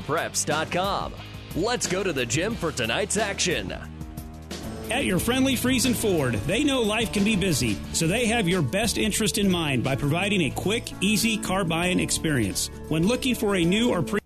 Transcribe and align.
PlatteRiverPreps.com. 0.00 1.14
Let's 1.56 1.86
go 1.86 2.02
to 2.02 2.12
the 2.12 2.26
gym 2.26 2.54
for 2.54 2.72
tonight's 2.72 3.16
action. 3.16 3.74
At 4.90 5.04
your 5.04 5.18
friendly 5.18 5.54
Friesen 5.54 5.94
Ford, 5.94 6.34
they 6.46 6.62
know 6.62 6.80
life 6.80 7.12
can 7.12 7.24
be 7.24 7.34
busy, 7.34 7.76
so 7.92 8.06
they 8.06 8.26
have 8.26 8.48
your 8.48 8.62
best 8.62 8.98
interest 8.98 9.36
in 9.38 9.50
mind 9.50 9.82
by 9.82 9.96
providing 9.96 10.42
a 10.42 10.50
quick, 10.50 10.92
easy 11.00 11.36
car 11.38 11.64
buying 11.64 11.98
experience. 11.98 12.70
When 12.88 13.06
looking 13.06 13.34
for 13.34 13.56
a 13.56 13.64
new 13.64 13.90
or 13.90 14.02
pre 14.02 14.20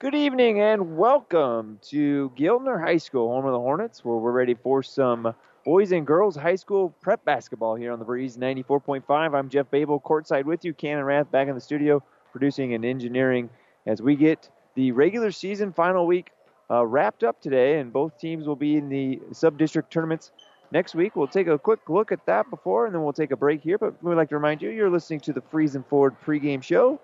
Good 0.00 0.14
evening 0.14 0.60
and 0.60 0.96
welcome 0.96 1.80
to 1.88 2.30
Giltner 2.36 2.80
High 2.80 2.98
School, 2.98 3.30
home 3.32 3.46
of 3.46 3.52
the 3.52 3.58
Hornets, 3.58 4.04
where 4.04 4.16
we're 4.16 4.30
ready 4.30 4.54
for 4.54 4.82
some 4.82 5.34
boys 5.68 5.92
and 5.92 6.06
girls 6.06 6.34
high 6.34 6.54
school 6.54 6.88
prep 7.02 7.22
basketball 7.26 7.74
here 7.74 7.92
on 7.92 7.98
the 7.98 8.04
Breeze 8.06 8.38
94.5. 8.38 9.34
I'm 9.34 9.50
Jeff 9.50 9.70
Babel, 9.70 10.00
courtside 10.00 10.44
with 10.44 10.64
you. 10.64 10.72
Cannon 10.72 11.04
Rath 11.04 11.30
back 11.30 11.46
in 11.46 11.54
the 11.54 11.60
studio, 11.60 12.02
producing 12.32 12.72
and 12.72 12.86
engineering 12.86 13.50
as 13.84 14.00
we 14.00 14.16
get 14.16 14.48
the 14.76 14.92
regular 14.92 15.30
season 15.30 15.74
final 15.74 16.06
week 16.06 16.30
uh, 16.70 16.86
wrapped 16.86 17.22
up 17.22 17.42
today, 17.42 17.80
and 17.80 17.92
both 17.92 18.18
teams 18.18 18.46
will 18.46 18.56
be 18.56 18.76
in 18.76 18.88
the 18.88 19.20
sub-district 19.32 19.92
tournaments 19.92 20.32
next 20.72 20.94
week. 20.94 21.14
We'll 21.14 21.26
take 21.26 21.48
a 21.48 21.58
quick 21.58 21.80
look 21.90 22.12
at 22.12 22.24
that 22.24 22.48
before, 22.48 22.86
and 22.86 22.94
then 22.94 23.02
we'll 23.02 23.12
take 23.12 23.32
a 23.32 23.36
break 23.36 23.60
here. 23.60 23.76
But 23.76 24.02
we'd 24.02 24.14
like 24.14 24.30
to 24.30 24.36
remind 24.36 24.62
you, 24.62 24.70
you're 24.70 24.88
listening 24.88 25.20
to 25.20 25.34
the 25.34 25.42
Friesen 25.42 25.84
Ford 25.84 26.16
pregame 26.24 26.62
show. 26.62 26.98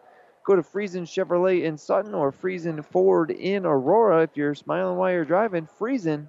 Go 0.46 0.56
to 0.56 0.62
Friesen 0.62 1.02
Chevrolet 1.02 1.64
in 1.64 1.76
Sutton 1.76 2.14
or 2.14 2.32
Friesen 2.32 2.82
Ford 2.82 3.30
in 3.30 3.66
Aurora 3.66 4.22
if 4.22 4.30
you're 4.38 4.54
smiling 4.54 4.96
while 4.96 5.12
you're 5.12 5.26
driving. 5.26 5.68
Friesen 5.78 6.28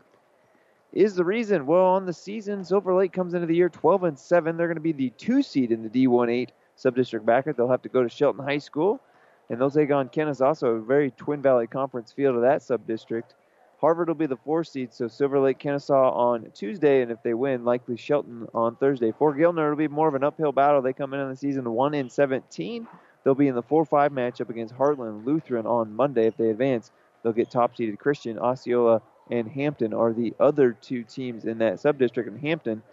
is 0.95 1.13
the 1.13 1.26
reason. 1.26 1.66
Well, 1.66 1.84
on 1.84 2.05
the 2.05 2.13
season, 2.13 2.63
Silver 2.63 2.95
Lake 2.95 3.12
comes 3.12 3.34
into 3.34 3.45
the 3.45 3.55
year 3.55 3.70
12 3.70 4.05
and 4.05 4.17
7. 4.17 4.55
They're 4.55 4.67
going 4.67 4.77
to 4.77 4.81
be 4.81 4.94
the 4.94 5.12
two 5.12 5.44
seed 5.44 5.72
in 5.72 5.84
the 5.84 5.90
D18 5.90 6.49
subdistrict 6.77 7.23
bracket. 7.23 7.58
They'll 7.58 7.70
have 7.70 7.81
to 7.84 7.90
go 7.90 8.02
to 8.02 8.09
Shelton 8.09 8.44
High 8.44 8.58
School, 8.58 9.02
and 9.50 9.59
they'll 9.59 9.70
take 9.70 9.91
on 9.91 10.09
Kenesaw, 10.09 10.63
a 10.63 10.80
very 10.80 11.12
Twin 11.12 11.41
Valley 11.41 11.67
Conference 11.67 12.13
field 12.13 12.36
of 12.36 12.42
that 12.42 12.64
sub-district. 12.64 13.36
Harvard 13.81 14.08
will 14.08 14.16
be 14.16 14.25
the 14.25 14.38
four 14.38 14.64
seed, 14.64 14.94
so 14.94 15.08
Silver 15.09 15.39
Lake, 15.39 15.59
Kenesaw 15.59 16.16
on 16.16 16.50
Tuesday, 16.53 17.02
and 17.02 17.12
if 17.12 17.22
they 17.23 17.34
win, 17.34 17.66
likely 17.66 17.97
Shelton 17.97 18.47
on 18.53 18.78
Thursday. 18.78 19.12
For 19.12 19.36
Giltner, 19.36 19.66
it'll 19.66 19.75
be 19.75 19.89
more 19.89 20.08
of 20.08 20.16
an 20.16 20.23
uphill 20.23 20.53
battle. 20.53 20.81
They 20.81 20.94
come 20.94 21.14
in 21.14 21.19
on 21.19 21.30
the 21.30 21.36
season 21.36 21.69
1 21.69 21.94
in 21.94 22.09
17. 22.09 22.88
They'll 23.23 23.36
be 23.36 23.50
in 23.50 23.56
the 23.56 23.62
4 23.62 23.86
5 23.86 24.12
matchup 24.14 24.50
against 24.50 24.75
Heartland 24.75 25.25
Lutheran 25.25 25.66
on 25.66 25.94
Monday. 25.94 26.28
If 26.28 26.38
they 26.38 26.50
advance, 26.50 26.91
they'll 27.22 27.34
get 27.34 27.52
top 27.52 27.75
seeded 27.75 28.00
Christian. 28.00 28.39
Osceola 28.39 29.02
and 29.30 29.48
Hampton 29.48 29.94
are 29.94 30.14
the 30.14 30.34
other 30.40 30.73
two 30.73 31.04
teams 31.04 31.45
in 31.45 31.58
that 31.59 31.76
subdistrict, 31.76 32.28
and 32.28 32.40
Hampton 32.40 32.84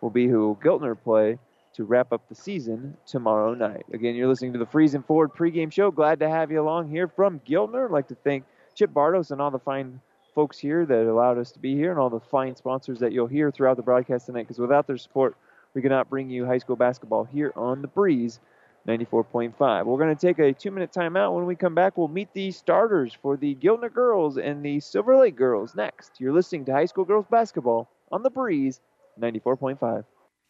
will 0.00 0.10
be 0.10 0.28
who 0.28 0.58
Giltner 0.62 1.00
play 1.00 1.38
to 1.74 1.84
wrap 1.84 2.12
up 2.12 2.28
the 2.28 2.34
season 2.34 2.96
tomorrow 3.06 3.54
night. 3.54 3.84
Again, 3.92 4.14
you're 4.14 4.28
listening 4.28 4.52
to 4.52 4.58
the 4.58 4.66
Friesen 4.66 5.04
Ford 5.06 5.32
pregame 5.34 5.72
show. 5.72 5.90
Glad 5.90 6.20
to 6.20 6.28
have 6.28 6.50
you 6.50 6.60
along 6.60 6.90
here 6.90 7.08
from 7.08 7.40
Giltner. 7.40 7.86
I'd 7.86 7.92
like 7.92 8.08
to 8.08 8.14
thank 8.14 8.44
Chip 8.74 8.92
Bardos 8.92 9.30
and 9.30 9.40
all 9.40 9.50
the 9.50 9.58
fine 9.58 10.00
folks 10.34 10.58
here 10.58 10.84
that 10.86 11.10
allowed 11.10 11.38
us 11.38 11.52
to 11.52 11.58
be 11.58 11.74
here 11.74 11.90
and 11.90 12.00
all 12.00 12.10
the 12.10 12.20
fine 12.20 12.56
sponsors 12.56 12.98
that 13.00 13.12
you'll 13.12 13.26
hear 13.26 13.50
throughout 13.50 13.76
the 13.76 13.82
broadcast 13.82 14.26
tonight 14.26 14.42
because 14.42 14.58
without 14.58 14.86
their 14.86 14.96
support, 14.96 15.36
we 15.74 15.82
could 15.82 15.90
not 15.90 16.10
bring 16.10 16.28
you 16.28 16.44
high 16.44 16.58
school 16.58 16.76
basketball 16.76 17.24
here 17.24 17.52
on 17.56 17.82
the 17.82 17.88
Breeze 17.88 18.40
94.5. 18.86 19.86
We're 19.86 19.98
going 19.98 20.14
to 20.14 20.26
take 20.26 20.38
a 20.38 20.52
two 20.52 20.70
minute 20.70 20.92
timeout. 20.92 21.34
When 21.34 21.46
we 21.46 21.54
come 21.54 21.74
back, 21.74 21.96
we'll 21.96 22.08
meet 22.08 22.32
the 22.32 22.50
starters 22.50 23.16
for 23.22 23.36
the 23.36 23.54
Giltner 23.54 23.92
girls 23.92 24.38
and 24.38 24.64
the 24.64 24.80
Silver 24.80 25.16
Lake 25.16 25.36
girls 25.36 25.74
next. 25.74 26.20
You're 26.20 26.32
listening 26.32 26.64
to 26.66 26.72
high 26.72 26.86
school 26.86 27.04
girls 27.04 27.26
basketball 27.30 27.88
on 28.10 28.22
the 28.22 28.30
Breeze 28.30 28.80
94.5. 29.20 30.04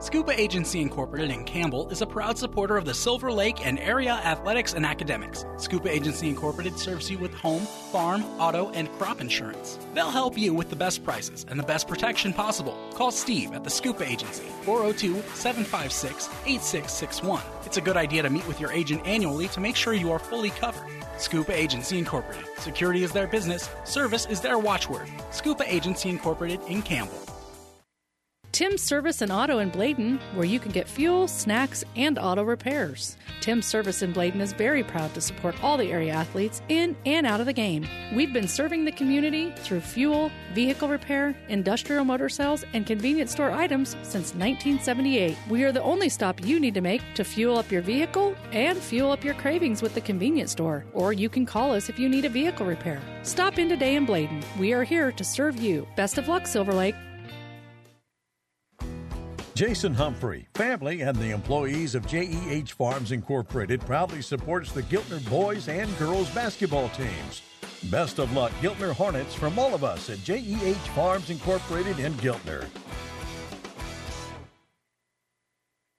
Scuba 0.00 0.40
Agency 0.40 0.80
Incorporated 0.80 1.32
in 1.32 1.42
Campbell 1.42 1.88
is 1.88 2.02
a 2.02 2.06
proud 2.06 2.38
supporter 2.38 2.76
of 2.76 2.84
the 2.84 2.94
Silver 2.94 3.32
Lake 3.32 3.66
and 3.66 3.80
area 3.80 4.12
athletics 4.12 4.74
and 4.74 4.86
academics. 4.86 5.44
Scuba 5.56 5.92
Agency 5.92 6.28
Incorporated 6.28 6.78
serves 6.78 7.10
you 7.10 7.18
with 7.18 7.34
home, 7.34 7.62
farm, 7.90 8.22
auto, 8.38 8.70
and 8.74 8.88
crop 8.92 9.20
insurance. 9.20 9.76
They'll 9.94 10.08
help 10.08 10.38
you 10.38 10.54
with 10.54 10.70
the 10.70 10.76
best 10.76 11.02
prices 11.02 11.44
and 11.48 11.58
the 11.58 11.64
best 11.64 11.88
protection 11.88 12.32
possible. 12.32 12.78
Call 12.94 13.10
Steve 13.10 13.52
at 13.54 13.64
the 13.64 13.70
Scuba 13.70 14.08
Agency, 14.08 14.44
402 14.62 15.14
756 15.34 16.28
8661. 16.46 17.42
It's 17.66 17.76
a 17.76 17.80
good 17.80 17.96
idea 17.96 18.22
to 18.22 18.30
meet 18.30 18.46
with 18.46 18.60
your 18.60 18.70
agent 18.70 19.04
annually 19.04 19.48
to 19.48 19.60
make 19.60 19.74
sure 19.74 19.94
you 19.94 20.12
are 20.12 20.20
fully 20.20 20.50
covered. 20.50 20.86
Scuba 21.16 21.52
Agency 21.52 21.98
Incorporated. 21.98 22.46
Security 22.58 23.02
is 23.02 23.10
their 23.10 23.26
business, 23.26 23.68
service 23.82 24.26
is 24.26 24.40
their 24.40 24.60
watchword. 24.60 25.08
Scuba 25.32 25.64
Agency 25.66 26.08
Incorporated 26.08 26.60
in 26.68 26.82
Campbell. 26.82 27.18
Tim's 28.58 28.82
Service 28.82 29.22
and 29.22 29.30
Auto 29.30 29.60
in 29.60 29.68
Bladen, 29.68 30.18
where 30.34 30.44
you 30.44 30.58
can 30.58 30.72
get 30.72 30.88
fuel, 30.88 31.28
snacks, 31.28 31.84
and 31.94 32.18
auto 32.18 32.42
repairs. 32.42 33.16
Tim's 33.40 33.66
Service 33.66 34.02
in 34.02 34.12
Bladen 34.12 34.40
is 34.40 34.52
very 34.52 34.82
proud 34.82 35.14
to 35.14 35.20
support 35.20 35.54
all 35.62 35.76
the 35.76 35.92
area 35.92 36.12
athletes 36.12 36.60
in 36.68 36.96
and 37.06 37.24
out 37.24 37.38
of 37.38 37.46
the 37.46 37.52
game. 37.52 37.86
We've 38.12 38.32
been 38.32 38.48
serving 38.48 38.84
the 38.84 38.90
community 38.90 39.52
through 39.58 39.82
fuel, 39.82 40.32
vehicle 40.54 40.88
repair, 40.88 41.36
industrial 41.48 42.04
motor 42.04 42.28
sales, 42.28 42.64
and 42.72 42.84
convenience 42.84 43.30
store 43.30 43.52
items 43.52 43.90
since 44.02 44.34
1978. 44.34 45.38
We 45.48 45.62
are 45.62 45.70
the 45.70 45.84
only 45.84 46.08
stop 46.08 46.44
you 46.44 46.58
need 46.58 46.74
to 46.74 46.80
make 46.80 47.02
to 47.14 47.22
fuel 47.22 47.58
up 47.58 47.70
your 47.70 47.82
vehicle 47.82 48.34
and 48.50 48.76
fuel 48.76 49.12
up 49.12 49.22
your 49.22 49.34
cravings 49.34 49.82
with 49.82 49.94
the 49.94 50.00
convenience 50.00 50.50
store. 50.50 50.84
Or 50.94 51.12
you 51.12 51.28
can 51.28 51.46
call 51.46 51.72
us 51.72 51.88
if 51.88 51.96
you 51.96 52.08
need 52.08 52.24
a 52.24 52.28
vehicle 52.28 52.66
repair. 52.66 53.00
Stop 53.22 53.60
in 53.60 53.68
today 53.68 53.94
in 53.94 54.04
Bladen. 54.04 54.42
We 54.58 54.72
are 54.72 54.82
here 54.82 55.12
to 55.12 55.22
serve 55.22 55.60
you. 55.60 55.86
Best 55.94 56.18
of 56.18 56.26
luck, 56.26 56.44
Silver 56.44 56.72
Lake. 56.72 56.96
Jason 59.58 59.92
Humphrey, 59.92 60.46
family, 60.54 61.00
and 61.00 61.16
the 61.16 61.30
employees 61.32 61.96
of 61.96 62.06
JEH 62.06 62.70
Farms 62.70 63.10
Incorporated 63.10 63.80
proudly 63.80 64.22
supports 64.22 64.70
the 64.70 64.84
Giltner 64.84 65.28
boys 65.28 65.66
and 65.66 65.98
girls 65.98 66.30
basketball 66.30 66.88
teams. 66.90 67.42
Best 67.90 68.20
of 68.20 68.32
luck, 68.34 68.52
Giltner 68.60 68.92
Hornets, 68.92 69.34
from 69.34 69.58
all 69.58 69.74
of 69.74 69.82
us 69.82 70.10
at 70.10 70.18
JEH 70.18 70.76
Farms 70.94 71.30
Incorporated 71.30 71.98
in 71.98 72.14
Giltner. 72.14 72.68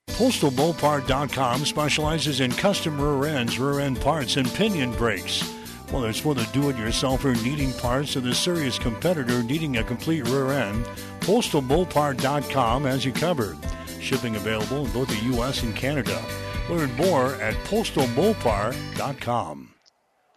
PostalMopar.com 0.08 1.66
specializes 1.66 2.40
in 2.40 2.52
custom 2.52 2.98
rear 2.98 3.36
ends, 3.36 3.60
rear 3.60 3.82
end 3.82 4.00
parts, 4.00 4.38
and 4.38 4.48
pinion 4.54 4.94
brakes. 4.94 5.59
Whether 5.92 6.10
it's 6.10 6.20
for 6.20 6.36
the 6.36 6.48
do-it-yourselfer 6.54 7.44
needing 7.44 7.74
parts 7.74 8.16
or 8.16 8.22
the 8.22 8.36
serious 8.36 8.78
competitor 8.78 9.42
needing 9.42 9.78
a 9.78 9.84
complete 9.84 10.28
rear 10.28 10.52
end, 10.52 10.86
PostalMopar.com 11.22 12.84
has 12.84 13.04
you 13.04 13.12
covered. 13.12 13.58
Shipping 14.00 14.36
available 14.36 14.86
in 14.86 14.92
both 14.92 15.08
the 15.08 15.26
U.S. 15.34 15.64
and 15.64 15.76
Canada. 15.76 16.24
Learn 16.70 16.94
more 16.94 17.34
at 17.36 17.56
PostalMopar.com. 17.66 19.74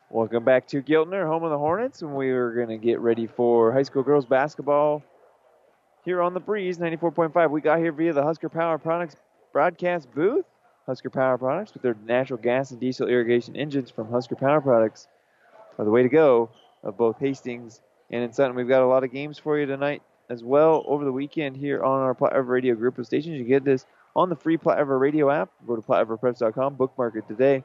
Welcome 0.08 0.44
back 0.44 0.66
to 0.68 0.82
Giltner, 0.82 1.26
home 1.26 1.44
of 1.44 1.50
the 1.50 1.58
Hornets, 1.58 2.00
and 2.00 2.14
we 2.14 2.30
are 2.30 2.52
going 2.52 2.68
to 2.68 2.78
get 2.78 3.00
ready 3.00 3.26
for 3.26 3.72
high 3.72 3.82
school 3.82 4.02
girls 4.02 4.24
basketball 4.24 5.02
here 6.02 6.22
on 6.22 6.32
the 6.32 6.40
Breeze 6.40 6.78
94.5. 6.78 7.50
We 7.50 7.60
got 7.60 7.78
here 7.78 7.92
via 7.92 8.14
the 8.14 8.22
Husker 8.22 8.48
Power 8.48 8.78
Products 8.78 9.16
broadcast 9.52 10.10
booth. 10.14 10.46
Husker 10.86 11.10
Power 11.10 11.36
Products 11.36 11.74
with 11.74 11.82
their 11.82 11.96
natural 12.06 12.38
gas 12.38 12.70
and 12.70 12.80
diesel 12.80 13.06
irrigation 13.06 13.54
engines 13.54 13.90
from 13.90 14.10
Husker 14.10 14.34
Power 14.34 14.62
Products 14.62 15.08
are 15.78 15.84
the 15.84 15.90
way 15.90 16.02
to 16.02 16.08
go 16.08 16.50
of 16.82 16.96
both 16.96 17.18
Hastings 17.18 17.80
and 18.10 18.22
in 18.22 18.32
Sutton. 18.32 18.56
We've 18.56 18.68
got 18.68 18.82
a 18.82 18.86
lot 18.86 19.04
of 19.04 19.12
games 19.12 19.38
for 19.38 19.58
you 19.58 19.66
tonight 19.66 20.02
as 20.28 20.42
well 20.42 20.84
over 20.86 21.04
the 21.04 21.12
weekend 21.12 21.56
here 21.56 21.82
on 21.82 22.00
our 22.00 22.14
Platte 22.14 22.34
River 22.34 22.52
Radio 22.52 22.74
group 22.74 22.98
of 22.98 23.06
stations. 23.06 23.36
You 23.36 23.44
get 23.44 23.64
this 23.64 23.86
on 24.14 24.28
the 24.28 24.36
free 24.36 24.56
Platte 24.56 24.78
River 24.78 24.98
Radio 24.98 25.30
app. 25.30 25.50
Go 25.66 25.76
to 25.76 25.82
PlatteRiverPreps.com, 25.82 26.74
bookmark 26.74 27.16
it 27.16 27.26
today. 27.28 27.64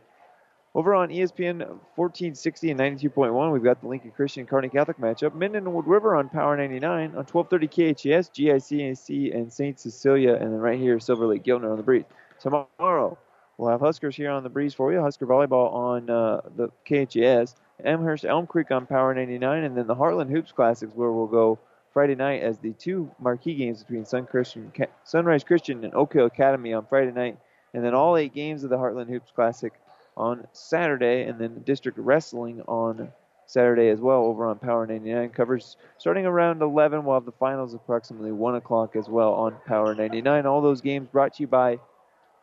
Over 0.76 0.94
on 0.94 1.10
ESPN 1.10 1.60
1460 1.96 2.72
and 2.72 2.80
92.1, 2.80 3.52
we've 3.52 3.64
got 3.64 3.82
the 3.82 3.88
Lincoln 3.88 4.12
Christian 4.12 4.46
Kearney 4.46 4.70
Catholic 4.70 5.00
matchup. 5.00 5.34
Minden 5.34 5.66
and 5.66 5.74
Wood 5.74 5.88
River 5.88 6.16
on 6.16 6.30
Power 6.30 6.56
99 6.56 7.16
on 7.16 7.26
1230 7.26 7.68
KHAS, 7.68 8.30
GICAC, 8.30 9.36
and 9.36 9.52
St. 9.52 9.80
Cecilia, 9.80 10.36
and 10.36 10.54
then 10.54 10.60
right 10.60 10.78
here, 10.78 11.00
Silver 11.00 11.26
Lake 11.26 11.44
Giltner 11.44 11.72
on 11.72 11.78
the 11.78 11.84
breeze. 11.84 12.04
Tomorrow, 12.40 13.18
we'll 13.58 13.72
have 13.72 13.80
Huskers 13.80 14.16
here 14.16 14.30
on 14.30 14.44
the 14.44 14.50
breeze 14.50 14.76
for 14.76 14.94
you. 14.94 15.02
Husker 15.02 15.26
volleyball 15.26 15.74
on 15.74 16.10
uh, 16.12 16.42
the 16.56 16.70
KHAS, 16.86 17.56
Amherst 17.84 18.26
Elm 18.26 18.48
Creek 18.48 18.72
on 18.72 18.86
Power 18.86 19.14
99, 19.14 19.64
and 19.64 19.78
then 19.78 19.88
the 19.88 19.96
Heartland 19.96 20.30
Hoops 20.30 20.52
Classics, 20.52 20.94
where 20.96 21.12
we'll 21.12 21.28
go 21.28 21.60
Friday 21.94 22.16
night 22.16 22.42
as 22.42 22.58
the 22.58 22.74
two 22.74 23.12
marquee 23.20 23.56
games 23.56 23.84
between 23.84 24.06
Sun 24.06 24.26
Christian, 24.26 24.72
Sunrise 25.04 25.44
Christian 25.44 25.84
and 25.84 25.94
Oak 25.94 26.14
Hill 26.14 26.26
Academy 26.26 26.74
on 26.74 26.86
Friday 26.86 27.12
night, 27.12 27.38
and 27.74 27.84
then 27.84 27.94
all 27.94 28.18
eight 28.18 28.34
games 28.34 28.64
of 28.64 28.70
the 28.70 28.78
Heartland 28.78 29.10
Hoops 29.10 29.32
Classic 29.32 29.74
on 30.16 30.48
Saturday, 30.54 31.24
and 31.24 31.40
then 31.40 31.62
District 31.66 31.98
Wrestling 31.98 32.62
on 32.68 33.12
Saturday 33.46 33.90
as 33.90 34.00
well 34.00 34.24
over 34.24 34.46
on 34.46 34.60
Power 34.60 34.86
99. 34.86 35.30
Covers 35.30 35.78
starting 35.98 36.26
around 36.26 36.62
11. 36.62 37.06
We'll 37.06 37.16
have 37.16 37.26
the 37.26 37.32
finals 37.32 37.74
approximately 37.74 38.32
1 38.32 38.56
o'clock 38.56 38.96
as 38.96 39.08
well 39.08 39.34
on 39.34 39.56
Power 39.66 39.96
99. 39.96 40.46
All 40.46 40.62
those 40.62 40.82
games 40.82 41.08
brought 41.08 41.36
to 41.36 41.44
you 41.44 41.48
by 41.48 41.80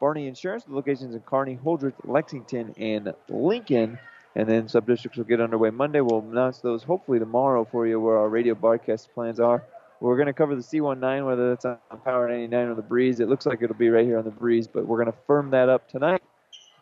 Barney 0.01 0.27
Insurance. 0.27 0.65
The 0.65 0.75
locations 0.75 1.15
in 1.15 1.21
Kearney, 1.21 1.59
Holdrege, 1.63 1.95
Lexington, 2.05 2.75
and 2.79 3.13
Lincoln. 3.29 3.99
And 4.37 4.49
then 4.49 4.69
sub 4.69 4.87
districts 4.87 5.17
will 5.17 5.25
get 5.25 5.41
underway 5.41 5.71
Monday. 5.71 6.01
We'll 6.01 6.21
announce 6.21 6.59
those 6.59 6.83
hopefully 6.83 7.19
tomorrow 7.19 7.67
for 7.71 7.87
you 7.87 8.01
where 8.01 8.19
our 8.19 8.29
radio 8.29 8.55
broadcast 8.55 9.13
plans 9.15 9.39
are. 9.39 9.65
We're 10.01 10.17
going 10.17 10.27
to 10.27 10.33
cover 10.33 10.55
the 10.55 10.63
C19, 10.63 11.25
whether 11.25 11.51
that's 11.51 11.65
on 11.65 11.79
Power 12.05 12.29
99 12.29 12.69
or 12.69 12.75
the 12.75 12.83
Breeze. 12.83 13.21
It 13.21 13.29
looks 13.29 13.47
like 13.47 13.63
it'll 13.63 13.77
be 13.77 13.89
right 13.89 14.05
here 14.05 14.19
on 14.19 14.25
the 14.25 14.31
Breeze, 14.31 14.67
but 14.67 14.87
we're 14.87 15.03
going 15.03 15.13
to 15.13 15.19
firm 15.27 15.51
that 15.51 15.69
up 15.69 15.89
tonight, 15.89 16.23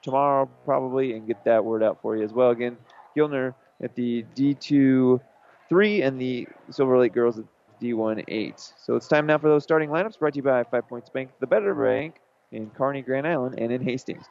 tomorrow 0.02 0.48
probably, 0.64 1.12
and 1.12 1.26
get 1.26 1.44
that 1.44 1.64
word 1.64 1.82
out 1.82 2.00
for 2.00 2.16
you 2.16 2.24
as 2.24 2.32
well. 2.32 2.50
Again, 2.50 2.76
Giltner 3.16 3.54
at 3.82 3.94
the 3.94 4.24
D2 4.34 5.20
3 5.68 6.02
and 6.02 6.20
the 6.20 6.48
Silver 6.70 6.98
Lake 6.98 7.12
girls 7.12 7.38
at 7.38 7.44
D1 7.80 8.24
8. 8.28 8.72
So 8.76 8.96
it's 8.96 9.08
time 9.08 9.26
now 9.26 9.38
for 9.38 9.48
those 9.48 9.62
starting 9.62 9.90
lineups 9.90 10.18
brought 10.18 10.32
to 10.32 10.38
you 10.38 10.42
by 10.42 10.64
Five 10.64 10.88
Points 10.88 11.10
Bank, 11.10 11.30
the 11.40 11.46
better 11.46 11.74
bank 11.74 12.16
in 12.50 12.70
Kearney, 12.70 13.02
Grand 13.02 13.26
Island, 13.26 13.58
and 13.58 13.72
in 13.72 13.82
Hastings. 13.82 14.24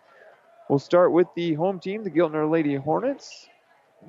We'll 0.70 0.80
start 0.80 1.12
with 1.12 1.28
the 1.36 1.54
home 1.54 1.80
team, 1.80 2.04
the 2.04 2.12
Giltner 2.12 2.50
Lady 2.50 2.76
Hornets. 2.76 3.48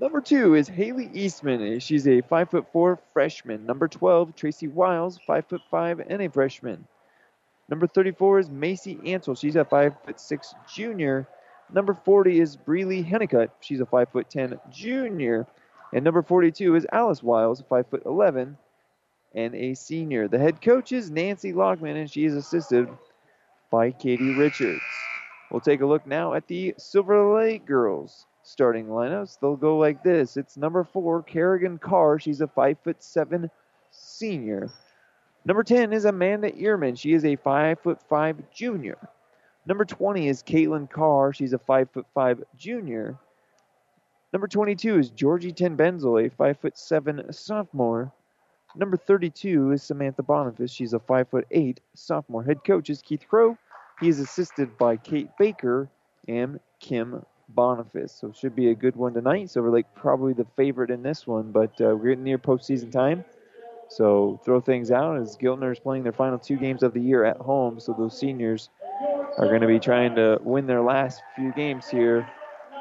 Number 0.00 0.20
two 0.20 0.54
is 0.54 0.68
Haley 0.68 1.10
Eastman. 1.12 1.80
She's 1.80 2.06
a 2.06 2.22
five 2.22 2.50
foot 2.50 2.66
four 2.72 2.98
freshman. 3.12 3.66
Number 3.66 3.88
12, 3.88 4.34
Tracy 4.34 4.68
Wiles, 4.68 5.18
five 5.26 5.46
foot 5.46 5.60
five 5.70 6.00
and 6.00 6.22
a 6.22 6.30
freshman. 6.30 6.86
Number 7.68 7.86
34 7.86 8.38
is 8.38 8.50
Macy 8.50 8.98
Ansel. 9.06 9.34
She's 9.34 9.56
a 9.56 9.64
five 9.64 9.94
foot 10.04 10.20
six 10.20 10.54
junior. 10.72 11.26
Number 11.72 11.94
40 11.94 12.38
is 12.38 12.56
Breely 12.56 13.02
Hennicutt. 13.02 13.48
She's 13.60 13.80
a 13.80 13.86
5'10 13.86 14.58
junior. 14.70 15.46
And 15.92 16.04
number 16.04 16.22
42 16.22 16.74
is 16.74 16.86
Alice 16.92 17.22
Wiles, 17.22 17.62
5'11 17.62 18.56
and 19.34 19.54
a 19.54 19.74
senior. 19.74 20.28
The 20.28 20.38
head 20.38 20.60
coach 20.60 20.92
is 20.92 21.10
Nancy 21.10 21.52
Lockman, 21.52 21.96
and 21.96 22.10
she 22.10 22.24
is 22.24 22.34
assisted 22.34 22.88
by 23.70 23.90
Katie 23.90 24.34
Richards. 24.34 24.82
We'll 25.52 25.60
take 25.60 25.82
a 25.82 25.86
look 25.86 26.06
now 26.06 26.32
at 26.32 26.48
the 26.48 26.74
Silver 26.78 27.36
Lake 27.36 27.66
girls 27.66 28.24
starting 28.42 28.86
lineups. 28.86 29.38
They'll 29.38 29.54
go 29.54 29.76
like 29.76 30.02
this. 30.02 30.38
It's 30.38 30.56
number 30.56 30.82
four, 30.82 31.22
Kerrigan 31.22 31.76
Carr. 31.76 32.18
She's 32.18 32.40
a 32.40 32.46
5'7 32.46 33.50
senior. 33.90 34.70
Number 35.44 35.62
10 35.62 35.92
is 35.92 36.06
Amanda 36.06 36.50
Ehrman. 36.52 36.98
She 36.98 37.12
is 37.12 37.24
a 37.24 37.36
5'5 37.36 38.36
junior. 38.50 38.96
Number 39.66 39.84
20 39.84 40.26
is 40.26 40.42
Caitlin 40.42 40.90
Carr. 40.90 41.34
She's 41.34 41.52
a 41.52 41.58
5'5 41.58 42.42
junior. 42.56 43.18
Number 44.32 44.48
22 44.48 44.98
is 44.98 45.10
Georgie 45.10 45.52
Tenbenzel, 45.52 46.26
a 46.26 46.30
5'7 46.30 47.34
sophomore. 47.34 48.10
Number 48.74 48.96
32 48.96 49.72
is 49.72 49.82
Samantha 49.82 50.22
Boniface. 50.22 50.70
She's 50.70 50.94
a 50.94 50.98
5'8 50.98 51.76
sophomore. 51.94 52.42
Head 52.42 52.64
coach 52.64 52.88
is 52.88 53.02
Keith 53.02 53.26
Crow. 53.28 53.58
He 54.02 54.08
is 54.08 54.18
assisted 54.18 54.76
by 54.78 54.96
Kate 54.96 55.30
Baker 55.38 55.88
and 56.26 56.58
Kim 56.80 57.24
Boniface. 57.48 58.12
So 58.12 58.28
it 58.30 58.36
should 58.36 58.56
be 58.56 58.70
a 58.70 58.74
good 58.74 58.96
one 58.96 59.14
tonight. 59.14 59.48
Silver 59.48 59.70
Lake 59.70 59.86
probably 59.94 60.32
the 60.32 60.46
favorite 60.56 60.90
in 60.90 61.04
this 61.04 61.24
one, 61.24 61.52
but 61.52 61.70
uh, 61.80 61.94
we're 61.94 62.08
getting 62.08 62.24
near 62.24 62.38
postseason 62.38 62.90
time. 62.90 63.24
So 63.88 64.40
throw 64.44 64.60
things 64.60 64.90
out 64.90 65.18
as 65.18 65.36
Giltner 65.36 65.70
is 65.70 65.78
playing 65.78 66.02
their 66.02 66.12
final 66.12 66.36
two 66.36 66.56
games 66.56 66.82
of 66.82 66.94
the 66.94 67.00
year 67.00 67.24
at 67.24 67.36
home. 67.36 67.78
So 67.78 67.94
those 67.96 68.18
seniors 68.18 68.70
are 69.38 69.46
going 69.46 69.60
to 69.60 69.68
be 69.68 69.78
trying 69.78 70.16
to 70.16 70.38
win 70.42 70.66
their 70.66 70.82
last 70.82 71.22
few 71.36 71.52
games 71.52 71.88
here 71.88 72.28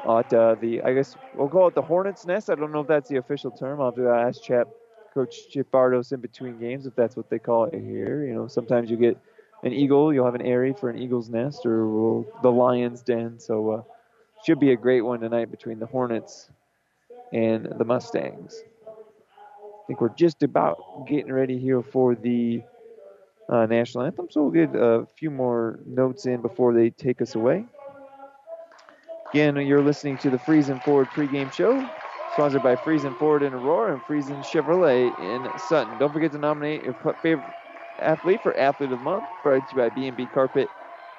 at 0.04 0.34
uh, 0.34 0.56
the, 0.56 0.82
I 0.82 0.92
guess 0.92 1.16
we'll 1.36 1.48
call 1.48 1.68
it 1.68 1.76
the 1.76 1.82
Hornets 1.82 2.26
Nest. 2.26 2.50
I 2.50 2.56
don't 2.56 2.72
know 2.72 2.80
if 2.80 2.88
that's 2.88 3.08
the 3.08 3.18
official 3.18 3.52
term. 3.52 3.80
I'll 3.80 3.92
have 3.92 3.94
to 3.94 4.08
ask 4.08 4.42
Chap, 4.42 4.66
Coach 5.14 5.50
Chip 5.50 5.70
Bardos 5.70 6.10
in 6.10 6.20
between 6.20 6.58
games 6.58 6.84
if 6.84 6.96
that's 6.96 7.14
what 7.14 7.30
they 7.30 7.38
call 7.38 7.66
it 7.66 7.74
here. 7.74 8.24
You 8.24 8.34
know, 8.34 8.48
sometimes 8.48 8.90
you 8.90 8.96
get 8.96 9.16
an 9.62 9.72
eagle, 9.72 10.12
you'll 10.12 10.24
have 10.24 10.34
an 10.34 10.42
aerie 10.42 10.74
for 10.78 10.90
an 10.90 10.98
eagle's 10.98 11.28
nest, 11.28 11.64
or 11.64 11.88
we'll, 11.88 12.26
the 12.42 12.50
lion's 12.50 13.02
den. 13.02 13.38
So 13.38 13.70
uh, 13.70 13.82
should 14.44 14.58
be 14.58 14.72
a 14.72 14.76
great 14.76 15.02
one 15.02 15.20
tonight 15.20 15.50
between 15.50 15.78
the 15.78 15.86
Hornets 15.86 16.50
and 17.32 17.66
the 17.78 17.84
Mustangs. 17.84 18.62
I 18.86 19.86
think 19.86 20.00
we're 20.00 20.14
just 20.14 20.42
about 20.42 21.06
getting 21.08 21.32
ready 21.32 21.58
here 21.58 21.82
for 21.82 22.14
the 22.14 22.62
uh, 23.48 23.66
national 23.66 24.04
anthem. 24.04 24.28
So 24.30 24.42
we'll 24.42 24.66
get 24.66 24.74
a 24.74 25.06
few 25.16 25.30
more 25.30 25.80
notes 25.86 26.26
in 26.26 26.40
before 26.40 26.74
they 26.74 26.90
take 26.90 27.20
us 27.22 27.34
away. 27.34 27.64
Again, 29.32 29.56
you're 29.56 29.82
listening 29.82 30.18
to 30.18 30.30
the 30.30 30.36
Friesen 30.36 30.82
Ford 30.84 31.08
pregame 31.08 31.52
show, 31.52 31.88
sponsored 32.34 32.62
by 32.62 32.76
Friesen 32.76 33.18
Ford 33.18 33.42
in 33.42 33.54
Aurora 33.54 33.94
and 33.94 34.02
Friesen 34.02 34.44
Chevrolet 34.44 35.18
in 35.18 35.58
Sutton. 35.58 35.98
Don't 35.98 36.12
forget 36.12 36.32
to 36.32 36.38
nominate 36.38 36.82
your 36.82 36.94
favorite 37.22 37.46
athlete 38.02 38.42
for 38.42 38.56
Athlete 38.56 38.92
of 38.92 38.98
the 38.98 39.04
Month, 39.04 39.24
brought 39.42 39.68
to 39.68 39.76
you 39.76 39.82
by 39.82 39.88
B&B 39.90 40.26
Carpet 40.26 40.70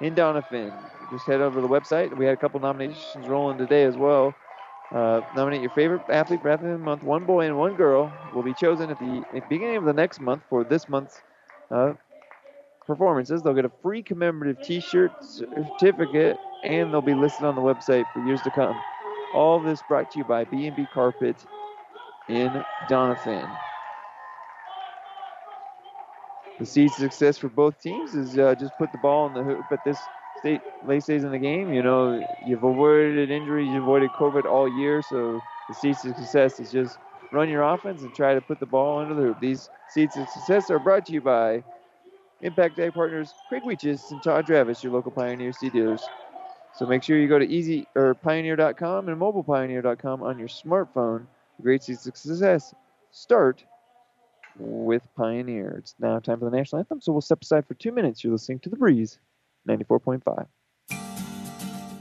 in 0.01 0.15
Doniphan. 0.15 0.71
Just 1.11 1.25
head 1.25 1.41
over 1.41 1.55
to 1.55 1.61
the 1.61 1.67
website. 1.67 2.15
We 2.15 2.25
had 2.25 2.33
a 2.33 2.37
couple 2.37 2.59
nominations 2.59 3.27
rolling 3.27 3.57
today 3.57 3.83
as 3.83 3.97
well. 3.97 4.35
Uh, 4.93 5.21
nominate 5.35 5.61
your 5.61 5.71
favorite 5.71 6.03
athlete 6.09 6.41
for 6.41 6.49
Athlete 6.49 6.71
of 6.71 6.79
the 6.79 6.85
Month. 6.85 7.03
One 7.03 7.25
boy 7.25 7.45
and 7.45 7.57
one 7.57 7.75
girl 7.75 8.11
will 8.33 8.43
be 8.43 8.53
chosen 8.53 8.89
at 8.91 8.99
the 8.99 9.23
beginning 9.49 9.77
of 9.77 9.85
the 9.85 9.93
next 9.93 10.19
month 10.19 10.43
for 10.49 10.63
this 10.63 10.87
month's 10.87 11.21
uh, 11.71 11.93
performances. 12.85 13.41
They'll 13.41 13.53
get 13.53 13.65
a 13.65 13.71
free 13.81 14.03
commemorative 14.03 14.61
T-shirt, 14.61 15.11
certificate, 15.23 16.39
and 16.63 16.93
they'll 16.93 17.01
be 17.01 17.15
listed 17.15 17.45
on 17.45 17.55
the 17.55 17.61
website 17.61 18.05
for 18.13 18.25
years 18.25 18.41
to 18.43 18.51
come. 18.51 18.79
All 19.33 19.59
this 19.59 19.81
brought 19.87 20.11
to 20.11 20.19
you 20.19 20.25
by 20.25 20.43
B&B 20.45 20.85
Carpet 20.93 21.35
in 22.29 22.63
Doniphan. 22.89 23.49
The 26.59 26.65
seed 26.65 26.91
success 26.91 27.37
for 27.37 27.49
both 27.49 27.79
teams 27.81 28.13
is 28.13 28.37
uh, 28.37 28.55
just 28.55 28.77
put 28.77 28.91
the 28.91 28.97
ball 28.99 29.27
in 29.27 29.33
the 29.33 29.43
hoop 29.43 29.65
at 29.71 29.83
this 29.83 29.99
state 30.39 30.61
late 30.85 31.03
stage 31.03 31.23
in 31.23 31.31
the 31.31 31.39
game. 31.39 31.73
You 31.73 31.81
know, 31.83 32.23
you've 32.45 32.63
avoided 32.63 33.31
injuries, 33.31 33.69
you've 33.69 33.83
avoided 33.83 34.11
COVID 34.11 34.45
all 34.45 34.67
year, 34.67 35.01
so 35.01 35.41
the 35.67 35.73
seed 35.73 35.97
success 35.97 36.59
is 36.59 36.71
just 36.71 36.97
run 37.31 37.49
your 37.49 37.63
offense 37.63 38.03
and 38.03 38.13
try 38.13 38.33
to 38.33 38.41
put 38.41 38.59
the 38.59 38.65
ball 38.65 39.01
into 39.01 39.15
the 39.15 39.21
hoop. 39.21 39.39
These 39.39 39.69
seeds 39.89 40.15
of 40.17 40.29
success 40.29 40.69
are 40.69 40.79
brought 40.79 41.05
to 41.07 41.13
you 41.13 41.21
by 41.21 41.63
Impact 42.41 42.77
Ag 42.79 42.93
Partners, 42.93 43.33
Craig 43.49 43.63
Weeches, 43.63 44.11
and 44.11 44.21
Todd 44.21 44.45
Travis, 44.45 44.83
your 44.83 44.93
local 44.93 45.11
Pioneer 45.11 45.53
seed 45.53 45.73
dealers. 45.73 46.03
So 46.75 46.85
make 46.85 47.03
sure 47.03 47.17
you 47.17 47.27
go 47.27 47.39
to 47.39 47.47
easy 47.47 47.87
or 47.95 48.13
pioneer.com 48.15 49.09
and 49.09 49.19
mobilepioneer.com 49.19 50.23
on 50.23 50.39
your 50.39 50.47
smartphone. 50.47 51.25
Great 51.61 51.83
seeds 51.83 52.05
of 52.05 52.17
success. 52.17 52.73
Start 53.11 53.63
with 54.57 55.03
Pioneer. 55.15 55.75
It's 55.79 55.95
now 55.99 56.19
time 56.19 56.39
for 56.39 56.49
the 56.49 56.55
national 56.55 56.79
anthem, 56.79 57.01
so 57.01 57.11
we'll 57.11 57.21
step 57.21 57.41
aside 57.41 57.65
for 57.67 57.73
two 57.73 57.91
minutes. 57.91 58.23
You're 58.23 58.33
listening 58.33 58.59
to 58.59 58.69
The 58.69 58.75
Breeze, 58.75 59.19
94.5. 59.67 60.47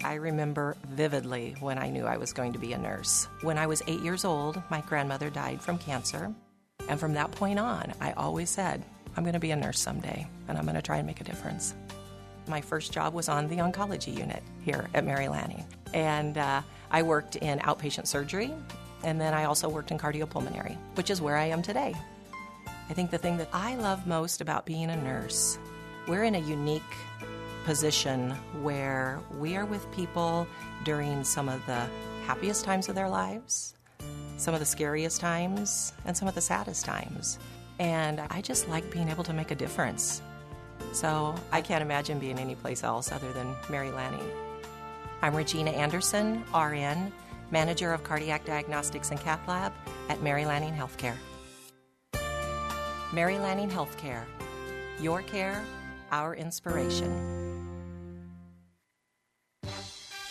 I 0.05 0.15
remember 0.15 0.77
vividly 0.91 1.55
when 1.61 1.79
I 1.79 1.89
knew 1.89 2.05
I 2.05 2.17
was 2.17 2.33
going 2.33 2.53
to 2.53 2.59
be 2.59 2.73
a 2.73 2.79
nurse. 2.79 3.29
When 3.43 3.57
I 3.57 3.67
was 3.67 3.83
eight 3.87 4.01
years 4.01 4.25
old, 4.25 4.61
my 4.71 4.81
grandmother 4.83 5.31
died 5.31 5.63
from 5.63 5.79
cancer. 5.79 6.35
And 6.89 6.99
from 6.99 7.15
that 7.15 7.31
point 7.31 7.59
on, 7.59 7.93
I 8.01 8.13
always 8.13 8.51
said, 8.51 8.85
I'm 9.17 9.23
going 9.23 9.35
to 9.35 9.41
be 9.41 9.53
a 9.53 9.57
nurse 9.57 9.79
someday, 9.79 10.27
and 10.49 10.59
I'm 10.59 10.65
going 10.65 10.75
to 10.75 10.83
try 10.83 10.97
and 10.97 11.07
make 11.07 11.21
a 11.21 11.25
difference. 11.25 11.75
My 12.49 12.61
first 12.61 12.93
job 12.93 13.15
was 13.15 13.29
on 13.29 13.47
the 13.47 13.59
oncology 13.59 14.17
unit 14.17 14.43
here 14.65 14.89
at 14.95 15.05
Mary 15.05 15.29
Lanning. 15.29 15.65
And 15.95 16.37
uh, 16.37 16.63
I 16.91 17.03
worked 17.03 17.37
in 17.37 17.61
outpatient 17.61 18.07
surgery, 18.07 18.53
and 19.05 19.21
then 19.21 19.35
I 19.35 19.45
also 19.45 19.69
worked 19.69 19.93
in 19.93 19.99
cardiopulmonary, 19.99 20.77
which 20.95 21.11
is 21.11 21.21
where 21.21 21.37
I 21.37 21.45
am 21.45 21.63
today. 21.63 21.95
I 22.91 22.95
think 22.95 23.11
the 23.11 23.19
thing 23.19 23.37
that 23.39 23.49
I 23.53 23.77
love 23.77 24.07
most 24.07 24.41
about 24.41 24.67
being 24.67 24.91
a 24.91 24.97
nurse, 24.97 25.59
we're 26.07 26.25
in 26.25 26.35
a 26.35 26.41
unique 26.41 26.83
position 27.65 28.31
where 28.63 29.21
we 29.39 29.57
are 29.57 29.65
with 29.65 29.91
people 29.93 30.47
during 30.85 31.25
some 31.25 31.49
of 31.49 31.65
the 31.67 31.87
happiest 32.27 32.65
times 32.65 32.89
of 32.89 32.95
their 32.95 33.09
lives, 33.09 33.75
some 34.37 34.53
of 34.53 34.61
the 34.61 34.67
scariest 34.67 35.21
times, 35.21 35.93
and 36.05 36.17
some 36.17 36.29
of 36.29 36.35
the 36.35 36.41
saddest 36.41 36.85
times. 36.85 37.39
And 37.79 38.21
I 38.21 38.41
just 38.41 38.69
like 38.69 38.91
being 38.91 39.09
able 39.09 39.25
to 39.25 39.33
make 39.33 39.51
a 39.51 39.55
difference. 39.55 40.21
So 40.93 41.35
I 41.53 41.63
can't 41.63 41.83
imagine 41.83 42.19
being 42.19 42.39
anyplace 42.39 42.83
else 42.83 43.13
other 43.13 43.33
than 43.33 43.55
Mary 43.71 43.93
Lanning. 43.93 44.29
I'm 45.23 45.35
Regina 45.35 45.71
Anderson, 45.71 46.45
RN, 46.53 47.13
Manager 47.51 47.93
of 47.93 48.03
Cardiac 48.03 48.45
Diagnostics 48.45 49.11
and 49.11 49.21
Cath 49.21 49.47
Lab 49.47 49.73
at 50.09 50.21
Mary 50.23 50.45
Lanning 50.45 50.75
Healthcare. 50.75 51.17
Mary 53.13 53.39
Lanning 53.39 53.69
Healthcare. 53.69 54.25
Your 55.01 55.23
care, 55.23 55.63
our 56.11 56.35
inspiration. 56.35 57.43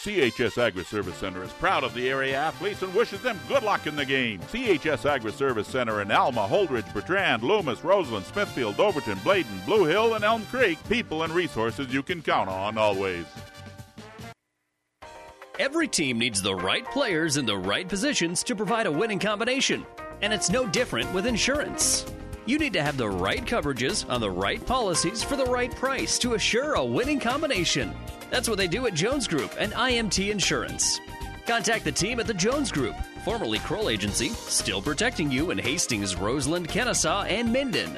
CHS 0.02 0.58
Agri 0.58 0.84
Service 0.84 1.16
Center 1.18 1.44
is 1.44 1.52
proud 1.52 1.84
of 1.84 1.94
the 1.94 2.10
area 2.10 2.36
athletes 2.36 2.82
and 2.82 2.92
wishes 2.96 3.22
them 3.22 3.40
good 3.48 3.62
luck 3.62 3.86
in 3.86 3.96
the 3.96 4.04
game. 4.04 4.40
CHS 4.52 5.08
Agri 5.08 5.32
Service 5.32 5.68
Center 5.68 6.02
in 6.02 6.12
Alma, 6.12 6.48
Holdrege, 6.50 6.92
Bertrand, 6.92 7.44
Loomis, 7.44 7.84
Roseland, 7.84 8.26
Smithfield, 8.26 8.80
Overton, 8.80 9.20
Bladen, 9.24 9.62
Blue 9.64 9.86
Hill, 9.86 10.16
and 10.16 10.24
Elm 10.24 10.44
Creek. 10.48 10.80
People 10.90 11.22
and 11.22 11.32
resources 11.32 11.94
you 11.94 12.02
can 12.02 12.24
count 12.24 12.50
on 12.50 12.80
always. 12.80 13.26
Every 15.60 15.88
team 15.88 16.18
needs 16.18 16.42
the 16.42 16.56
right 16.56 16.86
players 16.86 17.38
in 17.38 17.46
the 17.46 17.58
right 17.58 17.88
positions 17.88 18.42
to 18.46 18.56
provide 18.56 18.88
a 18.88 18.92
winning 18.92 19.20
combination. 19.20 19.86
And 20.24 20.34
it's 20.34 20.50
no 20.50 20.66
different 20.66 21.14
with 21.14 21.28
insurance. 21.28 22.12
You 22.52 22.60
need 22.60 22.74
to 22.74 22.84
have 22.84 22.98
the 22.98 23.10
right 23.10 23.46
coverages 23.46 24.06
on 24.10 24.20
the 24.20 24.30
right 24.30 24.64
policies 24.66 25.24
for 25.24 25.38
the 25.38 25.46
right 25.46 25.74
price 25.74 26.20
to 26.20 26.34
assure 26.34 26.74
a 26.74 26.84
winning 26.84 27.18
combination. 27.18 27.94
That's 28.30 28.50
what 28.50 28.58
they 28.58 28.68
do 28.68 28.88
at 28.88 28.94
Jones 28.94 29.26
Group 29.26 29.56
and 29.58 29.72
IMT 29.72 30.30
Insurance. 30.30 31.00
Contact 31.48 31.86
the 31.86 31.94
team 31.94 32.20
at 32.20 32.28
the 32.28 32.34
Jones 32.34 32.70
Group, 32.70 32.98
formerly 33.24 33.60
Kroll 33.60 33.88
Agency, 33.88 34.32
still 34.32 34.82
protecting 34.82 35.32
you 35.32 35.52
in 35.52 35.60
Hastings, 35.60 36.18
Roseland, 36.18 36.68
Kenesaw, 36.68 37.26
and 37.26 37.54
Minden. 37.54 37.96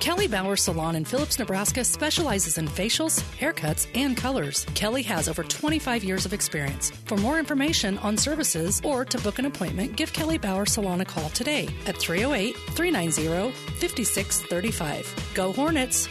Kelly 0.00 0.26
Bauer 0.28 0.56
Salon 0.56 0.96
in 0.96 1.04
Phillips, 1.04 1.38
Nebraska 1.38 1.82
specializes 1.84 2.58
in 2.58 2.66
facials, 2.68 3.22
haircuts, 3.38 3.86
and 3.94 4.16
colors. 4.16 4.66
Kelly 4.74 5.02
has 5.02 5.28
over 5.28 5.42
25 5.44 6.04
years 6.04 6.26
of 6.26 6.32
experience. 6.32 6.90
For 6.90 7.16
more 7.16 7.38
information 7.38 7.96
on 7.98 8.18
services 8.18 8.82
or 8.84 9.04
to 9.06 9.18
book 9.18 9.38
an 9.38 9.46
appointment, 9.46 9.96
give 9.96 10.12
Kelly 10.12 10.36
Bauer 10.36 10.66
Salon 10.66 11.00
a 11.00 11.04
call 11.04 11.30
today 11.30 11.68
at 11.86 11.96
308 11.96 12.54
390 12.74 13.52
5635. 13.52 15.30
Go 15.34 15.52
Hornets! 15.52 16.08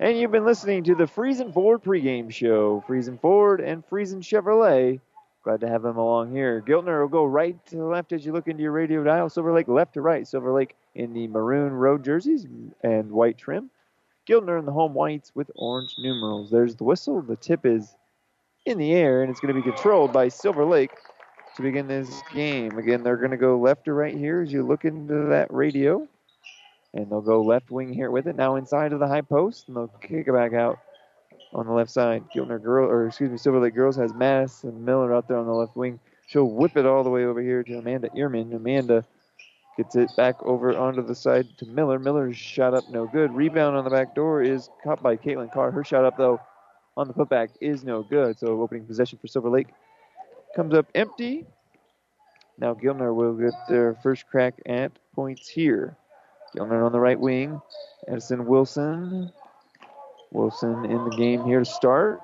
And 0.00 0.18
you've 0.18 0.32
been 0.32 0.46
listening 0.46 0.84
to 0.84 0.94
the 0.94 1.04
Friesen 1.04 1.52
Ford 1.52 1.82
pregame 1.82 2.32
show. 2.32 2.82
Friesen 2.88 3.20
Ford 3.20 3.60
and 3.60 3.84
Friesen 3.88 4.22
Chevrolet. 4.22 5.00
Glad 5.44 5.60
to 5.60 5.68
have 5.68 5.82
them 5.82 5.96
along 5.96 6.32
here. 6.32 6.62
Giltner 6.66 7.00
will 7.00 7.08
go 7.08 7.24
right 7.24 7.56
to 7.66 7.84
left 7.84 8.12
as 8.12 8.24
you 8.24 8.32
look 8.32 8.48
into 8.48 8.62
your 8.62 8.72
radio 8.72 9.02
dial. 9.02 9.28
Silver 9.28 9.52
Lake 9.52 9.68
left 9.68 9.94
to 9.94 10.00
right. 10.00 10.26
Silver 10.26 10.52
Lake 10.52 10.76
in 10.94 11.12
the 11.12 11.28
maroon 11.28 11.72
road 11.72 12.04
jerseys 12.04 12.46
and 12.82 13.10
white 13.10 13.38
trim. 13.38 13.70
Giltner 14.28 14.58
in 14.58 14.66
the 14.66 14.72
home 14.72 14.94
whites 14.94 15.32
with 15.34 15.50
orange 15.56 15.94
numerals. 15.98 16.50
There's 16.50 16.76
the 16.76 16.84
whistle. 16.84 17.22
The 17.22 17.36
tip 17.36 17.64
is 17.64 17.94
in 18.66 18.78
the 18.78 18.92
air, 18.92 19.22
and 19.22 19.30
it's 19.30 19.40
going 19.40 19.54
to 19.54 19.60
be 19.60 19.68
controlled 19.68 20.12
by 20.12 20.28
Silver 20.28 20.64
Lake 20.64 20.92
to 21.56 21.62
begin 21.62 21.88
this 21.88 22.22
game. 22.34 22.76
Again, 22.78 23.02
they're 23.02 23.16
going 23.16 23.30
to 23.30 23.36
go 23.36 23.58
left 23.58 23.86
to 23.86 23.92
right 23.92 24.14
here 24.14 24.42
as 24.42 24.52
you 24.52 24.66
look 24.66 24.84
into 24.84 25.28
that 25.30 25.52
radio. 25.52 26.06
And 26.94 27.10
they'll 27.10 27.20
go 27.20 27.42
left 27.42 27.70
wing 27.70 27.92
here 27.92 28.10
with 28.10 28.26
it. 28.26 28.36
Now 28.36 28.56
inside 28.56 28.92
of 28.92 29.00
the 29.00 29.08
high 29.08 29.22
post, 29.22 29.68
and 29.68 29.76
they'll 29.76 29.88
kick 29.88 30.26
it 30.28 30.32
back 30.32 30.52
out 30.52 30.78
on 31.52 31.66
the 31.66 31.72
left 31.72 31.90
side. 31.90 32.24
Giltner 32.34 32.62
girl, 32.62 32.88
or 32.88 33.06
excuse 33.06 33.30
me, 33.30 33.38
Silver 33.38 33.60
Lake 33.60 33.74
girls 33.74 33.96
has 33.96 34.12
Madison 34.14 34.84
Miller 34.84 35.14
out 35.14 35.28
there 35.28 35.38
on 35.38 35.46
the 35.46 35.52
left 35.52 35.76
wing. 35.76 36.00
She'll 36.26 36.50
whip 36.50 36.76
it 36.76 36.86
all 36.86 37.04
the 37.04 37.10
way 37.10 37.24
over 37.24 37.40
here 37.40 37.62
to 37.62 37.78
Amanda 37.78 38.08
Ehrman. 38.10 38.54
Amanda 38.54 39.04
gets 39.78 39.94
it 39.94 40.10
back 40.16 40.42
over 40.42 40.76
onto 40.76 41.06
the 41.06 41.14
side 41.14 41.46
to 41.56 41.64
Miller. 41.64 41.98
Miller's 41.98 42.36
shot 42.36 42.74
up 42.74 42.90
no 42.90 43.06
good. 43.06 43.32
Rebound 43.32 43.76
on 43.76 43.84
the 43.84 43.90
back 43.90 44.14
door 44.14 44.42
is 44.42 44.68
caught 44.82 45.02
by 45.02 45.16
Caitlin 45.16 45.50
Carr. 45.52 45.70
Her 45.70 45.84
shot 45.84 46.04
up 46.04 46.18
though 46.18 46.40
on 46.96 47.06
the 47.06 47.14
putback 47.14 47.50
is 47.60 47.84
no 47.84 48.02
good. 48.02 48.38
So 48.38 48.60
opening 48.60 48.84
possession 48.84 49.18
for 49.20 49.28
Silver 49.28 49.48
Lake 49.48 49.68
comes 50.54 50.74
up 50.74 50.86
empty. 50.96 51.46
Now 52.58 52.74
Giltner 52.74 53.14
will 53.14 53.34
get 53.34 53.54
their 53.68 53.94
first 54.02 54.26
crack 54.26 54.54
at 54.66 54.90
points 55.14 55.48
here. 55.48 55.96
Giltner 56.56 56.84
on 56.84 56.90
the 56.90 57.00
right 57.00 57.18
wing. 57.18 57.60
Edison 58.08 58.46
Wilson. 58.46 59.32
Wilson 60.32 60.84
in 60.86 61.04
the 61.04 61.16
game 61.16 61.44
here 61.44 61.60
to 61.60 61.64
start. 61.64 62.20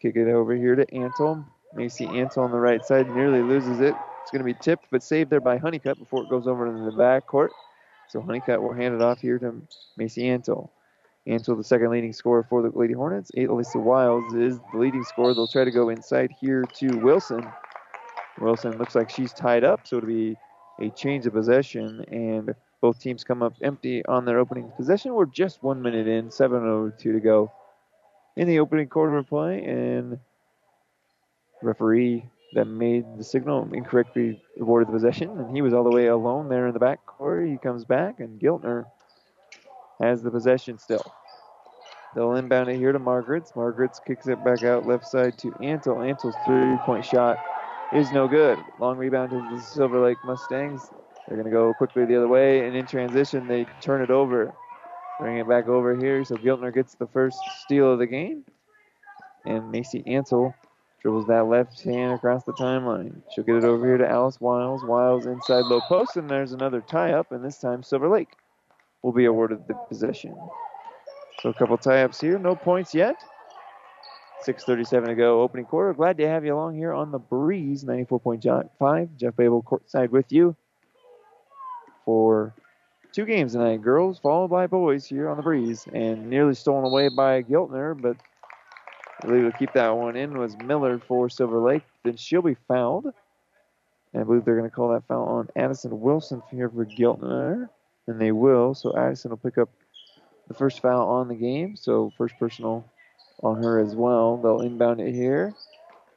Kick 0.00 0.16
it 0.16 0.28
over 0.28 0.56
here 0.56 0.74
to 0.74 0.86
Antle. 0.86 1.44
Macy 1.74 2.06
Antle 2.06 2.38
on 2.38 2.50
the 2.50 2.58
right 2.58 2.84
side 2.84 3.14
nearly 3.14 3.42
loses 3.42 3.80
it. 3.80 3.94
It's 4.26 4.32
going 4.32 4.40
to 4.40 4.44
be 4.44 4.58
tipped, 4.60 4.88
but 4.90 5.04
saved 5.04 5.30
there 5.30 5.40
by 5.40 5.56
Honeycutt 5.56 6.00
before 6.00 6.24
it 6.24 6.28
goes 6.28 6.48
over 6.48 6.66
to 6.66 6.90
the 6.90 6.96
back 6.96 7.28
court. 7.28 7.52
So 8.08 8.20
Honeycutt 8.20 8.60
will 8.60 8.72
hand 8.72 8.96
it 8.96 9.00
off 9.00 9.20
here 9.20 9.38
to 9.38 9.62
Macy 9.96 10.22
Antle. 10.22 10.68
Antle, 11.28 11.56
the 11.56 11.62
second 11.62 11.90
leading 11.90 12.12
scorer 12.12 12.42
for 12.42 12.60
the 12.60 12.76
Lady 12.76 12.92
Hornets. 12.92 13.30
Alyssa 13.36 13.80
Wiles 13.80 14.34
is 14.34 14.58
the 14.72 14.78
leading 14.78 15.04
scorer. 15.04 15.32
They'll 15.32 15.46
try 15.46 15.62
to 15.62 15.70
go 15.70 15.90
inside 15.90 16.32
here 16.40 16.64
to 16.64 16.96
Wilson. 16.96 17.46
Wilson 18.40 18.76
looks 18.78 18.96
like 18.96 19.10
she's 19.10 19.32
tied 19.32 19.62
up, 19.62 19.86
so 19.86 19.98
it'll 19.98 20.08
be 20.08 20.34
a 20.80 20.90
change 20.90 21.24
of 21.26 21.32
possession, 21.32 22.04
and 22.10 22.52
both 22.80 22.98
teams 22.98 23.22
come 23.22 23.44
up 23.44 23.52
empty 23.62 24.04
on 24.06 24.24
their 24.24 24.40
opening 24.40 24.72
possession. 24.76 25.14
We're 25.14 25.26
just 25.26 25.62
one 25.62 25.80
minute 25.80 26.08
in, 26.08 26.30
7.02 26.30 26.98
to 26.98 27.20
go 27.20 27.52
in 28.34 28.48
the 28.48 28.58
opening 28.58 28.88
quarter 28.88 29.16
of 29.18 29.28
play, 29.28 29.62
and 29.62 30.18
referee 31.62 32.28
that 32.56 32.64
made 32.64 33.04
the 33.18 33.22
signal 33.22 33.68
incorrectly 33.74 34.40
awarded 34.58 34.88
the 34.88 34.92
possession, 34.92 35.28
and 35.28 35.54
he 35.54 35.60
was 35.60 35.74
all 35.74 35.84
the 35.84 35.90
way 35.90 36.06
alone 36.06 36.48
there 36.48 36.66
in 36.66 36.72
the 36.72 36.80
back 36.80 37.04
court. 37.04 37.46
He 37.46 37.58
comes 37.58 37.84
back, 37.84 38.18
and 38.18 38.40
Giltner 38.40 38.86
has 40.00 40.22
the 40.22 40.30
possession 40.30 40.78
still. 40.78 41.04
They'll 42.14 42.34
inbound 42.36 42.70
it 42.70 42.78
here 42.78 42.92
to 42.92 42.98
Margaret's. 42.98 43.54
Margaret's 43.54 43.98
kicks 43.98 44.26
it 44.26 44.42
back 44.42 44.64
out 44.64 44.86
left 44.86 45.06
side 45.06 45.36
to 45.38 45.50
Antle. 45.60 45.98
Antle's 45.98 46.34
three-point 46.46 47.04
shot 47.04 47.38
is 47.92 48.10
no 48.12 48.26
good. 48.26 48.58
Long 48.80 48.96
rebound 48.96 49.30
to 49.32 49.36
the 49.54 49.60
Silver 49.60 50.02
Lake 50.02 50.16
Mustangs. 50.24 50.88
They're 51.28 51.36
going 51.36 51.44
to 51.44 51.52
go 51.52 51.74
quickly 51.74 52.06
the 52.06 52.16
other 52.16 52.28
way, 52.28 52.66
and 52.66 52.74
in 52.74 52.86
transition, 52.86 53.46
they 53.46 53.66
turn 53.82 54.00
it 54.00 54.10
over. 54.10 54.54
Bring 55.20 55.36
it 55.36 55.46
back 55.46 55.68
over 55.68 55.94
here, 55.94 56.24
so 56.24 56.36
Giltner 56.36 56.72
gets 56.72 56.94
the 56.94 57.06
first 57.06 57.38
steal 57.64 57.92
of 57.92 57.98
the 57.98 58.06
game. 58.06 58.44
And 59.44 59.70
Macy 59.70 60.02
Ansel 60.06 60.54
dribbles 61.00 61.26
that 61.26 61.46
left 61.46 61.82
hand 61.82 62.14
across 62.14 62.44
the 62.44 62.52
timeline. 62.52 63.22
She'll 63.32 63.44
get 63.44 63.56
it 63.56 63.64
over 63.64 63.86
here 63.86 63.98
to 63.98 64.08
Alice 64.08 64.40
Wiles. 64.40 64.82
Wiles 64.84 65.26
inside 65.26 65.66
low 65.66 65.80
post, 65.88 66.16
and 66.16 66.28
there's 66.28 66.52
another 66.52 66.80
tie 66.80 67.12
up, 67.12 67.32
and 67.32 67.44
this 67.44 67.58
time 67.58 67.82
Silver 67.82 68.08
Lake 68.08 68.30
will 69.02 69.12
be 69.12 69.26
awarded 69.26 69.66
the 69.68 69.74
possession. 69.74 70.34
So 71.40 71.50
a 71.50 71.54
couple 71.54 71.76
tie 71.78 72.02
ups 72.02 72.20
here, 72.20 72.38
no 72.38 72.56
points 72.56 72.94
yet. 72.94 73.16
6.37 74.46 75.06
to 75.06 75.14
go, 75.14 75.42
opening 75.42 75.66
quarter. 75.66 75.92
Glad 75.92 76.18
to 76.18 76.28
have 76.28 76.44
you 76.44 76.54
along 76.54 76.76
here 76.76 76.92
on 76.92 77.10
the 77.10 77.18
breeze, 77.18 77.84
94.5. 77.84 79.16
Jeff 79.16 79.36
Babel 79.36 79.62
courtside 79.62 80.10
with 80.10 80.30
you 80.30 80.54
for 82.04 82.54
two 83.12 83.24
games 83.24 83.52
tonight. 83.52 83.82
Girls 83.82 84.18
followed 84.18 84.48
by 84.48 84.66
boys 84.66 85.06
here 85.06 85.28
on 85.28 85.36
the 85.36 85.42
breeze, 85.42 85.86
and 85.92 86.28
nearly 86.28 86.54
stolen 86.54 86.84
away 86.84 87.08
by 87.08 87.42
Giltner, 87.42 88.00
but 88.00 88.16
able 89.24 89.50
to 89.50 89.58
keep 89.58 89.72
that 89.72 89.90
one 89.90 90.16
in 90.16 90.38
was 90.38 90.56
Miller 90.56 90.98
for 90.98 91.28
Silver 91.28 91.60
Lake. 91.60 91.82
Then 92.04 92.16
she'll 92.16 92.42
be 92.42 92.56
fouled. 92.68 93.06
And 94.12 94.22
I 94.22 94.24
believe 94.24 94.44
they're 94.44 94.56
going 94.56 94.70
to 94.70 94.74
call 94.74 94.92
that 94.92 95.06
foul 95.06 95.24
on 95.24 95.48
Addison 95.56 96.00
Wilson 96.00 96.42
here 96.50 96.68
for 96.68 96.86
Giltner, 96.86 97.68
and 98.06 98.20
they 98.20 98.32
will. 98.32 98.74
So 98.74 98.96
Addison 98.96 99.30
will 99.30 99.38
pick 99.38 99.58
up 99.58 99.68
the 100.48 100.54
first 100.54 100.80
foul 100.80 101.08
on 101.08 101.28
the 101.28 101.34
game. 101.34 101.76
So 101.76 102.12
first 102.16 102.38
personal 102.38 102.84
on 103.42 103.62
her 103.62 103.80
as 103.80 103.94
well. 103.94 104.36
They'll 104.36 104.60
inbound 104.60 105.00
it 105.00 105.14
here 105.14 105.54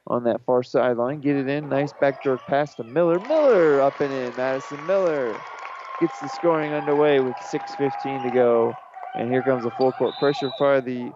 on 0.07 0.23
that 0.23 0.41
far 0.45 0.63
sideline. 0.63 1.21
Get 1.21 1.35
it 1.35 1.47
in. 1.47 1.69
Nice 1.69 1.93
backdoor 1.93 2.37
pass 2.37 2.75
to 2.75 2.83
Miller. 2.83 3.19
Miller 3.19 3.81
up 3.81 3.99
and 4.01 4.13
in. 4.13 4.33
Madison 4.35 4.85
Miller 4.85 5.35
gets 5.99 6.19
the 6.19 6.29
scoring 6.29 6.73
underway 6.73 7.19
with 7.19 7.35
6.15 7.37 8.23
to 8.23 8.31
go. 8.31 8.75
And 9.15 9.31
here 9.31 9.41
comes 9.41 9.65
a 9.65 9.71
full 9.71 9.91
court 9.91 10.17
pressure 10.17 10.51
for 10.57 10.81
the 10.81 11.11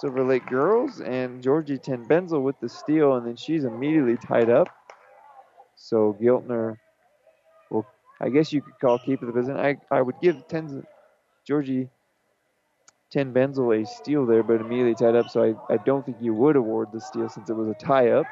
Silver 0.00 0.24
Lake 0.24 0.46
girls. 0.46 1.00
And 1.00 1.42
Georgie 1.42 1.78
Ten 1.78 2.06
Benzel 2.06 2.42
with 2.42 2.58
the 2.60 2.68
steal. 2.68 3.16
And 3.16 3.26
then 3.26 3.36
she's 3.36 3.64
immediately 3.64 4.16
tied 4.16 4.50
up. 4.50 4.68
So 5.76 6.16
Giltner 6.20 6.76
will, 7.70 7.86
I 8.20 8.28
guess 8.28 8.52
you 8.52 8.62
could 8.62 8.78
call 8.80 8.98
keep 8.98 9.20
the 9.20 9.32
position. 9.32 9.56
I, 9.58 9.76
I 9.90 10.02
would 10.02 10.16
give 10.20 10.46
Ten, 10.48 10.84
Georgie 11.46 11.88
Ten 13.10 13.32
Benzel 13.32 13.82
a 13.82 13.86
steal 13.86 14.26
there, 14.26 14.42
but 14.42 14.60
immediately 14.60 14.94
tied 14.94 15.16
up. 15.16 15.30
So 15.30 15.42
I, 15.42 15.74
I 15.74 15.78
don't 15.78 16.04
think 16.04 16.18
you 16.20 16.34
would 16.34 16.56
award 16.56 16.88
the 16.92 17.00
steal 17.00 17.28
since 17.28 17.48
it 17.48 17.54
was 17.54 17.68
a 17.68 17.74
tie 17.74 18.10
up. 18.10 18.26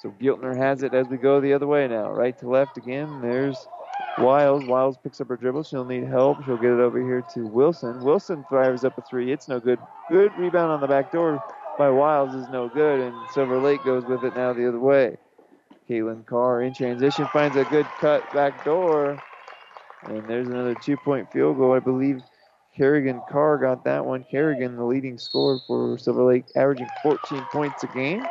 So 0.00 0.12
Giltner 0.20 0.56
has 0.56 0.82
it 0.82 0.94
as 0.94 1.08
we 1.08 1.16
go 1.16 1.40
the 1.40 1.52
other 1.52 1.66
way 1.66 1.86
now. 1.88 2.10
Right 2.10 2.36
to 2.40 2.48
left 2.48 2.76
again. 2.76 3.20
There's 3.22 3.66
Wiles. 4.18 4.64
Wiles 4.66 4.96
picks 5.02 5.20
up 5.20 5.28
her 5.28 5.36
dribble. 5.36 5.64
She'll 5.64 5.84
need 5.84 6.04
help. 6.04 6.44
She'll 6.44 6.56
get 6.56 6.72
it 6.72 6.80
over 6.80 7.00
here 7.00 7.24
to 7.34 7.46
Wilson. 7.46 8.02
Wilson 8.04 8.44
fires 8.50 8.84
up 8.84 8.96
a 8.98 9.02
three. 9.02 9.32
It's 9.32 9.48
no 9.48 9.58
good. 9.60 9.78
Good 10.10 10.32
rebound 10.36 10.70
on 10.70 10.80
the 10.80 10.86
back 10.86 11.10
door 11.10 11.42
by 11.78 11.88
Wiles 11.90 12.34
is 12.34 12.48
no 12.50 12.68
good, 12.68 13.00
and 13.00 13.14
Silver 13.30 13.58
Lake 13.58 13.82
goes 13.84 14.04
with 14.04 14.22
it 14.24 14.36
now 14.36 14.52
the 14.52 14.68
other 14.68 14.78
way. 14.78 15.16
Caitlin 15.88 16.24
Carr 16.26 16.62
in 16.62 16.74
transition 16.74 17.26
finds 17.32 17.56
a 17.56 17.64
good 17.64 17.86
cut 17.98 18.30
back 18.32 18.64
door. 18.64 19.18
And 20.04 20.26
there's 20.28 20.48
another 20.48 20.74
two 20.74 20.96
point 20.96 21.30
field 21.32 21.56
goal. 21.56 21.72
I 21.72 21.78
believe 21.78 22.22
Kerrigan 22.76 23.20
Carr 23.30 23.58
got 23.58 23.84
that 23.84 24.04
one. 24.04 24.24
Kerrigan, 24.30 24.76
the 24.76 24.84
leading 24.84 25.18
scorer 25.18 25.58
for 25.66 25.98
Silver 25.98 26.24
Lake, 26.24 26.44
averaging 26.56 26.88
14 27.02 27.44
points 27.52 27.82
a 27.84 27.86
game 27.88 28.24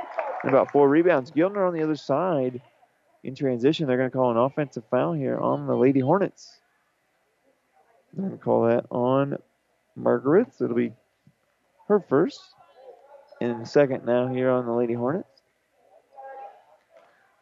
and 0.44 0.50
about 0.50 0.72
four 0.72 0.90
rebounds. 0.90 1.32
Giltner 1.32 1.68
on 1.68 1.74
the 1.74 1.84
other 1.84 1.96
side 1.96 2.62
in 3.24 3.36
transition. 3.36 3.88
They're 3.88 3.98
going 3.98 4.12
to 4.12 4.18
call 4.18 4.32
an 4.32 4.38
offensive 4.38 4.84
foul 4.92 5.14
here 5.14 5.38
on 5.38 5.68
the 5.68 5.76
Lady 5.76 6.00
Hornets. 6.00 6.60
They're 8.14 8.26
going 8.28 8.38
to 8.38 8.44
call 8.44 8.68
that 8.68 8.86
on 8.92 9.38
Margaret. 9.96 10.54
So 10.56 10.66
it'll 10.66 10.78
be 10.78 10.94
her 11.88 12.00
first. 12.00 12.42
and 13.42 13.68
second 13.68 14.06
now 14.06 14.28
here 14.28 14.50
on 14.50 14.66
the 14.66 14.74
Lady 14.74 14.94
Hornets. 14.94 15.28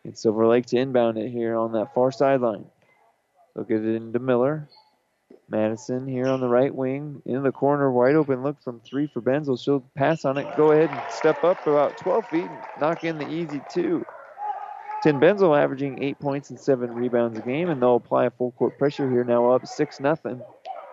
It's 0.06 0.22
Silver 0.22 0.48
Lake 0.48 0.66
to 0.68 0.78
inbound 0.78 1.18
it 1.18 1.30
here 1.30 1.56
on 1.56 1.74
that 1.74 1.94
far 1.94 2.12
sideline. 2.12 2.66
They'll 3.56 3.66
it 3.86 3.96
into 3.96 4.20
Miller. 4.20 4.70
Madison 5.50 6.08
here 6.08 6.28
on 6.28 6.42
the 6.42 6.48
right 6.48 6.74
wing. 6.74 7.22
In 7.26 7.44
the 7.44 7.52
corner, 7.52 7.92
wide 7.92 8.16
open 8.16 8.44
look 8.44 8.62
from 8.64 8.82
three 8.82 9.08
for 9.08 9.22
Benzel. 9.22 9.60
She'll 9.64 9.82
pass 9.96 10.26
on 10.26 10.38
it. 10.38 10.48
Go 10.56 10.72
ahead 10.72 10.92
and 10.92 11.02
step 11.12 11.44
up 11.44 11.66
about 11.68 11.98
12 11.98 12.28
feet 12.28 12.46
and 12.46 12.58
knock 12.80 13.04
in 13.04 13.18
the 13.18 13.28
easy 13.30 13.62
two. 13.72 14.06
Tin 15.02 15.18
Benzel 15.18 15.58
averaging 15.58 16.04
eight 16.04 16.20
points 16.20 16.50
and 16.50 16.60
seven 16.60 16.92
rebounds 16.92 17.40
a 17.40 17.42
game, 17.42 17.70
and 17.70 17.82
they'll 17.82 17.96
apply 17.96 18.26
a 18.26 18.32
full 18.32 18.52
court 18.52 18.78
pressure 18.78 19.10
here. 19.10 19.24
Now 19.24 19.52
up 19.52 19.66
6 19.66 20.00
nothing. 20.02 20.42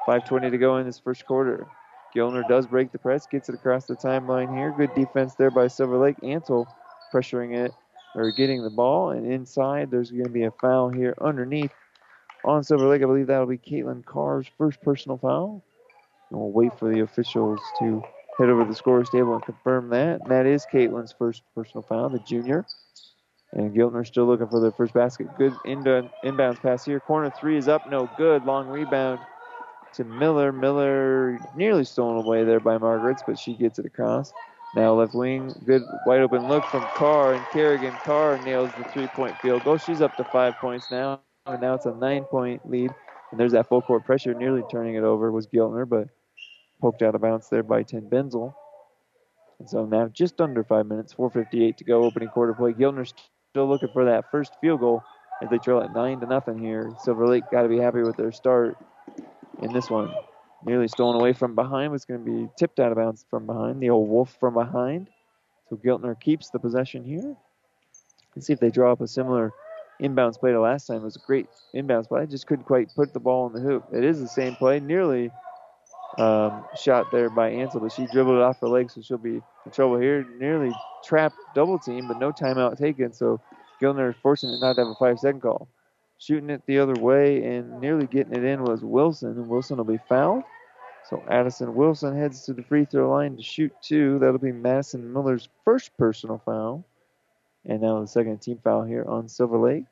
5.20 0.07 0.53
to 0.53 0.59
go 0.59 0.77
in 0.77 0.87
this 0.87 1.01
first 1.01 1.27
quarter. 1.27 1.67
Giltner 2.15 2.47
does 2.49 2.67
break 2.67 2.93
the 2.93 2.99
press, 2.99 3.27
gets 3.27 3.49
it 3.49 3.57
across 3.57 3.87
the 3.87 3.97
timeline 3.97 4.57
here. 4.57 4.71
Good 4.71 4.95
defense 4.95 5.35
there 5.35 5.51
by 5.51 5.67
Silver 5.67 5.99
Lake. 5.99 6.17
Antle 6.23 6.67
pressuring 7.13 7.57
it 7.57 7.73
or 8.15 8.31
getting 8.31 8.63
the 8.63 8.71
ball, 8.71 9.11
and 9.11 9.31
inside 9.31 9.91
there's 9.91 10.13
going 10.13 10.25
to 10.25 10.31
be 10.31 10.45
a 10.45 10.53
foul 10.53 10.89
here 10.89 11.15
underneath 11.21 11.73
on 12.45 12.63
Silver 12.63 12.87
Lake. 12.87 13.03
I 13.03 13.07
believe 13.07 13.27
that'll 13.27 13.47
be 13.47 13.59
Caitlin 13.59 14.05
Carr's 14.05 14.47
first 14.57 14.81
personal 14.83 15.19
foul. 15.19 15.65
And 16.31 16.41
we'll 16.41 16.53
wait 16.53 16.79
for 16.79 16.93
the 16.93 17.01
officials 17.01 17.61
to 17.81 18.03
head 18.39 18.49
over 18.49 18.63
to 18.63 18.69
the 18.69 18.75
scorer's 18.75 19.11
table 19.11 19.35
and 19.35 19.45
confirm 19.45 19.91
that. 19.91 20.21
And 20.23 20.31
that 20.31 20.47
is 20.47 20.65
Caitlin's 20.73 21.15
first 21.19 21.43
personal 21.55 21.83
foul, 21.83 22.09
the 22.09 22.21
junior. 22.21 22.65
And 23.57 23.75
Giltner 23.77 24.07
still 24.07 24.27
looking 24.27 24.49
for 24.49 24.61
their 24.61 24.73
first 24.73 24.95
basket. 24.95 25.29
Good 25.39 25.55
inbounds 25.67 26.63
pass 26.63 26.85
here. 26.87 27.01
Corner 27.01 27.31
three 27.31 27.59
is 27.59 27.69
up, 27.69 27.91
no 27.91 28.11
good. 28.19 28.45
Long 28.47 28.69
rebound 28.69 29.21
to 29.95 30.05
Miller. 30.05 30.53
Miller 30.53 31.39
nearly 31.57 31.85
stolen 31.85 32.19
away 32.19 32.45
there 32.45 32.61
by 32.61 32.79
Margaret's, 32.79 33.25
but 33.27 33.39
she 33.39 33.55
gets 33.57 33.79
it 33.79 33.87
across. 33.87 34.33
Now 34.75 34.95
left 34.95 35.15
wing, 35.15 35.55
good 35.67 35.83
wide 36.07 36.21
open 36.21 36.49
look 36.49 36.65
from 36.67 36.87
Carr, 36.97 37.35
and 37.35 37.47
Kerrigan 37.53 37.95
Carr 38.05 38.39
nails 38.45 38.71
the 38.79 38.85
three 38.85 39.09
point 39.09 39.37
field 39.41 39.65
goal. 39.65 39.79
She's 39.79 40.03
up 40.03 40.17
to 40.19 40.25
five 40.25 40.55
points 40.61 40.91
now, 40.91 41.21
and 41.47 41.61
now 41.63 41.75
it's 41.75 41.87
a 41.87 41.95
nine 41.95 42.27
point 42.27 42.69
lead. 42.71 42.93
And 43.33 43.41
there's 43.41 43.53
that 43.53 43.69
full 43.69 43.83
court 43.83 44.05
pressure, 44.05 44.35
nearly 44.35 44.65
turning 44.71 44.97
it 44.97 45.05
over 45.05 45.33
was 45.33 45.49
Giltner, 45.49 45.89
but 45.89 46.09
poked 46.81 47.03
out 47.03 47.15
of 47.17 47.23
bounds 47.23 47.51
there 47.51 47.65
by 47.65 47.85
Tin 47.85 48.11
Benzel. 48.11 48.55
And 49.61 49.69
so 49.71 49.87
now 49.87 50.09
just 50.09 50.41
under 50.41 50.65
five 50.65 50.87
minutes, 50.87 51.15
4:58 51.15 51.77
to 51.79 51.85
go, 51.85 52.05
opening 52.05 52.29
quarter 52.31 52.55
play. 52.55 52.73
Giltner's 52.75 53.15
still 53.57 53.67
looking 53.67 53.89
for 53.89 54.05
that 54.05 54.31
first 54.31 54.53
field 54.61 54.81
goal 54.81 55.03
as 55.41 55.49
they 55.49 55.57
trail 55.57 55.81
at 55.81 55.95
nine 55.95 56.21
to 56.21 56.27
nothing 56.27 56.59
here. 56.59 56.93
Silver 57.03 57.27
Lake 57.27 57.45
got 57.51 57.63
to 57.63 57.69
be 57.69 57.79
happy 57.79 58.03
with 58.03 58.15
their 58.15 58.31
start 58.31 58.77
in 59.63 59.73
this 59.73 59.89
one. 59.89 60.13
Nearly 60.67 60.89
stolen 60.89 61.19
away 61.19 61.33
from 61.33 61.55
behind 61.55 61.91
was 61.91 62.05
going 62.05 62.23
to 62.23 62.31
be 62.31 62.51
tipped 62.59 62.81
out 62.81 62.93
of 62.93 62.99
bounds 62.99 63.25
from 63.31 63.47
behind. 63.47 63.81
The 63.81 63.89
old 63.89 64.11
wolf 64.11 64.37
from 64.39 64.53
behind. 64.53 65.09
So 65.71 65.77
Giltner 65.77 66.21
keeps 66.21 66.51
the 66.51 66.59
possession 66.59 67.03
here. 67.03 67.35
Let's 68.35 68.47
see 68.47 68.53
if 68.53 68.61
they 68.61 68.69
draw 68.69 68.93
up 68.93 69.01
a 69.01 69.09
similar 69.09 69.55
inbounds 70.03 70.39
play 70.39 70.53
to 70.53 70.61
last 70.61 70.89
time. 70.89 70.99
It 70.99 71.05
was 71.05 71.17
a 71.17 71.27
great 71.27 71.47
inbounds 71.75 72.09
play. 72.09 72.21
I 72.21 72.27
just 72.27 72.47
couldn't 72.47 72.67
quite 72.67 72.95
put 72.95 73.15
the 73.15 73.21
ball 73.21 73.47
in 73.47 73.55
the 73.55 73.61
hoop. 73.61 73.87
It 73.91 74.05
is 74.05 74.21
the 74.21 74.29
same 74.29 74.55
play. 74.57 74.81
Nearly 74.81 75.31
um, 76.18 76.64
shot 76.76 77.11
there 77.11 77.30
by 77.30 77.50
Ansel, 77.50 77.80
but 77.80 77.92
she 77.92 78.06
dribbled 78.06 78.37
it 78.37 78.42
off 78.42 78.61
her 78.61 78.68
leg, 78.68 78.90
so 78.90 79.02
she'll 79.02 79.18
be 79.18 79.42
in 79.64 79.73
trouble 79.73 79.99
here. 79.99 80.26
Nearly 80.38 80.73
trapped 81.04 81.37
double 81.54 81.78
team, 81.78 82.08
but 82.08 82.18
no 82.18 82.32
timeout 82.32 82.78
taken. 82.78 83.12
So 83.12 83.40
Giltner 83.80 84.11
is 84.11 84.16
fortunate 84.23 84.61
not 84.61 84.75
to 84.75 84.82
have 84.82 84.88
a 84.88 84.94
five 84.94 85.18
second 85.18 85.40
call 85.40 85.68
shooting 86.18 86.50
it 86.50 86.62
the 86.66 86.78
other 86.78 86.94
way 86.94 87.44
and 87.44 87.80
nearly 87.80 88.06
getting 88.06 88.35
it 88.35 88.44
in 88.44 88.62
was 88.64 88.82
Wilson, 88.82 89.30
and 89.30 89.49
Wilson 89.49 89.76
will 89.76 89.85
be 89.85 89.99
fouled. 90.08 90.44
So 91.08 91.23
Addison 91.30 91.75
Wilson 91.75 92.16
heads 92.16 92.44
to 92.46 92.52
the 92.52 92.62
free 92.62 92.85
throw 92.85 93.11
line 93.11 93.37
to 93.37 93.42
shoot 93.42 93.73
two. 93.80 94.18
That'll 94.18 94.38
be 94.38 94.52
Madison 94.52 95.12
Miller's 95.12 95.49
first 95.64 95.96
personal 95.96 96.42
foul. 96.44 96.85
And 97.64 97.80
now 97.80 98.00
the 98.00 98.08
second 98.08 98.38
team 98.38 98.58
foul 98.62 98.82
here 98.82 99.04
on 99.06 99.28
Silver 99.28 99.58
Lake. 99.58 99.85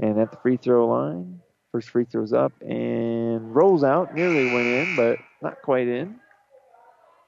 And 0.00 0.18
at 0.18 0.30
the 0.30 0.38
free 0.38 0.56
throw 0.56 0.88
line, 0.88 1.40
first 1.72 1.90
free 1.90 2.04
throw's 2.04 2.32
up 2.32 2.52
and 2.60 3.54
rolls 3.54 3.84
out. 3.84 4.14
Nearly 4.14 4.52
went 4.52 4.66
in, 4.66 4.96
but 4.96 5.18
not 5.42 5.62
quite 5.62 5.88
in. 5.88 6.16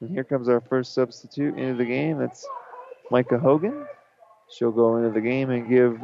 And 0.01 0.09
here 0.09 0.23
comes 0.23 0.49
our 0.49 0.61
first 0.61 0.93
substitute 0.93 1.57
into 1.57 1.75
the 1.75 1.85
game. 1.85 2.17
That's 2.17 2.45
Micah 3.09 3.39
Hogan. 3.39 3.85
She'll 4.49 4.71
go 4.71 4.97
into 4.97 5.09
the 5.11 5.21
game 5.21 5.49
and 5.49 5.69
give 5.69 5.99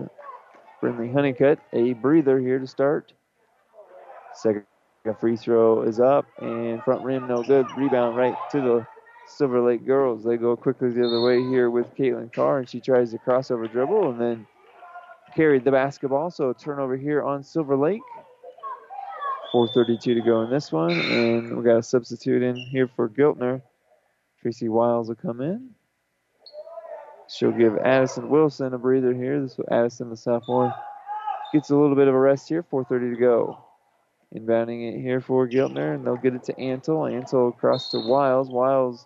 Brinley 0.82 1.12
Honeycutt 1.12 1.60
a 1.74 1.94
breather 1.94 2.40
here 2.40 2.60
to 2.60 2.68
start. 2.68 3.14
Second 4.34 4.66
free 5.20 5.36
throw 5.36 5.82
is 5.84 6.00
up 6.00 6.26
and 6.40 6.82
front 6.84 7.04
rim 7.04 7.28
no 7.28 7.44
good. 7.44 7.66
Rebound 7.76 8.16
right 8.16 8.36
to 8.52 8.62
the 8.62 8.88
Silver 9.28 9.62
Lake 9.62 9.86
girls. 9.86 10.24
They 10.24 10.38
go 10.38 10.56
quickly 10.56 10.90
the 10.90 11.06
other 11.06 11.22
way 11.22 11.42
here 11.42 11.70
with 11.70 11.94
Caitlin 11.96 12.32
Carr 12.32 12.60
and 12.60 12.70
she 12.70 12.80
tries 12.80 13.12
to 13.12 13.18
crossover 13.18 13.70
dribble 13.70 14.12
and 14.12 14.22
then 14.22 14.48
carried 15.36 15.66
the 15.66 15.72
basketball. 15.72 16.32
So 16.32 16.54
turnover 16.54 16.96
here 16.96 17.24
on 17.24 17.44
Silver 17.44 17.76
Lake. 17.76 18.02
4.32 19.54 20.02
to 20.02 20.22
go 20.22 20.42
in 20.42 20.50
this 20.50 20.72
one. 20.72 20.92
And 20.92 21.58
we 21.58 21.64
got 21.64 21.78
a 21.78 21.84
substitute 21.84 22.42
in 22.42 22.56
here 22.56 22.90
for 22.96 23.10
Giltner. 23.10 23.62
Tracy 24.42 24.70
Wiles 24.70 25.08
will 25.08 25.16
come 25.16 25.42
in. 25.42 25.72
She'll 27.30 27.52
give 27.52 27.78
Addison 27.78 28.30
Wilson 28.30 28.74
a 28.74 28.78
breather 28.78 29.14
here. 29.14 29.42
This 29.42 29.58
will 29.58 29.68
Addison, 29.72 30.10
the 30.10 30.18
sophomore, 30.18 30.74
gets 31.54 31.70
a 31.70 31.76
little 31.76 31.96
bit 31.96 32.08
of 32.08 32.16
a 32.16 32.20
rest 32.20 32.50
here. 32.50 32.64
4:30 32.64 33.14
to 33.14 33.20
go. 33.20 33.58
Inbounding 34.36 34.94
it 34.94 35.02
here 35.02 35.22
for 35.22 35.48
Giltner, 35.48 35.96
and 35.96 36.06
they'll 36.06 36.16
get 36.16 36.36
it 36.36 36.44
to 36.46 36.54
Antle. 36.54 37.12
Antle 37.12 37.50
across 37.50 37.90
to 37.92 38.00
Wiles. 38.00 38.50
Wiles 38.50 39.06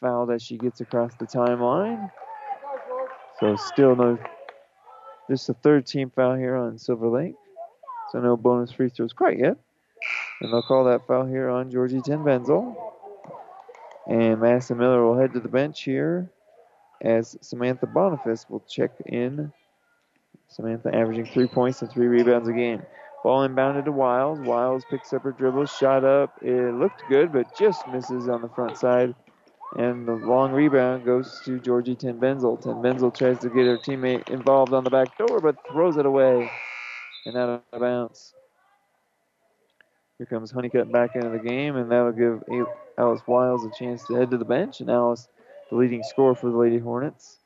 fouled 0.00 0.30
as 0.30 0.42
she 0.42 0.58
gets 0.58 0.80
across 0.80 1.14
the 1.16 1.26
timeline. 1.26 2.10
So 3.40 3.56
still 3.56 3.96
no, 3.96 4.18
just 5.30 5.48
a 5.48 5.54
third 5.54 5.86
team 5.86 6.10
foul 6.10 6.34
here 6.34 6.56
on 6.56 6.78
Silver 6.78 7.08
Lake. 7.08 7.34
So 8.12 8.20
no 8.20 8.36
bonus 8.36 8.70
free 8.70 8.90
throws 8.90 9.14
quite 9.14 9.38
yet. 9.38 9.56
And 10.42 10.52
they'll 10.52 10.62
call 10.62 10.84
that 10.84 11.06
foul 11.06 11.24
here 11.24 11.48
on 11.48 11.70
Georgie 11.70 12.02
Ten 12.02 12.18
Benzel. 12.18 12.76
And 14.06 14.38
Madison 14.38 14.76
Miller 14.76 15.02
will 15.02 15.18
head 15.18 15.32
to 15.32 15.40
the 15.40 15.48
bench 15.48 15.82
here 15.82 16.30
as 17.00 17.38
Samantha 17.40 17.86
Boniface 17.86 18.44
will 18.50 18.62
check 18.68 18.90
in. 19.06 19.50
Samantha 20.48 20.94
averaging 20.94 21.24
three 21.24 21.46
points 21.46 21.80
and 21.80 21.90
three 21.90 22.06
rebounds 22.06 22.50
a 22.50 22.52
game. 22.52 22.82
Ball 23.24 23.48
inbounded 23.48 23.86
to 23.86 23.92
Wiles. 23.92 24.40
Wiles 24.40 24.84
picks 24.90 25.14
up 25.14 25.22
her 25.22 25.32
dribble, 25.32 25.64
shot 25.64 26.04
up. 26.04 26.34
It 26.42 26.74
looked 26.74 27.08
good, 27.08 27.32
but 27.32 27.56
just 27.56 27.88
misses 27.88 28.28
on 28.28 28.42
the 28.42 28.48
front 28.50 28.76
side. 28.76 29.14
And 29.76 30.06
the 30.06 30.12
long 30.12 30.52
rebound 30.52 31.06
goes 31.06 31.40
to 31.46 31.58
Georgie 31.60 31.94
Ten 31.94 32.20
Benzel. 32.20 32.60
Ten 32.60 32.74
Benzel 32.82 33.16
tries 33.16 33.38
to 33.38 33.48
get 33.48 33.64
her 33.64 33.78
teammate 33.78 34.28
involved 34.28 34.74
on 34.74 34.84
the 34.84 34.90
back 34.90 35.16
door, 35.16 35.40
but 35.40 35.56
throws 35.70 35.96
it 35.96 36.04
away 36.04 36.50
and 37.26 37.36
out 37.36 37.62
of 37.72 37.80
bounds. 37.80 38.34
Here 40.18 40.26
comes 40.26 40.50
Honeycutt 40.50 40.92
back 40.92 41.16
into 41.16 41.30
the 41.30 41.38
game, 41.38 41.76
and 41.76 41.90
that'll 41.90 42.12
give 42.12 42.42
Alice 42.98 43.22
Wiles 43.26 43.64
a 43.64 43.70
chance 43.78 44.04
to 44.06 44.14
head 44.14 44.30
to 44.30 44.38
the 44.38 44.44
bench. 44.44 44.80
And 44.80 44.90
Alice 44.90 45.28
the 45.72 45.78
leading 45.78 46.02
scorer 46.02 46.34
for 46.34 46.50
the 46.50 46.56
Lady 46.56 46.78
Hornets. 46.78 47.38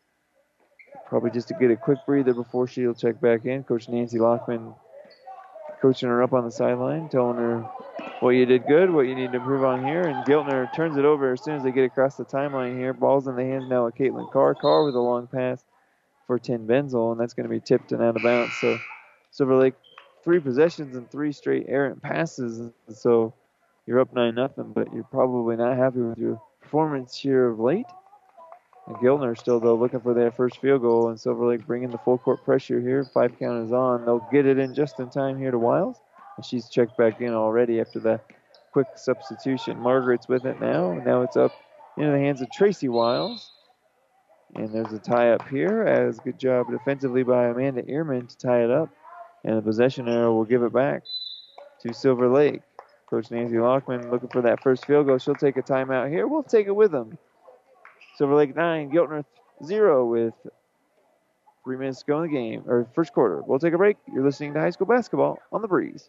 Probably 1.06 1.30
just 1.30 1.46
to 1.48 1.54
get 1.54 1.70
a 1.70 1.76
quick 1.76 1.98
breather 2.04 2.34
before 2.34 2.66
she'll 2.66 2.92
check 2.92 3.20
back 3.20 3.44
in. 3.44 3.62
Coach 3.62 3.88
Nancy 3.88 4.18
Lockman 4.18 4.74
coaching 5.80 6.08
her 6.08 6.22
up 6.22 6.32
on 6.32 6.44
the 6.44 6.50
sideline, 6.50 7.08
telling 7.08 7.36
her 7.36 7.60
what 8.18 8.30
you 8.30 8.44
did 8.44 8.66
good, 8.66 8.90
what 8.90 9.02
you 9.02 9.14
need 9.14 9.30
to 9.30 9.38
improve 9.38 9.62
on 9.62 9.86
here. 9.86 10.02
And 10.02 10.26
Giltner 10.26 10.74
turns 10.74 10.96
it 10.96 11.04
over 11.04 11.32
as 11.32 11.44
soon 11.44 11.54
as 11.54 11.62
they 11.62 11.70
get 11.70 11.84
across 11.84 12.16
the 12.16 12.24
timeline 12.24 12.76
here. 12.76 12.92
Ball's 12.92 13.28
in 13.28 13.36
the 13.36 13.44
hands 13.44 13.68
now 13.68 13.86
of 13.86 13.94
Caitlin 13.94 14.30
Carr. 14.32 14.56
Carr 14.56 14.84
with 14.84 14.96
a 14.96 15.00
long 15.00 15.28
pass 15.28 15.64
for 16.26 16.40
Tin 16.40 16.66
Benzel, 16.66 17.12
and 17.12 17.20
that's 17.20 17.34
going 17.34 17.48
to 17.48 17.54
be 17.54 17.60
tipped 17.60 17.92
and 17.92 18.02
out 18.02 18.16
of 18.16 18.22
bounds. 18.24 18.54
So 18.60 18.76
Silver 19.37 19.57
Lake, 19.59 19.75
three 20.25 20.40
possessions 20.40 20.96
and 20.96 21.11
three 21.11 21.31
straight 21.31 21.66
errant 21.68 22.01
passes. 22.01 22.72
So 22.88 23.35
you're 23.85 24.01
up 24.01 24.14
9 24.14 24.35
nothing, 24.35 24.72
but 24.75 24.90
you're 24.94 25.05
probably 25.05 25.57
not 25.57 25.77
happy 25.77 26.01
with 26.01 26.16
your 26.16 26.40
performance 26.62 27.14
here 27.14 27.49
of 27.49 27.61
late. 27.61 27.85
And 28.87 28.96
Giltner 28.96 29.37
still, 29.37 29.61
though, 29.61 29.75
looking 29.75 30.01
for 30.01 30.14
that 30.14 30.37
first 30.38 30.59
field 30.62 30.81
goal, 30.81 31.11
and 31.11 31.20
Silver 31.20 31.46
Lake 31.46 31.66
bringing 31.66 31.90
the 31.90 31.99
full 31.99 32.16
court 32.16 32.42
pressure 32.46 32.81
here. 32.81 33.05
Five 33.05 33.38
count 33.38 33.66
is 33.66 33.72
on. 33.72 34.07
They'll 34.07 34.27
get 34.33 34.46
it 34.46 34.59
in 34.59 34.75
just 34.75 35.01
in 35.01 35.11
time 35.11 35.38
here 35.38 35.51
to 35.51 35.59
Wiles. 35.59 35.99
And 36.37 36.44
she's 36.44 36.70
checked 36.70 36.96
back 36.96 37.20
in 37.20 37.35
already 37.35 37.79
after 37.79 38.01
that 38.01 38.25
quick 38.72 38.87
substitution. 38.94 39.79
Margaret's 39.79 40.29
with 40.29 40.46
it 40.46 40.62
now. 40.62 40.94
Now 41.05 41.20
it's 41.20 41.37
up 41.37 41.53
into 41.99 42.11
the 42.11 42.18
hands 42.18 42.40
of 42.40 42.51
Tracy 42.53 42.88
Wiles. 42.88 43.51
And 44.55 44.72
there's 44.72 44.94
a 44.94 44.99
tie 44.99 45.33
up 45.33 45.46
here 45.49 45.83
as 45.83 46.20
good 46.20 46.38
job 46.38 46.70
defensively 46.70 47.22
by 47.22 47.49
Amanda 47.49 47.83
Ehrman 47.83 48.29
to 48.31 48.38
tie 48.38 48.64
it 48.64 48.70
up. 48.70 48.88
And 49.46 49.56
the 49.56 49.62
possession 49.62 50.09
arrow 50.09 50.35
will 50.35 50.44
give 50.44 50.64
it 50.64 50.72
back 50.72 51.04
to 51.82 51.94
Silver 51.94 52.28
Lake. 52.28 52.62
Coach 53.09 53.30
Nancy 53.30 53.54
Lockman 53.54 54.11
looking 54.11 54.28
for 54.28 54.42
that 54.42 54.61
first 54.61 54.85
field 54.85 55.06
goal. 55.06 55.18
She'll 55.18 55.37
take 55.37 55.56
a 55.56 55.62
timeout 55.62 56.11
here. 56.11 56.26
We'll 56.26 56.42
take 56.42 56.66
it 56.66 56.74
with 56.74 56.90
them. 56.90 57.16
Silver 58.16 58.35
Lake 58.35 58.56
9, 58.56 58.90
Giltner 58.90 59.24
0 59.64 60.06
with 60.06 60.35
three 61.62 61.76
minutes 61.76 62.00
to 62.00 62.06
go 62.06 62.22
in 62.22 62.30
the 62.30 62.37
game, 62.37 62.64
or 62.66 62.88
first 62.94 63.12
quarter. 63.12 63.40
We'll 63.46 63.61
take 63.61 63.72
a 63.72 63.78
break. 63.78 63.96
You're 64.12 64.24
listening 64.24 64.52
to 64.54 64.61
high 64.61 64.70
school 64.70 64.88
basketball 64.88 65.38
on 65.52 65.62
the 65.62 65.68
breeze. 65.68 66.09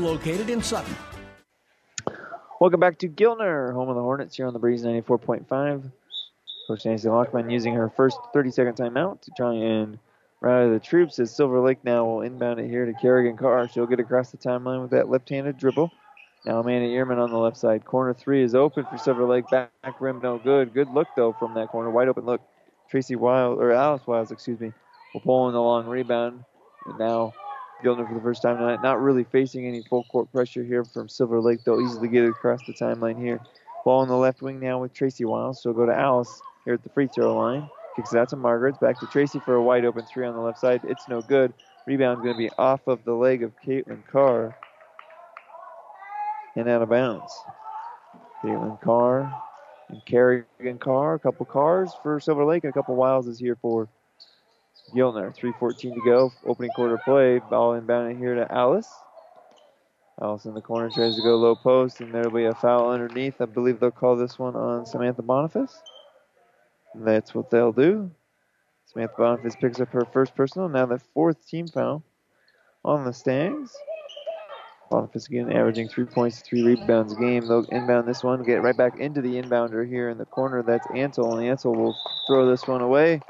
located 0.01 0.49
in 0.49 0.61
Sutton. 0.61 0.95
Welcome 2.59 2.79
back 2.79 2.97
to 2.99 3.07
Giltner, 3.07 3.73
home 3.73 3.89
of 3.89 3.95
the 3.95 4.01
Hornets 4.01 4.35
here 4.35 4.47
on 4.47 4.53
the 4.53 4.59
Breeze 4.59 4.83
94.5. 4.83 5.91
Coach 6.67 6.85
Nancy 6.85 7.07
Lockman 7.07 7.51
using 7.51 7.73
her 7.73 7.89
first 7.89 8.17
30 8.33 8.51
second 8.51 8.75
timeout 8.75 9.21
to 9.21 9.31
try 9.35 9.53
and 9.53 9.97
rally 10.41 10.71
the 10.71 10.79
troops 10.79 11.19
as 11.19 11.35
Silver 11.35 11.59
Lake 11.59 11.83
now 11.83 12.05
will 12.05 12.21
inbound 12.21 12.59
it 12.59 12.69
here 12.69 12.85
to 12.85 12.93
Kerrigan 12.93 13.37
Carr. 13.37 13.67
She'll 13.67 13.87
get 13.87 13.99
across 13.99 14.31
the 14.31 14.37
timeline 14.37 14.81
with 14.81 14.91
that 14.91 15.09
left 15.09 15.29
handed 15.29 15.57
dribble. 15.57 15.91
Now 16.45 16.59
Amanda 16.59 16.87
Ehrman 16.87 17.17
on 17.17 17.31
the 17.31 17.37
left 17.37 17.57
side. 17.57 17.85
Corner 17.85 18.13
three 18.13 18.43
is 18.43 18.55
open 18.55 18.85
for 18.85 18.97
Silver 18.97 19.25
Lake. 19.25 19.45
Back, 19.49 19.71
rim, 19.99 20.19
no 20.21 20.37
good. 20.37 20.73
Good 20.73 20.89
look 20.89 21.07
though 21.15 21.33
from 21.33 21.53
that 21.55 21.69
corner. 21.69 21.89
Wide 21.89 22.07
open 22.07 22.25
look. 22.25 22.41
Tracy 22.89 23.15
Wild 23.15 23.59
or 23.59 23.71
Alice 23.71 24.05
Wiles, 24.05 24.31
excuse 24.31 24.59
me, 24.59 24.73
will 25.13 25.21
pull 25.21 25.47
in 25.47 25.53
the 25.53 25.61
long 25.61 25.87
rebound. 25.87 26.43
And 26.85 26.99
now 26.99 27.33
Giltner 27.81 28.07
for 28.07 28.13
the 28.13 28.21
first 28.21 28.41
time 28.41 28.57
tonight. 28.57 28.81
Not 28.81 29.01
really 29.01 29.23
facing 29.23 29.65
any 29.65 29.81
full 29.81 30.03
court 30.05 30.31
pressure 30.31 30.63
here 30.63 30.83
from 30.83 31.09
Silver 31.09 31.41
Lake. 31.41 31.63
They'll 31.63 31.81
easily 31.81 32.07
get 32.07 32.25
across 32.25 32.61
the 32.63 32.73
timeline 32.73 33.19
here. 33.19 33.39
Ball 33.83 34.01
on 34.01 34.07
the 34.07 34.15
left 34.15 34.41
wing 34.41 34.59
now 34.59 34.79
with 34.79 34.93
Tracy 34.93 35.25
Wiles. 35.25 35.61
She'll 35.61 35.73
go 35.73 35.85
to 35.85 35.93
Alice 35.93 36.41
here 36.65 36.75
at 36.75 36.83
the 36.83 36.89
free 36.89 37.07
throw 37.07 37.35
line. 37.35 37.69
Kicks 37.95 38.13
it 38.13 38.19
out 38.19 38.29
to 38.29 38.35
Margaret. 38.35 38.79
Back 38.79 38.99
to 38.99 39.07
Tracy 39.07 39.39
for 39.39 39.55
a 39.55 39.63
wide 39.63 39.85
open 39.85 40.05
three 40.05 40.25
on 40.25 40.35
the 40.35 40.41
left 40.41 40.59
side. 40.59 40.81
It's 40.83 41.07
no 41.09 41.21
good. 41.21 41.53
Rebound 41.87 42.21
going 42.21 42.35
to 42.35 42.37
be 42.37 42.49
off 42.57 42.87
of 42.87 43.03
the 43.03 43.13
leg 43.13 43.43
of 43.43 43.53
Caitlin 43.65 44.05
Carr 44.07 44.55
and 46.55 46.69
out 46.69 46.81
of 46.81 46.89
bounds. 46.89 47.33
Caitlin 48.43 48.79
Carr 48.81 49.33
and 49.89 50.05
Kerrigan 50.05 50.77
Carr. 50.79 51.15
A 51.15 51.19
couple 51.19 51.45
cars 51.45 51.91
for 52.03 52.19
Silver 52.19 52.45
Lake 52.45 52.63
and 52.63 52.71
a 52.71 52.73
couple 52.73 52.95
Wiles 52.95 53.27
is 53.27 53.39
here 53.39 53.57
for 53.61 53.89
Giltner. 54.93 55.35
3.14 55.35 55.93
to 55.93 56.01
go. 56.03 56.31
Opening 56.45 56.71
quarter 56.71 56.97
play. 56.97 57.39
Ball 57.39 57.79
inbounded 57.79 58.17
here 58.17 58.35
to 58.35 58.51
Alice. 58.51 58.89
Alice 60.21 60.45
in 60.45 60.53
the 60.53 60.61
corner 60.61 60.89
tries 60.89 61.15
to 61.15 61.21
go 61.21 61.35
low 61.37 61.55
post, 61.55 62.01
and 62.01 62.13
there'll 62.13 62.29
be 62.29 62.45
a 62.45 62.53
foul 62.53 62.91
underneath. 62.91 63.41
I 63.41 63.45
believe 63.45 63.79
they'll 63.79 63.91
call 63.91 64.15
this 64.15 64.37
one 64.37 64.55
on 64.55 64.85
Samantha 64.85 65.23
Boniface. 65.23 65.81
That's 66.93 67.33
what 67.33 67.49
they'll 67.49 67.71
do. 67.71 68.11
Samantha 68.85 69.15
Boniface 69.17 69.55
picks 69.55 69.79
up 69.79 69.89
her 69.89 70.05
first 70.05 70.35
personal. 70.35 70.69
Now 70.69 70.85
the 70.85 70.99
fourth 70.99 71.47
team 71.47 71.67
foul 71.67 72.03
on 72.83 73.05
the 73.05 73.13
Stags. 73.13 73.75
Boniface 74.91 75.27
again 75.27 75.51
averaging 75.51 75.87
three 75.87 76.05
points, 76.05 76.41
three 76.41 76.63
rebounds 76.63 77.13
a 77.13 77.15
game. 77.15 77.47
They'll 77.47 77.65
inbound 77.71 78.07
this 78.07 78.23
one, 78.23 78.43
get 78.43 78.61
right 78.61 78.75
back 78.75 78.99
into 78.99 79.21
the 79.21 79.41
inbounder 79.41 79.87
here 79.87 80.09
in 80.09 80.17
the 80.17 80.25
corner. 80.25 80.61
That's 80.61 80.85
Ansel, 80.93 81.37
and 81.37 81.47
Ansel 81.47 81.73
will 81.73 81.95
throw 82.27 82.47
this 82.49 82.67
one 82.67 82.81
away 82.81 83.21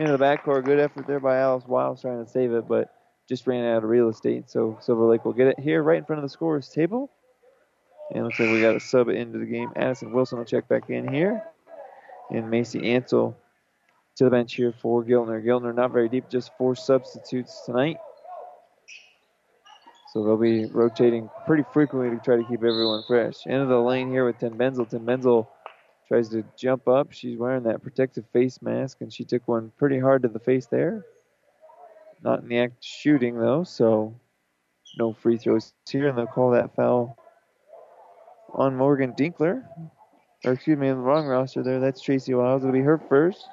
into 0.00 0.16
the 0.16 0.24
backcourt. 0.24 0.64
Good 0.64 0.80
effort 0.80 1.06
there 1.06 1.20
by 1.20 1.38
Alice 1.38 1.66
Wiles 1.66 2.00
trying 2.00 2.24
to 2.24 2.30
save 2.30 2.52
it, 2.52 2.66
but 2.66 2.92
just 3.28 3.46
ran 3.46 3.64
out 3.64 3.84
of 3.84 3.90
real 3.90 4.08
estate. 4.08 4.50
So 4.50 4.78
Silver 4.80 5.04
Lake 5.04 5.24
will 5.24 5.34
get 5.34 5.48
it 5.48 5.60
here 5.60 5.82
right 5.82 5.98
in 5.98 6.04
front 6.04 6.18
of 6.18 6.22
the 6.22 6.30
scorer's 6.30 6.68
table. 6.68 7.10
And 8.12 8.24
looks 8.24 8.40
like 8.40 8.50
we 8.50 8.60
got 8.60 8.74
a 8.74 8.80
sub 8.80 9.08
into 9.08 9.38
the 9.38 9.46
game. 9.46 9.70
Addison 9.76 10.12
Wilson 10.12 10.38
will 10.38 10.44
check 10.44 10.66
back 10.68 10.90
in 10.90 11.06
here. 11.06 11.44
And 12.30 12.50
Macy 12.50 12.92
Ansel 12.92 13.36
to 14.16 14.24
the 14.24 14.30
bench 14.30 14.54
here 14.54 14.72
for 14.80 15.04
Giltner. 15.04 15.44
Giltner 15.44 15.74
not 15.74 15.92
very 15.92 16.08
deep, 16.08 16.28
just 16.28 16.50
four 16.56 16.74
substitutes 16.74 17.62
tonight. 17.66 17.98
So 20.12 20.24
they'll 20.24 20.36
be 20.36 20.64
rotating 20.66 21.30
pretty 21.46 21.62
frequently 21.72 22.10
to 22.10 22.24
try 22.24 22.36
to 22.36 22.42
keep 22.42 22.64
everyone 22.64 23.04
fresh. 23.06 23.46
End 23.46 23.62
of 23.62 23.68
the 23.68 23.80
lane 23.80 24.10
here 24.10 24.24
with 24.24 24.38
Tim 24.38 24.54
Benzel. 24.54 24.88
Tim 24.88 25.06
Benzel 25.06 25.46
tries 26.10 26.28
to 26.30 26.44
jump 26.58 26.88
up. 26.88 27.12
She's 27.12 27.38
wearing 27.38 27.62
that 27.64 27.82
protective 27.82 28.24
face 28.32 28.60
mask, 28.60 28.98
and 29.00 29.12
she 29.12 29.24
took 29.24 29.46
one 29.46 29.70
pretty 29.78 30.00
hard 30.00 30.22
to 30.22 30.28
the 30.28 30.40
face 30.40 30.66
there. 30.66 31.06
Not 32.22 32.40
in 32.42 32.48
the 32.48 32.58
act 32.58 32.72
of 32.78 32.84
shooting, 32.84 33.38
though, 33.38 33.62
so 33.64 34.14
no 34.98 35.12
free 35.12 35.38
throws 35.38 35.72
here, 35.88 36.08
and 36.08 36.18
they'll 36.18 36.26
call 36.26 36.50
that 36.50 36.74
foul 36.74 37.16
on 38.52 38.76
Morgan 38.76 39.12
Dinkler. 39.12 39.64
Or, 40.44 40.52
excuse 40.52 40.78
me, 40.78 40.88
in 40.88 40.96
the 40.96 41.02
wrong 41.02 41.26
roster 41.26 41.62
there. 41.62 41.80
That's 41.80 42.00
Tracy 42.00 42.34
Wiles. 42.34 42.62
It'll 42.62 42.72
be 42.72 42.80
her 42.80 42.98
first. 42.98 43.48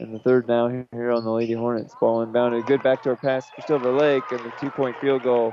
And 0.00 0.14
the 0.14 0.18
third 0.18 0.48
now 0.48 0.68
here 0.68 1.12
on 1.12 1.24
the 1.24 1.30
Lady 1.30 1.52
Hornets. 1.52 1.94
Ball 2.00 2.26
inbounded. 2.26 2.66
Good 2.66 2.82
backdoor 2.82 3.16
pass 3.16 3.50
for 3.50 3.60
Silver 3.60 3.92
Lake, 3.92 4.24
and 4.30 4.40
the 4.40 4.52
two 4.58 4.70
point 4.70 4.96
field 5.00 5.22
goal 5.22 5.52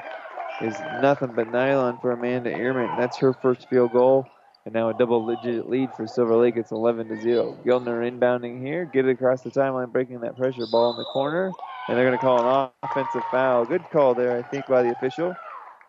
is 0.62 0.80
nothing 1.02 1.34
but 1.36 1.52
nylon 1.52 1.98
for 2.02 2.12
Amanda 2.14 2.50
Ehrman. 2.50 2.98
That's 2.98 3.18
her 3.18 3.34
first 3.34 3.70
field 3.70 3.92
goal. 3.92 4.26
And 4.68 4.74
now 4.74 4.90
a 4.90 4.94
double 4.94 5.26
digit 5.26 5.70
lead 5.70 5.94
for 5.94 6.06
Silver 6.06 6.36
Lake. 6.36 6.58
It's 6.58 6.72
11 6.74 7.08
to 7.08 7.22
0. 7.22 7.58
Giltner 7.66 8.04
inbounding 8.04 8.62
here. 8.62 8.84
Get 8.84 9.06
it 9.06 9.12
across 9.12 9.42
the 9.42 9.50
timeline, 9.50 9.94
breaking 9.94 10.20
that 10.20 10.36
pressure. 10.36 10.66
Ball 10.66 10.92
in 10.92 10.98
the 10.98 11.06
corner. 11.06 11.54
And 11.88 11.98
they're 11.98 12.06
going 12.06 12.20
to 12.20 12.22
call 12.22 12.66
an 12.66 12.70
offensive 12.84 13.24
foul. 13.32 13.64
Good 13.64 13.90
call 13.94 14.14
there, 14.14 14.38
I 14.38 14.42
think, 14.42 14.68
by 14.68 14.84
the 14.84 14.92
official. 14.92 15.34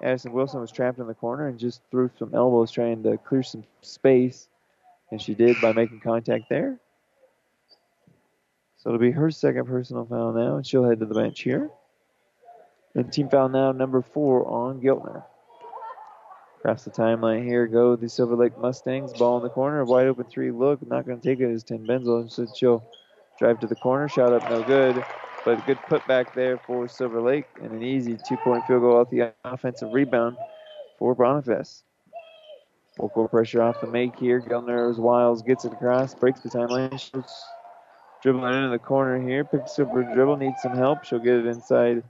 Addison 0.01 0.31
Wilson 0.31 0.61
was 0.61 0.71
trapped 0.71 1.01
in 1.01 1.09
the 1.09 1.15
corner 1.15 1.49
and 1.49 1.59
just 1.59 1.83
threw 1.91 2.09
some 2.21 2.33
elbows 2.33 2.71
trying 2.71 3.03
to 3.03 3.19
clear 3.19 3.43
some 3.43 3.65
space. 3.83 4.47
And 5.11 5.21
she 5.21 5.35
did 5.35 5.61
by 5.61 5.73
making 5.73 5.99
contact 5.99 6.45
there. 6.49 6.79
So 8.77 8.91
it'll 8.91 9.01
be 9.01 9.11
her 9.11 9.33
second 9.33 9.67
personal 9.67 10.07
foul 10.07 10.33
now, 10.33 10.55
and 10.55 10.65
she'll 10.65 10.89
head 10.89 11.01
to 11.01 11.07
the 11.07 11.17
bench 11.17 11.41
here. 11.41 11.69
And 12.95 13.13
team 13.13 13.29
foul 13.29 13.49
now, 13.49 13.73
number 13.73 14.03
four 14.03 14.47
on 14.47 14.81
Giltner. 14.81 15.25
Across 16.59 16.85
the 16.85 16.91
timeline 16.91 17.45
here 17.45 17.69
go 17.69 17.95
the 17.95 18.09
Silver 18.09 18.35
Lake 18.35 18.59
Mustangs. 18.59 19.13
Ball 19.13 19.37
in 19.37 19.45
the 19.45 19.49
corner, 19.49 19.85
wide 19.85 20.09
open 20.09 20.25
three 20.25 20.51
look. 20.51 20.85
Not 20.87 21.07
going 21.07 21.21
to 21.21 21.29
take 21.29 21.41
it 21.41 21.53
as 21.53 21.63
Tim 21.63 21.87
Benzel. 21.87 22.31
So 22.31 22.47
she'll 22.55 22.85
drive 23.39 23.61
to 23.61 23.69
the 23.69 23.77
corner, 23.77 24.09
shot 24.09 24.33
up 24.33 24.51
no 24.51 24.65
good. 24.65 25.05
But 25.45 25.65
good 25.67 25.79
putback 25.89 26.35
there 26.35 26.59
for 26.59 26.89
Silver 26.89 27.21
Lake 27.21 27.47
and 27.63 27.71
an 27.71 27.83
easy 27.83 28.19
two 28.29 28.37
point 28.39 28.67
field 28.67 28.83
goal 28.83 28.97
off 28.97 29.09
the 29.09 29.33
offensive 29.45 29.93
rebound 29.93 30.37
for 30.99 31.15
Boniface. 31.15 31.85
Full 32.97 33.09
court 33.11 33.31
pressure 33.31 33.63
off 33.63 33.81
the 33.81 33.87
make 33.87 34.19
here. 34.19 34.41
Giltner's 34.41 34.99
Wiles 34.99 35.43
gets 35.43 35.65
it 35.65 35.73
across, 35.73 36.13
breaks 36.15 36.41
the 36.41 36.49
timeline. 36.49 36.99
She'll 36.99 37.25
dribbling 38.21 38.55
into 38.55 38.71
the 38.71 38.81
corner 38.81 39.21
here, 39.21 39.45
picks 39.45 39.79
up 39.79 39.93
her 39.93 40.03
dribble, 40.03 40.37
needs 40.39 40.61
some 40.61 40.77
help. 40.77 41.05
She'll 41.05 41.21
get 41.21 41.35
it 41.35 41.47
inside 41.47 42.03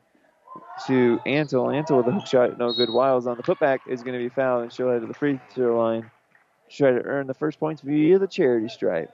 to 0.87 1.21
Ansel. 1.27 1.71
Ansel 1.71 1.99
with 1.99 2.09
a 2.09 2.13
hook 2.13 2.27
shot, 2.27 2.59
no 2.59 2.73
good. 2.73 2.91
Wiles 2.91 3.27
on 3.27 3.37
the 3.37 3.43
putback 3.43 3.81
is 3.89 4.03
going 4.03 4.19
to 4.19 4.25
be 4.25 4.29
fouled, 4.29 4.63
and 4.65 4.73
she'll 4.73 4.91
head 4.91 5.01
to 5.01 5.07
the 5.07 5.15
free 5.15 5.41
throw 5.55 5.79
line. 5.79 6.11
Try 6.71 6.91
to 6.91 7.03
earn 7.03 7.27
the 7.27 7.35
first 7.35 7.59
points 7.59 7.81
via 7.81 8.19
the 8.19 8.27
charity 8.27 8.69
stripe. 8.69 9.11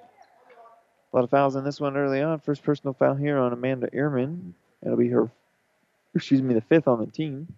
A 1.13 1.17
lot 1.17 1.25
of 1.25 1.31
fouls 1.31 1.55
in 1.55 1.65
this 1.65 1.81
one 1.81 1.97
early 1.97 2.21
on. 2.21 2.41
First 2.41 2.65
personal 2.65 2.95
foul 2.95 3.15
here 3.15 3.39
on 3.39 3.53
Amanda 3.53 3.89
Ehrman. 3.89 4.53
It'll 4.83 4.97
be 4.97 5.09
her, 5.09 5.31
excuse 6.15 6.43
me, 6.43 6.55
the 6.55 6.61
fifth 6.61 6.89
on 6.89 6.99
the 6.99 7.07
team. 7.07 7.55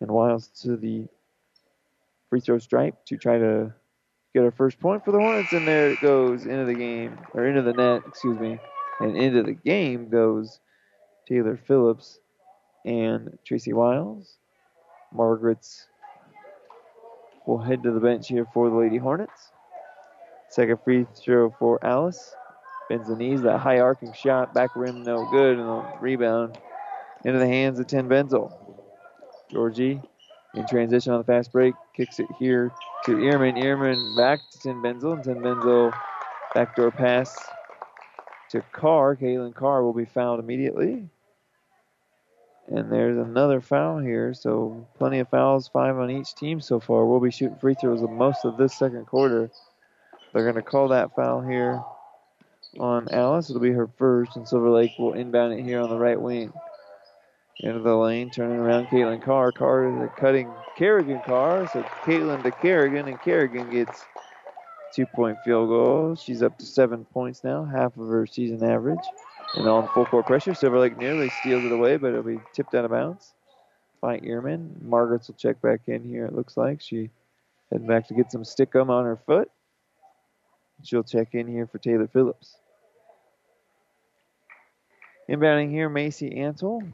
And 0.00 0.10
Wiles 0.10 0.48
to 0.62 0.76
the 0.76 1.06
free 2.28 2.40
throw 2.40 2.58
stripe 2.58 2.96
to 3.06 3.16
try 3.16 3.38
to 3.38 3.72
get 4.34 4.42
her 4.42 4.50
first 4.50 4.80
point 4.80 5.04
for 5.04 5.12
the 5.12 5.18
Hornets, 5.18 5.52
and 5.52 5.66
there 5.66 5.90
it 5.90 6.00
goes 6.00 6.44
into 6.44 6.64
the 6.64 6.74
game, 6.74 7.16
or 7.32 7.46
into 7.46 7.62
the 7.62 7.72
net, 7.72 8.02
excuse 8.06 8.38
me. 8.38 8.58
And 9.00 9.16
into 9.16 9.42
the 9.42 9.52
game 9.52 10.08
goes 10.08 10.60
Taylor 11.26 11.56
Phillips 11.56 12.18
and 12.86 13.38
Tracy 13.44 13.72
Wiles. 13.72 14.36
Margaret's 15.12 15.86
will 17.46 17.58
head 17.58 17.82
to 17.82 17.92
the 17.92 18.00
bench 18.00 18.28
here 18.28 18.46
for 18.54 18.70
the 18.70 18.76
Lady 18.76 18.96
Hornets. 18.96 19.52
Second 20.48 20.78
free 20.84 21.06
throw 21.14 21.54
for 21.58 21.84
Alice. 21.84 22.34
Bends 22.88 23.08
the 23.08 23.16
knees, 23.16 23.42
that 23.42 23.58
high 23.58 23.80
arcing 23.80 24.12
shot, 24.12 24.54
back 24.54 24.70
rim 24.76 25.02
no 25.02 25.28
good, 25.30 25.58
and 25.58 25.68
a 25.68 25.98
rebound 26.00 26.56
into 27.24 27.38
the 27.38 27.46
hands 27.46 27.80
of 27.80 27.88
Ten 27.88 28.08
Benzel. 28.08 28.52
Georgie 29.50 30.00
in 30.54 30.66
transition 30.66 31.12
on 31.12 31.18
the 31.18 31.24
fast 31.24 31.52
break, 31.52 31.74
kicks 31.94 32.18
it 32.18 32.28
here 32.38 32.72
to 33.04 33.12
Ehrman. 33.12 33.62
Ehrman 33.62 34.16
back 34.16 34.40
to 34.52 34.60
Ten 34.60 34.80
Benzel, 34.82 35.14
and 35.14 35.24
Tim 35.24 35.38
Benzel 35.38 35.92
backdoor 36.54 36.90
pass 36.90 37.36
to 38.50 38.62
Carr. 38.72 39.16
Kaylin 39.16 39.54
Carr 39.54 39.82
will 39.82 39.92
be 39.92 40.04
fouled 40.04 40.40
immediately. 40.40 41.08
And 42.68 42.90
there's 42.90 43.16
another 43.16 43.60
foul 43.60 43.98
here, 43.98 44.34
so 44.34 44.86
plenty 44.98 45.20
of 45.20 45.28
fouls, 45.28 45.68
five 45.68 45.96
on 45.96 46.10
each 46.10 46.34
team 46.34 46.60
so 46.60 46.80
far. 46.80 47.06
We'll 47.06 47.20
be 47.20 47.30
shooting 47.30 47.56
free 47.56 47.74
throws 47.74 48.02
most 48.02 48.44
of 48.44 48.56
this 48.56 48.74
second 48.74 49.06
quarter. 49.06 49.50
They're 50.32 50.42
going 50.42 50.56
to 50.56 50.62
call 50.62 50.88
that 50.88 51.14
foul 51.14 51.42
here 51.42 51.80
on 52.78 53.08
Alice. 53.12 53.50
It'll 53.50 53.62
be 53.62 53.70
her 53.70 53.88
first, 53.98 54.36
and 54.36 54.48
Silver 54.48 54.70
Lake 54.70 54.98
will 54.98 55.12
inbound 55.12 55.52
it 55.52 55.62
here 55.62 55.80
on 55.80 55.88
the 55.88 55.98
right 55.98 56.20
wing. 56.20 56.52
Into 57.60 57.78
the 57.78 57.96
lane, 57.96 58.30
turning 58.30 58.58
around 58.58 58.88
Caitlin 58.88 59.22
Carr. 59.22 59.50
Carr 59.50 60.04
is 60.04 60.10
cutting 60.18 60.52
Kerrigan 60.76 61.20
Carr. 61.24 61.66
So 61.72 61.82
Caitlin 62.04 62.42
to 62.42 62.50
Kerrigan, 62.50 63.08
and 63.08 63.20
Kerrigan 63.22 63.70
gets 63.70 64.04
two 64.92 65.06
point 65.06 65.38
field 65.42 65.68
goal. 65.68 66.16
She's 66.16 66.42
up 66.42 66.58
to 66.58 66.66
seven 66.66 67.06
points 67.06 67.44
now, 67.44 67.64
half 67.64 67.96
of 67.96 68.08
her 68.08 68.26
season 68.26 68.62
average. 68.62 68.98
And 69.54 69.68
on 69.68 69.88
full 69.88 70.06
court 70.06 70.26
pressure, 70.26 70.54
Silver 70.54 70.78
Lake 70.78 70.98
nearly 70.98 71.30
steals 71.40 71.64
it 71.64 71.72
away, 71.72 71.96
but 71.96 72.08
it'll 72.08 72.22
be 72.22 72.40
tipped 72.52 72.74
out 72.74 72.84
of 72.84 72.90
bounds 72.90 73.32
by 74.00 74.18
Ehrman. 74.20 74.82
Margaret's 74.82 75.28
will 75.28 75.36
check 75.36 75.60
back 75.62 75.82
in 75.86 76.04
here, 76.04 76.26
it 76.26 76.34
looks 76.34 76.56
like. 76.56 76.80
She 76.80 77.10
heading 77.70 77.86
back 77.86 78.06
to 78.08 78.14
get 78.14 78.30
some 78.30 78.42
stickum 78.42 78.90
on 78.90 79.04
her 79.04 79.16
foot. 79.16 79.50
She'll 80.82 81.02
check 81.02 81.34
in 81.34 81.46
here 81.46 81.66
for 81.66 81.78
Taylor 81.78 82.06
Phillips. 82.06 82.56
Inbounding 85.28 85.70
here, 85.70 85.88
Macy 85.88 86.30
Antle 86.30 86.86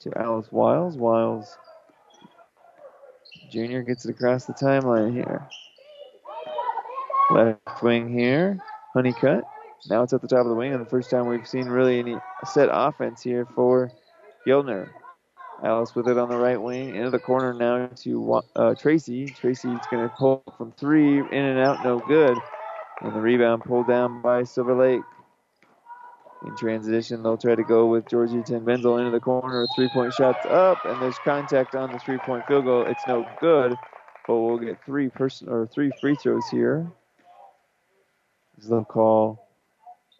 to 0.00 0.18
Alice 0.18 0.50
Wiles. 0.50 0.96
Wiles 0.96 1.56
Jr. 3.50 3.80
gets 3.80 4.04
it 4.04 4.10
across 4.10 4.44
the 4.44 4.52
timeline 4.52 5.12
here. 5.12 5.48
Left 7.30 7.82
wing 7.82 8.08
here, 8.08 8.58
Honeycutt. 8.94 9.44
Now 9.88 10.02
it's 10.02 10.12
at 10.12 10.20
the 10.22 10.28
top 10.28 10.40
of 10.40 10.48
the 10.48 10.54
wing, 10.54 10.72
and 10.72 10.80
the 10.84 10.88
first 10.90 11.10
time 11.10 11.26
we've 11.26 11.46
seen 11.48 11.66
really 11.66 11.98
any 11.98 12.16
set 12.44 12.68
offense 12.70 13.22
here 13.22 13.46
for 13.54 13.90
Giltner. 14.46 14.90
Alice 15.62 15.94
with 15.94 16.08
it 16.08 16.18
on 16.18 16.28
the 16.28 16.36
right 16.38 16.60
wing, 16.60 16.94
into 16.94 17.10
the 17.10 17.18
corner 17.18 17.52
now 17.52 17.86
to 17.88 18.42
uh, 18.56 18.74
Tracy. 18.74 19.26
Tracy's 19.26 19.78
going 19.90 20.08
to 20.08 20.14
pull 20.18 20.42
from 20.56 20.72
three, 20.72 21.18
in 21.18 21.26
and 21.44 21.58
out, 21.58 21.84
no 21.84 21.98
good. 21.98 22.36
And 23.02 23.14
the 23.14 23.20
rebound 23.20 23.64
pulled 23.64 23.88
down 23.88 24.22
by 24.22 24.44
Silver 24.44 24.74
Lake. 24.74 25.02
In 26.46 26.56
transition, 26.56 27.22
they'll 27.22 27.36
try 27.36 27.54
to 27.54 27.64
go 27.64 27.86
with 27.86 28.08
Georgie 28.08 28.36
Tenbenzel 28.38 28.98
into 28.98 29.10
the 29.10 29.20
corner. 29.20 29.66
Three 29.74 29.88
point 29.88 30.14
shots 30.14 30.46
up, 30.46 30.78
and 30.84 31.00
there's 31.02 31.18
contact 31.18 31.74
on 31.74 31.92
the 31.92 31.98
three 31.98 32.18
point 32.18 32.46
field 32.46 32.64
goal. 32.64 32.86
It's 32.86 33.06
no 33.06 33.26
good, 33.40 33.76
but 34.26 34.36
we'll 34.38 34.58
get 34.58 34.78
three 34.86 35.08
person 35.10 35.48
or 35.50 35.66
three 35.66 35.90
free 36.00 36.16
throws 36.16 36.48
here. 36.50 36.90
They'll 38.68 38.84
call 38.84 39.49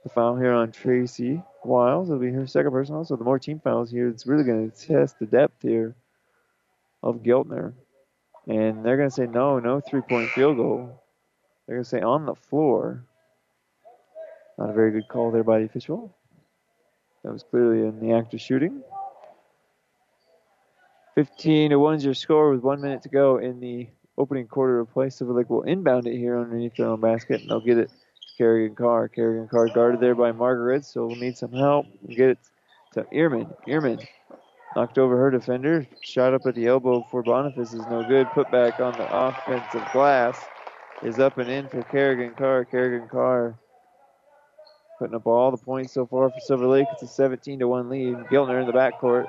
the 0.02 0.08
foul 0.08 0.36
here 0.36 0.52
on 0.52 0.72
Tracy 0.72 1.42
Wiles. 1.64 2.08
It'll 2.08 2.20
be 2.20 2.32
her 2.32 2.46
second 2.46 2.72
personal. 2.72 3.04
So 3.04 3.16
the 3.16 3.24
more 3.24 3.38
team 3.38 3.60
fouls 3.60 3.90
here, 3.90 4.08
it's 4.08 4.26
really 4.26 4.44
going 4.44 4.70
to 4.70 4.86
test 4.86 5.18
the 5.18 5.26
depth 5.26 5.62
here 5.62 5.94
of 7.02 7.22
Giltner. 7.22 7.74
And 8.46 8.84
they're 8.84 8.96
going 8.96 9.08
to 9.08 9.14
say 9.14 9.26
no, 9.26 9.58
no 9.58 9.80
three 9.80 10.00
point 10.00 10.30
field 10.30 10.56
goal. 10.56 11.02
They're 11.66 11.76
going 11.76 11.84
to 11.84 11.88
say 11.88 12.00
on 12.00 12.26
the 12.26 12.34
floor. 12.34 13.04
Not 14.58 14.70
a 14.70 14.72
very 14.72 14.90
good 14.92 15.08
call 15.08 15.30
there 15.30 15.44
by 15.44 15.60
the 15.60 15.66
official. 15.66 16.14
That 17.22 17.32
was 17.32 17.42
clearly 17.42 17.86
in 17.86 18.00
the 18.00 18.14
act 18.14 18.34
of 18.34 18.40
shooting. 18.40 18.82
15 21.14 21.70
to 21.70 21.78
1 21.78 21.94
is 21.96 22.04
your 22.04 22.14
score 22.14 22.50
with 22.50 22.62
one 22.62 22.80
minute 22.80 23.02
to 23.02 23.08
go 23.08 23.38
in 23.38 23.60
the 23.60 23.88
opening 24.16 24.46
quarter 24.46 24.80
of 24.80 24.90
play. 24.90 25.10
Silver 25.10 25.34
Lake 25.34 25.50
will 25.50 25.62
inbound 25.62 26.06
it 26.06 26.16
here 26.16 26.38
underneath 26.38 26.76
their 26.76 26.86
own 26.86 27.00
basket, 27.00 27.40
and 27.40 27.50
they'll 27.50 27.60
get 27.60 27.78
it 27.78 27.90
Kerrigan 28.40 28.74
Carr. 28.74 29.06
Kerrigan 29.08 29.48
Carr 29.48 29.68
guarded 29.68 30.00
there 30.00 30.14
by 30.14 30.32
Margaret, 30.32 30.86
so 30.86 31.06
we'll 31.06 31.16
need 31.16 31.36
some 31.36 31.52
help. 31.52 31.84
We'll 32.00 32.16
get 32.16 32.30
it 32.30 32.38
to 32.94 33.02
Ehrman. 33.12 33.54
Ehrman 33.68 34.02
knocked 34.74 34.96
over 34.96 35.18
her 35.18 35.30
defender. 35.30 35.86
Shot 36.00 36.32
up 36.32 36.46
at 36.46 36.54
the 36.54 36.66
elbow 36.66 37.06
for 37.10 37.22
Boniface 37.22 37.74
is 37.74 37.86
no 37.90 38.02
good. 38.02 38.30
Put 38.30 38.50
back 38.50 38.80
on 38.80 38.92
the 38.94 39.06
offensive 39.14 39.86
glass 39.92 40.42
is 41.02 41.18
up 41.18 41.36
and 41.36 41.50
in 41.50 41.68
for 41.68 41.82
Kerrigan 41.82 42.34
Carr. 42.34 42.64
Kerrigan 42.64 43.08
Carr 43.10 43.58
putting 44.98 45.16
up 45.16 45.26
all 45.26 45.50
the 45.50 45.58
points 45.58 45.92
so 45.92 46.06
far 46.06 46.30
for 46.30 46.40
Silver 46.40 46.66
Lake. 46.66 46.86
It's 46.94 47.02
a 47.02 47.08
17 47.08 47.58
to 47.58 47.68
1 47.68 47.90
lead. 47.90 48.14
Giltner 48.30 48.58
in 48.58 48.66
the 48.66 48.72
backcourt, 48.72 49.26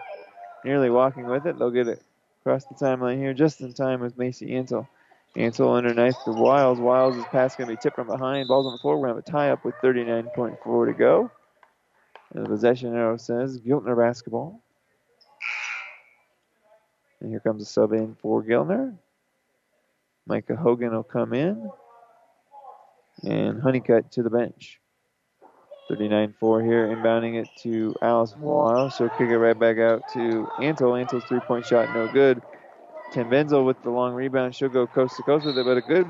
nearly 0.63 0.89
walking 0.89 1.25
with 1.25 1.45
it. 1.45 1.59
They'll 1.59 1.69
get 1.69 1.89
it 1.89 2.01
across 2.39 2.63
the 2.63 2.75
timeline 2.75 3.17
here 3.17 3.33
just 3.33 3.59
in 3.59 3.73
time 3.73 3.99
with 3.99 4.17
Macy 4.17 4.55
Ansel. 4.55 4.87
Ansel 5.35 5.73
underneath 5.73 6.17
the 6.25 6.33
Wiles. 6.33 6.79
Wiles' 6.79 7.23
pass 7.31 7.55
going 7.55 7.69
to 7.69 7.75
be 7.75 7.79
tipped 7.81 7.95
from 7.95 8.07
behind. 8.07 8.47
Ball's 8.47 8.65
on 8.65 8.73
the 8.73 8.79
floor. 8.79 8.97
We're 8.97 9.07
going 9.07 9.21
to 9.21 9.31
have 9.31 9.35
a 9.35 9.45
tie 9.45 9.51
up 9.51 9.63
with 9.63 9.75
39.4 9.83 10.87
to 10.87 10.93
go. 10.93 11.31
And 12.33 12.45
the 12.45 12.49
possession 12.49 12.95
arrow 12.95 13.17
says 13.17 13.59
Giltner 13.59 13.97
basketball. 13.97 14.61
And 17.21 17.29
here 17.29 17.39
comes 17.39 17.61
a 17.61 17.65
sub 17.65 17.93
in 17.93 18.15
for 18.21 18.43
Giltner. 18.43 18.95
Micah 20.25 20.55
Hogan 20.55 20.91
will 20.91 21.03
come 21.03 21.33
in. 21.33 21.69
And 23.23 23.61
Honeycutt 23.61 24.11
to 24.13 24.23
the 24.23 24.29
bench. 24.29 24.79
39-4 25.89 26.65
here, 26.65 26.87
inbounding 26.87 27.41
it 27.41 27.49
to 27.63 27.93
Alice 28.01 28.35
Wiles. 28.37 28.95
She'll 28.95 29.09
kick 29.09 29.29
it 29.29 29.37
right 29.37 29.57
back 29.57 29.77
out 29.77 30.03
to 30.13 30.47
Antle. 30.59 31.05
Antle's 31.05 31.23
three-point 31.25 31.65
shot, 31.65 31.93
no 31.93 32.07
good. 32.11 32.41
Tenbenzel 33.11 33.65
with 33.65 33.81
the 33.83 33.89
long 33.89 34.13
rebound. 34.13 34.55
She'll 34.55 34.69
go 34.69 34.87
coast 34.87 35.17
to 35.17 35.23
coast 35.23 35.45
with 35.45 35.57
it, 35.57 35.65
but 35.65 35.77
a 35.77 35.81
good 35.81 36.07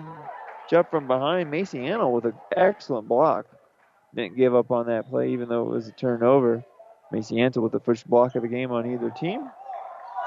jump 0.70 0.92
from 0.92 1.08
behind. 1.08 1.50
Macy 1.50 1.80
Antle 1.80 2.12
with 2.12 2.26
an 2.26 2.36
excellent 2.56 3.08
block. 3.08 3.48
Didn't 4.16 4.38
give 4.38 4.54
up 4.54 4.72
on 4.72 4.88
that 4.88 5.10
play, 5.10 5.30
even 5.32 5.50
though 5.50 5.64
it 5.64 5.70
was 5.70 5.88
a 5.88 5.92
turnover. 5.94 6.64
Macy 7.12 7.36
Antle 7.36 7.64
with 7.64 7.72
the 7.72 7.80
first 7.80 8.08
block 8.08 8.36
of 8.36 8.44
the 8.44 8.48
game 8.48 8.72
on 8.72 8.92
either 8.92 9.10
team. 9.10 9.50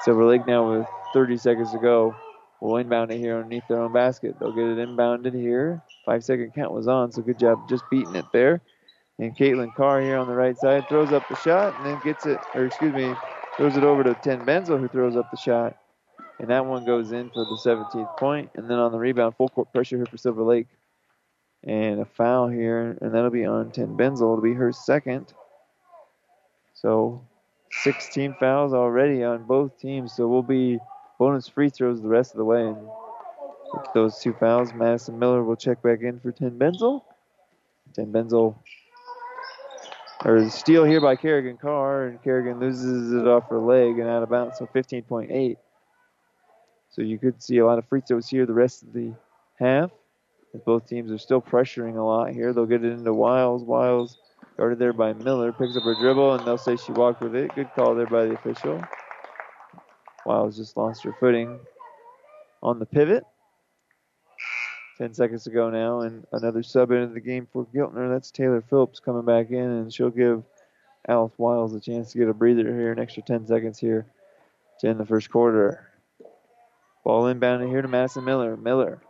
Silver 0.01 0.25
Lake 0.25 0.47
now 0.47 0.71
with 0.71 0.87
30 1.13 1.37
seconds 1.37 1.71
to 1.73 1.79
go 1.79 2.15
will 2.61 2.77
inbound 2.79 3.11
it 3.13 3.19
here 3.19 3.37
underneath 3.37 3.67
their 3.69 3.81
own 3.81 3.93
basket. 3.93 4.35
They'll 4.41 4.53
get 4.53 4.65
it 4.65 4.79
inbounded 4.79 5.35
here. 5.35 5.83
Five 6.05 6.25
second 6.25 6.53
count 6.55 6.73
was 6.73 6.89
on, 6.89 7.13
so 7.13 7.23
good 7.23 7.39
job 7.39 7.69
just 7.69 7.85
beating 7.91 8.17
it 8.17 8.25
there. 8.33 8.61
And 9.19 9.37
Caitlin 9.37 9.75
Carr 9.77 10.01
here 10.01 10.17
on 10.17 10.27
the 10.27 10.35
right 10.35 10.57
side 10.59 10.89
throws 10.89 11.13
up 11.13 11.29
the 11.29 11.37
shot 11.37 11.77
and 11.77 11.87
then 11.87 12.01
gets 12.03 12.27
it, 12.27 12.41
or 12.55 12.67
excuse 12.67 12.93
me, 12.93 13.15
throws 13.57 13.77
it 13.77 13.85
over 13.85 14.03
to 14.03 14.15
Tenbenzel 14.15 14.81
who 14.81 14.89
throws 14.89 15.17
up 15.17 15.31
the 15.31 15.37
shot. 15.37 15.77
And 16.39 16.51
that 16.51 16.67
one 16.67 16.85
goes 16.85 17.13
in 17.13 17.31
for 17.31 17.45
the 17.45 17.59
17th 17.65 18.19
point. 18.19 18.51
And 18.55 18.69
then 18.69 18.79
on 18.79 18.93
the 18.93 18.99
rebound, 18.99 19.37
full 19.37 19.49
court 19.49 19.73
pressure 19.73 19.97
here 19.97 20.07
for 20.07 20.17
Silver 20.17 20.43
Lake. 20.43 20.67
And 21.63 22.01
a 22.01 22.05
foul 22.05 22.49
here, 22.49 22.99
and 23.01 23.15
that'll 23.15 23.31
be 23.31 23.47
on 23.47 23.71
10 23.71 23.97
Benzel. 23.97 24.33
It'll 24.33 24.41
be 24.43 24.53
her 24.53 24.73
second. 24.73 25.33
So 26.75 27.23
16 27.83 28.37
fouls 28.39 28.75
already 28.75 29.25
on 29.25 29.45
both 29.45 29.79
teams. 29.79 30.13
So 30.13 30.29
we'll 30.29 30.43
be 30.43 30.79
bonus 31.19 31.49
free 31.49 31.71
throws 31.71 32.03
the 32.03 32.09
rest 32.09 32.33
of 32.33 32.39
the 32.39 32.45
way. 32.45 32.63
And 32.63 32.87
those 33.95 34.19
two 34.21 34.35
fouls, 34.35 34.75
Madison 34.75 35.19
Miller 35.19 35.43
will 35.43 35.57
check 35.57 35.83
back 35.83 36.03
in 36.03 36.21
for 36.21 36.33
10 36.33 36.59
Benzel. 36.59 37.03
10 37.95 38.13
Benzel. 38.13 38.57
or 40.25 40.49
steal 40.51 40.85
here 40.85 41.01
by 41.01 41.17
Kerrigan 41.17 41.57
Carr, 41.57 42.07
and 42.07 42.23
Kerrigan 42.23 42.61
loses 42.61 43.13
it 43.13 43.27
off 43.27 43.49
her 43.49 43.59
leg 43.59 43.99
and 43.99 44.09
out 44.09 44.23
of 44.23 44.31
bounds, 44.31 44.59
so 44.59 44.67
15.8. 44.67 45.57
So 46.95 47.03
you 47.03 47.19
could 47.19 47.43
see 47.43 47.59
a 47.59 47.67
lot 47.67 47.79
of 47.79 47.89
free 47.89 48.03
throws 48.07 48.29
here 48.29 48.47
the 48.47 48.53
rest 48.53 48.85
of 48.85 48.93
the 48.93 49.13
half. 49.59 49.91
Both 50.65 50.89
teams 50.89 51.11
are 51.11 51.19
still 51.19 51.43
pressuring 51.43 51.97
a 51.97 52.03
lot 52.03 52.31
here. 52.31 52.53
They'll 52.53 52.67
get 52.67 52.85
it 52.85 52.93
into 52.93 53.13
Wiles. 53.13 53.65
Wiles 53.65 54.17
guarded 54.57 54.79
there 54.79 54.93
by 54.93 55.13
Miller, 55.13 55.53
picks 55.53 55.77
up 55.77 55.83
her 55.83 55.97
dribble, 55.97 56.35
and 56.35 56.47
they'll 56.47 56.57
say 56.57 56.77
she 56.77 56.93
walked 56.93 57.21
with 57.21 57.35
it. 57.35 57.53
Good 57.57 57.69
call 57.75 57.97
there 57.97 58.07
by 58.07 58.27
the 58.27 58.35
official. 58.35 58.81
Wiles 60.25 60.57
just 60.57 60.77
lost 60.77 61.03
her 61.03 61.13
footing 61.19 61.59
on 62.63 62.79
the 62.79 62.87
pivot. 62.87 63.25
10 64.99 65.15
seconds 65.15 65.43
to 65.43 65.51
go 65.51 65.71
now, 65.71 66.03
and 66.03 66.25
another 66.31 66.63
sub 66.63 66.93
into 66.93 67.13
the 67.13 67.21
game 67.21 67.49
for 67.53 67.67
Giltner. 67.75 68.09
That's 68.09 68.31
Taylor 68.31 68.63
Phillips 68.63 69.01
coming 69.01 69.25
back 69.25 69.51
in, 69.51 69.59
and 69.59 69.93
she'll 69.93 70.11
give 70.11 70.45
Alice 71.09 71.35
Wiles 71.39 71.75
a 71.75 71.81
chance 71.81 72.13
to 72.13 72.19
get 72.19 72.29
a 72.29 72.35
breather 72.35 72.63
here, 72.63 72.93
an 72.93 73.01
extra 73.01 73.25
10 73.25 73.49
seconds 73.49 73.81
here 73.81 74.07
to 74.79 74.89
end 74.89 75.01
the 75.01 75.05
first 75.05 75.29
quarter. 75.33 75.91
Ball 77.05 77.35
inbounded 77.35 77.69
here 77.69 77.83
to 77.83 77.89
Madison 77.89 78.25
Miller. 78.25 78.57
Miller. 78.57 79.01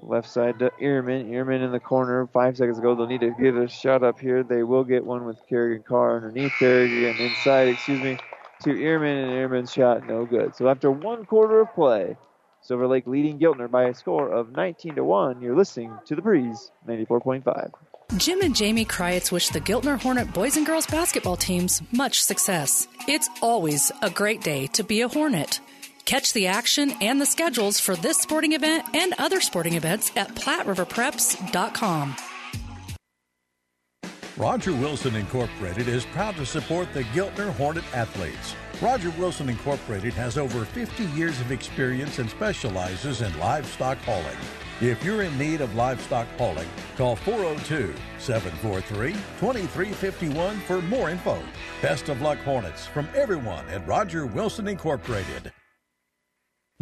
Left 0.00 0.28
side 0.28 0.58
to 0.58 0.70
Ehrman. 0.80 1.30
Ehrman 1.30 1.64
in 1.64 1.70
the 1.70 1.78
corner. 1.78 2.26
Five 2.32 2.56
seconds 2.56 2.78
ago, 2.78 2.94
they'll 2.94 3.06
need 3.06 3.20
to 3.20 3.30
get 3.40 3.54
a 3.54 3.68
shot 3.68 4.02
up 4.02 4.18
here. 4.18 4.42
They 4.42 4.64
will 4.64 4.82
get 4.82 5.04
one 5.04 5.24
with 5.24 5.38
Kerrigan 5.48 5.84
Carr 5.84 6.16
underneath 6.16 6.52
Kerrigan 6.58 7.16
inside, 7.18 7.68
excuse 7.68 8.00
me, 8.00 8.18
to 8.64 8.70
Ehrman, 8.70 9.22
and 9.22 9.32
Ehrman's 9.32 9.72
shot 9.72 10.06
no 10.08 10.26
good. 10.26 10.56
So 10.56 10.68
after 10.68 10.90
one 10.90 11.24
quarter 11.24 11.60
of 11.60 11.72
play, 11.72 12.16
Silver 12.62 12.88
Lake 12.88 13.06
leading 13.06 13.38
Giltner 13.38 13.70
by 13.70 13.84
a 13.84 13.94
score 13.94 14.28
of 14.28 14.52
19 14.52 14.96
to 14.96 15.04
1. 15.04 15.40
You're 15.40 15.56
listening 15.56 15.96
to 16.06 16.16
the 16.16 16.22
Breeze 16.22 16.72
94.5. 16.88 17.72
Jim 18.16 18.40
and 18.40 18.54
Jamie 18.54 18.84
Kryitz 18.84 19.30
wish 19.32 19.48
the 19.48 19.60
Giltner 19.60 20.00
Hornet 20.00 20.32
boys 20.32 20.56
and 20.56 20.66
girls 20.66 20.86
basketball 20.86 21.36
teams 21.36 21.80
much 21.92 22.22
success. 22.22 22.88
It's 23.08 23.28
always 23.40 23.90
a 24.02 24.10
great 24.10 24.42
day 24.42 24.66
to 24.68 24.82
be 24.82 25.00
a 25.00 25.08
Hornet. 25.08 25.60
Catch 26.04 26.32
the 26.32 26.48
action 26.48 26.92
and 27.00 27.20
the 27.20 27.26
schedules 27.26 27.78
for 27.80 27.96
this 27.96 28.18
sporting 28.18 28.52
event 28.52 28.84
and 28.94 29.14
other 29.18 29.40
sporting 29.40 29.74
events 29.74 30.10
at 30.16 30.34
PlatteRiverPreps.com. 30.34 32.16
Roger 34.38 34.72
Wilson 34.72 35.14
Incorporated 35.14 35.88
is 35.88 36.06
proud 36.06 36.36
to 36.36 36.46
support 36.46 36.92
the 36.94 37.04
Giltner 37.04 37.50
Hornet 37.54 37.84
athletes. 37.94 38.56
Roger 38.80 39.10
Wilson 39.10 39.48
Incorporated 39.48 40.14
has 40.14 40.38
over 40.38 40.64
50 40.64 41.04
years 41.04 41.38
of 41.40 41.52
experience 41.52 42.18
and 42.18 42.28
specializes 42.28 43.20
in 43.20 43.38
livestock 43.38 43.98
hauling. 43.98 44.36
If 44.80 45.04
you're 45.04 45.22
in 45.22 45.38
need 45.38 45.60
of 45.60 45.76
livestock 45.76 46.26
hauling, 46.38 46.66
call 46.96 47.14
402 47.14 47.94
743 48.18 49.12
2351 49.12 50.58
for 50.60 50.82
more 50.82 51.10
info. 51.10 51.40
Best 51.80 52.08
of 52.08 52.20
luck, 52.20 52.38
Hornets, 52.38 52.86
from 52.86 53.06
everyone 53.14 53.68
at 53.68 53.86
Roger 53.86 54.26
Wilson 54.26 54.66
Incorporated. 54.66 55.52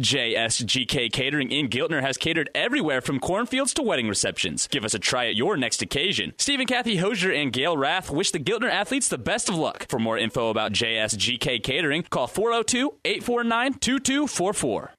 JSGK 0.01 1.11
Catering 1.11 1.51
in 1.51 1.69
Giltner 1.69 2.01
has 2.01 2.17
catered 2.17 2.49
everywhere 2.55 3.01
from 3.01 3.19
cornfields 3.19 3.73
to 3.75 3.83
wedding 3.83 4.07
receptions. 4.07 4.67
Give 4.67 4.83
us 4.83 4.93
a 4.93 4.99
try 4.99 5.27
at 5.27 5.35
your 5.35 5.57
next 5.57 5.81
occasion. 5.81 6.33
Stephen 6.37 6.65
Kathy 6.65 6.97
Hosier 6.97 7.31
and 7.31 7.53
Gail 7.53 7.77
Rath 7.77 8.09
wish 8.09 8.31
the 8.31 8.39
Giltner 8.39 8.71
athletes 8.71 9.09
the 9.09 9.17
best 9.17 9.49
of 9.49 9.55
luck. 9.55 9.85
For 9.89 9.99
more 9.99 10.17
info 10.17 10.49
about 10.49 10.73
JSGK 10.73 11.61
Catering, 11.63 12.03
call 12.03 12.27
402 12.27 12.95
849 13.05 13.73
2244. 13.75 14.91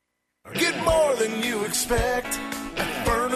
Get 0.55 0.85
more 0.85 1.17
than 1.17 1.43
you 1.43 1.65
expect. 1.65 2.39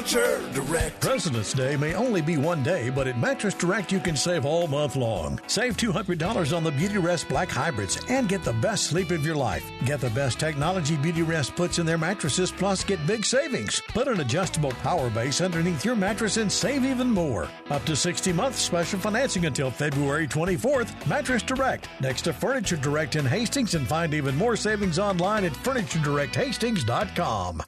Direct. 0.06 1.00
President's 1.00 1.52
Day 1.52 1.76
may 1.76 1.94
only 1.94 2.22
be 2.22 2.36
one 2.36 2.62
day, 2.62 2.90
but 2.90 3.08
at 3.08 3.18
Mattress 3.18 3.54
Direct 3.54 3.90
you 3.90 3.98
can 3.98 4.14
save 4.16 4.44
all 4.44 4.68
month 4.68 4.94
long. 4.94 5.40
Save 5.48 5.76
$200 5.76 6.56
on 6.56 6.62
the 6.62 6.70
Beautyrest 6.70 7.28
Black 7.28 7.50
Hybrids 7.50 7.98
and 8.08 8.28
get 8.28 8.44
the 8.44 8.52
best 8.54 8.84
sleep 8.84 9.10
of 9.10 9.26
your 9.26 9.34
life. 9.34 9.68
Get 9.84 10.00
the 10.00 10.10
best 10.10 10.38
technology 10.38 10.96
Beautyrest 10.96 11.56
puts 11.56 11.80
in 11.80 11.86
their 11.86 11.98
mattresses, 11.98 12.52
plus 12.52 12.84
get 12.84 13.04
big 13.06 13.24
savings. 13.24 13.82
Put 13.88 14.06
an 14.06 14.20
adjustable 14.20 14.70
power 14.82 15.10
base 15.10 15.40
underneath 15.40 15.84
your 15.84 15.96
mattress 15.96 16.36
and 16.36 16.52
save 16.52 16.84
even 16.84 17.10
more. 17.10 17.48
Up 17.70 17.84
to 17.84 17.96
60 17.96 18.32
months 18.32 18.60
special 18.60 19.00
financing 19.00 19.46
until 19.46 19.70
February 19.70 20.28
24th. 20.28 21.06
Mattress 21.06 21.42
Direct, 21.42 21.88
next 22.00 22.22
to 22.22 22.32
Furniture 22.32 22.76
Direct 22.76 23.16
in 23.16 23.26
Hastings, 23.26 23.74
and 23.74 23.86
find 23.86 24.14
even 24.14 24.34
more 24.36 24.56
savings 24.56 24.98
online 24.98 25.44
at 25.44 25.52
FurnitureDirectHastings.com. 25.52 27.62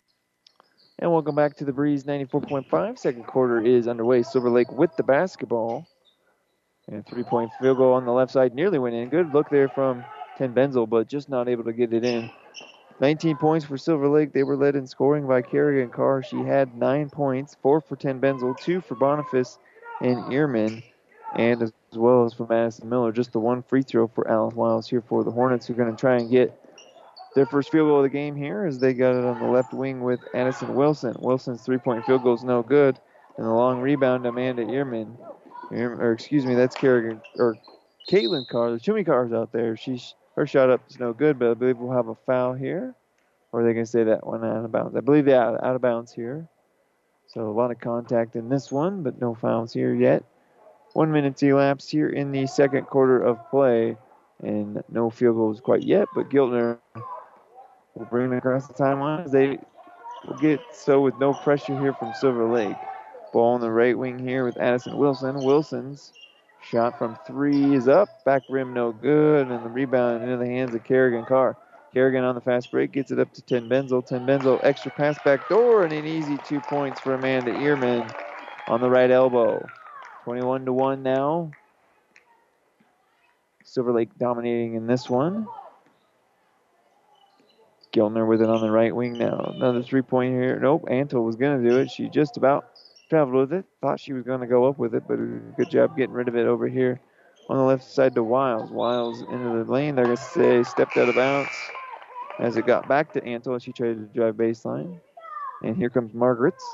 And 1.01 1.13
welcome 1.13 1.37
back 1.37 1.55
to 1.59 1.65
the 1.65 1.73
Breeze 1.73 2.03
94.5. 2.03 2.99
Second 2.99 3.25
quarter 3.25 3.61
is 3.65 3.87
underway. 3.87 4.25
Silver 4.25 4.51
Lake 4.51 4.73
with 4.73 4.97
the 4.97 5.05
basketball. 5.05 5.87
And 6.89 7.07
three 7.07 7.23
point 7.23 7.53
field 7.61 7.77
goal 7.77 7.93
on 7.93 8.05
the 8.05 8.11
left 8.11 8.33
side 8.33 8.53
nearly 8.53 8.81
went 8.81 8.97
in. 8.97 9.09
Good 9.09 9.33
look 9.33 9.49
there 9.49 9.69
from 9.69 10.05
Ten 10.39 10.53
Benzel, 10.53 10.89
but 10.89 11.07
just 11.07 11.29
not 11.29 11.49
able 11.49 11.63
to 11.65 11.73
get 11.73 11.93
it 11.93 12.05
in. 12.05 12.29
19 13.01 13.37
points 13.37 13.65
for 13.65 13.79
Silver 13.79 14.09
Lake. 14.09 14.33
They 14.33 14.43
were 14.43 14.57
led 14.57 14.75
in 14.75 14.89
scoring 14.89 15.29
by 15.29 15.43
Kerrigan 15.43 15.91
Carr. 15.91 16.25
She 16.25 16.39
had 16.39 16.75
nine 16.77 17.11
points, 17.11 17.57
four 17.63 17.81
for 17.81 17.95
Ten 17.95 18.21
Benzel, 18.21 18.59
two 18.59 18.81
for 18.81 18.97
Boniface 18.97 19.57
and 20.01 20.17
Ehrman, 20.33 20.83
and 21.37 21.63
as 21.63 21.73
well 21.95 22.25
as 22.25 22.35
for 22.35 22.49
Madison 22.49 22.89
Miller. 22.89 23.13
Just 23.13 23.33
the 23.33 23.39
one 23.39 23.63
free 23.63 23.83
throw 23.83 24.09
for 24.09 24.29
Alice 24.29 24.55
Wiles 24.55 24.89
here 24.89 25.03
for 25.03 25.23
the 25.23 25.31
Hornets, 25.31 25.69
who 25.69 25.75
are 25.75 25.77
going 25.77 25.95
to 25.95 26.01
try 26.01 26.17
and 26.17 26.29
get 26.29 26.53
their 27.35 27.47
first 27.47 27.71
field 27.71 27.89
goal 27.89 27.99
of 27.99 28.03
the 28.03 28.09
game 28.09 28.35
here 28.35 28.65
as 28.65 28.79
they 28.79 28.95
got 28.95 29.15
it 29.15 29.25
on 29.25 29.39
the 29.39 29.47
left 29.47 29.73
wing 29.73 30.01
with 30.01 30.21
Addison 30.35 30.75
Wilson. 30.75 31.15
Wilson's 31.19 31.63
three-point 31.63 32.05
field 32.05 32.23
goal 32.23 32.35
is 32.35 32.45
no 32.45 32.63
good, 32.63 32.99
and 33.37 33.47
the 33.47 33.51
long 33.51 33.81
rebound 33.81 34.27
Amanda 34.27 34.65
Ehrman, 34.65 35.17
or 35.71 36.13
excuse 36.13 36.45
me, 36.47 36.55
that's 36.55 36.75
Kerrigan 36.75 37.21
or 37.37 37.57
Caitlin 38.11 38.49
Carr. 38.49 38.71
There's 38.71 38.83
too 38.83 38.93
many 38.93 39.05
Carr's 39.05 39.33
out 39.33 39.53
there. 39.53 39.77
She's 39.77 40.15
her 40.35 40.47
shot 40.47 40.71
up 40.71 40.83
is 40.89 40.99
no 40.99 41.13
good, 41.13 41.39
but 41.39 41.51
I 41.51 41.55
believe 41.55 41.79
we'll 41.79 41.97
have 41.97 42.09
a 42.09 42.15
foul 42.15 42.55
here, 42.55 42.95
or 43.53 43.61
are 43.61 43.65
they 43.65 43.75
can 43.75 43.87
say 43.87 44.05
that 44.05 44.27
one 44.27 44.45
out 44.45 44.65
of 44.65 44.73
bounds. 44.73 44.97
I 44.97 45.01
believe 45.01 45.25
they 45.25 45.35
out 45.35 45.63
out 45.63 45.75
of 45.75 45.83
bounds 45.83 46.13
here. 46.13 46.49
So 47.27 47.43
a 47.43 47.53
lot 47.53 47.71
of 47.71 47.79
contact 47.79 48.37
in 48.37 48.49
this 48.49 48.73
one, 48.73 49.03
but 49.03 49.21
no 49.21 49.35
fouls 49.35 49.73
here 49.73 49.95
yet. 49.95 50.25
One 50.95 51.13
minute 51.13 51.43
elapsed 51.43 51.91
here 51.91 52.09
in 52.09 52.33
the 52.33 52.47
second 52.47 52.87
quarter 52.87 53.21
of 53.21 53.39
play, 53.51 53.97
and 54.43 54.83
no 54.89 55.11
field 55.11 55.37
goals 55.37 55.61
quite 55.61 55.83
yet. 55.83 56.09
But 56.15 56.31
Giltner 56.31 56.79
will 57.99 58.07
bring 58.07 58.33
it 58.33 58.37
across 58.39 58.67
the 58.67 58.75
timeline 58.75 59.31
they 59.31 59.59
will 60.27 60.39
get 60.39 60.61
so 60.73 61.01
with 61.01 61.19
no 61.19 61.33
pressure 61.33 61.79
here 61.81 61.93
from 61.93 62.13
Silver 62.15 62.47
Lake. 62.47 62.77
Ball 63.33 63.55
on 63.55 63.61
the 63.61 63.71
right 63.71 63.97
wing 63.97 64.19
here 64.19 64.45
with 64.45 64.57
Addison 64.57 64.97
Wilson. 64.97 65.37
Wilson's 65.37 66.13
shot 66.63 66.99
from 66.99 67.19
three 67.27 67.75
is 67.75 67.89
up. 67.89 68.09
Back 68.25 68.43
rim 68.49 68.73
no 68.73 68.93
good. 68.93 69.49
And 69.49 69.65
the 69.65 69.69
rebound 69.69 70.23
into 70.23 70.37
the 70.37 70.47
hands 70.47 70.75
of 70.75 70.85
Kerrigan 70.85 71.25
Carr. 71.27 71.57
Kerrigan 71.93 72.25
on 72.25 72.35
the 72.35 72.41
fast 72.41 72.71
break 72.71 72.93
gets 72.93 73.11
it 73.11 73.19
up 73.19 73.33
to 73.35 73.43
Ten 73.43 73.69
Benzel. 73.69 74.07
Ten 74.07 74.27
Benzel 74.27 74.61
extra 74.63 74.91
pass 74.91 75.19
back 75.25 75.49
door 75.49 75.85
and 75.85 75.93
an 75.93 76.07
easy 76.07 76.39
two 76.47 76.61
points 76.61 77.01
for 77.01 77.15
Amanda 77.15 77.53
Ehrman 77.53 78.11
on 78.67 78.81
the 78.81 78.91
right 78.91 79.11
elbow. 79.11 79.65
21 80.25 80.67
to 80.67 80.73
1 80.73 81.03
now. 81.03 81.51
Silver 83.65 83.93
Lake 83.93 84.11
dominating 84.19 84.75
in 84.75 84.87
this 84.87 85.09
one. 85.09 85.47
Giltner 87.99 88.27
with 88.29 88.43
it 88.43 88.49
on 88.49 88.61
the 88.61 88.71
right 88.71 88.95
wing 88.95 89.19
now. 89.19 89.53
Another 89.57 89.83
three 89.83 90.03
point 90.03 90.33
here. 90.33 90.59
Nope, 90.61 90.85
Antle 90.89 91.25
was 91.25 91.37
going 91.37 91.63
to 91.63 91.69
do 91.69 91.79
it. 91.79 91.91
She 91.91 92.09
just 92.09 92.37
about 92.37 92.67
traveled 93.11 93.51
with 93.51 93.53
it. 93.53 93.65
Thought 93.81 94.01
she 94.01 94.13
was 94.13 94.25
going 94.25 94.41
to 94.41 94.47
go 94.47 94.67
up 94.69 94.79
with 94.79 94.95
it, 94.95 95.05
but 95.09 95.17
good 95.57 95.71
job 95.71 95.97
getting 95.97 96.15
rid 96.15 96.29
of 96.29 96.37
it 96.37 96.47
over 96.47 96.69
here 96.69 97.01
on 97.49 97.57
the 97.57 97.65
left 97.65 97.85
side 97.85 98.15
to 98.15 98.23
Wiles. 98.23 98.71
Wiles 98.71 99.23
into 99.23 99.65
the 99.65 99.71
lane. 99.71 99.97
They're 99.97 100.05
going 100.05 100.17
to 100.17 100.23
say 100.23 100.63
stepped 100.63 100.97
out 100.97 101.09
of 101.09 101.15
bounds 101.17 101.51
as 102.39 102.57
it 102.57 102.67
got 102.67 102.89
back 102.89 103.13
to 103.15 103.21
Antle. 103.23 103.61
She 103.61 103.73
tried 103.73 103.95
to 103.95 104.09
drive 104.15 104.35
baseline. 104.35 105.01
And 105.63 105.77
here 105.77 105.91
comes 105.91 106.15
Margaret's. 106.15 106.65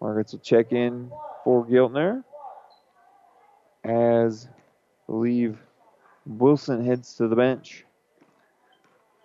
Margaret's 0.00 0.32
will 0.32 0.40
check 0.40 0.72
in 0.72 1.10
for 1.44 1.66
Giltner 1.66 2.22
as 3.84 4.46
I 4.46 5.12
believe 5.12 5.58
Wilson 6.26 6.84
heads 6.84 7.16
to 7.16 7.26
the 7.26 7.34
bench. 7.36 7.84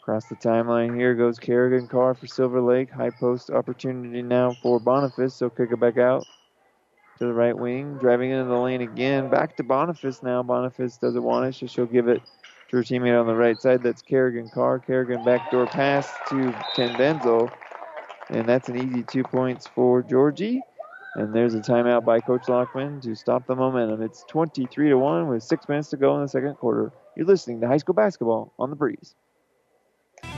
Across 0.08 0.28
the 0.28 0.36
timeline 0.36 0.96
here 0.96 1.14
goes 1.16 1.38
Kerrigan 1.38 1.86
Carr 1.90 2.14
for 2.14 2.28
Silver 2.28 2.62
Lake. 2.62 2.90
High 2.90 3.10
post 3.10 3.50
opportunity 3.50 4.22
now 4.22 4.54
for 4.62 4.80
Boniface. 4.80 5.34
So 5.34 5.50
kick 5.50 5.74
it 5.74 5.82
back 5.82 5.98
out 5.98 6.26
to 7.18 7.26
the 7.26 7.34
right 7.34 7.58
wing. 7.58 7.98
Driving 7.98 8.32
into 8.32 8.46
the 8.46 8.56
lane 8.56 8.80
again. 8.80 9.30
Back 9.30 9.58
to 9.58 9.64
Boniface 9.64 10.24
now. 10.24 10.42
Boniface 10.44 10.96
doesn't 10.96 11.22
want 11.22 11.48
it, 11.48 11.56
so 11.56 11.68
she'll 11.68 11.86
give 11.86 12.08
it 12.08 12.22
to 12.70 12.78
her 12.78 12.84
teammate 12.84 13.20
on 13.20 13.28
the 13.28 13.36
right 13.36 13.62
side. 13.62 13.84
That's 13.84 14.02
Kerrigan 14.02 14.50
Carr. 14.54 14.80
Kerrigan 14.80 15.26
backdoor 15.26 15.66
pass 15.66 16.10
to 16.30 16.56
Ten 16.74 16.92
Benzel. 16.92 17.52
And 18.30 18.48
that's 18.48 18.70
an 18.70 18.78
easy 18.78 19.04
two 19.04 19.24
points 19.24 19.68
for 19.68 20.04
Georgie. 20.04 20.62
And 21.16 21.36
there's 21.36 21.54
a 21.54 21.60
timeout 21.60 22.06
by 22.06 22.22
Coach 22.22 22.48
Lockman 22.48 23.02
to 23.02 23.14
stop 23.14 23.46
the 23.46 23.58
momentum. 23.58 24.02
It's 24.02 24.24
23 24.30 24.88
to 24.88 24.98
1 24.98 25.28
with 25.28 25.44
six 25.44 25.68
minutes 25.68 25.90
to 25.90 25.98
go 25.98 26.16
in 26.16 26.22
the 26.22 26.30
second 26.30 26.56
quarter. 26.56 26.94
You're 27.18 27.26
listening 27.26 27.60
to 27.60 27.68
high 27.68 27.76
school 27.76 27.94
basketball 27.94 28.54
on 28.58 28.70
the 28.70 28.78
breeze. 28.78 29.14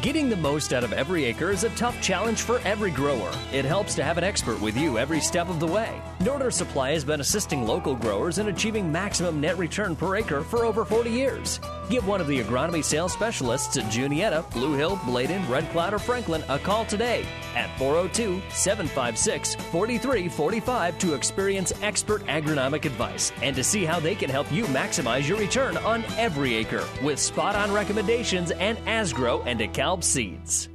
Getting 0.01 0.29
the 0.29 0.37
most 0.37 0.73
out 0.73 0.83
of 0.83 0.93
every 0.93 1.25
acre 1.25 1.51
is 1.51 1.63
a 1.63 1.69
tough 1.71 2.01
challenge 2.01 2.41
for 2.41 2.59
every 2.59 2.91
grower. 2.91 3.31
It 3.51 3.65
helps 3.65 3.95
to 3.95 4.03
have 4.03 4.17
an 4.17 4.23
expert 4.23 4.61
with 4.61 4.77
you 4.77 4.97
every 4.97 5.19
step 5.19 5.49
of 5.49 5.59
the 5.59 5.67
way. 5.67 6.01
Northern 6.21 6.51
Supply 6.51 6.91
has 6.91 7.05
been 7.05 7.21
assisting 7.21 7.65
local 7.65 7.95
growers 7.95 8.39
in 8.39 8.49
achieving 8.49 8.91
maximum 8.91 9.39
net 9.39 9.57
return 9.57 9.95
per 9.95 10.17
acre 10.17 10.43
for 10.43 10.65
over 10.65 10.83
40 10.83 11.09
years. 11.09 11.61
Give 11.89 12.05
one 12.05 12.19
of 12.19 12.27
the 12.27 12.41
agronomy 12.43 12.83
sales 12.83 13.13
specialists 13.13 13.77
at 13.77 13.89
Juniata, 13.89 14.43
Blue 14.51 14.75
Hill, 14.75 14.99
Bladen, 15.05 15.49
Red 15.49 15.69
Cloud, 15.71 15.93
or 15.93 15.99
Franklin 15.99 16.43
a 16.49 16.59
call 16.59 16.83
today 16.83 17.25
at 17.55 17.69
402 17.79 18.41
756 18.49 19.55
4345 19.55 20.99
to 20.99 21.13
experience 21.13 21.71
expert 21.81 22.25
agronomic 22.25 22.83
advice 22.83 23.31
and 23.41 23.55
to 23.55 23.63
see 23.63 23.85
how 23.85 24.01
they 24.01 24.13
can 24.13 24.29
help 24.29 24.51
you 24.51 24.65
maximize 24.65 25.25
your 25.25 25.37
return 25.37 25.77
on 25.77 26.03
every 26.17 26.53
acre 26.53 26.85
with 27.01 27.17
spot 27.17 27.55
on 27.55 27.71
recommendations 27.71 28.51
and 28.51 28.77
Asgrow 28.79 29.41
and 29.45 29.57
DeKalb 29.57 30.03
seeds. 30.03 30.67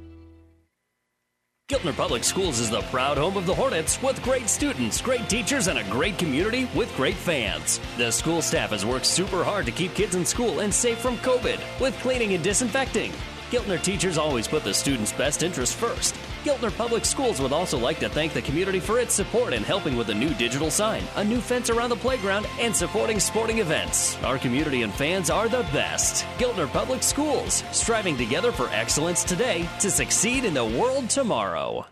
Giltner 1.67 1.95
Public 1.95 2.23
Schools 2.23 2.59
is 2.59 2.69
the 2.69 2.81
proud 2.91 3.17
home 3.17 3.37
of 3.37 3.47
the 3.47 3.55
Hornets 3.55 3.99
with 4.03 4.21
great 4.21 4.47
students, 4.47 5.01
great 5.01 5.27
teachers, 5.27 5.67
and 5.67 5.79
a 5.79 5.83
great 5.85 6.15
community 6.19 6.69
with 6.75 6.95
great 6.95 7.15
fans. 7.15 7.79
The 7.97 8.11
school 8.11 8.43
staff 8.43 8.69
has 8.69 8.85
worked 8.85 9.07
super 9.07 9.43
hard 9.43 9.65
to 9.65 9.71
keep 9.71 9.95
kids 9.95 10.13
in 10.13 10.25
school 10.25 10.59
and 10.59 10.71
safe 10.71 10.99
from 10.99 11.17
COVID 11.17 11.59
with 11.81 11.97
cleaning 12.01 12.35
and 12.35 12.43
disinfecting. 12.43 13.11
Giltner 13.49 13.81
teachers 13.81 14.19
always 14.19 14.47
put 14.47 14.63
the 14.63 14.75
students' 14.75 15.11
best 15.11 15.41
interest 15.41 15.73
first. 15.73 16.15
Giltner 16.45 16.77
Public 16.77 17.05
Schools 17.05 17.41
would 17.41 17.51
also 17.51 17.75
like 17.75 17.97
to 17.97 18.07
thank 18.07 18.33
the 18.33 18.41
community 18.43 18.79
for 18.79 18.99
its 18.99 19.15
support 19.15 19.51
in 19.51 19.63
helping 19.63 19.97
with 19.97 20.09
a 20.09 20.13
new 20.13 20.29
digital 20.35 20.69
sign, 20.69 21.01
a 21.15 21.23
new 21.23 21.41
fence 21.41 21.71
around 21.71 21.89
the 21.89 21.95
playground, 21.95 22.45
and 22.59 22.75
supporting 22.75 23.19
sporting 23.19 23.57
events. 23.57 24.15
Our 24.21 24.37
community 24.37 24.83
and 24.83 24.93
fans 24.93 25.31
are 25.31 25.49
the 25.49 25.63
best. 25.73 26.23
Giltner 26.37 26.71
Public 26.71 27.01
Schools, 27.01 27.63
striving 27.71 28.15
together 28.15 28.51
for 28.51 28.69
excellence 28.69 29.23
today 29.23 29.67
to 29.79 29.89
succeed 29.89 30.45
in 30.45 30.53
the 30.53 30.63
world 30.63 31.09
tomorrow. 31.09 31.87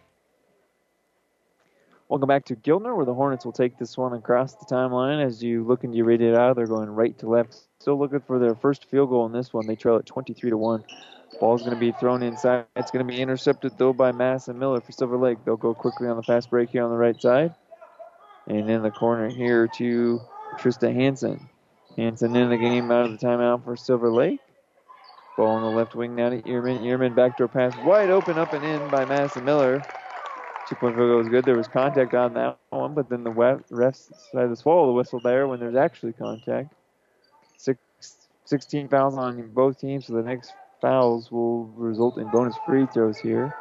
Welcome 2.08 2.28
back 2.28 2.46
to 2.46 2.56
Giltner, 2.56 2.96
where 2.96 3.06
the 3.08 3.14
Hornets 3.16 3.46
will 3.46 3.54
take 3.54 3.80
this 3.80 3.98
one 3.98 4.14
across 4.14 4.54
the 4.54 4.66
timeline. 4.66 5.26
As 5.26 5.42
you 5.42 5.64
look 5.64 5.84
and 5.84 5.96
you 5.96 6.04
read 6.04 6.22
it 6.22 6.36
out, 6.36 6.58
they're 6.58 6.68
going 6.68 6.92
right 6.92 7.18
to 7.18 7.28
left. 7.28 7.58
Still 7.80 7.98
looking 7.98 8.20
for 8.20 8.38
their 8.38 8.54
first 8.54 8.86
field 8.86 9.10
goal 9.10 9.26
in 9.26 9.32
this 9.32 9.52
one. 9.52 9.66
They 9.66 9.76
trail 9.76 9.96
at 9.96 10.06
23 10.06 10.52
to 10.52 10.58
1. 10.58 10.84
Ball's 11.40 11.62
going 11.62 11.74
to 11.74 11.80
be 11.80 11.92
thrown 11.92 12.24
inside. 12.24 12.66
It's 12.76 12.92
going 12.92 13.06
to 13.06 13.12
be 13.12 13.22
intercepted, 13.22 13.74
though, 13.78 13.94
by 13.94 14.12
Madison 14.12 14.60
Miller 14.60 14.82
for 14.82 14.92
Silver 14.92 15.18
Lake. 15.18 15.40
They'll 15.46 15.58
go 15.58 15.74
quickly 15.74 16.08
on 16.08 16.18
the 16.18 16.24
fast 16.24 16.50
break 16.50 16.70
here 16.70 16.84
on 16.84 16.92
the 16.92 16.98
right 16.98 17.20
side. 17.22 17.56
And 18.48 18.70
in 18.70 18.84
the 18.84 18.92
corner 18.92 19.30
here 19.30 19.68
to 19.68 20.22
Trista 20.60 20.94
Hansen. 20.94 21.50
Hansen 21.98 22.36
in 22.36 22.50
the 22.50 22.58
game 22.58 22.92
out 22.92 23.06
of 23.06 23.20
the 23.20 23.26
timeout 23.26 23.64
for 23.64 23.76
Silver 23.76 24.12
Lake. 24.12 24.40
Ball 25.38 25.48
on 25.48 25.62
the 25.64 25.78
left 25.78 25.96
wing 25.96 26.16
now 26.16 26.30
to 26.30 26.42
Ehrman. 26.44 26.82
Ehrman 26.82 27.16
backdoor 27.16 27.48
pass 27.48 27.74
wide 27.86 28.10
open 28.10 28.38
up 28.38 28.54
and 28.54 28.64
in 28.64 28.90
by 28.90 29.06
Madison 29.06 29.46
Miller. 29.46 29.82
Two 30.70 30.76
point 30.76 30.96
field 30.96 31.10
goal 31.10 31.18
was 31.18 31.30
good. 31.30 31.46
There 31.46 31.58
was 31.58 31.68
contact 31.68 32.14
on 32.14 32.34
that 32.36 32.58
one, 32.70 32.94
but 32.94 33.10
then 33.10 33.24
the 33.24 33.32
refs 33.32 34.10
decided 34.10 34.50
to 34.50 34.56
swallow 34.56 34.88
the 34.88 34.94
whistle 34.94 35.20
there 35.20 35.48
when 35.48 35.60
there's 35.60 35.76
actually 35.76 36.14
contact. 36.14 36.74
Six, 37.58 37.80
16 38.46 38.90
fouls 38.90 39.18
on 39.18 39.50
both 39.54 39.80
teams, 39.80 40.06
for 40.06 40.14
the 40.14 40.24
next 40.24 40.54
fouls 40.84 41.32
will 41.32 41.66
result 41.68 42.18
in 42.18 42.28
bonus 42.30 42.56
free 42.68 42.86
throws 42.94 43.18
here. 43.18 43.56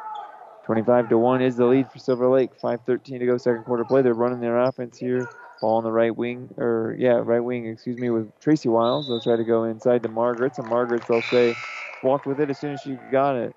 25 0.65 1.09
to 1.09 1.17
1 1.17 1.41
is 1.41 1.55
the 1.55 1.65
lead 1.65 1.89
for 1.89 1.97
Silver 1.97 2.27
Lake. 2.27 2.51
5.13 2.61 3.19
to 3.19 3.25
go, 3.25 3.37
second 3.37 3.63
quarter 3.63 3.85
play. 3.85 4.01
They're 4.01 4.13
running 4.13 4.41
their 4.41 4.59
offense 4.59 4.97
here. 4.97 5.27
Ball 5.61 5.77
on 5.77 5.83
the 5.85 5.91
right 5.91 6.15
wing, 6.15 6.49
or 6.57 6.95
yeah, 6.99 7.21
right 7.23 7.39
wing, 7.39 7.67
excuse 7.67 7.97
me, 7.97 8.09
with 8.09 8.37
Tracy 8.41 8.67
Wiles. 8.67 9.07
They'll 9.07 9.21
try 9.21 9.37
to 9.37 9.45
go 9.45 9.63
inside 9.63 10.03
to 10.03 10.09
Margaret's, 10.09 10.59
and 10.59 10.67
Margaret's, 10.67 11.07
they'll 11.07 11.21
say, 11.21 11.55
walked 12.03 12.25
with 12.25 12.41
it 12.41 12.49
as 12.49 12.59
soon 12.59 12.73
as 12.73 12.81
she 12.81 12.97
got 13.11 13.37
it. 13.37 13.55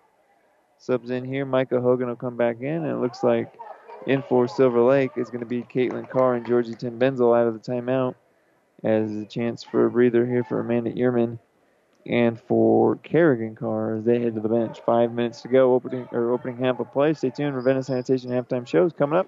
Subs 0.79 1.11
in 1.11 1.25
here. 1.25 1.45
Micah 1.45 1.81
Hogan 1.81 2.07
will 2.07 2.17
come 2.17 2.37
back 2.37 2.61
in, 2.61 2.85
and 2.85 2.87
it 2.87 3.01
looks 3.01 3.25
like 3.25 3.53
in 4.07 4.23
for 4.23 4.47
Silver 4.47 4.83
Lake 4.83 5.11
is 5.17 5.31
going 5.31 5.41
to 5.41 5.47
be 5.47 5.63
Caitlin 5.63 6.09
Carr 6.09 6.37
and 6.37 6.47
Georgie 6.47 6.75
Ten 6.75 6.99
Benzel 6.99 7.37
out 7.37 7.49
of 7.49 7.55
the 7.55 7.73
timeout 7.73 8.15
as 8.85 9.11
a 9.11 9.25
chance 9.25 9.65
for 9.65 9.87
a 9.87 9.91
breather 9.91 10.25
here 10.25 10.45
for 10.45 10.61
Amanda 10.61 10.93
Ehrman 10.93 11.41
and 12.09 12.41
for 12.41 12.97
Kerrigan 12.97 13.55
cars, 13.55 14.05
they 14.05 14.21
head 14.21 14.35
to 14.35 14.41
the 14.41 14.49
bench. 14.49 14.81
Five 14.87 15.13
minutes 15.13 15.43
to 15.43 15.49
go, 15.49 15.75
opening 15.75 16.09
or 16.13 16.33
opening 16.33 16.59
half 16.59 16.81
of 16.81 16.93
play. 16.93 17.15
Stay 17.15 17.31
tuned. 17.31 17.57
Ravenna 17.57 17.83
Sanitation 17.83 18.31
halftime 18.31 18.67
show 18.67 18.85
is 18.85 18.93
coming 18.93 19.19
up. 19.19 19.27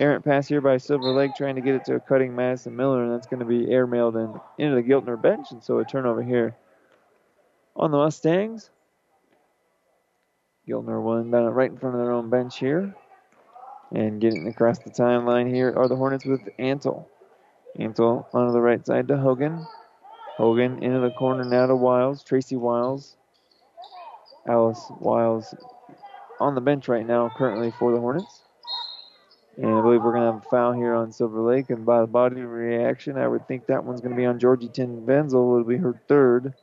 Errant 0.00 0.24
pass 0.24 0.48
here 0.48 0.60
by 0.60 0.76
Silver 0.76 1.10
Lake 1.10 1.32
trying 1.36 1.56
to 1.56 1.60
get 1.60 1.74
it 1.74 1.84
to 1.86 1.96
a 1.96 2.00
cutting 2.00 2.34
Madison 2.34 2.74
Miller, 2.74 3.04
and 3.04 3.12
that's 3.12 3.26
going 3.26 3.40
to 3.40 3.46
be 3.46 3.66
airmailed 3.66 4.14
in, 4.16 4.40
into 4.64 4.76
the 4.76 4.82
Giltner 4.82 5.20
bench, 5.20 5.48
and 5.50 5.62
so 5.62 5.78
a 5.78 5.84
turnover 5.84 6.22
here 6.22 6.56
on 7.76 7.90
the 7.90 7.98
Mustangs. 7.98 8.70
Giltner 10.68 11.02
one 11.02 11.30
down 11.30 11.44
right 11.46 11.70
in 11.70 11.78
front 11.78 11.96
of 11.96 12.02
their 12.02 12.12
own 12.12 12.30
bench 12.30 12.58
here. 12.58 12.94
And 13.90 14.20
getting 14.20 14.46
across 14.48 14.78
the 14.80 14.90
timeline 14.90 15.52
here 15.52 15.72
are 15.74 15.88
the 15.88 15.96
Hornets 15.96 16.26
with 16.26 16.42
Antle. 16.58 17.06
Antle 17.78 18.26
onto 18.34 18.52
the 18.52 18.60
right 18.60 18.84
side 18.84 19.08
to 19.08 19.16
Hogan. 19.16 19.66
Hogan 20.38 20.84
into 20.84 21.00
the 21.00 21.10
corner 21.10 21.44
now 21.44 21.66
to 21.66 21.74
Wiles. 21.74 22.22
Tracy 22.22 22.54
Wiles. 22.54 23.16
Alice 24.48 24.80
Wiles 25.00 25.52
on 26.38 26.54
the 26.54 26.60
bench 26.60 26.86
right 26.86 27.04
now, 27.04 27.28
currently 27.36 27.72
for 27.72 27.92
the 27.92 27.98
Hornets. 27.98 28.42
And 29.56 29.66
I 29.66 29.82
believe 29.82 30.00
we're 30.00 30.12
going 30.12 30.22
to 30.22 30.32
have 30.32 30.46
a 30.46 30.48
foul 30.48 30.72
here 30.72 30.94
on 30.94 31.10
Silver 31.10 31.40
Lake. 31.40 31.70
And 31.70 31.84
by 31.84 32.00
the 32.00 32.06
body 32.06 32.40
reaction, 32.42 33.18
I 33.18 33.26
would 33.26 33.48
think 33.48 33.66
that 33.66 33.82
one's 33.82 34.00
going 34.00 34.12
to 34.12 34.16
be 34.16 34.26
on 34.26 34.38
Georgie 34.38 34.68
Ten 34.68 35.04
Benzel. 35.04 35.58
It'll 35.58 35.64
be 35.64 35.76
her 35.76 36.00
third. 36.06 36.54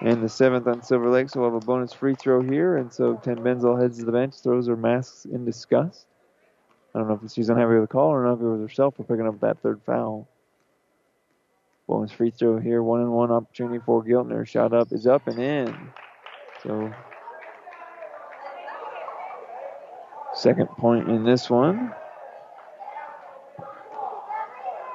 And 0.00 0.22
the 0.22 0.28
seventh 0.28 0.68
on 0.68 0.84
Silver 0.84 1.10
Lake, 1.10 1.30
so 1.30 1.40
we'll 1.40 1.50
have 1.50 1.62
a 1.62 1.66
bonus 1.66 1.92
free 1.92 2.14
throw 2.14 2.42
here. 2.42 2.76
And 2.76 2.92
so 2.92 3.16
Ten 3.16 3.38
Benzel 3.38 3.80
heads 3.80 3.98
to 3.98 4.04
the 4.04 4.12
bench, 4.12 4.34
throws 4.40 4.68
her 4.68 4.76
masks 4.76 5.24
in 5.24 5.44
disgust. 5.44 6.06
I 6.94 7.00
don't 7.00 7.08
know 7.08 7.20
if 7.24 7.32
she's 7.32 7.48
unhappy 7.48 7.74
with 7.74 7.88
the 7.88 7.92
call 7.92 8.10
or 8.10 8.24
unhappy 8.24 8.44
with 8.44 8.60
herself 8.60 8.94
for 8.94 9.02
picking 9.02 9.26
up 9.26 9.40
that 9.40 9.58
third 9.62 9.80
foul. 9.84 10.28
Bonus 11.88 12.12
free 12.12 12.30
throw 12.30 12.58
here, 12.58 12.82
one 12.82 13.00
and 13.00 13.12
one 13.12 13.30
opportunity 13.30 13.80
for 13.84 14.04
Giltner. 14.04 14.46
Shot 14.46 14.72
up 14.72 14.92
is 14.92 15.06
up 15.06 15.26
and 15.26 15.38
in. 15.38 15.76
So 16.62 16.92
second 20.34 20.68
point 20.68 21.08
in 21.08 21.24
this 21.24 21.50
one. 21.50 21.92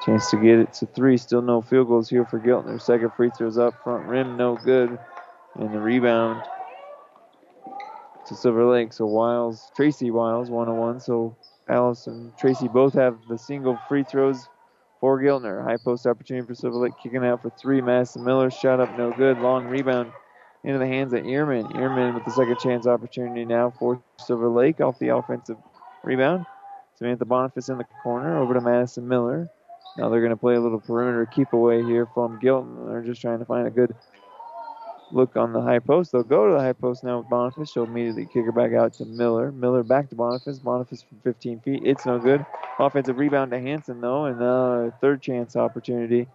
Chance 0.06 0.32
to 0.32 0.38
get 0.38 0.60
it 0.60 0.74
to 0.74 0.86
three. 0.86 1.18
Still 1.18 1.42
no 1.42 1.62
field 1.62 1.88
goals 1.88 2.10
here 2.10 2.26
for 2.26 2.40
Giltner. 2.40 2.82
Second 2.82 3.12
free 3.18 3.30
throws 3.38 3.58
up 3.58 3.74
front 3.84 4.08
rim, 4.08 4.38
no 4.38 4.56
good. 4.56 4.98
And 5.56 5.74
the 5.74 5.80
rebound 5.80 6.44
to 8.28 8.36
Silver 8.36 8.66
Lake. 8.66 8.94
So 8.94 9.06
Wiles, 9.06 9.70
Tracy 9.76 10.12
Wiles, 10.12 10.50
one 10.50 10.70
on 10.70 10.78
one. 10.78 11.00
So 11.02 11.36
and 11.68 12.38
Tracy 12.38 12.70
both 12.70 12.94
have 12.94 13.18
the 13.28 13.38
single 13.38 13.78
free 13.90 14.04
throws 14.04 14.48
for 15.00 15.22
Giltner. 15.22 15.64
High 15.64 15.78
post 15.78 16.06
opportunity 16.06 16.46
for 16.46 16.56
Silver 16.56 16.78
Lake, 16.78 16.94
kicking 17.02 17.26
out 17.26 17.42
for 17.42 17.52
three. 17.52 17.82
Madison 17.82 18.24
Miller 18.24 18.50
shot 18.50 18.80
up, 18.80 18.98
no 18.98 19.12
good. 19.12 19.40
Long 19.40 19.66
rebound 19.66 20.12
into 20.64 20.80
the 20.80 20.88
hands 20.88 21.14
of 21.14 21.24
Ehrman. 21.24 21.72
Ehrman 21.74 22.14
with 22.14 22.26
the 22.26 22.32
second 22.32 22.60
chance 22.60 22.88
opportunity 22.88 23.46
now 23.46 23.74
for 23.80 24.02
Silver 24.20 24.50
Lake 24.50 24.82
off 24.82 25.00
the 25.00 25.10
offensive 25.10 25.58
rebound. 26.04 26.46
Samantha 26.96 27.26
Boniface 27.26 27.70
in 27.70 27.78
the 27.78 27.86
corner 28.04 28.38
over 28.38 28.54
to 28.54 28.62
Madison 28.62 29.08
Miller. 29.08 29.50
Now 29.98 30.10
they're 30.10 30.22
going 30.22 30.32
to 30.32 30.38
play 30.38 30.56
a 30.56 30.60
little 30.60 30.80
perimeter 30.80 31.26
keep 31.26 31.54
away 31.54 31.84
here 31.84 32.08
from 32.14 32.40
Giltner. 32.40 32.90
They're 32.90 33.04
just 33.04 33.22
trying 33.22 33.40
to 33.40 33.46
find 33.46 33.68
a 33.68 33.72
good 33.72 33.96
look 35.12 35.36
on 35.36 35.54
the 35.54 35.62
high 35.62 35.80
post. 35.80 36.12
They'll 36.12 36.24
go 36.24 36.48
to 36.48 36.54
the 36.54 36.60
high 36.60 36.74
post 36.74 37.04
now 37.04 37.20
with 37.20 37.30
Boniface. 37.30 37.72
She'll 37.72 37.84
immediately 37.84 38.26
kick 38.26 38.46
her 38.46 38.52
back 38.52 38.74
out 38.74 38.94
to 38.94 39.06
Miller. 39.06 39.52
Miller 39.52 39.84
back 39.84 40.10
to 40.10 40.16
Boniface. 40.16 40.60
Boniface 40.60 41.04
from 41.04 41.20
15 41.24 41.60
feet. 41.62 41.82
It's 41.84 42.06
no 42.06 42.20
good. 42.20 42.46
Offensive 42.80 43.18
rebound 43.18 43.52
to 43.52 43.60
Hansen 43.60 44.02
though, 44.02 44.26
and 44.26 44.42
a 44.42 44.94
third 45.02 45.22
chance 45.22 45.56
opportunity 45.56 46.28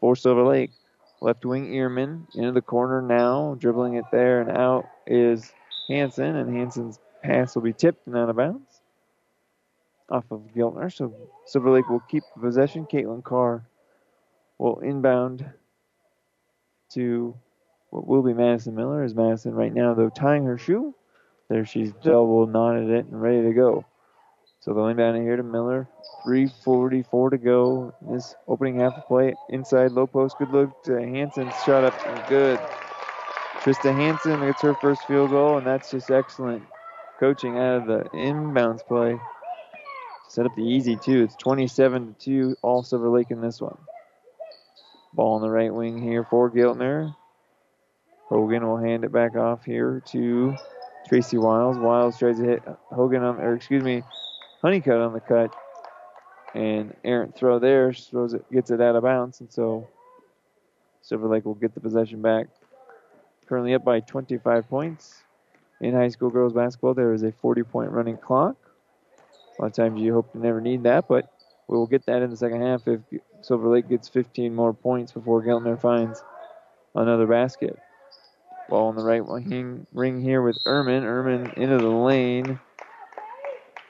for 0.00 0.14
Silver 0.14 0.44
Lake. 0.44 0.70
Left 1.20 1.44
wing 1.44 1.70
Ehrman 1.72 2.26
into 2.34 2.52
the 2.52 2.62
corner 2.62 3.02
now, 3.02 3.56
dribbling 3.58 3.94
it 3.94 4.04
there 4.10 4.40
and 4.40 4.50
out 4.50 4.86
is 5.06 5.52
Hansen, 5.88 6.36
and 6.36 6.56
Hansen's 6.56 6.98
pass 7.22 7.54
will 7.54 7.62
be 7.62 7.74
tipped 7.74 8.06
and 8.06 8.16
out 8.16 8.30
of 8.30 8.36
bounds 8.36 8.80
off 10.08 10.24
of 10.30 10.40
Giltner. 10.54 10.92
So 10.92 11.12
Silver 11.46 11.70
Lake 11.70 11.88
will 11.88 12.00
keep 12.00 12.24
possession. 12.40 12.86
Caitlin 12.86 13.22
Carr 13.22 13.64
will 14.58 14.80
inbound 14.80 15.44
to 16.90 17.34
what 17.90 18.06
will 18.06 18.22
be 18.22 18.32
Madison 18.32 18.74
Miller. 18.74 19.04
Is 19.04 19.14
Madison 19.14 19.54
right 19.54 19.72
now, 19.72 19.94
though, 19.94 20.10
tying 20.10 20.44
her 20.44 20.58
shoe. 20.58 20.94
There 21.48 21.64
she's 21.64 21.92
double 22.02 22.46
knotted 22.46 22.90
it 22.90 23.06
and 23.06 23.20
ready 23.20 23.42
to 23.42 23.52
go. 23.52 23.84
So 24.60 24.72
they'll 24.72 24.86
inbound 24.86 25.16
here 25.22 25.36
to 25.36 25.42
Miller. 25.42 25.88
3.44 26.24 27.30
to 27.30 27.38
go. 27.38 27.94
This 28.02 28.34
opening 28.46 28.78
half 28.78 28.94
of 28.94 29.06
play. 29.06 29.34
Inside 29.48 29.92
low 29.92 30.06
post. 30.06 30.36
Good 30.38 30.50
look 30.50 30.82
to 30.84 31.00
Hansen. 31.00 31.50
Shot 31.64 31.84
up 31.84 32.06
and 32.06 32.28
good. 32.28 32.58
Trista 33.60 33.94
Hansen 33.94 34.40
gets 34.40 34.62
her 34.62 34.74
first 34.74 35.04
field 35.06 35.30
goal, 35.30 35.58
and 35.58 35.66
that's 35.66 35.90
just 35.90 36.10
excellent 36.10 36.62
coaching 37.18 37.58
out 37.58 37.82
of 37.82 37.86
the 37.86 38.08
inbounds 38.16 38.86
play. 38.86 39.18
Set 40.28 40.46
up 40.46 40.54
the 40.54 40.62
easy 40.62 40.96
two. 40.96 41.22
It's 41.22 41.36
27 41.36 42.14
to 42.14 42.24
2, 42.24 42.56
all 42.62 42.82
Silver 42.82 43.10
Lake 43.10 43.30
in 43.30 43.40
this 43.40 43.60
one. 43.60 43.76
Ball 45.12 45.34
on 45.34 45.42
the 45.42 45.50
right 45.50 45.74
wing 45.74 46.00
here 46.00 46.24
for 46.24 46.50
Giltner. 46.50 47.14
Hogan 48.30 48.64
will 48.64 48.76
hand 48.76 49.04
it 49.04 49.10
back 49.10 49.34
off 49.34 49.64
here 49.64 50.00
to 50.06 50.54
Tracy 51.08 51.36
Wiles. 51.36 51.76
Wiles 51.76 52.16
tries 52.16 52.38
to 52.38 52.44
hit 52.44 52.62
Hogan 52.90 53.24
on, 53.24 53.40
or 53.40 53.54
excuse 53.54 53.82
me, 53.82 54.04
Honeycutt 54.62 55.00
on 55.00 55.12
the 55.12 55.20
cut. 55.20 55.54
And 56.54 56.94
errant 57.04 57.36
throw 57.36 57.58
there, 57.58 57.92
throws 57.92 58.34
it, 58.34 58.50
gets 58.52 58.70
it 58.70 58.80
out 58.80 58.96
of 58.96 59.02
bounds, 59.02 59.40
and 59.40 59.52
so 59.52 59.86
Silver 61.02 61.28
Lake 61.28 61.44
will 61.44 61.54
get 61.54 61.74
the 61.74 61.80
possession 61.80 62.22
back. 62.22 62.46
Currently 63.46 63.74
up 63.74 63.84
by 63.84 64.00
25 64.00 64.68
points. 64.68 65.22
In 65.80 65.94
high 65.94 66.08
school 66.08 66.30
girls 66.30 66.52
basketball, 66.52 66.94
there 66.94 67.12
is 67.12 67.22
a 67.22 67.32
40 67.32 67.64
point 67.64 67.90
running 67.90 68.16
clock. 68.16 68.56
A 69.58 69.62
lot 69.62 69.68
of 69.68 69.72
times 69.72 70.00
you 70.00 70.12
hope 70.12 70.32
to 70.32 70.38
never 70.38 70.60
need 70.60 70.84
that, 70.84 71.08
but 71.08 71.32
we 71.66 71.76
will 71.76 71.86
get 71.86 72.06
that 72.06 72.22
in 72.22 72.30
the 72.30 72.36
second 72.36 72.62
half 72.62 72.86
if 72.86 73.00
Silver 73.42 73.68
Lake 73.68 73.88
gets 73.88 74.08
15 74.08 74.54
more 74.54 74.72
points 74.72 75.12
before 75.12 75.42
Giltner 75.42 75.80
finds 75.80 76.22
another 76.94 77.26
basket. 77.26 77.78
Ball 78.70 78.88
on 78.88 78.96
the 78.96 79.02
right 79.02 79.26
wing 79.26 79.86
ring 79.92 80.22
here 80.22 80.42
with 80.42 80.56
Ehrman. 80.64 81.02
Ehrman 81.02 81.52
into 81.54 81.76
the 81.78 81.88
lane 81.88 82.58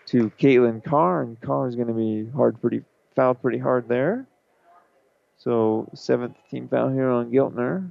to 0.07 0.31
Caitlin 0.41 0.83
Carr, 0.83 1.23
and 1.23 1.41
Carr 1.41 1.69
is 1.69 1.77
going 1.77 1.89
to 1.89 1.95
be 1.95 2.29
hard, 2.35 2.61
pretty 2.61 2.83
fouled 3.15 3.41
pretty 3.43 3.59
hard 3.59 3.89
there. 3.89 4.27
So 5.37 5.89
seventh 5.95 6.37
team 6.51 6.67
foul 6.67 6.89
here 6.89 7.11
on 7.11 7.31
Giltner, 7.31 7.91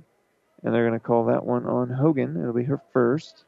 and 0.64 0.74
they're 0.74 0.88
going 0.88 1.00
to 1.00 1.06
call 1.06 1.26
that 1.26 1.46
one 1.46 1.66
on 1.66 1.90
Hogan. 1.90 2.36
It'll 2.36 2.54
be 2.54 2.64
her 2.64 2.82
first 2.92 3.46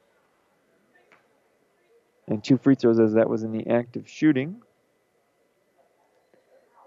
and 2.27 2.43
two 2.43 2.57
free 2.57 2.75
throws 2.75 2.99
as 2.99 3.13
that 3.13 3.29
was 3.29 3.43
in 3.43 3.51
the 3.51 3.67
act 3.67 3.97
of 3.97 4.07
shooting. 4.07 4.61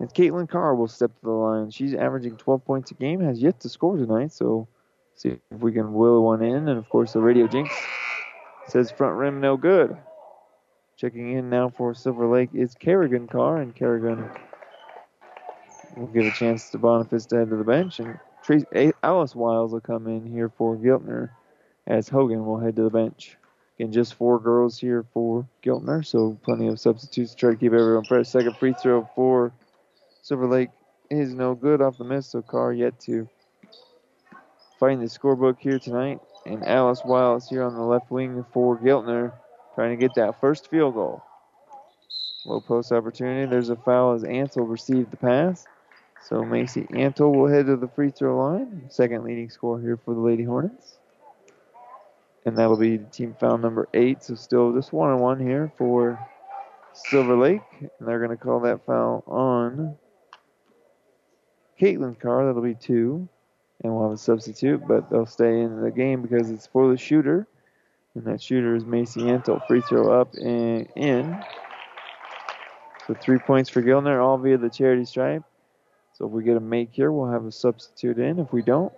And 0.00 0.09
Caitlin 0.12 0.48
Carr 0.48 0.74
will 0.74 0.88
step 0.88 1.14
to 1.16 1.24
the 1.24 1.30
line. 1.30 1.70
She's 1.70 1.94
averaging 1.94 2.36
12 2.36 2.64
points 2.64 2.90
a 2.90 2.94
game, 2.94 3.20
has 3.20 3.42
yet 3.42 3.61
to 3.61 3.68
score 3.68 3.96
tonight, 3.96 4.32
so 4.32 4.66
see 5.15 5.39
if 5.51 5.61
we 5.61 5.73
can 5.73 5.93
will 5.95 6.23
one 6.23 6.43
in. 6.43 6.69
And 6.69 6.79
of 6.79 6.89
course, 6.89 7.12
the 7.12 7.21
radio 7.21 7.47
jinx 7.47 7.75
says 8.69 8.91
front 8.91 9.17
rim 9.17 9.41
no 9.41 9.57
good. 9.57 9.97
Checking 10.97 11.33
in 11.33 11.51
now 11.51 11.71
for 11.71 11.93
Silver 11.93 12.27
Lake 12.27 12.51
is 12.55 12.75
Kerrigan 12.75 13.27
Carr, 13.27 13.57
and 13.59 13.75
Kerrigan 13.75 14.31
will 15.97 16.07
give 16.07 16.27
a 16.27 16.31
chance 16.31 16.71
to 16.71 16.79
Boniface 16.79 17.27
to 17.27 17.37
head 17.37 17.51
to 17.51 17.57
the 17.57 17.65
bench. 17.65 17.99
And 18.01 18.19
Alice 19.03 19.35
Wiles 19.35 19.73
will 19.73 19.81
come 19.81 20.07
in 20.07 20.25
here 20.27 20.49
for 20.49 20.77
Giltner 20.77 21.31
as 21.87 22.09
Hogan 22.09 22.47
will 22.47 22.59
head 22.59 22.77
to 22.77 22.83
the 22.83 22.91
bench. 22.91 23.37
Again, 23.79 23.93
just 23.93 24.15
four 24.15 24.39
girls 24.39 24.79
here 24.79 25.05
for 25.12 25.49
Giltner, 25.65 26.07
so 26.07 26.39
plenty 26.45 26.69
of 26.69 26.79
substitutes 26.79 27.33
to 27.33 27.37
try 27.37 27.51
to 27.51 27.57
keep 27.57 27.73
everyone 27.73 28.05
fresh. 28.05 28.29
Second 28.29 28.57
free 28.57 28.73
throw 28.73 29.09
for 29.17 29.53
Silver 30.23 30.47
Lake 30.47 30.71
is 31.11 31.35
no 31.35 31.55
good 31.55 31.83
off 31.83 31.99
the 31.99 32.05
miss, 32.05 32.29
so 32.29 32.41
Carr 32.41 32.73
yet 32.73 33.01
to 33.01 33.29
find 34.79 35.01
the 35.01 35.07
scorebook 35.07 35.59
here 35.59 35.79
tonight. 35.79 36.20
And 36.47 36.66
Alice 36.66 37.03
Wiles 37.05 37.49
here 37.49 37.62
on 37.62 37.75
the 37.75 37.83
left 37.83 38.11
wing 38.11 38.45
for 38.53 38.79
Giltner, 38.79 39.33
trying 39.75 39.91
to 39.91 40.01
get 40.01 40.14
that 40.16 40.41
first 40.41 40.68
field 40.68 40.95
goal. 40.95 41.22
Low 42.45 42.61
post 42.61 42.93
opportunity. 42.93 43.49
There's 43.49 43.70
a 43.70 43.77
foul 43.77 44.12
as 44.12 44.22
Antle 44.22 44.68
received 44.70 45.11
the 45.11 45.16
pass. 45.16 45.66
So 46.22 46.45
Macy 46.45 46.83
Antle 46.85 47.35
will 47.35 47.49
head 47.49 47.66
to 47.66 47.77
the 47.77 47.89
free 47.89 48.11
throw 48.11 48.39
line. 48.39 48.87
Second 48.91 49.25
leading 49.25 49.49
scorer 49.51 49.81
here 49.81 49.99
for 50.05 50.14
the 50.14 50.20
Lady 50.20 50.45
Hornets. 50.45 50.99
And 52.47 52.57
that'll 52.57 52.77
be 52.77 52.99
team 52.99 53.35
foul 53.41 53.59
number 53.59 53.89
eight. 53.95 54.22
So 54.22 54.35
still 54.35 54.75
just 54.75 54.93
one 54.93 55.11
on 55.11 55.20
one 55.20 55.41
here 55.41 55.72
for 55.79 56.18
Silver 56.93 57.37
Lake. 57.37 57.62
And 57.81 57.91
they're 58.01 58.18
going 58.18 58.37
to 58.37 58.43
call 58.43 58.61
that 58.61 58.85
foul 58.85 59.25
on 59.27 59.97
Caitlin 61.81 62.20
Carr. 62.20 62.47
That'll 62.47 62.62
be 62.62 62.75
two. 62.75 63.29
And 63.85 63.95
we'll 63.95 64.05
have 64.05 64.12
a 64.12 64.18
substitute, 64.18 64.82
but 64.89 65.11
they'll 65.11 65.26
stay 65.26 65.61
in 65.61 65.82
the 65.82 65.91
game 65.91 66.22
because 66.22 66.51
it's 66.51 66.66
for 66.66 66.91
the 66.91 66.97
shooter. 66.97 67.47
And 68.14 68.24
that 68.24 68.43
shooter 68.43 68.74
is 68.74 68.85
Macy 68.85 69.20
Antle. 69.20 69.64
Free 69.68 69.82
throw 69.82 70.20
up 70.20 70.35
and 70.35 70.89
in. 70.97 71.39
So 73.07 73.14
three 73.14 73.39
points 73.39 73.68
for 73.68 73.82
Giltner, 73.82 74.24
all 74.24 74.39
via 74.39 74.57
the 74.57 74.70
charity 74.70 75.05
stripe. 75.05 75.43
So 76.14 76.26
if 76.26 76.32
we 76.32 76.45
get 76.45 76.57
a 76.57 76.61
make 76.61 76.91
here, 76.93 77.12
we'll 77.12 77.30
have 77.30 77.45
a 77.45 77.53
substitute 77.53 78.18
in. 78.18 78.39
If 78.39 78.53
we 78.53 78.62
don't, 78.62 78.93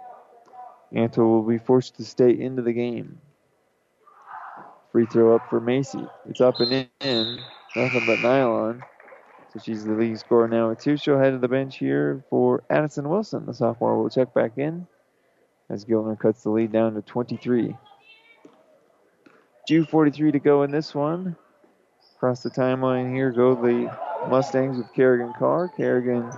Antle 0.95 1.18
will 1.26 1.43
be 1.43 1.59
forced 1.59 1.97
to 1.97 2.05
stay 2.05 2.30
into 2.30 2.62
the 2.62 2.72
game. 2.72 3.18
Free 4.93 5.07
throw 5.07 5.34
up 5.34 5.51
for 5.51 5.61
Macy. 5.61 6.07
It's 6.28 6.41
up 6.41 6.61
and 6.61 6.89
in. 7.01 7.39
Nothing 7.74 8.07
but 8.07 8.20
nylon. 8.20 8.82
So 9.57 9.62
she's 9.64 9.86
the 9.86 9.92
leading 9.92 10.18
scorer 10.18 10.48
now 10.48 10.68
with 10.68 10.80
two. 10.80 10.98
She'll 10.98 11.18
head 11.18 11.30
to 11.30 11.38
the 11.38 11.48
bench 11.48 11.78
here 11.78 12.22
for 12.28 12.62
Addison 12.68 13.09
Wilson. 13.09 13.46
The 13.46 13.54
sophomore 13.54 13.96
will 13.96 14.11
check 14.11 14.34
back 14.34 14.59
in 14.59 14.86
as 15.70 15.86
Giltner 15.86 16.18
cuts 16.18 16.42
the 16.42 16.50
lead 16.50 16.72
down 16.72 16.92
to 16.92 17.00
23. 17.00 17.74
2.43 19.70 20.32
to 20.32 20.38
go 20.40 20.62
in 20.62 20.70
this 20.70 20.94
one. 20.94 21.36
Across 22.16 22.42
the 22.42 22.50
timeline 22.50 23.14
here 23.14 23.30
go 23.30 23.54
the 23.54 23.90
Mustangs 24.28 24.76
with 24.76 24.92
Kerrigan 24.92 25.32
Carr. 25.38 25.68
Kerrigan 25.74 26.30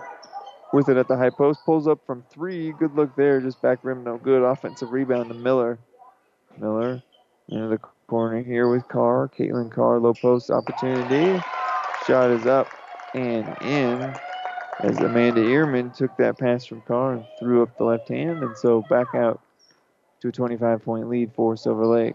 with 0.72 0.88
it 0.88 0.96
at 0.96 1.08
the 1.08 1.16
high 1.16 1.30
post. 1.30 1.58
Pulls 1.64 1.88
up 1.88 1.98
from 2.06 2.22
three. 2.30 2.70
Good 2.70 2.94
look 2.94 3.16
there. 3.16 3.40
Just 3.40 3.60
back 3.60 3.80
rim, 3.82 4.04
no 4.04 4.16
good. 4.18 4.44
Offensive 4.44 4.92
rebound 4.92 5.30
to 5.30 5.34
Miller. 5.34 5.80
Miller 6.56 7.02
into 7.48 7.66
the 7.66 7.78
corner 8.06 8.44
here 8.44 8.68
with 8.68 8.86
Carr. 8.86 9.28
Caitlin 9.36 9.72
Carr, 9.72 9.98
low 9.98 10.14
post 10.14 10.52
opportunity. 10.52 11.42
Shot 12.06 12.30
is 12.30 12.46
up 12.46 12.68
and 13.18 13.56
in 13.62 14.14
as 14.80 14.98
Amanda 14.98 15.40
Ehrman 15.40 15.94
took 15.94 16.16
that 16.18 16.38
pass 16.38 16.64
from 16.64 16.82
Carr 16.82 17.14
and 17.14 17.24
threw 17.38 17.62
up 17.62 17.76
the 17.76 17.84
left 17.84 18.08
hand. 18.08 18.42
And 18.42 18.56
so 18.56 18.82
back 18.88 19.14
out 19.14 19.40
to 20.20 20.28
a 20.28 20.32
25 20.32 20.84
point 20.84 21.08
lead 21.08 21.32
for 21.34 21.56
Silver 21.56 21.86
Lake. 21.86 22.14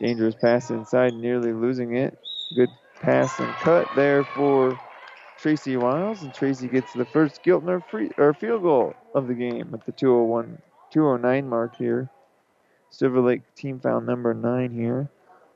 Dangerous 0.00 0.34
pass 0.34 0.70
inside, 0.70 1.14
nearly 1.14 1.52
losing 1.52 1.94
it. 1.94 2.18
Good 2.56 2.70
pass 3.00 3.38
and 3.38 3.52
cut 3.54 3.86
there 3.94 4.24
for 4.24 4.78
Tracy 5.38 5.76
Wiles, 5.76 6.22
and 6.22 6.34
Tracy 6.34 6.68
gets 6.68 6.92
the 6.92 7.04
first 7.04 7.42
Giltner 7.44 7.82
free 7.88 8.10
or 8.18 8.34
field 8.34 8.62
goal 8.62 8.94
of 9.14 9.28
the 9.28 9.34
game 9.34 9.70
at 9.72 9.86
the 9.86 9.92
201 9.92 10.58
209 10.92 11.48
mark 11.48 11.76
here. 11.76 12.10
Silver 12.90 13.20
Lake 13.20 13.42
team 13.54 13.78
foul 13.80 14.00
number 14.00 14.34
nine 14.34 14.72
here. 14.72 15.08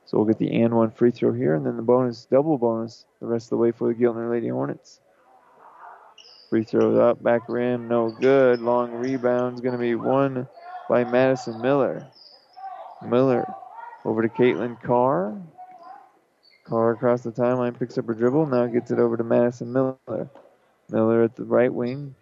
So 0.07 0.17
we'll 0.17 0.25
get 0.25 0.37
the 0.37 0.61
and 0.61 0.73
one 0.73 0.91
free 0.91 1.11
throw 1.11 1.33
here, 1.33 1.55
and 1.55 1.65
then 1.65 1.75
the 1.75 1.83
bonus, 1.83 2.25
double 2.31 2.57
bonus, 2.57 3.05
the 3.19 3.27
rest 3.27 3.47
of 3.47 3.49
the 3.51 3.57
way 3.57 3.71
for 3.71 3.89
the 3.89 3.93
Giltner 3.93 4.31
Lady 4.31 4.47
Hornets. 4.47 5.01
Free 6.49 6.63
throws 6.63 6.97
up, 6.97 7.21
back 7.21 7.49
rim, 7.49 7.89
no 7.89 8.09
good. 8.09 8.61
Long 8.61 8.93
rebound's 8.93 9.59
going 9.59 9.73
to 9.73 9.77
be 9.77 9.95
won 9.95 10.47
by 10.87 11.03
Madison 11.03 11.61
Miller. 11.61 12.07
Miller 13.05 13.53
over 14.05 14.21
to 14.21 14.29
Caitlin 14.29 14.81
Carr. 14.81 15.37
Carr 16.63 16.91
across 16.91 17.23
the 17.23 17.31
timeline 17.33 17.77
picks 17.77 17.97
up 17.97 18.07
her 18.07 18.13
dribble. 18.13 18.45
Now 18.45 18.65
gets 18.67 18.91
it 18.91 18.99
over 18.99 19.17
to 19.17 19.25
Madison 19.25 19.73
Miller. 19.73 20.29
Miller 20.89 21.23
at 21.23 21.35
the 21.35 21.43
right 21.43 21.73
wing. 21.73 22.15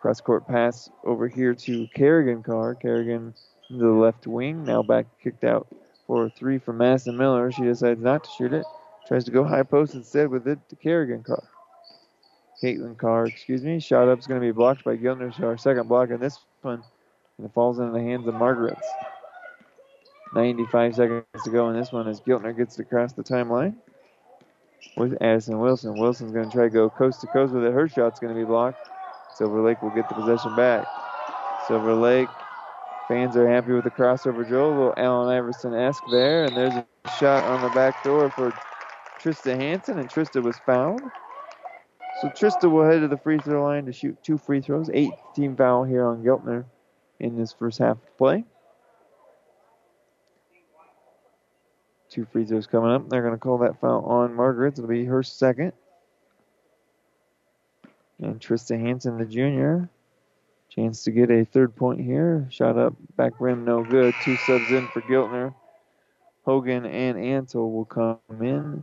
Cross 0.00 0.20
court 0.20 0.46
pass 0.46 0.88
over 1.04 1.26
here 1.26 1.54
to 1.54 1.88
Kerrigan 1.92 2.44
Carr. 2.44 2.76
Kerrigan 2.76 3.34
to 3.68 3.76
the 3.76 3.88
left 3.88 4.28
wing. 4.28 4.64
Now 4.64 4.84
back 4.84 5.06
kicked 5.20 5.42
out 5.42 5.66
for 6.10 6.28
three 6.28 6.58
from 6.58 6.78
Madison 6.78 7.16
Miller. 7.16 7.52
She 7.52 7.62
decides 7.62 8.00
not 8.00 8.24
to 8.24 8.30
shoot 8.36 8.52
it. 8.52 8.64
Tries 9.06 9.22
to 9.26 9.30
go 9.30 9.44
high 9.44 9.62
post 9.62 9.94
instead 9.94 10.28
with 10.28 10.48
it 10.48 10.58
to 10.68 10.74
Kerrigan 10.74 11.22
Carr. 11.22 11.44
Caitlin 12.60 12.98
Carr, 12.98 13.26
excuse 13.26 13.62
me. 13.62 13.78
Shot 13.78 14.08
up 14.08 14.18
is 14.18 14.26
going 14.26 14.40
to 14.40 14.44
be 14.44 14.50
blocked 14.50 14.82
by 14.82 14.96
Giltner. 14.96 15.32
So 15.36 15.44
our 15.44 15.56
second 15.56 15.86
block 15.86 16.10
in 16.10 16.18
this 16.18 16.40
one. 16.62 16.82
And 17.38 17.46
it 17.46 17.54
falls 17.54 17.78
into 17.78 17.92
the 17.92 18.00
hands 18.00 18.26
of 18.26 18.34
Margaret's. 18.34 18.88
95 20.34 20.96
seconds 20.96 21.24
to 21.44 21.50
go 21.50 21.70
in 21.70 21.78
this 21.78 21.92
one 21.92 22.08
as 22.08 22.20
Giltner 22.20 22.56
gets 22.56 22.76
it 22.76 22.82
across 22.82 23.12
the 23.12 23.22
timeline 23.22 23.76
with 24.96 25.16
Addison 25.22 25.60
Wilson. 25.60 25.96
Wilson's 25.96 26.32
going 26.32 26.50
to 26.50 26.52
try 26.52 26.64
to 26.64 26.70
go 26.70 26.90
coast 26.90 27.20
to 27.20 27.28
coast 27.28 27.52
with 27.52 27.64
it. 27.64 27.72
Her 27.72 27.86
shot's 27.86 28.18
going 28.18 28.34
to 28.34 28.38
be 28.38 28.44
blocked. 28.44 28.88
Silver 29.36 29.62
Lake 29.62 29.80
will 29.80 29.90
get 29.90 30.08
the 30.08 30.16
possession 30.16 30.56
back. 30.56 30.84
Silver 31.68 31.94
Lake 31.94 32.28
fans 33.10 33.36
are 33.36 33.48
happy 33.48 33.72
with 33.72 33.82
the 33.82 33.90
crossover 33.90 34.46
drill. 34.46 34.66
A 34.66 34.70
little 34.70 34.94
Allen 34.96 35.36
Iverson 35.36 35.74
esque 35.74 36.04
there. 36.12 36.44
And 36.44 36.56
there's 36.56 36.74
a 36.74 36.86
shot 37.18 37.42
on 37.42 37.60
the 37.60 37.68
back 37.70 38.04
door 38.04 38.30
for 38.30 38.52
Trista 39.20 39.56
Hansen, 39.56 39.98
and 39.98 40.08
Trista 40.08 40.40
was 40.40 40.56
fouled. 40.64 41.02
So 42.22 42.28
Trista 42.28 42.70
will 42.70 42.84
head 42.84 43.00
to 43.00 43.08
the 43.08 43.16
free 43.16 43.38
throw 43.38 43.64
line 43.64 43.84
to 43.86 43.92
shoot 43.92 44.16
two 44.22 44.38
free 44.38 44.60
throws. 44.60 44.88
Eight 44.94 45.10
team 45.34 45.56
foul 45.56 45.82
here 45.82 46.06
on 46.06 46.22
Giltner 46.22 46.64
in 47.18 47.36
this 47.36 47.52
first 47.52 47.80
half 47.80 47.96
of 47.96 48.16
play. 48.16 48.44
Two 52.10 52.26
free 52.26 52.44
throws 52.44 52.68
coming 52.68 52.92
up. 52.92 53.08
They're 53.08 53.22
going 53.22 53.34
to 53.34 53.38
call 53.38 53.58
that 53.58 53.80
foul 53.80 54.04
on 54.04 54.34
Margaret. 54.34 54.74
It'll 54.74 54.86
be 54.86 55.04
her 55.06 55.24
second. 55.24 55.72
And 58.20 58.40
Trista 58.40 58.78
Hansen, 58.78 59.18
the 59.18 59.24
junior. 59.24 59.88
Chance 60.80 61.04
to 61.04 61.10
get 61.10 61.30
a 61.30 61.44
third 61.44 61.76
point 61.76 62.00
here. 62.00 62.48
Shot 62.50 62.78
up, 62.78 62.94
back 63.14 63.34
rim, 63.38 63.66
no 63.66 63.84
good. 63.84 64.14
Two 64.24 64.36
subs 64.36 64.70
in 64.70 64.88
for 64.88 65.02
Giltner. 65.02 65.52
Hogan 66.46 66.86
and 66.86 67.18
Antle 67.18 67.70
will 67.70 67.84
come 67.84 68.18
in. 68.30 68.82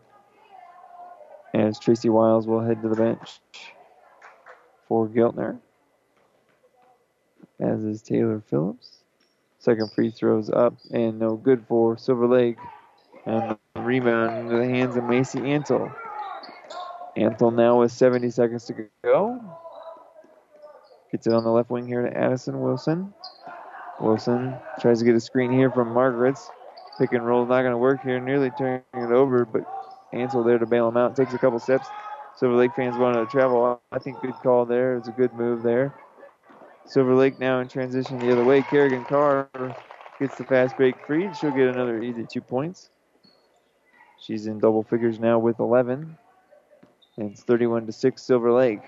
As 1.55 1.79
Tracy 1.79 2.09
Wiles 2.09 2.45
will 2.45 2.61
head 2.61 2.83
to 2.83 2.89
the 2.89 2.95
bench 2.95 3.39
for 4.87 5.07
Giltner. 5.07 5.57
As 7.59 7.83
is 7.83 8.03
Taylor 8.03 8.43
Phillips. 8.47 8.99
Second 9.57 9.91
free 9.91 10.11
throws 10.11 10.51
up 10.51 10.75
and 10.91 11.17
no 11.17 11.35
good 11.35 11.65
for 11.67 11.97
Silver 11.97 12.27
Lake. 12.27 12.57
And 13.25 13.57
the 13.73 13.81
rebound 13.81 14.37
into 14.37 14.57
the 14.57 14.67
hands 14.69 14.95
of 14.97 15.03
Macy 15.03 15.39
Antle. 15.39 15.91
Antle 17.17 17.55
now 17.55 17.79
with 17.79 17.91
70 17.91 18.29
seconds 18.29 18.65
to 18.65 18.87
go. 19.03 19.41
Gets 21.11 21.27
it 21.27 21.33
on 21.33 21.43
the 21.43 21.51
left 21.51 21.69
wing 21.69 21.87
here 21.87 22.01
to 22.01 22.17
Addison 22.17 22.59
Wilson. 22.59 23.13
Wilson 23.99 24.55
tries 24.79 24.99
to 24.99 25.05
get 25.05 25.15
a 25.15 25.19
screen 25.19 25.51
here 25.51 25.71
from 25.71 25.93
Margaret's. 25.93 26.49
Pick 26.99 27.13
and 27.13 27.25
roll 27.25 27.45
not 27.45 27.61
going 27.61 27.71
to 27.71 27.77
work 27.77 28.01
here. 28.01 28.19
Nearly 28.19 28.49
turning 28.57 28.81
it 28.93 29.11
over, 29.11 29.45
but 29.45 29.61
Antle 30.13 30.45
there 30.45 30.57
to 30.57 30.65
bail 30.65 30.87
him 30.87 30.97
out. 30.97 31.15
Takes 31.15 31.33
a 31.33 31.37
couple 31.37 31.59
steps. 31.59 31.87
Silver 32.35 32.55
Lake 32.55 32.71
fans 32.75 32.97
wanted 32.97 33.19
to 33.19 33.25
travel. 33.27 33.81
I 33.91 33.99
think 33.99 34.19
good 34.21 34.33
call 34.43 34.65
there. 34.65 34.97
It's 34.97 35.07
a 35.07 35.11
good 35.11 35.33
move 35.33 35.63
there. 35.63 35.93
Silver 36.85 37.15
Lake 37.15 37.39
now 37.39 37.59
in 37.59 37.67
transition 37.67 38.19
the 38.19 38.31
other 38.31 38.43
way. 38.43 38.61
Kerrigan 38.61 39.05
Carr 39.05 39.49
gets 40.19 40.35
the 40.37 40.43
fast 40.43 40.75
break 40.77 41.05
free. 41.05 41.29
She'll 41.39 41.51
get 41.51 41.67
another 41.67 42.01
easy 42.01 42.25
two 42.25 42.41
points. 42.41 42.89
She's 44.19 44.47
in 44.47 44.59
double 44.59 44.83
figures 44.83 45.19
now 45.19 45.39
with 45.39 45.59
11. 45.59 46.17
And 47.17 47.31
it's 47.31 47.43
31 47.43 47.85
to 47.87 47.91
6 47.91 48.21
Silver 48.21 48.51
Lake. 48.51 48.81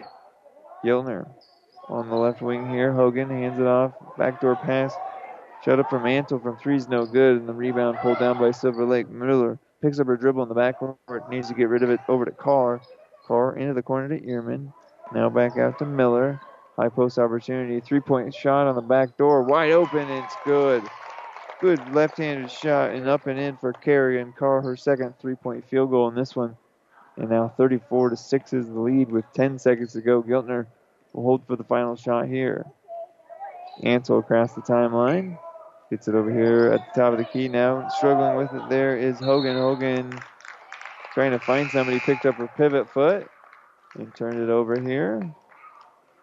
Giltner 0.83 1.27
on 1.89 2.09
the 2.09 2.15
left 2.15 2.41
wing 2.41 2.69
here. 2.69 2.93
Hogan 2.93 3.29
hands 3.29 3.59
it 3.59 3.67
off. 3.67 3.93
Backdoor 4.17 4.55
pass. 4.57 4.93
Shut 5.63 5.79
up 5.79 5.89
from 5.89 6.03
Mantle 6.03 6.39
from 6.39 6.57
three's 6.57 6.87
no 6.87 7.05
good. 7.05 7.37
And 7.37 7.49
the 7.49 7.53
rebound 7.53 7.97
pulled 8.01 8.19
down 8.19 8.37
by 8.37 8.51
Silver 8.51 8.85
Lake. 8.85 9.09
Miller 9.09 9.59
picks 9.81 9.99
up 9.99 10.07
her 10.07 10.17
dribble 10.17 10.43
in 10.43 10.49
the 10.49 10.55
backcourt. 10.55 11.29
Needs 11.29 11.49
to 11.49 11.53
get 11.53 11.69
rid 11.69 11.83
of 11.83 11.89
it 11.89 11.99
over 12.07 12.25
to 12.25 12.31
Carr. 12.31 12.81
Carr 13.27 13.57
into 13.57 13.73
the 13.73 13.81
corner 13.81 14.09
to 14.09 14.25
Ehrman. 14.25 14.73
Now 15.13 15.29
back 15.29 15.57
out 15.57 15.79
to 15.79 15.85
Miller. 15.85 16.39
High 16.77 16.89
post 16.89 17.17
opportunity. 17.19 17.79
Three 17.81 17.99
point 17.99 18.33
shot 18.33 18.67
on 18.67 18.75
the 18.75 18.81
back 18.81 19.17
door. 19.17 19.43
Wide 19.43 19.71
open. 19.71 20.09
It's 20.09 20.35
good. 20.45 20.83
Good 21.61 21.93
left-handed 21.93 22.49
shot 22.49 22.91
and 22.91 23.09
up 23.09 23.27
and 23.27 23.37
in 23.37 23.57
for 23.57 23.73
Kerrigan 23.73 24.31
Carr, 24.31 24.61
her 24.61 24.77
second 24.77 25.15
three-point 25.19 25.67
field 25.69 25.89
goal 25.89 26.07
in 26.07 26.15
this 26.15 26.33
one. 26.33 26.55
And 27.17 27.29
now 27.29 27.49
34 27.57 28.11
to 28.11 28.15
6 28.15 28.53
is 28.53 28.67
the 28.67 28.79
lead 28.79 29.11
with 29.11 29.25
10 29.33 29.59
seconds 29.59 29.91
to 29.91 29.99
go. 29.99 30.23
Giltner 30.23 30.67
will 31.13 31.23
hold 31.23 31.45
for 31.47 31.55
the 31.55 31.63
final 31.63 31.95
shot 31.95 32.27
here. 32.27 32.65
Antle 33.83 34.19
across 34.19 34.53
the 34.53 34.61
timeline. 34.61 35.37
Gets 35.89 36.07
it 36.07 36.15
over 36.15 36.31
here 36.31 36.71
at 36.71 36.81
the 36.93 37.01
top 37.01 37.13
of 37.13 37.17
the 37.17 37.25
key 37.25 37.47
now. 37.47 37.87
Struggling 37.89 38.35
with 38.35 38.53
it 38.53 38.69
there 38.69 38.97
is 38.97 39.19
Hogan. 39.19 39.55
Hogan 39.57 40.19
trying 41.13 41.31
to 41.31 41.39
find 41.39 41.69
somebody. 41.71 41.99
Picked 41.99 42.25
up 42.25 42.35
her 42.35 42.49
pivot 42.55 42.89
foot 42.89 43.27
and 43.95 44.13
turned 44.15 44.39
it 44.39 44.49
over 44.49 44.79
here. 44.79 45.33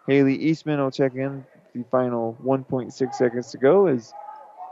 Haley 0.07 0.35
Eastman 0.35 0.79
will 0.79 0.91
check 0.91 1.15
in. 1.15 1.43
The 1.75 1.83
final 1.91 2.37
1.6 2.43 3.13
seconds 3.13 3.51
to 3.51 3.57
go 3.57 3.87
as 3.87 4.13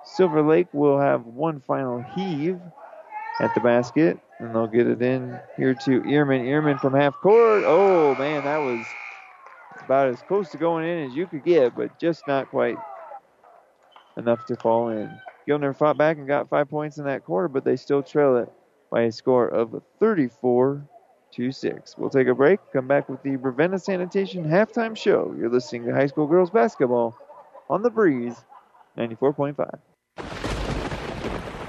Silver 0.06 0.42
Lake 0.42 0.68
will 0.72 1.00
have 1.00 1.26
one 1.26 1.62
final 1.68 2.02
heave 2.16 2.60
at 3.42 3.54
the 3.54 3.60
basket. 3.60 4.18
And 4.40 4.56
they'll 4.56 4.68
get 4.68 4.88
it 4.88 5.02
in 5.02 5.38
here 5.58 5.74
to 5.74 6.02
Ehrman. 6.02 6.46
Ehrman 6.46 6.80
from 6.80 6.94
half 6.94 7.16
court. 7.16 7.64
Oh, 7.66 8.16
man, 8.16 8.44
that 8.46 8.58
was 8.58 8.86
about 9.86 10.10
as 10.10 10.22
close 10.24 10.50
to 10.50 10.58
going 10.58 10.88
in 10.88 11.10
as 11.10 11.16
you 11.16 11.28
could 11.28 11.46
get, 11.46 11.76
but 11.76 12.00
just 12.00 12.28
not 12.28 12.50
quite 12.50 12.78
enough 14.18 14.46
to 14.48 14.56
fall 14.56 14.90
in. 14.90 15.10
Giltner 15.48 15.76
fought 15.78 15.98
back 15.98 16.18
and 16.18 16.28
got 16.28 16.50
five 16.50 16.70
points 16.70 16.98
in 16.98 17.06
that 17.06 17.24
quarter, 17.24 17.48
but 17.48 17.64
they 17.64 17.76
still 17.76 18.02
trail 18.02 18.38
it 18.38 18.52
by 18.92 19.04
a 19.04 19.12
score 19.12 19.48
of 19.48 19.82
34 20.00 20.84
to 21.34 21.52
6. 21.52 21.98
We'll 21.98 22.10
take 22.10 22.28
a 22.28 22.34
break, 22.34 22.60
come 22.74 22.88
back 22.88 23.10
with 23.10 23.22
the 23.24 23.36
Ravenna 23.36 23.78
Sanitation 23.78 24.46
halftime 24.46 24.98
show. 24.98 25.36
You're 25.38 25.50
listening 25.50 25.86
to 25.86 25.94
high 25.94 26.08
school 26.08 26.28
girls 26.28 26.50
basketball 26.50 27.16
on 27.70 27.82
the 27.84 27.90
breeze 27.90 28.36
94.5. 28.98 29.80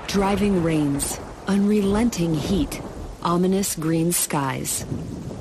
Driving 0.07 0.63
rains, 0.63 1.21
unrelenting 1.49 2.35
heat, 2.35 2.81
ominous 3.23 3.75
green 3.75 4.13
skies. 4.13 4.87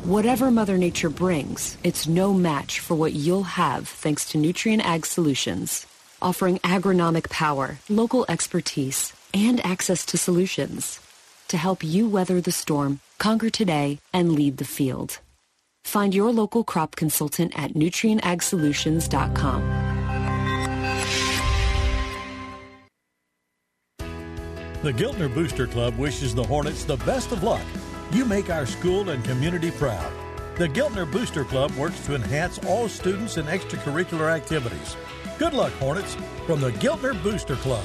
Whatever 0.06 0.52
Mother 0.52 0.78
Nature 0.78 1.10
brings, 1.10 1.80
it's 1.84 2.08
no 2.08 2.32
match 2.32 2.80
for 2.80 2.94
what 2.94 3.14
you'll 3.14 3.42
have 3.42 3.88
thanks 3.88 4.30
to 4.30 4.38
Nutrien 4.38 4.80
Ag 4.82 5.04
Solutions, 5.04 5.88
offering 6.22 6.60
agronomic 6.60 7.28
power, 7.32 7.80
local 7.90 8.24
expertise, 8.30 9.14
and 9.34 9.66
access 9.66 10.06
to 10.06 10.16
solutions 10.16 11.00
to 11.48 11.58
help 11.58 11.84
you 11.84 12.08
weather 12.08 12.40
the 12.40 12.52
storm, 12.52 13.00
conquer 13.18 13.50
today, 13.50 13.98
and 14.14 14.34
lead 14.34 14.58
the 14.58 14.64
field. 14.64 15.18
Find 15.86 16.14
your 16.14 16.32
local 16.32 16.64
crop 16.64 16.96
consultant 16.96 17.58
at 17.58 17.74
nutrienagsolutions.com. 17.74 19.62
The 24.84 24.94
Giltner 24.94 25.34
Booster 25.34 25.66
Club 25.66 25.98
wishes 25.98 26.36
the 26.36 26.44
Hornets 26.44 26.84
the 26.84 26.98
best 26.98 27.32
of 27.32 27.42
luck. 27.42 27.66
You 28.12 28.26
make 28.26 28.50
our 28.50 28.66
school 28.66 29.10
and 29.10 29.24
community 29.24 29.72
proud. 29.72 30.12
The 30.58 30.70
Giltner 30.70 31.12
Booster 31.12 31.44
Club 31.44 31.72
works 31.76 32.06
to 32.06 32.16
enhance 32.16 32.60
all 32.60 32.88
students 32.88 33.38
and 33.38 33.48
extracurricular 33.48 34.34
activities. 34.34 34.96
Good 35.38 35.54
luck, 35.54 35.74
Hornets, 35.74 36.16
from 36.46 36.62
the 36.62 36.72
Giltner 36.72 37.22
Booster 37.22 37.56
Club. 37.58 37.84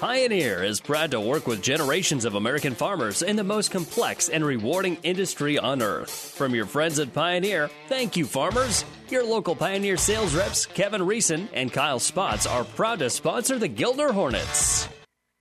Pioneer 0.00 0.62
is 0.62 0.80
proud 0.80 1.10
to 1.10 1.20
work 1.20 1.48
with 1.48 1.60
generations 1.60 2.24
of 2.24 2.36
American 2.36 2.74
farmers 2.74 3.20
in 3.20 3.34
the 3.34 3.42
most 3.42 3.72
complex 3.72 4.28
and 4.28 4.44
rewarding 4.44 4.96
industry 5.02 5.58
on 5.58 5.82
earth. 5.82 6.10
From 6.36 6.54
your 6.54 6.66
friends 6.66 7.00
at 7.00 7.12
Pioneer, 7.12 7.68
thank 7.88 8.16
you, 8.16 8.24
farmers. 8.24 8.84
Your 9.08 9.24
local 9.24 9.56
Pioneer 9.56 9.96
sales 9.96 10.36
reps, 10.36 10.66
Kevin 10.66 11.04
Reeson 11.04 11.48
and 11.52 11.72
Kyle 11.72 11.98
Spots, 11.98 12.46
are 12.46 12.62
proud 12.62 13.00
to 13.00 13.10
sponsor 13.10 13.58
the 13.58 13.68
Giltner 13.68 14.12
Hornets. 14.12 14.88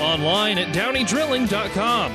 Online 0.00 0.58
at 0.58 0.74
downeydrilling.com. 0.74 2.14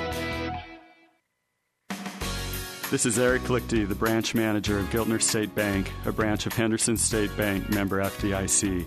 This 2.89 3.05
is 3.07 3.17
Eric 3.17 3.41
Lichty, 3.43 3.87
the 3.87 3.95
branch 3.95 4.35
manager 4.35 4.77
of 4.77 4.85
Giltner 4.85 5.19
State 5.19 5.55
Bank, 5.55 5.91
a 6.05 6.11
branch 6.11 6.45
of 6.45 6.53
Henderson 6.53 6.95
State 6.95 7.35
Bank, 7.35 7.69
member 7.71 7.97
FDIC. 8.03 8.85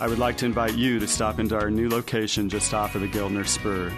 I 0.00 0.08
would 0.08 0.18
like 0.18 0.38
to 0.38 0.46
invite 0.46 0.74
you 0.74 0.98
to 0.98 1.06
stop 1.06 1.38
into 1.38 1.54
our 1.54 1.70
new 1.70 1.88
location 1.88 2.48
just 2.48 2.72
off 2.72 2.94
of 2.94 3.02
the 3.02 3.08
Giltner 3.08 3.46
Spur. 3.46 3.92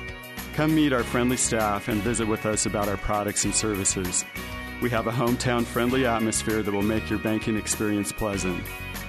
Come 0.55 0.75
meet 0.75 0.93
our 0.93 1.05
friendly 1.05 1.37
staff 1.37 1.89
and 1.89 2.03
visit 2.03 2.27
with 2.27 2.45
us 2.45 2.67
about 2.67 2.89
our 2.89 2.97
products 2.97 3.45
and 3.45 3.55
services. 3.55 4.25
We 4.83 4.91
have 4.91 5.07
a 5.07 5.13
hometown 5.13 5.65
friendly 5.65 6.07
atmosphere 6.07 6.63
that 6.63 6.75
will 6.75 6.83
make 6.83 7.09
your 7.09 7.21
banking 7.21 7.57
experience 7.57 8.13
pleasant. 8.13 8.63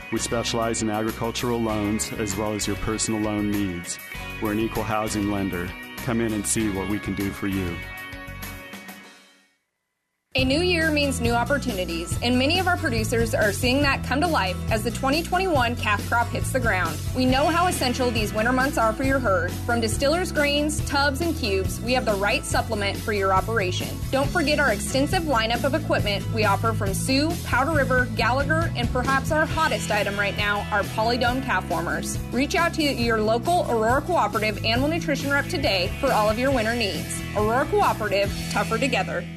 We 0.10 0.20
specialize 0.20 0.82
in 0.82 0.90
agricultural 0.90 1.62
loans 1.62 2.14
as 2.14 2.38
well 2.38 2.54
as 2.54 2.66
your 2.66 2.78
personal 2.78 3.20
loan 3.20 3.52
needs. 3.52 4.00
We're 4.42 4.54
an 4.54 4.60
equal 4.60 4.84
housing 4.84 5.32
lender. 5.32 5.70
Come 5.98 6.22
in 6.22 6.32
and 6.32 6.48
see 6.48 6.70
what 6.70 6.88
we 6.88 6.98
can 6.98 7.14
do 7.14 7.30
for 7.30 7.48
you. 7.48 7.76
A 10.38 10.46
new 10.46 10.62
year 10.62 10.92
means 10.92 11.20
new 11.20 11.34
opportunities, 11.34 12.16
and 12.22 12.38
many 12.38 12.60
of 12.60 12.68
our 12.68 12.78
producers 12.78 13.34
are 13.34 13.52
seeing 13.52 13.82
that 13.82 14.04
come 14.04 14.22
to 14.22 14.28
life 14.28 14.56
as 14.70 14.84
the 14.84 14.92
2021 14.92 15.76
calf 15.78 16.08
crop 16.08 16.28
hits 16.28 16.52
the 16.52 16.60
ground. 16.60 16.96
We 17.16 17.26
know 17.26 17.48
how 17.48 17.66
essential 17.66 18.12
these 18.12 18.32
winter 18.36 18.52
months 18.52 18.78
are 18.78 18.94
for 18.94 19.04
your 19.04 19.18
herd. 19.18 19.52
From 19.66 19.82
distillers 19.82 20.32
grains, 20.32 20.80
tubs, 20.88 21.22
and 21.22 21.36
cubes, 21.36 21.82
we 21.82 21.94
have 21.94 22.06
the 22.06 22.14
right 22.14 22.46
supplement 22.46 23.00
for 23.00 23.14
your 23.14 23.34
operation. 23.34 23.88
Don't 24.12 24.30
forget 24.30 24.60
our 24.60 24.72
extensive 24.72 25.24
lineup 25.24 25.64
of 25.64 25.74
equipment 25.74 26.24
we 26.36 26.46
offer 26.46 26.72
from 26.72 26.94
Sioux, 26.94 27.32
Powder 27.44 27.72
River, 27.72 28.08
Gallagher, 28.16 28.72
and 28.76 28.88
perhaps 28.92 29.32
our 29.32 29.48
hottest 29.48 29.90
item 29.90 30.20
right 30.20 30.38
now, 30.38 30.68
our 30.72 30.84
Polydome 30.84 31.44
calf 31.46 31.68
warmers. 31.68 32.20
Reach 32.32 32.54
out 32.54 32.76
to 32.76 32.84
your 32.84 33.20
local 33.20 33.66
Aurora 33.72 34.02
Cooperative 34.02 34.64
Animal 34.64 34.90
Nutrition 34.90 35.32
rep 35.32 35.48
today 35.48 35.92
for 36.00 36.12
all 36.12 36.30
of 36.30 36.38
your 36.38 36.52
winter 36.52 36.76
needs. 36.76 37.24
Aurora 37.36 37.66
Cooperative, 37.66 38.32
tougher 38.52 38.78
together. 38.78 39.28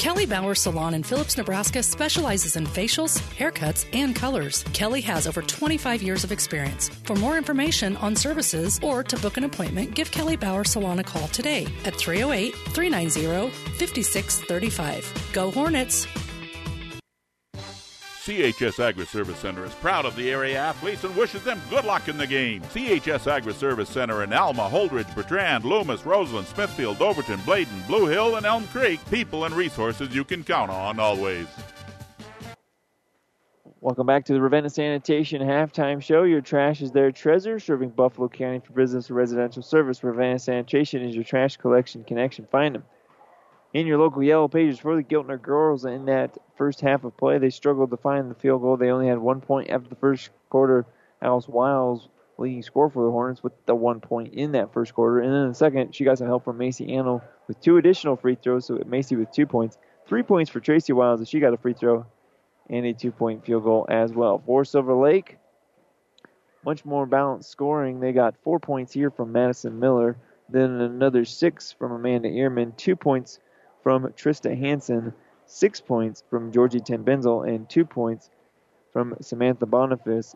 Kelly 0.00 0.24
Bauer 0.24 0.54
Salon 0.54 0.94
in 0.94 1.02
Phillips, 1.02 1.36
Nebraska 1.36 1.82
specializes 1.82 2.56
in 2.56 2.64
facials, 2.64 3.20
haircuts, 3.36 3.84
and 3.92 4.16
colors. 4.16 4.64
Kelly 4.72 5.02
has 5.02 5.26
over 5.26 5.42
25 5.42 6.02
years 6.02 6.24
of 6.24 6.32
experience. 6.32 6.88
For 7.04 7.14
more 7.16 7.36
information 7.36 7.98
on 7.98 8.16
services 8.16 8.80
or 8.82 9.02
to 9.02 9.18
book 9.18 9.36
an 9.36 9.44
appointment, 9.44 9.94
give 9.94 10.10
Kelly 10.10 10.36
Bauer 10.36 10.64
Salon 10.64 11.00
a 11.00 11.04
call 11.04 11.28
today 11.28 11.66
at 11.84 11.94
308 11.94 12.54
390 12.72 13.50
5635. 13.50 15.28
Go 15.34 15.50
Hornets! 15.50 16.06
CHS 18.30 18.78
Agri 18.78 19.06
Service 19.06 19.40
Center 19.40 19.64
is 19.64 19.74
proud 19.74 20.04
of 20.04 20.14
the 20.14 20.30
area 20.30 20.56
athletes 20.56 21.02
and 21.02 21.16
wishes 21.16 21.42
them 21.42 21.60
good 21.68 21.84
luck 21.84 22.06
in 22.06 22.16
the 22.16 22.28
game. 22.28 22.62
CHS 22.62 23.26
Agri 23.26 23.52
Service 23.52 23.88
Center 23.88 24.22
in 24.22 24.32
Alma, 24.32 24.70
Holdrege, 24.70 25.12
Bertrand, 25.16 25.64
Loomis, 25.64 26.06
Roseland, 26.06 26.46
Smithfield, 26.46 27.02
Overton, 27.02 27.40
Bladen, 27.44 27.82
Blue 27.88 28.06
Hill, 28.06 28.36
and 28.36 28.46
Elm 28.46 28.68
Creek. 28.68 29.00
People 29.10 29.46
and 29.46 29.54
resources 29.56 30.14
you 30.14 30.22
can 30.22 30.44
count 30.44 30.70
on 30.70 31.00
always. 31.00 31.48
Welcome 33.80 34.06
back 34.06 34.24
to 34.26 34.32
the 34.32 34.40
Ravenna 34.40 34.70
Sanitation 34.70 35.42
halftime 35.42 36.00
show. 36.00 36.22
Your 36.22 36.40
trash 36.40 36.82
is 36.82 36.92
their 36.92 37.10
treasure, 37.10 37.58
serving 37.58 37.88
Buffalo 37.90 38.28
County 38.28 38.60
for 38.60 38.72
business 38.74 39.08
and 39.08 39.16
residential 39.16 39.64
service. 39.64 40.04
Ravenna 40.04 40.38
Sanitation 40.38 41.02
is 41.02 41.16
your 41.16 41.24
trash 41.24 41.56
collection 41.56 42.04
connection. 42.04 42.46
Find 42.52 42.76
them 42.76 42.84
in 43.72 43.86
your 43.86 43.98
local 43.98 44.22
yellow 44.22 44.48
pages 44.48 44.78
for 44.78 44.96
the 44.96 45.02
Giltner 45.02 45.40
girls 45.40 45.84
in 45.84 46.06
that 46.06 46.36
first 46.56 46.80
half 46.80 47.04
of 47.04 47.16
play. 47.16 47.38
They 47.38 47.50
struggled 47.50 47.90
to 47.90 47.96
find 47.96 48.30
the 48.30 48.34
field 48.34 48.62
goal. 48.62 48.76
They 48.76 48.90
only 48.90 49.06
had 49.06 49.18
one 49.18 49.40
point 49.40 49.70
after 49.70 49.88
the 49.88 49.96
first 49.96 50.30
quarter. 50.48 50.86
Alice 51.22 51.48
Wiles 51.48 52.08
leading 52.38 52.62
score 52.62 52.88
for 52.88 53.04
the 53.04 53.10
Hornets 53.10 53.42
with 53.42 53.52
the 53.66 53.74
one 53.74 54.00
point 54.00 54.34
in 54.34 54.52
that 54.52 54.72
first 54.72 54.94
quarter. 54.94 55.20
And 55.20 55.32
then 55.32 55.42
in 55.42 55.48
the 55.48 55.54
second, 55.54 55.94
she 55.94 56.04
got 56.04 56.18
some 56.18 56.26
help 56.26 56.44
from 56.44 56.58
Macy 56.58 56.86
Antle 56.86 57.22
with 57.46 57.60
two 57.60 57.76
additional 57.76 58.16
free 58.16 58.34
throws. 58.34 58.66
So 58.66 58.82
Macy 58.86 59.16
with 59.16 59.30
two 59.30 59.46
points. 59.46 59.78
Three 60.06 60.22
points 60.22 60.50
for 60.50 60.58
Tracy 60.58 60.92
Wiles, 60.92 61.20
and 61.20 61.28
she 61.28 61.38
got 61.38 61.52
a 61.52 61.58
free 61.58 61.74
throw 61.74 62.06
and 62.68 62.86
a 62.86 62.92
two 62.92 63.12
point 63.12 63.44
field 63.44 63.64
goal 63.64 63.86
as 63.88 64.12
well. 64.12 64.42
For 64.44 64.64
Silver 64.64 64.94
Lake, 64.94 65.36
much 66.64 66.84
more 66.84 67.06
balanced 67.06 67.50
scoring. 67.50 68.00
They 68.00 68.12
got 68.12 68.34
four 68.42 68.58
points 68.58 68.92
here 68.92 69.10
from 69.10 69.32
Madison 69.32 69.78
Miller, 69.78 70.16
then 70.48 70.80
another 70.80 71.24
six 71.24 71.72
from 71.72 71.92
Amanda 71.92 72.28
Ehrman, 72.28 72.76
two 72.76 72.96
points 72.96 73.38
from 73.82 74.04
Trista 74.08 74.56
Hansen, 74.58 75.12
six 75.46 75.80
points 75.80 76.22
from 76.28 76.52
Georgie 76.52 76.80
Tenbenzel, 76.80 77.48
and 77.48 77.68
two 77.68 77.84
points 77.84 78.30
from 78.92 79.16
Samantha 79.20 79.66
Boniface. 79.66 80.34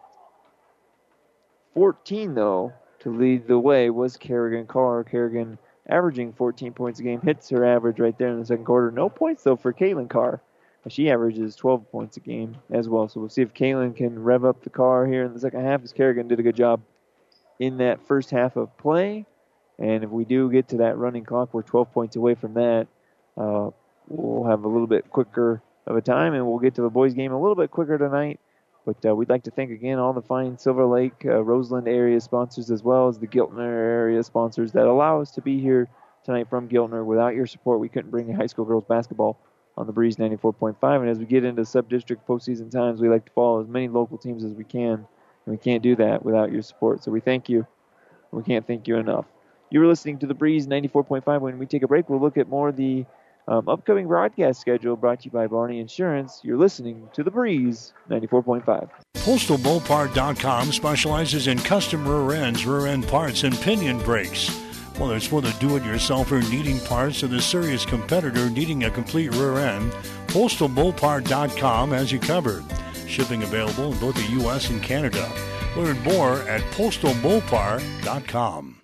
14, 1.75 2.35
though, 2.35 2.73
to 3.01 3.11
lead 3.11 3.47
the 3.47 3.59
way 3.59 3.91
was 3.91 4.17
Kerrigan 4.17 4.67
Carr. 4.67 5.05
Kerrigan 5.05 5.59
averaging 5.89 6.33
14 6.33 6.73
points 6.73 7.01
a 7.01 7.03
game, 7.03 7.21
hits 7.21 7.51
her 7.51 7.65
average 7.65 8.01
right 8.01 8.17
there 8.17 8.29
in 8.29 8.39
the 8.39 8.47
second 8.47 8.65
quarter. 8.65 8.91
No 8.91 9.09
points, 9.09 9.43
though, 9.43 9.57
for 9.57 9.73
Caitlin 9.73 10.09
Carr. 10.09 10.41
She 10.89 11.11
averages 11.11 11.57
12 11.57 11.91
points 11.91 12.17
a 12.19 12.21
game 12.21 12.57
as 12.71 12.89
well. 12.89 13.09
So 13.09 13.21
we'll 13.21 13.31
see 13.31 13.43
if 13.43 13.55
Caitlin 13.55 13.97
can 13.97 14.23
rev 14.23 14.45
up 14.45 14.63
the 14.63 14.71
car 14.71 15.07
here 15.07 15.25
in 15.25 15.33
the 15.33 15.41
second 15.41 15.65
half, 15.65 15.83
as 15.83 15.93
Kerrigan 15.93 16.29
did 16.29 16.41
a 16.41 16.43
good 16.43 16.57
job 16.57 16.83
in 17.59 17.79
that 17.79 18.07
first 18.07 18.31
half 18.31 18.57
of 18.57 18.77
play. 18.77 19.25
And 19.79 20.05
if 20.05 20.11
we 20.11 20.25
do 20.25 20.51
get 20.51 20.69
to 20.69 20.77
that 20.79 20.99
running 20.99 21.25
clock, 21.25 21.55
we're 21.55 21.63
12 21.63 21.93
points 21.93 22.17
away 22.17 22.35
from 22.35 22.55
that. 22.55 22.87
Uh, 23.37 23.71
we'll 24.09 24.49
have 24.51 24.65
a 24.65 24.69
little 24.69 24.87
bit 24.87 25.11
quicker 25.11 25.63
of 25.87 25.97
a 25.97 26.03
time, 26.03 26.35
and 26.35 26.47
we'll 26.47 26.59
get 26.59 26.75
to 26.77 26.83
the 26.83 26.91
boys' 26.91 27.15
game 27.15 27.33
a 27.33 27.41
little 27.41 27.57
bit 27.57 27.71
quicker 27.71 27.99
tonight 27.99 28.41
But 28.87 29.05
uh, 29.07 29.15
we'd 29.17 29.31
like 29.31 29.45
to 29.45 29.53
thank 29.53 29.71
again 29.71 29.99
all 30.01 30.13
the 30.13 30.23
fine 30.23 30.59
Silver 30.59 30.87
Lake, 30.87 31.25
uh, 31.27 31.43
Roseland 31.45 31.89
area 31.89 32.21
sponsors, 32.21 32.71
as 32.71 32.83
well 32.83 33.09
as 33.09 33.19
the 33.19 33.29
Giltner 33.29 33.61
area 33.61 34.23
sponsors 34.25 34.73
that 34.73 34.87
allow 34.87 35.21
us 35.23 35.33
to 35.33 35.43
be 35.43 35.61
here 35.61 35.89
tonight 36.25 36.49
from 36.51 36.69
Giltner. 36.69 37.05
Without 37.05 37.35
your 37.35 37.47
support, 37.47 37.81
we 37.81 37.91
couldn't 37.91 38.11
bring 38.11 38.33
high 38.35 38.47
school 38.47 38.67
girls 38.67 38.85
basketball 38.85 39.39
on 39.79 39.87
the 39.87 39.93
Breeze 39.93 40.17
94.5. 40.17 40.77
And 41.01 41.11
as 41.11 41.19
we 41.19 41.27
get 41.27 41.45
into 41.45 41.65
sub-district 41.65 42.27
postseason 42.29 42.71
times, 42.71 43.01
we 43.01 43.09
like 43.09 43.27
to 43.27 43.33
follow 43.33 43.63
as 43.63 43.69
many 43.69 43.89
local 43.89 44.19
teams 44.19 44.45
as 44.45 44.53
we 44.55 44.65
can. 44.65 44.93
And 44.95 45.07
we 45.47 45.59
can't 45.59 45.83
do 45.83 45.97
that 45.97 46.25
without 46.25 46.53
your 46.53 46.63
support. 46.63 47.05
So 47.05 47.13
we 47.13 47.21
thank 47.21 47.49
you. 47.49 47.67
We 48.33 48.43
can't 48.43 48.67
thank 48.67 48.89
you 48.89 48.97
enough. 48.97 49.27
You 49.71 49.81
were 49.81 49.87
listening 49.87 50.19
to 50.21 50.27
the 50.27 50.35
Breeze 50.35 50.67
94.5. 50.67 51.41
When 51.41 51.59
we 51.59 51.67
take 51.67 51.83
a 51.85 51.89
break, 51.89 52.09
we'll 52.11 52.21
look 52.21 52.39
at 52.39 52.49
more 52.49 52.71
of 52.71 52.77
the 52.77 53.07
um, 53.49 53.69
upcoming 53.69 54.07
broadcast 54.07 54.61
schedule 54.61 54.97
brought 54.97 55.21
to 55.21 55.25
you 55.27 55.31
by 55.31 55.47
Barney 55.47 55.81
Insurance. 55.81 56.41
You're 56.43 56.59
listening 56.59 57.09
to 57.13 57.23
The 57.23 57.31
Breeze 57.31 57.93
94.5. 58.11 58.89
PostalMopar.com 59.15 60.73
specializes 60.73 61.47
in 61.47 61.59
custom 61.59 62.07
rear 62.07 62.43
ends, 62.43 62.67
rear 62.67 62.87
end 62.87 63.09
parts, 63.09 63.45
and 63.45 63.59
pinion 63.61 63.99
brakes. 64.01 64.49
Whether 64.99 65.17
it's 65.17 65.27
for 65.27 65.41
the 65.41 65.51
do 65.59 65.77
it 65.77 65.83
yourselfer 65.83 66.49
needing 66.51 66.79
parts 66.81 67.25
or 67.25 67.29
the 67.29 67.41
serious 67.41 67.85
competitor 67.85 68.49
needing 68.51 68.85
a 68.85 68.91
complete 68.91 69.35
rear 69.35 69.59
end, 69.59 69.93
PostalMopar.com 70.29 71.91
has 71.91 72.13
you 72.13 72.21
covered. 72.21 72.65
Shipping 73.07 73.43
available 73.43 73.93
in 73.93 73.99
both 73.99 74.15
the 74.15 74.33
U.S. 74.41 74.71
and 74.71 74.83
Canada. 74.83 75.31
Learn 75.77 76.01
more 76.03 76.41
at 76.43 76.61
PostalMopar.com. 76.73 78.84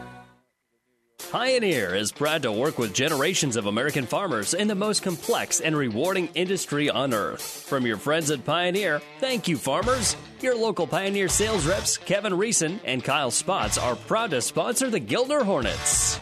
Pioneer 1.29 1.93
is 1.95 2.11
proud 2.11 2.41
to 2.43 2.51
work 2.51 2.77
with 2.77 2.93
generations 2.93 3.55
of 3.55 3.65
American 3.65 4.05
farmers 4.05 4.53
in 4.53 4.67
the 4.67 4.75
most 4.75 5.03
complex 5.03 5.59
and 5.59 5.75
rewarding 5.75 6.29
industry 6.33 6.89
on 6.89 7.13
earth. 7.13 7.41
From 7.41 7.85
your 7.85 7.97
friends 7.97 8.31
at 8.31 8.45
Pioneer, 8.45 9.01
thank 9.19 9.47
you, 9.47 9.57
farmers. 9.57 10.15
Your 10.39 10.55
local 10.55 10.87
Pioneer 10.87 11.29
sales 11.29 11.65
reps, 11.65 11.97
Kevin 11.97 12.33
Reeson 12.37 12.79
and 12.83 13.03
Kyle 13.03 13.31
Spots, 13.31 13.77
are 13.77 13.95
proud 13.95 14.31
to 14.31 14.41
sponsor 14.41 14.89
the 14.89 15.01
Giltner 15.01 15.43
Hornets. 15.43 16.19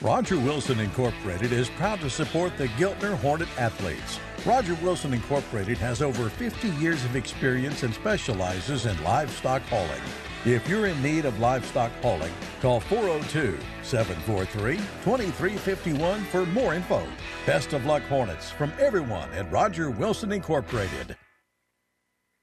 Roger 0.00 0.38
Wilson 0.38 0.78
Incorporated 0.78 1.52
is 1.52 1.68
proud 1.70 1.98
to 2.00 2.08
support 2.08 2.56
the 2.56 2.68
Giltner 2.68 3.16
Hornet 3.16 3.48
athletes. 3.58 4.20
Roger 4.46 4.74
Wilson 4.74 5.12
Incorporated 5.12 5.76
has 5.78 6.00
over 6.02 6.30
50 6.30 6.68
years 6.76 7.04
of 7.04 7.16
experience 7.16 7.82
and 7.82 7.92
specializes 7.92 8.86
in 8.86 9.02
livestock 9.02 9.62
hauling. 9.62 10.02
If 10.44 10.68
you're 10.68 10.86
in 10.86 11.02
need 11.02 11.24
of 11.24 11.40
livestock 11.40 11.90
hauling, 12.00 12.32
call 12.60 12.78
402 12.78 13.58
743 13.82 14.76
2351 14.76 16.20
for 16.24 16.46
more 16.46 16.74
info. 16.74 17.04
Best 17.44 17.72
of 17.72 17.84
luck, 17.86 18.02
Hornets, 18.04 18.48
from 18.50 18.72
everyone 18.78 19.30
at 19.32 19.50
Roger 19.50 19.90
Wilson 19.90 20.30
Incorporated. 20.30 21.16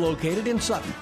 located 0.00 0.48
in 0.48 0.58
Sutton. 0.60 0.92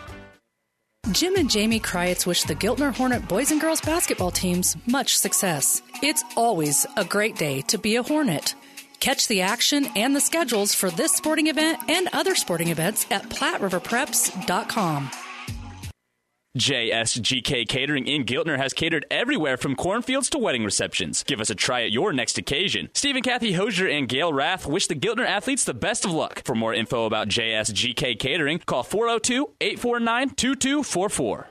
Jim 1.12 1.36
and 1.36 1.48
Jamie 1.48 1.80
Kryitz 1.80 2.26
wish 2.26 2.42
the 2.42 2.54
Giltner 2.54 2.94
Hornet 2.94 3.26
boys 3.28 3.50
and 3.50 3.60
girls 3.60 3.80
basketball 3.80 4.30
teams 4.30 4.76
much 4.86 5.16
success. 5.16 5.80
It's 6.02 6.22
always 6.36 6.86
a 6.96 7.04
great 7.04 7.36
day 7.36 7.62
to 7.62 7.78
be 7.78 7.96
a 7.96 8.02
Hornet. 8.02 8.54
Catch 9.00 9.28
the 9.28 9.40
action 9.40 9.86
and 9.96 10.14
the 10.14 10.20
schedules 10.20 10.74
for 10.74 10.90
this 10.90 11.12
sporting 11.12 11.46
event 11.46 11.78
and 11.88 12.08
other 12.12 12.34
sporting 12.34 12.68
events 12.68 13.06
at 13.10 13.22
PlatteRiverPreps.com. 13.30 15.10
JSGK 16.58 17.68
Catering 17.68 18.08
in 18.08 18.24
Giltner 18.24 18.56
has 18.56 18.72
catered 18.72 19.06
everywhere 19.12 19.56
from 19.56 19.76
cornfields 19.76 20.28
to 20.30 20.38
wedding 20.38 20.64
receptions. 20.64 21.22
Give 21.22 21.40
us 21.40 21.50
a 21.50 21.54
try 21.54 21.84
at 21.84 21.92
your 21.92 22.12
next 22.12 22.36
occasion. 22.36 22.90
Stephen 22.94 23.22
Kathy 23.22 23.52
Hosier 23.52 23.86
and 23.86 24.08
Gail 24.08 24.32
Rath 24.32 24.66
wish 24.66 24.88
the 24.88 24.96
Giltner 24.96 25.24
athletes 25.24 25.62
the 25.62 25.72
best 25.72 26.04
of 26.04 26.10
luck. 26.10 26.42
For 26.44 26.56
more 26.56 26.74
info 26.74 27.06
about 27.06 27.28
JSGK 27.28 28.18
Catering, 28.18 28.58
call 28.58 28.82
402 28.82 29.52
849 29.60 30.30
2244. 30.30 31.48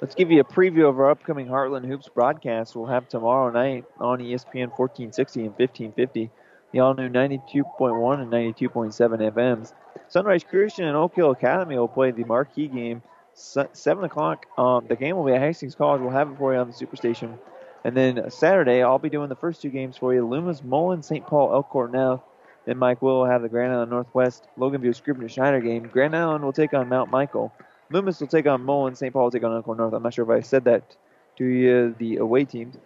Let's 0.00 0.14
give 0.14 0.30
you 0.30 0.40
a 0.40 0.44
preview 0.44 0.88
of 0.88 1.00
our 1.00 1.10
upcoming 1.10 1.48
Heartland 1.48 1.86
Hoops 1.88 2.08
broadcast 2.08 2.76
we'll 2.76 2.86
have 2.86 3.08
tomorrow 3.08 3.50
night 3.50 3.84
on 3.98 4.20
ESPN 4.20 4.70
1460 4.78 5.40
and 5.40 5.50
1550, 5.58 6.30
the 6.70 6.78
all 6.78 6.94
new 6.94 7.08
92.1 7.08 8.20
and 8.20 8.30
92.7 8.30 9.32
FMs. 9.32 9.72
Sunrise 10.06 10.44
Christian 10.44 10.84
and 10.84 10.96
Oak 10.96 11.16
Hill 11.16 11.32
Academy 11.32 11.76
will 11.76 11.88
play 11.88 12.12
the 12.12 12.22
marquee 12.22 12.68
game 12.68 13.02
7 13.38 14.04
o'clock. 14.04 14.46
Um, 14.58 14.86
the 14.88 14.96
game 14.96 15.16
will 15.16 15.24
be 15.24 15.32
at 15.32 15.40
Hastings 15.40 15.74
College. 15.74 16.00
We'll 16.00 16.10
have 16.10 16.30
it 16.30 16.38
for 16.38 16.52
you 16.52 16.58
on 16.58 16.68
the 16.68 16.74
Superstation. 16.74 17.38
And 17.84 17.96
then 17.96 18.30
Saturday, 18.30 18.82
I'll 18.82 18.98
be 18.98 19.08
doing 19.08 19.28
the 19.28 19.36
first 19.36 19.62
two 19.62 19.70
games 19.70 19.96
for 19.96 20.12
you 20.12 20.26
Loomis, 20.26 20.62
Mullen, 20.62 21.02
St. 21.02 21.26
Paul, 21.26 21.52
Elkhorn 21.52 21.92
now. 21.92 22.22
Then 22.66 22.76
Mike 22.76 23.00
will 23.00 23.24
have 23.24 23.40
the 23.40 23.48
Grand 23.48 23.72
Island 23.72 23.90
Northwest, 23.90 24.46
Loganview, 24.58 24.94
Scribner, 24.94 25.28
Snyder 25.28 25.60
game. 25.60 25.84
Grand 25.84 26.14
Island 26.14 26.44
will 26.44 26.52
take 26.52 26.74
on 26.74 26.88
Mount 26.88 27.10
Michael. 27.10 27.52
Loomis 27.90 28.20
will 28.20 28.26
take 28.26 28.46
on 28.46 28.62
Mullen. 28.62 28.94
St. 28.94 29.12
Paul 29.12 29.24
will 29.24 29.30
take 29.30 29.44
on 29.44 29.54
Elkhorn 29.54 29.78
North. 29.78 29.94
I'm 29.94 30.02
not 30.02 30.12
sure 30.12 30.30
if 30.30 30.36
I 30.36 30.46
said 30.46 30.64
that 30.64 30.96
to 31.36 31.44
you, 31.44 31.94
the 31.98 32.16
away 32.16 32.44
teams. 32.44 32.76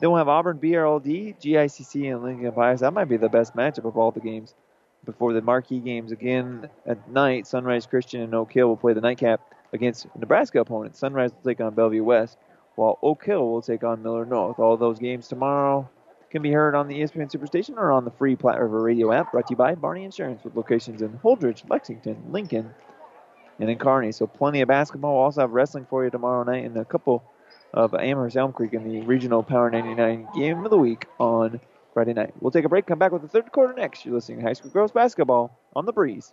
Then 0.00 0.10
we'll 0.10 0.18
have 0.18 0.28
Auburn, 0.28 0.58
BRLD, 0.58 1.40
GICC, 1.40 2.12
and 2.12 2.22
Lincoln 2.24 2.52
Pius. 2.52 2.80
That 2.80 2.92
might 2.92 3.08
be 3.08 3.16
the 3.16 3.28
best 3.28 3.54
matchup 3.54 3.84
of 3.84 3.96
all 3.96 4.10
the 4.10 4.20
games. 4.20 4.54
Before 5.04 5.32
the 5.32 5.40
marquee 5.40 5.80
games 5.80 6.12
again 6.12 6.68
at 6.84 7.08
night, 7.08 7.46
Sunrise 7.46 7.86
Christian 7.86 8.20
and 8.20 8.34
Oak 8.34 8.52
Hill 8.52 8.66
will 8.66 8.76
play 8.76 8.92
the 8.92 9.00
nightcap 9.00 9.40
against 9.72 10.06
Nebraska 10.16 10.60
opponents. 10.60 10.98
Sunrise 10.98 11.32
will 11.32 11.50
take 11.50 11.60
on 11.60 11.74
Bellevue 11.74 12.04
West, 12.04 12.38
while 12.76 12.98
Oak 13.02 13.24
Hill 13.24 13.46
will 13.50 13.62
take 13.62 13.84
on 13.84 14.02
Millard 14.02 14.30
North. 14.30 14.58
All 14.58 14.76
those 14.76 14.98
games 14.98 15.28
tomorrow 15.28 15.88
can 16.30 16.42
be 16.42 16.52
heard 16.52 16.74
on 16.74 16.88
the 16.88 17.00
ESPN 17.00 17.30
Superstation 17.30 17.76
or 17.76 17.92
on 17.92 18.04
the 18.04 18.10
free 18.10 18.36
Platte 18.36 18.60
River 18.60 18.80
Radio 18.80 19.12
app, 19.12 19.32
brought 19.32 19.46
to 19.48 19.52
you 19.52 19.56
by 19.56 19.74
Barney 19.74 20.04
Insurance, 20.04 20.42
with 20.44 20.56
locations 20.56 21.02
in 21.02 21.10
Holdrege, 21.18 21.68
Lexington, 21.68 22.16
Lincoln, 22.30 22.70
and 23.60 23.68
in 23.68 23.78
Kearney. 23.78 24.12
So 24.12 24.26
plenty 24.26 24.62
of 24.62 24.68
basketball. 24.68 25.14
We'll 25.14 25.24
also 25.24 25.42
have 25.42 25.50
wrestling 25.50 25.86
for 25.88 26.04
you 26.04 26.10
tomorrow 26.10 26.42
night, 26.44 26.64
and 26.64 26.76
a 26.76 26.84
couple 26.84 27.22
of 27.74 27.94
Amherst 27.94 28.36
Elm 28.36 28.52
Creek 28.52 28.74
in 28.74 28.84
the 28.84 29.00
regional 29.02 29.42
Power 29.42 29.70
99 29.70 30.28
game 30.34 30.64
of 30.64 30.70
the 30.70 30.78
week 30.78 31.06
on 31.18 31.60
Friday 31.94 32.12
night. 32.14 32.32
We'll 32.40 32.50
take 32.50 32.64
a 32.64 32.68
break. 32.68 32.86
Come 32.86 32.98
back 32.98 33.12
with 33.12 33.22
the 33.22 33.28
third 33.28 33.52
quarter 33.52 33.74
next. 33.74 34.04
You're 34.04 34.14
listening 34.14 34.40
to 34.40 34.44
High 34.44 34.52
School 34.54 34.70
Girls 34.70 34.92
Basketball 34.92 35.58
on 35.74 35.86
the 35.86 35.92
Breeze. 35.92 36.32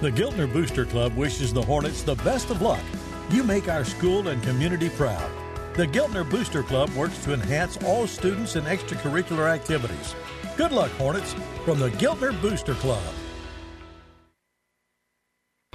The 0.00 0.10
Giltner 0.10 0.50
Booster 0.50 0.86
Club 0.86 1.14
wishes 1.14 1.52
the 1.52 1.60
Hornets 1.60 2.02
the 2.02 2.14
best 2.14 2.48
of 2.48 2.62
luck. 2.62 2.80
You 3.28 3.44
make 3.44 3.68
our 3.68 3.84
school 3.84 4.28
and 4.28 4.42
community 4.42 4.88
proud. 4.88 5.30
The 5.74 5.86
Giltner 5.86 6.28
Booster 6.28 6.62
Club 6.62 6.88
works 6.94 7.22
to 7.24 7.34
enhance 7.34 7.76
all 7.84 8.06
students 8.06 8.56
and 8.56 8.66
extracurricular 8.66 9.50
activities. 9.50 10.14
Good 10.56 10.72
luck, 10.72 10.90
Hornets, 10.92 11.34
from 11.66 11.80
the 11.80 11.90
Giltner 11.90 12.32
Booster 12.40 12.72
Club. 12.76 13.02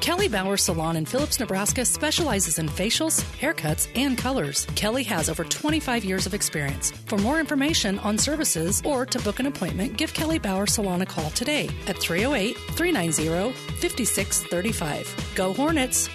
Kelly 0.01 0.27
Bauer 0.27 0.57
Salon 0.57 0.97
in 0.97 1.05
Phillips, 1.05 1.39
Nebraska 1.39 1.83
specializes 1.83 2.59
in 2.59 2.67
facials, 2.67 3.23
haircuts, 3.39 3.87
and 3.95 4.17
colors. 4.17 4.67
Kelly 4.75 5.03
has 5.03 5.29
over 5.29 5.43
25 5.43 6.05
years 6.05 6.27
of 6.27 6.33
experience. 6.33 6.91
For 6.91 7.17
more 7.17 7.39
information 7.39 7.97
on 7.99 8.17
services 8.17 8.83
or 8.85 9.05
to 9.07 9.19
book 9.19 9.39
an 9.39 9.47
appointment, 9.47 9.97
give 9.97 10.13
Kelly 10.13 10.37
Bauer 10.37 10.67
Salon 10.67 11.01
a 11.01 11.05
call 11.05 11.31
today 11.31 11.69
at 11.87 11.97
308 11.97 12.55
390 12.75 13.53
5635. 13.53 15.31
Go 15.33 15.53
Hornets! 15.53 16.09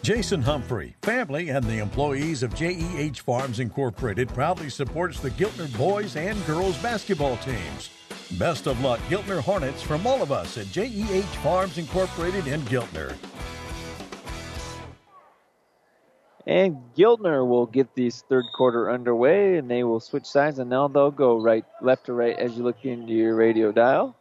Jason 0.00 0.40
Humphrey, 0.40 0.96
family, 1.02 1.50
and 1.50 1.62
the 1.66 1.80
employees 1.80 2.42
of 2.42 2.54
JEH 2.54 3.18
Farms 3.18 3.60
Incorporated 3.60 4.30
proudly 4.30 4.70
supports 4.70 5.20
the 5.20 5.30
Giltner 5.32 5.76
boys 5.76 6.16
and 6.16 6.42
girls 6.46 6.78
basketball 6.78 7.36
teams. 7.38 7.90
Best 8.32 8.66
of 8.66 8.78
luck, 8.82 9.00
Giltner 9.08 9.40
Hornets, 9.40 9.82
from 9.82 10.06
all 10.06 10.22
of 10.22 10.30
us 10.30 10.58
at 10.58 10.66
JEH 10.66 11.22
Farms 11.42 11.78
Incorporated 11.78 12.46
in 12.46 12.60
Giltner. 12.62 13.14
And 16.46 16.76
Giltner 16.94 17.46
will 17.46 17.66
get 17.66 17.94
this 17.94 18.22
third 18.28 18.44
quarter 18.54 18.90
underway, 18.90 19.56
and 19.56 19.70
they 19.70 19.82
will 19.82 20.00
switch 20.00 20.26
sides, 20.26 20.58
and 20.58 20.68
now 20.68 20.88
they'll 20.88 21.10
go 21.10 21.40
right, 21.40 21.64
left 21.80 22.06
to 22.06 22.12
right 22.12 22.38
as 22.38 22.56
you 22.56 22.64
look 22.64 22.84
into 22.84 23.14
your 23.14 23.34
radio 23.34 23.72
dial. 23.72 24.14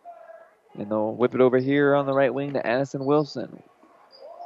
And 0.75 0.89
they'll 0.89 1.13
whip 1.13 1.35
it 1.35 1.41
over 1.41 1.57
here 1.57 1.93
on 1.93 2.05
the 2.05 2.13
right 2.13 2.33
wing 2.33 2.53
to 2.53 2.65
Addison 2.65 3.03
Wilson. 3.03 3.61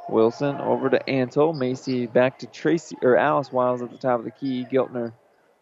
Wilson 0.08 0.56
over 0.56 0.90
to 0.90 0.98
Antle. 1.06 1.56
Macy 1.56 2.06
back 2.06 2.40
to 2.40 2.46
Tracy 2.46 2.96
or 3.02 3.16
Alice 3.16 3.52
Wiles 3.52 3.82
at 3.82 3.90
the 3.90 3.98
top 3.98 4.18
of 4.18 4.24
the 4.24 4.30
key. 4.32 4.66
Giltner 4.70 5.12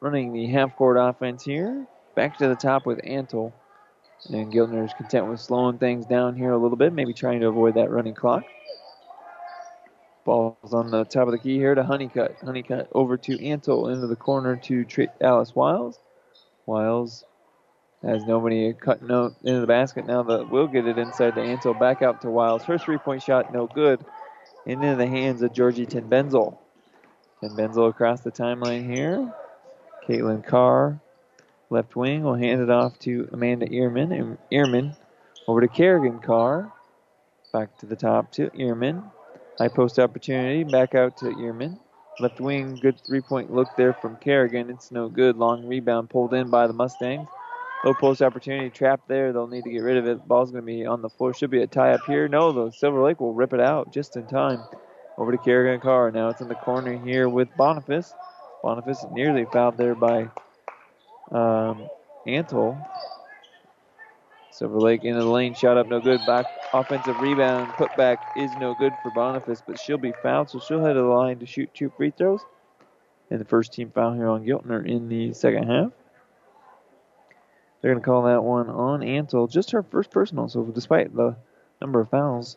running 0.00 0.32
the 0.32 0.46
half 0.46 0.74
court 0.76 0.96
offense 0.98 1.44
here. 1.44 1.86
Back 2.14 2.38
to 2.38 2.48
the 2.48 2.54
top 2.54 2.86
with 2.86 2.98
Antle. 3.02 3.52
And 4.28 4.52
Giltner 4.52 4.84
is 4.84 4.92
content 4.94 5.26
with 5.26 5.40
slowing 5.40 5.78
things 5.78 6.06
down 6.06 6.36
here 6.36 6.52
a 6.52 6.58
little 6.58 6.76
bit, 6.76 6.92
maybe 6.92 7.12
trying 7.12 7.40
to 7.40 7.48
avoid 7.48 7.74
that 7.74 7.90
running 7.90 8.14
clock. 8.14 8.44
Ball's 10.24 10.74
on 10.74 10.90
the 10.90 11.04
top 11.04 11.26
of 11.26 11.32
the 11.32 11.38
key 11.38 11.56
here 11.56 11.74
to 11.74 11.82
Honeycutt. 11.82 12.36
Honeycutt 12.44 12.88
over 12.92 13.16
to 13.16 13.38
Antle 13.38 13.92
into 13.92 14.06
the 14.06 14.16
corner 14.16 14.56
to 14.56 14.86
Alice 15.20 15.54
Wiles. 15.54 15.98
Wiles 16.66 17.24
has 18.02 18.24
nobody 18.24 18.72
cutting 18.74 19.10
out 19.10 19.34
into 19.42 19.60
the 19.60 19.66
basket 19.66 20.06
now 20.06 20.22
that 20.22 20.48
will 20.48 20.68
get 20.68 20.86
it 20.86 20.98
inside 20.98 21.34
the 21.34 21.40
Antle. 21.40 21.78
Back 21.78 22.02
out 22.02 22.20
to 22.22 22.30
Wiles. 22.30 22.64
Her 22.64 22.78
three 22.78 22.98
point 22.98 23.22
shot, 23.22 23.52
no 23.52 23.66
good. 23.66 24.04
Into 24.66 24.94
the 24.94 25.06
hands 25.06 25.42
of 25.42 25.52
Georgie 25.52 25.86
Tenbenzel. 25.86 26.58
Tenbenzel 27.42 27.88
across 27.88 28.20
the 28.20 28.30
timeline 28.30 28.84
here. 28.84 29.32
Caitlin 30.08 30.44
Carr 30.44 31.00
Left 31.70 31.94
wing 31.94 32.24
will 32.24 32.34
hand 32.34 32.60
it 32.60 32.68
off 32.68 32.98
to 33.00 33.28
Amanda 33.32 33.66
Ehrman. 33.66 34.12
And 34.12 34.38
Ehrman 34.52 34.96
over 35.46 35.60
to 35.60 35.68
Kerrigan 35.68 36.18
Carr. 36.18 36.72
Back 37.52 37.78
to 37.78 37.86
the 37.86 37.96
top 37.96 38.32
to 38.32 38.50
Ehrman. 38.50 39.10
High 39.56 39.68
post 39.68 39.98
opportunity. 39.98 40.64
Back 40.64 40.94
out 40.96 41.16
to 41.18 41.26
Ehrman. 41.26 41.78
Left 42.18 42.40
wing, 42.40 42.74
good 42.74 43.00
three 43.06 43.20
point 43.20 43.52
look 43.52 43.68
there 43.76 43.94
from 43.94 44.16
Kerrigan. 44.16 44.68
It's 44.68 44.90
no 44.90 45.08
good. 45.08 45.36
Long 45.36 45.66
rebound 45.66 46.10
pulled 46.10 46.34
in 46.34 46.50
by 46.50 46.66
the 46.66 46.72
Mustangs. 46.72 47.28
Low 47.84 47.94
post 47.94 48.20
opportunity 48.20 48.68
trapped 48.68 49.08
there. 49.08 49.32
They'll 49.32 49.46
need 49.46 49.64
to 49.64 49.70
get 49.70 49.82
rid 49.82 49.96
of 49.96 50.06
it. 50.06 50.28
Ball's 50.28 50.50
going 50.50 50.62
to 50.62 50.66
be 50.66 50.84
on 50.84 51.00
the 51.00 51.08
floor. 51.08 51.32
Should 51.32 51.50
be 51.50 51.62
a 51.62 51.66
tie 51.66 51.92
up 51.92 52.02
here. 52.06 52.28
No, 52.28 52.52
the 52.52 52.72
Silver 52.72 53.02
Lake 53.02 53.20
will 53.20 53.32
rip 53.32 53.54
it 53.54 53.60
out 53.60 53.92
just 53.92 54.16
in 54.16 54.26
time. 54.26 54.58
Over 55.16 55.32
to 55.32 55.38
Kerrigan 55.38 55.80
Carr. 55.80 56.10
Now 56.10 56.28
it's 56.28 56.42
in 56.42 56.48
the 56.48 56.54
corner 56.56 56.98
here 56.98 57.28
with 57.28 57.48
Boniface. 57.56 58.12
Boniface 58.62 59.04
nearly 59.12 59.46
fouled 59.50 59.78
there 59.78 59.94
by 59.94 60.28
um, 61.30 61.88
Antle. 62.26 62.86
Silver 64.50 64.80
Lake 64.80 65.04
into 65.04 65.20
the 65.20 65.28
lane, 65.28 65.54
shot 65.54 65.78
up, 65.78 65.86
no 65.88 66.00
good. 66.00 66.26
Back 66.26 66.46
offensive 66.72 67.20
rebound, 67.20 67.76
put 67.76 67.94
back 67.96 68.20
is 68.34 68.56
no 68.56 68.74
good 68.74 68.98
for 69.00 69.10
Boniface, 69.10 69.62
but 69.66 69.78
she'll 69.78 69.98
be 69.98 70.12
fouled, 70.12 70.50
so 70.50 70.58
she'll 70.58 70.84
head 70.84 70.94
to 70.94 71.00
the 71.00 71.06
line 71.06 71.38
to 71.38 71.46
shoot 71.46 71.72
two 71.72 71.90
free 71.96 72.10
throws. 72.10 72.44
And 73.30 73.40
the 73.40 73.44
first 73.44 73.72
team 73.72 73.90
foul 73.92 74.12
here 74.14 74.28
on 74.28 74.44
Giltner 74.44 74.84
in 74.86 75.08
the 75.08 75.32
second 75.34 75.68
half. 75.68 75.92
They're 77.80 77.92
going 77.92 78.02
to 78.02 78.06
call 78.06 78.24
that 78.24 78.42
one 78.42 78.68
on 78.68 79.00
Antle, 79.00 79.50
just 79.50 79.70
her 79.70 79.82
first 79.82 80.10
personal. 80.10 80.48
So 80.48 80.64
despite 80.64 81.14
the 81.14 81.36
number 81.80 82.00
of 82.00 82.10
fouls, 82.10 82.56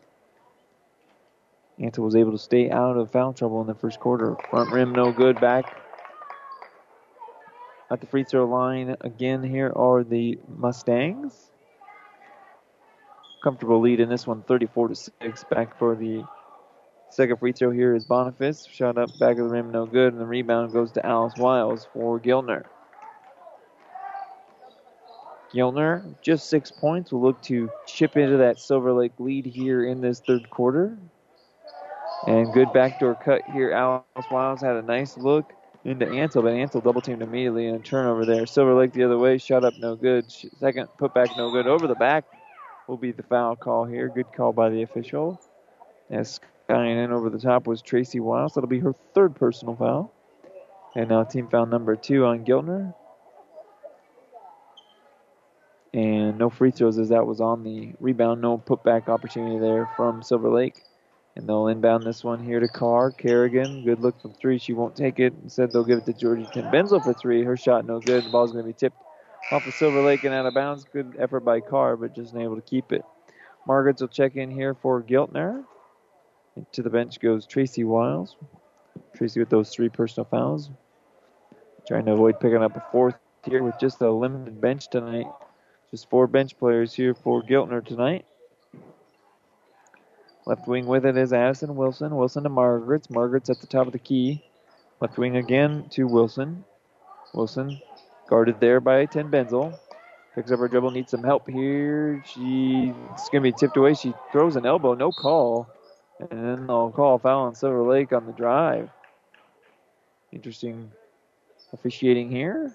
Antle 1.80 2.04
was 2.04 2.16
able 2.16 2.32
to 2.32 2.38
stay 2.38 2.70
out 2.70 2.96
of 2.96 3.12
foul 3.12 3.32
trouble 3.32 3.60
in 3.60 3.66
the 3.66 3.74
first 3.74 4.00
quarter. 4.00 4.36
Front 4.50 4.72
rim 4.72 4.92
no 4.92 5.12
good. 5.12 5.40
Back 5.40 5.83
at 7.90 8.00
the 8.00 8.06
free 8.06 8.24
throw 8.24 8.46
line 8.46 8.96
again 9.00 9.42
here 9.42 9.72
are 9.74 10.02
the 10.04 10.38
Mustangs. 10.48 11.50
Comfortable 13.42 13.80
lead 13.80 14.00
in 14.00 14.08
this 14.08 14.26
one, 14.26 14.42
34 14.42 14.88
to 14.88 14.94
6. 14.94 15.44
Back 15.44 15.78
for 15.78 15.94
the 15.94 16.24
second 17.10 17.36
free 17.38 17.52
throw 17.52 17.70
here 17.70 17.94
is 17.94 18.04
Boniface. 18.04 18.66
Shot 18.66 18.96
up, 18.96 19.10
back 19.18 19.32
of 19.32 19.44
the 19.44 19.50
rim, 19.50 19.70
no 19.70 19.84
good. 19.84 20.12
And 20.12 20.20
the 20.20 20.26
rebound 20.26 20.72
goes 20.72 20.92
to 20.92 21.04
Alice 21.04 21.34
Wiles 21.36 21.86
for 21.92 22.18
Giltner. 22.18 22.64
Giltner, 25.54 26.14
just 26.22 26.48
six 26.48 26.70
points, 26.72 27.12
will 27.12 27.22
look 27.22 27.40
to 27.42 27.70
chip 27.86 28.16
into 28.16 28.38
that 28.38 28.58
Silver 28.58 28.92
Lake 28.92 29.12
lead 29.18 29.46
here 29.46 29.84
in 29.84 30.00
this 30.00 30.20
third 30.20 30.48
quarter. 30.50 30.98
And 32.26 32.52
good 32.54 32.72
backdoor 32.72 33.16
cut 33.16 33.42
here. 33.52 33.72
Alice 33.72 34.30
Wiles 34.30 34.62
had 34.62 34.76
a 34.76 34.82
nice 34.82 35.18
look 35.18 35.52
into 35.84 36.06
Antle, 36.06 36.42
but 36.42 36.54
Antle 36.54 36.82
double 36.82 37.00
teamed 37.00 37.22
immediately 37.22 37.68
and 37.68 37.84
turnover 37.84 38.24
there. 38.24 38.46
Silver 38.46 38.74
Lake 38.74 38.92
the 38.92 39.04
other 39.04 39.18
way, 39.18 39.38
shot 39.38 39.64
up 39.64 39.74
no 39.78 39.96
good. 39.96 40.30
Second 40.58 40.88
put 40.98 41.12
back 41.12 41.30
no 41.36 41.50
good. 41.50 41.66
Over 41.66 41.86
the 41.86 41.94
back 41.94 42.24
will 42.88 42.96
be 42.96 43.12
the 43.12 43.22
foul 43.22 43.56
call 43.56 43.84
here. 43.84 44.08
Good 44.08 44.32
call 44.32 44.52
by 44.52 44.70
the 44.70 44.82
official. 44.82 45.40
As 46.10 46.40
skying 46.66 46.98
in 46.98 47.12
over 47.12 47.28
the 47.28 47.38
top 47.38 47.66
was 47.66 47.82
Tracy 47.82 48.20
Wiles. 48.20 48.54
That'll 48.54 48.68
be 48.68 48.80
her 48.80 48.94
third 49.14 49.34
personal 49.34 49.76
foul. 49.76 50.12
And 50.96 51.08
now 51.08 51.24
team 51.24 51.48
foul 51.48 51.66
number 51.66 51.96
two 51.96 52.24
on 52.24 52.44
Giltner. 52.44 52.94
And 55.92 56.38
no 56.38 56.50
free 56.50 56.70
throws 56.70 56.98
as 56.98 57.10
that 57.10 57.26
was 57.26 57.40
on 57.40 57.62
the 57.62 57.92
rebound. 58.00 58.40
No 58.40 58.58
putback 58.58 59.08
opportunity 59.08 59.58
there 59.58 59.88
from 59.96 60.22
Silver 60.22 60.50
Lake. 60.50 60.82
And 61.36 61.48
they'll 61.48 61.66
inbound 61.66 62.04
this 62.04 62.22
one 62.22 62.44
here 62.44 62.60
to 62.60 62.68
Carr. 62.68 63.10
Kerrigan, 63.10 63.84
good 63.84 64.00
look 64.00 64.20
from 64.20 64.34
three. 64.34 64.58
She 64.58 64.72
won't 64.72 64.94
take 64.94 65.18
it. 65.18 65.34
Instead, 65.42 65.72
they'll 65.72 65.84
give 65.84 65.98
it 65.98 66.06
to 66.06 66.12
Georgie 66.12 66.46
Benzel 66.54 67.02
for 67.02 67.12
three. 67.12 67.42
Her 67.42 67.56
shot 67.56 67.86
no 67.86 67.98
good. 67.98 68.24
The 68.24 68.30
ball's 68.30 68.52
going 68.52 68.64
to 68.64 68.68
be 68.68 68.72
tipped 68.72 68.96
off 69.50 69.66
of 69.66 69.74
Silver 69.74 70.00
Lake 70.02 70.22
and 70.22 70.32
out 70.32 70.46
of 70.46 70.54
bounds. 70.54 70.84
Good 70.84 71.16
effort 71.18 71.40
by 71.40 71.60
Carr, 71.60 71.96
but 71.96 72.14
just 72.14 72.34
unable 72.34 72.54
to 72.54 72.62
keep 72.62 72.92
it. 72.92 73.04
Margaret's 73.66 74.00
will 74.00 74.08
check 74.08 74.36
in 74.36 74.50
here 74.50 74.74
for 74.74 75.02
Giltner. 75.02 75.64
And 76.54 76.72
to 76.72 76.82
the 76.82 76.90
bench 76.90 77.18
goes 77.18 77.46
Tracy 77.46 77.82
Wiles. 77.82 78.36
Tracy 79.16 79.40
with 79.40 79.50
those 79.50 79.70
three 79.70 79.88
personal 79.88 80.26
fouls. 80.30 80.70
Trying 81.88 82.06
to 82.06 82.12
avoid 82.12 82.38
picking 82.38 82.62
up 82.62 82.76
a 82.76 82.84
fourth 82.92 83.16
here 83.44 83.62
with 83.62 83.78
just 83.80 84.00
a 84.00 84.10
limited 84.10 84.60
bench 84.60 84.88
tonight. 84.88 85.26
Just 85.90 86.08
four 86.08 86.26
bench 86.26 86.56
players 86.58 86.94
here 86.94 87.14
for 87.14 87.42
Giltner 87.42 87.84
tonight. 87.84 88.24
Left 90.46 90.68
wing 90.68 90.86
with 90.86 91.06
it 91.06 91.16
is 91.16 91.32
Addison 91.32 91.74
Wilson. 91.74 92.14
Wilson 92.16 92.42
to 92.42 92.50
Margaret's. 92.50 93.08
Margaret's 93.08 93.48
at 93.48 93.60
the 93.60 93.66
top 93.66 93.86
of 93.86 93.92
the 93.92 93.98
key. 93.98 94.44
Left 95.00 95.16
wing 95.16 95.36
again 95.36 95.86
to 95.90 96.06
Wilson. 96.06 96.64
Wilson 97.32 97.80
guarded 98.28 98.60
there 98.60 98.80
by 98.80 99.06
Ten 99.06 99.30
Benzel. 99.30 99.78
Picks 100.34 100.50
up 100.50 100.58
her 100.58 100.68
dribble, 100.68 100.90
needs 100.90 101.12
some 101.12 101.22
help 101.22 101.48
here. 101.48 102.22
She's 102.26 102.92
going 103.30 103.34
to 103.34 103.40
be 103.40 103.52
tipped 103.52 103.76
away. 103.76 103.94
She 103.94 104.12
throws 104.32 104.56
an 104.56 104.66
elbow, 104.66 104.94
no 104.94 105.12
call. 105.12 105.68
And 106.18 106.28
then 106.30 106.66
they'll 106.66 106.90
call 106.90 107.18
foul 107.18 107.44
on 107.44 107.54
Silver 107.54 107.82
Lake 107.82 108.12
on 108.12 108.26
the 108.26 108.32
drive. 108.32 108.90
Interesting 110.32 110.90
officiating 111.72 112.30
here. 112.30 112.74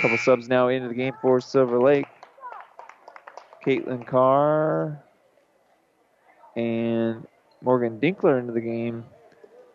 Couple 0.00 0.16
subs 0.18 0.48
now 0.48 0.68
into 0.68 0.88
the 0.88 0.94
game 0.94 1.14
for 1.20 1.40
Silver 1.40 1.80
Lake. 1.80 2.06
Caitlin 3.66 4.06
Carr 4.06 5.02
and 6.56 7.26
Morgan 7.62 8.00
Dinkler 8.00 8.38
into 8.38 8.52
the 8.52 8.60
game 8.60 9.04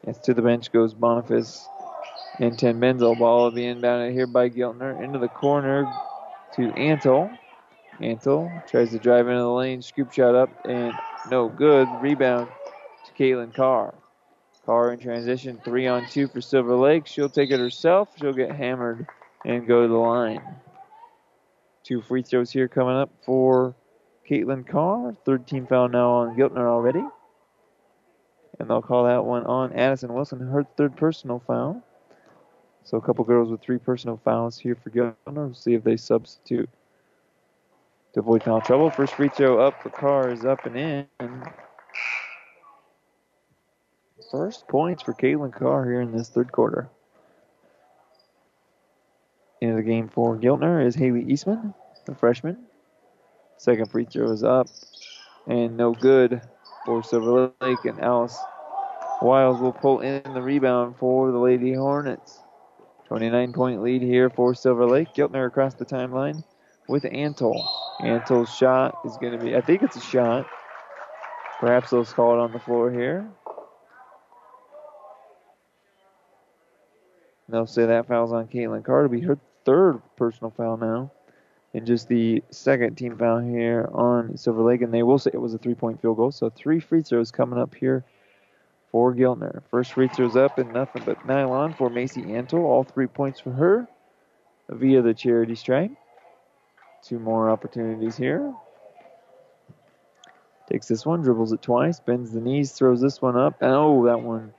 As 0.06 0.18
to 0.20 0.34
the 0.34 0.42
bench 0.42 0.72
goes 0.72 0.94
Boniface 0.94 1.68
and 2.40 2.58
Ten 2.58 2.80
Benzel. 2.80 3.18
Ball 3.18 3.44
will 3.44 3.52
be 3.52 3.64
inbounded 3.64 4.14
here 4.14 4.28
by 4.28 4.50
Giltner 4.50 5.02
into 5.02 5.20
the 5.20 5.30
corner 5.30 5.88
to 6.54 6.72
Antle. 6.72 7.38
Antle 8.02 8.68
tries 8.68 8.92
to 8.92 9.00
drive 9.00 9.28
into 9.28 9.42
the 9.42 9.50
lane, 9.50 9.82
scoop 9.82 10.12
shot 10.12 10.36
up, 10.36 10.50
and 10.66 10.94
no 11.30 11.48
good. 11.48 11.88
Rebound 12.02 12.50
to 13.06 13.14
Caitlin 13.14 13.54
Carr. 13.54 13.94
Carr 14.66 14.94
in 14.94 15.00
transition, 15.00 15.60
three 15.64 15.88
on 15.88 16.06
two 16.10 16.28
for 16.28 16.42
Silver 16.42 16.76
Lake. 16.76 17.06
She'll 17.06 17.30
take 17.30 17.52
it 17.52 17.60
herself. 17.60 18.10
She'll 18.18 18.34
get 18.34 18.52
hammered 18.52 19.06
and 19.46 19.68
go 19.68 19.84
to 19.84 19.88
the 19.88 19.94
line. 19.94 20.42
Two 21.84 22.02
free 22.02 22.24
throws 22.24 22.52
here 22.52 22.68
coming 22.68 22.96
up 22.96 23.12
for 23.26 23.76
Caitlin 24.30 24.68
Carr. 24.68 25.16
Third 25.26 25.48
team 25.48 25.68
foul 25.68 25.90
now 25.90 26.10
on 26.12 26.36
Giltner 26.36 26.68
already. 26.68 27.04
And 28.60 28.70
they'll 28.70 28.82
call 28.82 29.06
that 29.06 29.26
one 29.26 29.46
on 29.46 29.74
Addison 29.74 30.14
Wilson, 30.14 30.40
her 30.40 30.64
third 30.78 30.96
personal 30.96 31.44
foul. 31.46 31.84
So 32.84 32.98
a 32.98 33.02
couple 33.02 33.24
girls 33.26 33.50
with 33.50 33.62
three 33.62 33.78
personal 33.78 34.20
fouls 34.24 34.58
here 34.58 34.76
for 34.76 34.90
Giltner. 34.90 35.16
We'll 35.26 35.54
see 35.54 35.74
if 35.74 35.84
they 35.84 35.98
substitute 35.98 36.70
to 38.14 38.20
avoid 38.20 38.44
foul 38.44 38.62
trouble. 38.62 38.90
First 38.90 39.14
free 39.14 39.30
throw 39.30 39.60
up 39.60 39.82
for 39.82 39.90
Carr 39.90 40.32
is 40.32 40.46
up 40.46 40.66
and 40.66 40.78
in. 40.78 41.08
First 44.32 44.68
points 44.68 45.04
for 45.04 45.14
Caitlin 45.14 45.54
Carr 45.54 45.86
here 45.86 46.02
in 46.02 46.12
this 46.12 46.30
third 46.30 46.52
quarter. 46.52 46.90
Into 49.62 49.76
the 49.76 49.84
game 49.84 50.10
for 50.10 50.38
Giltner 50.38 50.86
is 50.86 50.96
Haley 50.96 51.24
Eastman, 51.24 51.74
the 52.06 52.16
freshman. 52.16 52.58
Second 53.58 53.90
free 53.92 54.06
throw 54.06 54.32
is 54.32 54.44
up 54.44 54.68
and 55.48 55.78
no 55.78 55.94
good 55.94 56.42
for 56.86 57.04
Silver 57.04 57.52
Lake, 57.62 57.86
and 57.86 58.00
Alice 58.00 58.38
Wiles 59.22 59.62
will 59.62 59.72
pull 59.72 60.02
in 60.02 60.22
the 60.34 60.42
rebound 60.42 60.98
for 60.98 61.32
the 61.32 61.38
Lady 61.38 61.74
Hornets. 61.74 62.40
29 63.08 63.54
point 63.54 63.82
lead 63.82 64.02
here 64.02 64.30
for 64.30 64.54
Silver 64.54 64.86
Lake. 64.86 65.14
Giltner 65.14 65.48
across 65.48 65.76
the 65.76 65.86
timeline 65.86 66.44
with 66.90 67.04
Antle. 67.04 67.66
Antle's 68.02 68.54
shot 68.54 68.98
is 69.06 69.16
going 69.18 69.38
to 69.38 69.44
be, 69.44 69.56
I 69.56 69.62
think 69.62 69.84
it's 69.84 69.96
a 69.96 70.02
shot. 70.02 70.46
Perhaps 71.60 71.92
they'll 71.92 72.04
call 72.06 72.34
it 72.34 72.44
on 72.44 72.52
the 72.52 72.60
floor 72.60 72.92
here. 72.92 73.26
They'll 77.48 77.68
say 77.68 77.86
that 77.86 78.08
foul's 78.08 78.34
on 78.34 78.48
Caitlin 78.48 78.84
Carr. 78.84 79.04
to 79.04 79.10
be 79.10 79.22
her 79.22 79.38
third 79.66 80.02
personal 80.18 80.52
foul 80.52 80.78
now. 80.78 81.12
And 81.74 81.88
just 81.88 82.08
the 82.08 82.44
second 82.52 82.96
team 82.96 83.18
foul 83.18 83.40
here 83.40 83.90
on 83.94 84.38
Silver 84.38 84.62
Lake. 84.62 84.82
And 84.82 84.94
they 84.94 85.04
will 85.04 85.18
say 85.18 85.32
it 85.34 85.42
was 85.42 85.54
a 85.54 85.58
three 85.58 85.74
point 85.74 86.02
field 86.02 86.18
goal. 86.18 86.32
So 86.32 86.50
three 86.50 86.80
free 86.80 87.02
throws 87.02 87.32
coming 87.32 87.60
up 87.60 87.74
here 87.74 88.04
for 88.92 89.14
Giltner. 89.14 89.64
First 89.72 89.94
free 89.94 90.08
throws 90.08 90.36
up 90.36 90.60
and 90.60 90.72
nothing 90.72 91.04
but 91.04 91.26
nylon 91.26 91.74
for 91.74 91.90
Macy 91.90 92.22
Antle. 92.22 92.64
All 92.64 92.84
three 92.84 93.08
points 93.08 93.40
for 93.40 93.52
her 93.52 93.88
via 94.70 95.02
the 95.02 95.14
charity 95.14 95.56
stripe. 95.56 95.92
Two 97.04 97.20
more 97.20 97.50
opportunities 97.50 98.16
here. 98.16 98.54
Takes 100.70 100.88
this 100.88 101.06
one, 101.06 101.22
dribbles 101.22 101.52
it 101.52 101.62
twice, 101.62 102.00
bends 102.00 102.32
the 102.32 102.40
knees, 102.40 102.72
throws 102.72 103.02
this 103.02 103.22
one 103.22 103.36
up. 103.36 103.62
And 103.62 103.72
oh, 103.72 104.06
that 104.06 104.22
one 104.22 104.54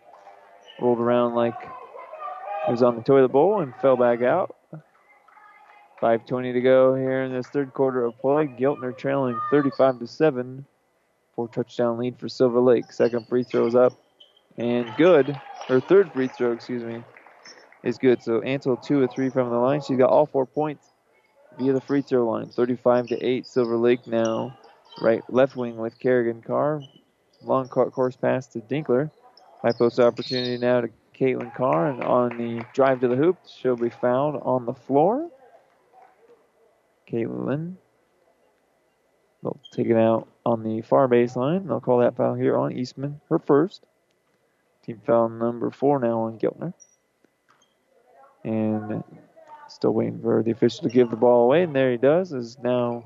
rolled 0.81 0.99
around 0.99 1.35
like 1.35 1.55
it 2.69 2.71
was 2.71 2.83
on 2.83 2.97
the 2.97 3.03
toilet 3.03 3.29
bowl 3.29 3.61
and 3.61 3.75
fell 3.77 3.97
back 3.97 4.21
out. 4.23 4.57
5:20 6.01 6.53
to 6.53 6.61
go 6.61 6.95
here 6.95 7.22
in 7.22 7.32
this 7.32 7.47
third 7.49 7.72
quarter 7.72 8.05
of 8.05 8.18
play. 8.18 8.47
Giltner 8.47 8.97
trailing 8.97 9.38
35 9.51 10.01
to 10.01 10.07
seven. 10.07 10.66
Four 11.34 11.49
touchdown 11.49 11.99
lead 11.99 12.18
for 12.18 12.28
Silver 12.28 12.61
Lake. 12.61 12.92
Second 12.92 13.26
free 13.26 13.42
throw 13.42 13.66
is 13.66 13.74
up 13.74 13.92
and 14.57 14.86
good. 14.97 15.36
Her 15.66 15.80
third 15.80 16.12
free 16.12 16.28
throw, 16.28 16.53
excuse 16.53 16.84
me, 16.84 17.03
is 17.82 17.99
good. 17.99 18.22
So 18.22 18.40
Antle 18.40 18.80
two 18.82 19.01
or 19.03 19.09
three 19.09 19.30
from 19.30 19.51
the 19.51 19.57
line. 19.57 19.80
She's 19.80 19.99
got 19.99 20.11
all 20.11 20.26
four 20.26 20.47
points 20.47 20.92
via 21.59 21.72
the 21.72 21.80
free 21.80 22.03
throw 22.03 22.28
line. 22.28 22.49
35 22.49 23.09
to 23.09 23.24
eight. 23.24 23.47
Silver 23.47 23.76
Lake 23.76 24.07
now 24.07 24.57
right 25.01 25.22
left 25.28 25.57
wing 25.57 25.76
with 25.76 25.99
Kerrigan 25.99 26.42
Carr. 26.42 26.82
Long 27.42 27.68
course 27.68 28.16
pass 28.16 28.47
to 28.49 28.61
Dinkler. 28.61 29.11
High 29.62 29.72
post 29.72 29.99
opportunity 29.99 30.57
now 30.59 30.82
to 30.82 30.90
Caitlin 31.18 31.55
Carr, 31.55 31.90
and 31.90 32.03
on 32.03 32.36
the 32.36 32.64
drive 32.74 33.01
to 33.01 33.09
the 33.09 33.16
hoop, 33.16 33.36
she'll 33.47 33.76
be 33.76 33.90
fouled 33.90 34.40
on 34.42 34.66
the 34.66 34.74
floor. 34.74 35.30
Caitlin. 37.11 37.77
They'll 39.43 39.61
take 39.73 39.89
it 39.89 39.97
out 39.97 40.29
on 40.47 40.63
the 40.63 40.81
far 40.83 41.09
baseline. 41.09 41.67
They'll 41.67 41.81
call 41.81 41.99
that 41.99 42.17
foul 42.17 42.35
here 42.35 42.57
on 42.57 42.73
Eastman, 42.73 43.21
her 43.29 43.39
first. 43.39 43.85
Team 44.85 45.01
foul 45.07 45.29
number 45.29 45.71
four 45.71 45.99
now 45.99 46.21
on 46.21 46.39
Giltner. 46.39 46.73
And 48.45 49.05
still 49.69 49.93
waiting 49.93 50.21
for 50.21 50.43
the 50.43 50.51
official 50.51 50.85
to 50.85 50.91
give 50.91 51.11
the 51.11 51.17
ball 51.17 51.45
away, 51.45 51.63
and 51.63 51.75
there 51.75 51.91
he 51.91 51.97
does. 51.97 52.33
Is 52.33 52.59
now 52.59 53.05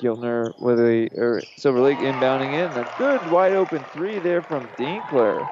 Giltner 0.00 0.58
with 0.58 0.80
a 0.80 1.08
or 1.16 1.42
Silver 1.56 1.80
Lake 1.80 1.98
inbounding 1.98 2.52
in. 2.52 2.76
A 2.76 2.84
good 2.84 3.22
wide 3.22 3.52
open 3.52 3.84
three 3.92 4.18
there 4.18 4.42
from 4.42 4.68
Dinkler. 4.68 5.48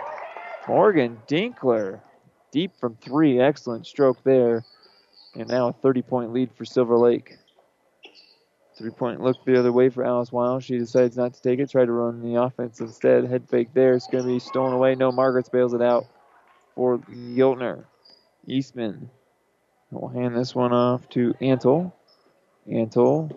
Morgan 0.67 1.23
Dinkler, 1.27 2.01
deep 2.53 2.73
from 2.79 2.97
three. 2.97 3.41
Excellent 3.41 3.87
stroke 3.87 4.23
there. 4.25 4.65
And 5.35 5.49
now 5.49 5.68
a 5.68 5.72
30 5.72 6.03
point 6.03 6.33
lead 6.33 6.51
for 6.53 6.64
Silver 6.64 6.97
Lake. 6.97 7.37
Three 8.76 8.91
point 8.91 9.20
look 9.20 9.45
the 9.45 9.59
other 9.59 9.72
way 9.72 9.89
for 9.91 10.05
Alice 10.05 10.33
Wiles. 10.33 10.64
She 10.64 10.78
decides 10.78 11.16
not 11.16 11.35
to 11.35 11.43
take 11.43 11.59
it, 11.59 11.70
try 11.70 11.85
to 11.85 11.93
run 11.93 12.22
the 12.22 12.41
offense 12.41 12.80
instead. 12.80 13.24
Head 13.24 13.49
fake 13.49 13.68
there. 13.74 13.95
It's 13.95 14.07
going 14.07 14.24
to 14.24 14.33
be 14.33 14.39
stolen 14.39 14.72
away. 14.72 14.95
No, 14.95 15.12
Margaret 15.12 15.51
bails 15.53 15.74
it 15.74 15.83
out 15.83 16.07
for 16.74 16.99
Giltner. 16.99 17.85
Eastman 18.47 19.11
will 19.91 20.09
hand 20.09 20.37
this 20.37 20.55
one 20.55 20.72
off 20.72 21.09
to 21.11 21.35
Antle. 21.41 21.93
Antle 22.68 23.37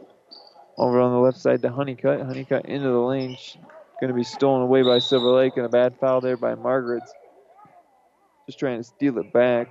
over 0.77 0.99
on 0.99 1.11
the 1.11 1.19
left 1.19 1.37
side 1.37 1.61
to 1.61 1.69
Honeycutt. 1.69 2.21
Honeycutt 2.21 2.65
into 2.65 2.89
the 2.89 2.99
lane. 2.99 3.37
Going 3.99 4.09
to 4.09 4.13
be 4.13 4.23
stolen 4.23 4.61
away 4.61 4.81
by 4.81 4.99
Silver 4.99 5.31
Lake, 5.31 5.53
and 5.55 5.65
a 5.65 5.69
bad 5.69 5.97
foul 5.99 6.21
there 6.21 6.37
by 6.37 6.55
Margaret's. 6.55 7.13
Just 8.45 8.59
trying 8.59 8.77
to 8.77 8.83
steal 8.83 9.17
it 9.17 9.31
back. 9.31 9.69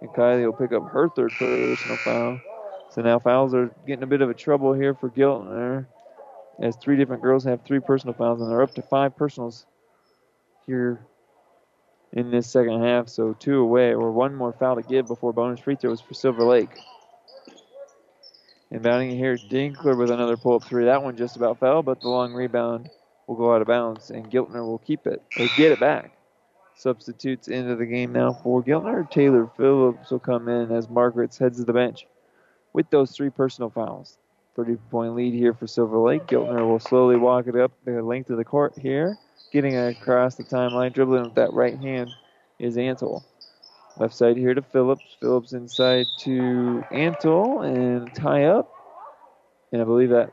And 0.00 0.10
Kylie 0.10 0.44
will 0.44 0.52
pick 0.52 0.72
up 0.72 0.88
her 0.90 1.08
third 1.08 1.32
personal 1.32 1.96
foul. 1.98 2.40
So 2.90 3.02
now 3.02 3.18
fouls 3.18 3.54
are 3.54 3.70
getting 3.86 4.02
a 4.02 4.06
bit 4.06 4.20
of 4.20 4.30
a 4.30 4.34
trouble 4.34 4.72
here 4.72 4.94
for 4.94 5.10
Giltner. 5.10 5.86
As 6.58 6.76
three 6.76 6.96
different 6.96 7.22
girls 7.22 7.44
have 7.44 7.62
three 7.62 7.80
personal 7.80 8.14
fouls, 8.14 8.40
and 8.40 8.50
they're 8.50 8.62
up 8.62 8.74
to 8.76 8.82
five 8.82 9.16
personals 9.16 9.66
here 10.66 11.00
in 12.12 12.30
this 12.30 12.46
second 12.46 12.82
half. 12.82 13.08
So 13.08 13.34
two 13.38 13.58
away, 13.58 13.92
or 13.92 14.10
one 14.10 14.34
more 14.34 14.52
foul 14.52 14.76
to 14.76 14.82
give 14.82 15.06
before 15.06 15.32
bonus 15.32 15.60
free 15.60 15.76
throws 15.76 16.00
for 16.00 16.14
Silver 16.14 16.44
Lake. 16.44 16.70
Inbounding 18.72 19.16
here, 19.16 19.36
Dinkler 19.36 19.96
with 19.96 20.10
another 20.10 20.36
pull 20.36 20.56
up 20.56 20.64
three. 20.64 20.86
That 20.86 21.02
one 21.02 21.16
just 21.16 21.36
about 21.36 21.60
fell, 21.60 21.82
but 21.82 22.00
the 22.00 22.08
long 22.08 22.32
rebound 22.32 22.90
will 23.26 23.36
go 23.36 23.54
out 23.54 23.60
of 23.60 23.68
bounds, 23.68 24.10
and 24.10 24.30
Giltner 24.30 24.66
will 24.66 24.78
keep 24.78 25.06
it 25.06 25.22
or 25.38 25.46
get 25.56 25.72
it 25.72 25.80
back. 25.80 26.15
Substitutes 26.76 27.48
into 27.48 27.74
the 27.74 27.86
game 27.86 28.12
now 28.12 28.34
for 28.34 28.62
Giltner. 28.62 29.10
Taylor 29.10 29.50
Phillips 29.56 30.10
will 30.10 30.18
come 30.18 30.46
in 30.48 30.70
as 30.70 30.90
Margaret's 30.90 31.38
heads 31.38 31.56
to 31.56 31.64
the 31.64 31.72
bench 31.72 32.06
with 32.74 32.88
those 32.90 33.12
three 33.12 33.30
personal 33.30 33.70
fouls. 33.70 34.18
30 34.56 34.76
point 34.90 35.14
lead 35.14 35.32
here 35.32 35.54
for 35.54 35.66
Silver 35.66 35.98
Lake. 35.98 36.26
Giltner 36.26 36.68
will 36.68 36.78
slowly 36.78 37.16
walk 37.16 37.46
it 37.46 37.56
up 37.56 37.72
the 37.86 38.02
length 38.02 38.28
of 38.28 38.36
the 38.36 38.44
court 38.44 38.74
here, 38.78 39.16
getting 39.52 39.74
across 39.74 40.34
the 40.34 40.44
timeline, 40.44 40.92
dribbling 40.92 41.24
with 41.24 41.34
that 41.34 41.52
right 41.54 41.78
hand 41.78 42.10
is 42.58 42.76
Antle. 42.76 43.22
Left 43.98 44.14
side 44.14 44.36
here 44.36 44.52
to 44.52 44.60
Phillips. 44.60 45.16
Phillips 45.18 45.54
inside 45.54 46.06
to 46.20 46.84
Antle 46.92 47.64
and 47.66 48.14
tie 48.14 48.44
up. 48.44 48.70
And 49.72 49.80
I 49.80 49.84
believe 49.86 50.10
that, 50.10 50.30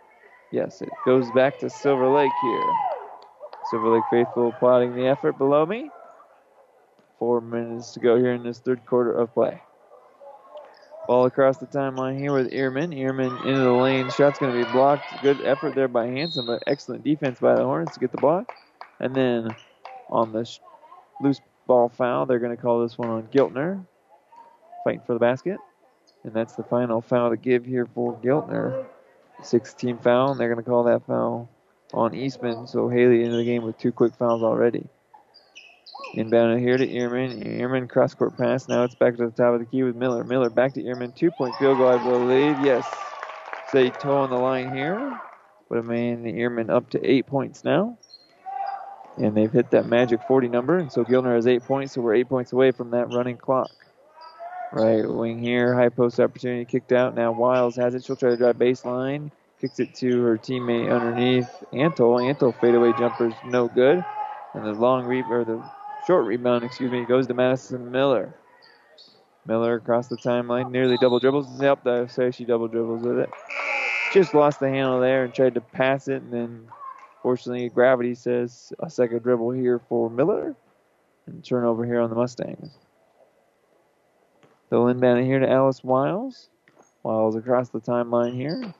yes, 0.52 0.82
it 0.82 0.89
goes 1.06 1.32
back 1.32 1.60
to 1.60 1.70
Silver 1.70 2.10
Lake 2.10 2.32
here. 2.41 2.74
Silver 3.72 3.96
Lake 3.96 4.04
faithful 4.12 4.52
plotting 4.60 4.94
the 4.94 5.08
effort 5.08 5.38
below 5.38 5.66
me. 5.66 5.89
Four 7.24 7.40
minutes 7.40 7.94
to 7.94 8.02
go 8.02 8.18
here 8.18 8.34
in 8.34 8.44
this 8.44 8.60
third 8.60 8.86
quarter 8.86 9.14
of 9.14 9.34
play. 9.34 9.62
Ball 11.08 11.26
across 11.26 11.58
the 11.58 11.66
timeline 11.66 12.20
here 12.20 12.34
with 12.34 12.52
Ehrman. 12.52 12.94
Ehrman 12.94 13.46
into 13.46 13.62
the 13.62 13.72
lane. 13.72 14.12
Shot's 14.12 14.40
going 14.40 14.52
to 14.52 14.66
be 14.66 14.70
blocked. 14.74 15.06
Good 15.22 15.40
effort 15.46 15.74
there 15.74 15.88
by 15.88 16.08
Hansen, 16.08 16.46
but 16.46 16.62
excellent 16.68 17.06
defense 17.06 17.40
by 17.40 17.56
the 17.56 17.64
Hornets 17.64 17.94
to 17.94 18.02
get 18.02 18.12
the 18.12 18.18
block. 18.18 18.52
And 19.00 19.16
then 19.16 19.56
on 20.10 20.34
the 20.34 20.44
sh- 20.44 20.60
loose 21.22 21.40
ball 21.66 21.88
foul, 21.88 22.26
they're 22.26 22.40
going 22.40 22.54
to 22.54 22.62
call 22.62 22.82
this 22.82 22.98
one 22.98 23.08
on 23.08 23.24
Giltner. 23.28 23.88
Fighting 24.84 25.04
for 25.08 25.14
the 25.14 25.20
basket. 25.20 25.60
And 26.26 26.34
that's 26.34 26.56
the 26.56 26.64
final 26.64 27.00
foul 27.00 27.30
to 27.30 27.38
give 27.38 27.64
here 27.64 27.86
for 27.86 28.20
Giltner. 28.20 28.86
16 29.42 29.98
foul, 30.00 30.32
and 30.32 30.40
they're 30.42 30.54
going 30.54 30.62
to 30.62 30.70
call 30.70 30.84
that 30.84 31.08
foul 31.08 31.50
on 31.94 32.14
Eastman. 32.14 32.68
So 32.68 32.90
Haley 32.90 33.24
into 33.24 33.38
the 33.38 33.46
game 33.46 33.64
with 33.64 33.78
two 33.78 33.94
quick 33.94 34.14
fouls 34.14 34.44
already. 34.44 34.90
Inbound 36.16 36.59
here 36.59 36.78
to 36.78 36.88
Ehrman. 36.88 37.59
Ehrman 37.59 37.89
cross 37.89 38.14
court 38.14 38.38
pass. 38.38 38.68
Now 38.68 38.84
it's 38.84 38.93
back 38.93 39.18
to 39.18 39.26
the 39.26 39.32
top 39.32 39.55
of 39.55 39.59
the 39.59 39.66
key 39.66 39.82
with 39.82 39.95
Miller. 39.95 40.24
Miller 40.24 40.49
back 40.49 40.74
to 40.76 40.84
Ehrman. 40.84 41.16
Two 41.16 41.32
point 41.32 41.55
field 41.55 41.80
goal, 41.80 41.88
I 41.88 41.97
believe. 42.03 42.55
Yes. 42.64 42.88
Say 43.72 43.89
toe 43.89 44.18
on 44.18 44.30
the 44.30 44.38
line 44.38 44.76
here. 44.76 45.20
But 45.70 45.80
a 45.80 45.84
man 45.84 46.24
Ehrman 46.24 46.70
up 46.70 46.91
to 46.91 47.03
eight 47.03 47.26
points 47.26 47.64
now. 47.64 47.97
And 49.18 49.36
they've 49.36 49.51
hit 49.51 49.72
that 49.72 49.88
magic 49.88 50.22
40 50.28 50.47
number, 50.49 50.78
and 50.78 50.91
so 50.91 51.03
Giltner 51.03 51.36
has 51.36 51.45
eight 51.45 51.64
points, 51.64 51.93
so 51.93 52.01
we're 52.01 52.16
eight 52.16 52.30
points 52.30 52.51
away 52.51 52.72
from 52.72 52.91
that 52.91 53.11
running 53.11 53.38
clock. 53.38 53.72
Right 54.72 55.07
wing 55.07 55.38
here, 55.38 55.76
high 55.76 55.89
post 55.89 56.20
opportunity 56.20 56.66
kicked 56.66 56.91
out. 56.91 57.14
Now 57.14 57.32
Wiles 57.32 57.76
has 57.76 57.93
it. 57.93 58.03
She'll 58.03 58.16
try 58.16 58.32
to 58.32 58.38
drive 58.38 58.57
baseline. 58.57 59.32
Kicks 59.61 59.80
it 59.80 59.93
to 59.95 60.22
her 60.24 60.38
teammate 60.38 60.91
underneath 60.91 61.64
Antle. 61.72 62.22
Antle 62.22 62.59
fadeaway 62.59 62.91
jumper's 62.97 63.36
no 63.45 63.68
good. 63.68 64.03
And 64.55 64.66
the 64.66 64.74
long 64.74 65.05
re- 65.05 65.24
or 65.30 65.45
the 65.45 65.64
short 66.06 66.26
rebound, 66.26 66.64
excuse 66.64 66.91
me, 66.91 67.06
goes 67.06 67.28
to 67.28 67.34
Madison 67.34 67.91
Miller. 67.91 68.36
Miller 69.45 69.76
across 69.76 70.08
the 70.08 70.18
timeline, 70.18 70.72
nearly 70.72 70.97
double 70.97 71.20
dribbles. 71.20 71.62
Yep, 71.62 71.86
I 71.86 72.08
say 72.08 72.32
she 72.32 72.45
double 72.45 72.68
dribbles 72.68 73.04
with 73.04 73.20
it. 73.20 73.30
Just 74.14 74.34
lost 74.34 74.60
the 74.60 74.70
handle 74.70 74.99
there 74.99 75.26
and 75.26 75.34
tried 75.34 75.56
to 75.56 75.62
pass 75.62 76.08
it, 76.08 76.22
and 76.22 76.32
then 76.32 76.68
fortunately 77.22 77.68
gravity 77.70 78.16
says 78.16 78.72
a 78.80 78.89
second 78.89 79.24
dribble 79.24 79.51
here 79.51 79.80
for 79.89 80.10
Miller, 80.10 80.56
and 81.26 81.43
turnover 81.43 81.86
here 81.86 81.99
on 81.99 82.10
the 82.10 82.16
Mustangs. 82.16 82.72
They'll 84.70 84.88
inbound 84.88 85.26
here 85.26 85.39
to 85.39 85.49
Alice 85.49 85.84
Wiles. 85.84 86.49
Wiles 87.04 87.36
across 87.36 87.70
the 87.70 87.82
timeline 87.82 88.34
here. 88.34 88.74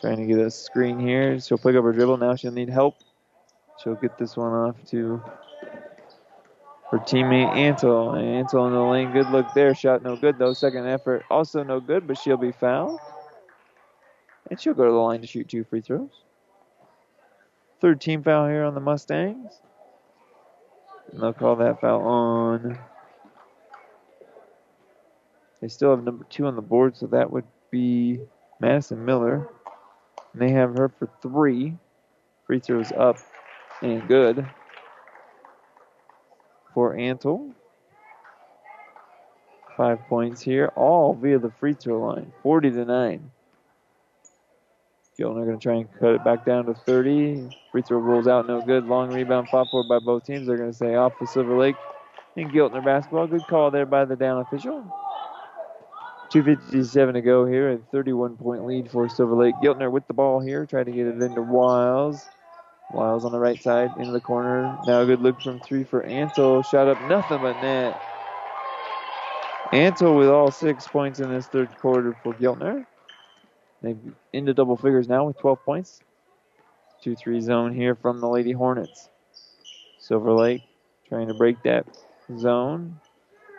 Trying 0.00 0.16
to 0.16 0.26
get 0.26 0.38
a 0.38 0.50
screen 0.50 0.98
here. 0.98 1.38
She'll 1.40 1.58
pick 1.58 1.76
up 1.76 1.84
her 1.84 1.92
dribble. 1.92 2.16
Now 2.16 2.34
she'll 2.36 2.52
need 2.52 2.70
help. 2.70 2.96
She'll 3.82 3.94
get 3.94 4.16
this 4.16 4.36
one 4.36 4.52
off 4.52 4.76
to 4.90 5.22
her 6.92 6.98
teammate 6.98 7.52
Antle. 7.54 8.16
And 8.16 8.46
Antle 8.46 8.66
in 8.68 8.72
the 8.74 8.80
lane. 8.80 9.12
Good 9.12 9.30
look 9.30 9.46
there. 9.54 9.74
Shot 9.74 10.02
no 10.02 10.14
good 10.14 10.38
though. 10.38 10.52
Second 10.52 10.86
effort 10.86 11.24
also 11.30 11.64
no 11.64 11.80
good, 11.80 12.06
but 12.06 12.18
she'll 12.18 12.36
be 12.36 12.52
fouled. 12.52 13.00
And 14.50 14.60
she'll 14.60 14.74
go 14.74 14.84
to 14.84 14.90
the 14.92 14.96
line 14.96 15.22
to 15.22 15.26
shoot 15.26 15.48
two 15.48 15.64
free 15.64 15.80
throws. 15.80 16.10
Third 17.80 18.00
team 18.00 18.22
foul 18.22 18.46
here 18.46 18.62
on 18.64 18.74
the 18.74 18.80
Mustangs. 18.80 19.52
And 21.10 21.20
they'll 21.20 21.32
call 21.32 21.56
that 21.56 21.80
foul 21.80 22.02
on 22.02 22.78
they 25.62 25.68
still 25.68 25.90
have 25.90 26.02
number 26.02 26.26
two 26.28 26.46
on 26.46 26.56
the 26.56 26.62
board, 26.62 26.96
so 26.96 27.06
that 27.06 27.30
would 27.30 27.44
be 27.70 28.20
Madison 28.58 29.04
Miller. 29.04 29.48
And 30.32 30.42
they 30.42 30.50
have 30.50 30.76
her 30.76 30.88
for 30.88 31.08
three. 31.22 31.76
Free 32.46 32.58
throws 32.58 32.90
up 32.90 33.18
and 33.80 34.06
good 34.08 34.44
for 36.74 36.94
Antle. 36.94 37.52
Five 39.76 40.00
points 40.08 40.42
here, 40.42 40.70
all 40.76 41.14
via 41.14 41.38
the 41.38 41.50
free 41.58 41.74
throw 41.74 42.00
line. 42.00 42.32
40 42.42 42.70
to 42.72 42.84
9. 42.84 43.30
Giltner 45.18 45.44
going 45.44 45.58
to 45.58 45.62
try 45.62 45.74
and 45.74 45.88
cut 45.98 46.14
it 46.14 46.24
back 46.24 46.44
down 46.44 46.66
to 46.66 46.74
30. 46.74 47.50
Free 47.70 47.82
throw 47.82 47.98
rolls 47.98 48.26
out, 48.26 48.46
no 48.46 48.62
good. 48.62 48.84
Long 48.84 49.12
rebound 49.12 49.48
fought 49.48 49.68
for 49.70 49.84
by 49.88 49.98
both 49.98 50.24
teams. 50.24 50.46
They're 50.46 50.56
going 50.56 50.72
to 50.72 50.76
say 50.76 50.94
off 50.94 51.12
for 51.18 51.26
Silver 51.26 51.56
Lake. 51.56 51.76
And 52.36 52.50
Giltner 52.50 52.84
basketball. 52.84 53.26
Good 53.26 53.46
call 53.46 53.70
there 53.70 53.86
by 53.86 54.04
the 54.04 54.16
down 54.16 54.40
official. 54.40 54.84
2.57 56.32 57.12
to 57.12 57.20
go 57.20 57.44
here, 57.44 57.72
a 57.72 57.78
31 57.92 58.38
point 58.38 58.64
lead 58.64 58.90
for 58.90 59.06
Silver 59.08 59.34
Lake. 59.34 59.54
Giltner 59.62 59.90
with 59.90 60.06
the 60.06 60.14
ball 60.14 60.40
here, 60.40 60.64
trying 60.64 60.86
to 60.86 60.92
get 60.92 61.06
it 61.06 61.20
into 61.20 61.42
Wiles. 61.42 62.26
Wiles 62.92 63.24
on 63.24 63.32
the 63.32 63.38
right 63.38 63.60
side, 63.62 63.90
into 63.98 64.12
the 64.12 64.20
corner. 64.20 64.78
Now 64.86 65.00
a 65.00 65.06
good 65.06 65.20
look 65.20 65.40
from 65.40 65.60
three 65.60 65.84
for 65.84 66.02
Antle. 66.02 66.64
Shot 66.64 66.88
up 66.88 67.00
nothing 67.08 67.40
but 67.40 67.60
net. 67.62 68.00
Antle 69.72 70.18
with 70.18 70.28
all 70.28 70.50
six 70.50 70.86
points 70.86 71.18
in 71.20 71.30
this 71.30 71.46
third 71.46 71.70
quarter 71.78 72.14
for 72.22 72.34
Giltner. 72.34 72.84
They've 73.80 73.98
into 74.32 74.52
double 74.54 74.76
figures 74.76 75.08
now 75.08 75.26
with 75.26 75.38
12 75.38 75.64
points. 75.64 76.00
2 77.02 77.16
3 77.16 77.40
zone 77.40 77.74
here 77.74 77.94
from 77.94 78.20
the 78.20 78.28
Lady 78.28 78.52
Hornets. 78.52 79.08
Silver 79.98 80.32
Lake 80.32 80.62
trying 81.08 81.28
to 81.28 81.34
break 81.34 81.62
that 81.64 81.86
zone. 82.38 83.00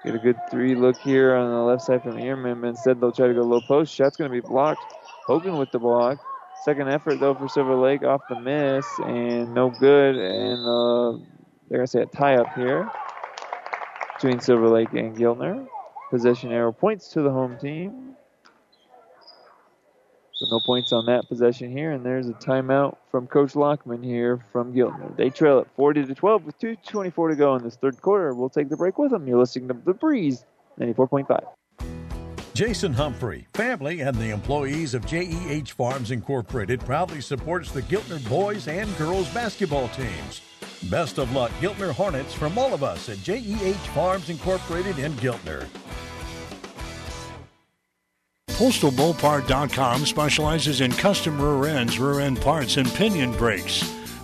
Get 0.05 0.15
a 0.15 0.19
good 0.19 0.37
three 0.51 0.75
look 0.75 0.97
here 0.97 1.35
on 1.35 1.49
the 1.49 1.61
left 1.61 1.81
side 1.81 2.03
from 2.03 2.17
Ehrman, 2.17 2.61
but 2.61 2.67
instead 2.67 2.99
they'll 2.99 3.11
try 3.11 3.27
to 3.27 3.33
go 3.33 3.41
low 3.41 3.61
post. 3.61 3.93
Shot's 3.93 4.17
going 4.17 4.29
to 4.29 4.41
be 4.41 4.45
blocked. 4.45 4.83
Hogan 5.25 5.57
with 5.57 5.71
the 5.71 5.79
block. 5.79 6.19
Second 6.63 6.87
effort 6.87 7.19
though 7.19 7.33
for 7.33 7.49
Silver 7.49 7.75
Lake 7.75 8.03
off 8.03 8.21
the 8.29 8.39
miss 8.39 8.87
and 8.99 9.53
no 9.53 9.69
good. 9.69 10.15
And 10.15 10.65
uh, 10.65 11.25
they're 11.69 11.81
to 11.81 11.87
say 11.87 12.01
a 12.03 12.05
tie 12.05 12.35
up 12.35 12.53
here 12.55 12.89
between 14.15 14.39
Silver 14.39 14.69
Lake 14.69 14.93
and 14.93 15.15
Giltner. 15.15 15.67
Possession 16.09 16.53
arrow 16.53 16.71
points 16.71 17.09
to 17.09 17.21
the 17.21 17.29
home 17.29 17.57
team. 17.57 18.15
So 20.35 20.47
no 20.49 20.61
points 20.65 20.93
on 20.93 21.05
that 21.07 21.27
possession 21.27 21.69
here, 21.69 21.91
and 21.91 22.05
there's 22.05 22.27
a 22.29 22.33
timeout 22.33 22.95
from 23.11 23.27
Coach 23.27 23.55
Lockman 23.55 24.01
here 24.01 24.39
from 24.53 24.73
Giltner. 24.73 25.15
They 25.17 25.29
trail 25.29 25.59
at 25.59 25.67
40 25.75 26.05
to 26.05 26.15
12 26.15 26.45
with 26.45 26.57
2:24 26.59 27.29
to 27.29 27.35
go 27.35 27.55
in 27.55 27.63
this 27.63 27.75
third 27.75 28.01
quarter. 28.01 28.33
We'll 28.33 28.49
take 28.49 28.69
the 28.69 28.77
break 28.77 28.97
with 28.97 29.11
them. 29.11 29.27
You're 29.27 29.39
listening 29.39 29.67
to 29.67 29.73
The 29.73 29.93
Breeze, 29.93 30.45
94.5. 30.79 31.43
Jason 32.53 32.93
Humphrey, 32.93 33.47
family, 33.53 34.01
and 34.01 34.15
the 34.15 34.29
employees 34.29 34.93
of 34.93 35.03
JEH 35.07 35.69
Farms 35.69 36.11
Incorporated 36.11 36.79
proudly 36.81 37.19
supports 37.19 37.71
the 37.71 37.81
Giltner 37.83 38.23
boys 38.29 38.67
and 38.67 38.95
girls 38.95 39.27
basketball 39.33 39.87
teams. 39.87 40.41
Best 40.83 41.17
of 41.17 41.31
luck, 41.31 41.49
Giltner 41.59 41.91
Hornets, 41.91 42.31
from 42.31 42.55
all 42.59 42.71
of 42.75 42.83
us 42.83 43.09
at 43.09 43.17
JEH 43.17 43.73
Farms 43.95 44.29
Incorporated 44.29 44.99
in 44.99 45.13
Giltner. 45.13 45.65
PostalMopar.com 48.49 50.05
specializes 50.05 50.81
in 50.81 50.91
custom 50.91 51.41
rear 51.41 51.75
ends, 51.75 51.97
rear 51.97 52.19
end 52.19 52.39
parts, 52.39 52.77
and 52.77 52.87
pinion 52.93 53.31
brakes. 53.31 53.81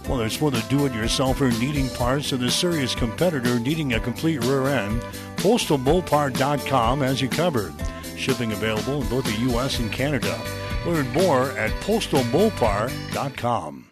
Whether 0.07 0.27
it's 0.27 0.35
for 0.35 0.51
the 0.51 0.63
do 0.69 0.85
it 0.85 0.91
yourselfer 0.91 1.59
needing 1.59 1.89
parts 1.89 2.31
or 2.31 2.37
the 2.37 2.51
serious 2.51 2.93
competitor 2.93 3.59
needing 3.59 3.93
a 3.93 3.99
complete 3.99 4.43
rear 4.43 4.67
end, 4.67 5.01
PostalMopar.com 5.37 7.01
has 7.01 7.21
you 7.21 7.27
covered. 7.27 7.73
Shipping 8.19 8.51
available 8.51 9.01
in 9.01 9.07
both 9.07 9.23
the 9.23 9.39
U.S. 9.51 9.79
and 9.79 9.89
Canada. 9.91 10.37
Learn 10.85 11.07
more 11.13 11.51
at 11.51 11.71
PostalMopar.com. 11.81 13.85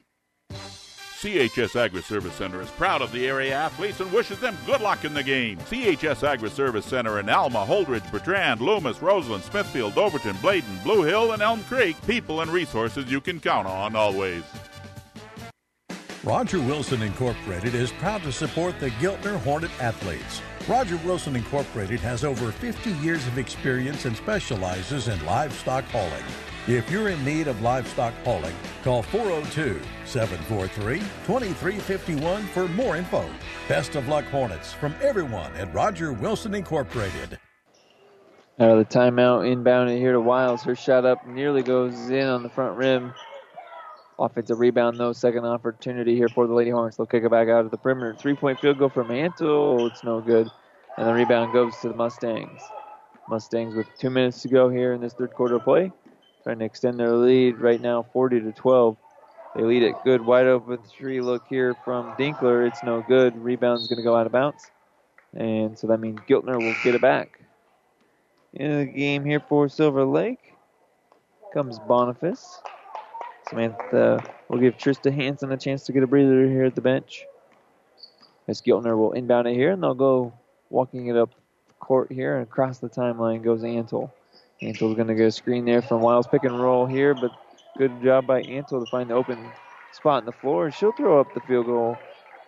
CHS 0.51 1.75
Agri 1.75 2.03
Service 2.03 2.36
Center 2.36 2.61
is 2.61 2.69
proud 2.71 3.01
of 3.01 3.11
the 3.13 3.25
area 3.25 3.55
athletes 3.55 4.01
and 4.01 4.11
wishes 4.11 4.39
them 4.39 4.57
good 4.65 4.82
luck 4.82 5.05
in 5.05 5.13
the 5.13 5.23
game. 5.23 5.57
CHS 5.59 6.28
Agri 6.28 6.49
Service 6.49 6.86
Center 6.86 7.19
in 7.19 7.30
Alma, 7.30 7.65
Holdrege, 7.65 8.11
Bertrand, 8.11 8.59
Loomis, 8.61 9.01
Roseland, 9.01 9.43
Smithfield, 9.45 9.97
Overton, 9.97 10.36
Bladen, 10.41 10.78
Blue 10.84 11.03
Hill, 11.03 11.32
and 11.32 11.41
Elm 11.41 11.63
Creek. 11.63 11.95
People 12.05 12.41
and 12.41 12.51
resources 12.51 13.09
you 13.09 13.21
can 13.21 13.39
count 13.39 13.65
on 13.65 13.95
always. 13.95 14.43
Roger 16.23 16.59
Wilson 16.59 17.01
Incorporated 17.01 17.73
is 17.73 17.91
proud 17.93 18.21
to 18.23 18.34
support 18.34 18.78
the 18.80 18.89
Giltner 18.91 19.39
Hornet 19.39 19.71
athletes. 19.80 20.41
Roger 20.68 20.97
Wilson 21.05 21.38
Incorporated 21.38 22.01
has 22.01 22.26
over 22.26 22.51
50 22.51 22.91
years 22.95 23.26
of 23.28 23.38
experience 23.38 24.03
and 24.03 24.18
specializes 24.18 25.07
in 25.07 25.26
livestock 25.26 25.86
hauling. 25.86 26.24
If 26.68 26.91
you're 26.91 27.07
in 27.07 27.24
need 27.24 27.47
of 27.47 27.61
livestock 27.61 28.13
hauling, 28.26 28.53
call 28.84 29.01
402 29.01 29.80
743 30.03 30.99
2351 30.99 32.43
for 32.47 32.68
more 32.68 32.97
info. 32.97 33.26
Best 33.70 33.95
of 33.95 34.09
luck, 34.09 34.26
Hornets, 34.26 34.74
from 34.74 34.93
everyone 35.01 35.53
at 35.53 35.74
Roger 35.74 36.11
Wilson 36.11 36.53
Incorporated. 36.53 37.39
Out 38.59 38.72
of 38.72 38.78
the 38.80 38.99
timeout, 38.99 39.49
inbound 39.49 39.89
here 39.91 40.11
to 40.11 40.20
Wiles. 40.20 40.63
Her 40.63 40.76
shot 40.76 41.05
up 41.05 41.26
nearly 41.26 41.63
goes 41.63 42.09
in 42.09 42.28
on 42.28 42.43
the 42.43 42.49
front 42.49 42.76
rim. 42.76 43.13
Offensive 44.20 44.59
rebound, 44.59 44.99
though. 44.99 45.13
Second 45.13 45.45
opportunity 45.45 46.15
here 46.15 46.28
for 46.28 46.47
the 46.47 46.53
Lady 46.53 46.72
Hornets. 46.72 46.97
They'll 46.97 47.05
kick 47.05 47.24
it 47.24 47.30
back 47.30 47.49
out 47.49 47.65
of 47.65 47.72
the 47.72 47.78
perimeter. 47.78 48.15
Three 48.15 48.34
point 48.36 48.59
field 48.59 48.80
goal 48.80 48.89
from 48.89 49.09
Antle. 49.09 49.89
It's 49.89 50.04
no 50.04 50.21
good. 50.21 50.50
And 50.97 51.07
the 51.07 51.13
rebound 51.13 51.53
goes 51.53 51.78
to 51.78 51.89
the 51.89 51.95
Mustangs. 51.95 52.61
Mustangs 53.29 53.75
with 53.75 53.87
two 53.99 54.09
minutes 54.09 54.41
to 54.41 54.47
go 54.47 54.69
here 54.69 54.93
in 54.93 55.01
this 55.01 55.13
third 55.13 55.33
quarter 55.33 55.59
play. 55.59 55.91
Trying 56.43 56.59
to 56.59 56.65
extend 56.65 56.99
their 56.99 57.11
lead 57.11 57.59
right 57.59 57.79
now, 57.79 58.03
40 58.13 58.41
to 58.41 58.51
12. 58.51 58.97
They 59.55 59.63
lead 59.63 59.83
it 59.83 59.95
good, 60.03 60.21
wide 60.21 60.47
open 60.47 60.79
three 60.87 61.21
look 61.21 61.43
here 61.47 61.75
from 61.86 62.13
Dinkler. 62.13 62.67
It's 62.67 62.83
no 62.83 63.03
good. 63.07 63.36
Rebound's 63.36 63.87
going 63.87 63.97
to 63.97 64.03
go 64.03 64.15
out 64.15 64.25
of 64.25 64.32
bounds. 64.32 64.71
And 65.36 65.78
so 65.78 65.87
that 65.87 65.99
means 65.99 66.19
Giltner 66.28 66.57
will 66.57 66.75
get 66.83 66.95
it 66.95 67.01
back. 67.01 67.41
In 68.53 68.79
the 68.79 68.86
game 68.86 69.24
here 69.24 69.39
for 69.39 69.69
Silver 69.69 70.05
Lake 70.05 70.53
comes 71.53 71.79
Boniface. 71.79 72.59
Samantha 73.49 74.24
will 74.49 74.59
give 74.59 74.78
Trista 74.78 75.13
Hansen 75.13 75.51
a 75.51 75.57
chance 75.57 75.83
to 75.83 75.91
get 75.91 76.03
a 76.03 76.07
breather 76.07 76.47
here 76.47 76.63
at 76.63 76.75
the 76.75 76.82
bench. 76.82 77.25
As 78.47 78.61
Giltner 78.61 78.97
will 78.97 79.11
inbound 79.11 79.47
it 79.47 79.53
here, 79.53 79.71
and 79.71 79.83
they'll 79.83 79.93
go 79.93 80.33
walking 80.69 81.07
it 81.07 81.17
up 81.17 81.31
court 81.79 82.11
here, 82.11 82.35
and 82.35 82.43
across 82.43 82.79
the 82.79 82.89
timeline 82.89 83.43
goes 83.43 83.61
Antle. 83.61 84.11
Antle's 84.61 84.95
going 84.95 85.07
to 85.07 85.15
get 85.15 85.27
a 85.27 85.31
screen 85.31 85.65
there 85.65 85.81
from 85.81 86.01
Wiles. 86.01 86.27
Pick 86.27 86.43
and 86.43 86.59
roll 86.59 86.85
here, 86.85 87.13
but 87.13 87.31
good 87.77 88.01
job 88.01 88.25
by 88.25 88.41
Antle 88.41 88.83
to 88.83 88.89
find 88.89 89.09
the 89.09 89.13
open 89.13 89.37
spot 89.91 90.23
in 90.23 90.25
the 90.25 90.31
floor. 90.31 90.71
She'll 90.71 90.91
throw 90.91 91.19
up 91.19 91.33
the 91.33 91.41
field 91.41 91.67
goal 91.67 91.97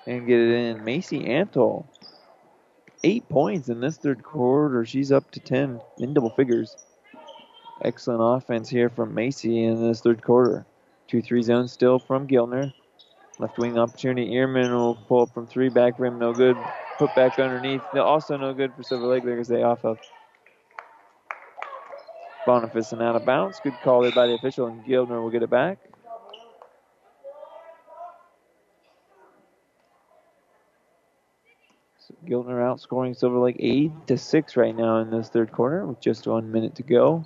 and 0.08 0.26
get 0.26 0.40
it 0.40 0.50
in. 0.50 0.84
Macy 0.84 1.20
Antle, 1.20 1.86
eight 3.04 3.28
points 3.30 3.70
in 3.70 3.80
this 3.80 3.98
third 3.98 4.24
quarter. 4.24 4.86
She's 4.86 5.12
up 5.12 5.30
to 5.32 5.40
10 5.40 5.80
in 6.00 6.14
double 6.14 6.32
figures. 6.32 6.76
Excellent 7.84 8.22
offense 8.22 8.68
here 8.70 8.90
from 8.90 9.14
Macy 9.14 9.64
in 9.64 9.82
this 9.82 10.02
third 10.02 10.22
quarter. 10.22 10.66
2 11.08 11.22
3 11.22 11.42
zone 11.42 11.68
still 11.68 12.00
from 12.00 12.28
Giltner. 12.28 12.74
Left 13.40 13.58
wing 13.58 13.78
opportunity. 13.78 14.32
Ehrman 14.32 14.72
will 14.72 14.96
pull 14.96 15.22
up 15.22 15.34
from 15.34 15.48
three. 15.48 15.70
Back 15.70 15.98
rim, 15.98 16.20
no 16.20 16.34
good. 16.34 16.58
Put 17.00 17.16
back 17.16 17.40
underneath. 17.40 17.82
Also 17.96 18.36
no 18.36 18.54
good 18.54 18.74
for 18.76 18.84
Silver 18.84 19.08
Lake. 19.08 19.24
because 19.24 19.48
to 19.48 19.64
off 19.64 19.86
of 19.86 19.98
Boniface 22.46 22.92
and 22.92 23.02
out 23.02 23.16
of 23.16 23.24
bounds. 23.26 23.62
Good 23.64 23.76
call 23.84 24.02
there 24.02 24.12
by 24.12 24.28
the 24.28 24.34
official, 24.34 24.68
and 24.68 24.84
Giltner 24.84 25.22
will 25.22 25.30
get 25.30 25.42
it 25.42 25.50
back. 25.50 25.78
So 32.00 32.16
Giltner 32.28 32.60
outscoring 32.60 33.16
Silver 33.16 33.40
Lake 33.40 33.56
8 33.60 34.08
to 34.08 34.18
6 34.18 34.58
right 34.58 34.76
now 34.76 34.98
in 34.98 35.10
this 35.10 35.30
third 35.30 35.54
quarter 35.54 35.86
with 35.86 36.02
just 36.02 36.28
one 36.28 36.52
minute 36.52 36.76
to 36.76 36.84
go. 36.84 37.26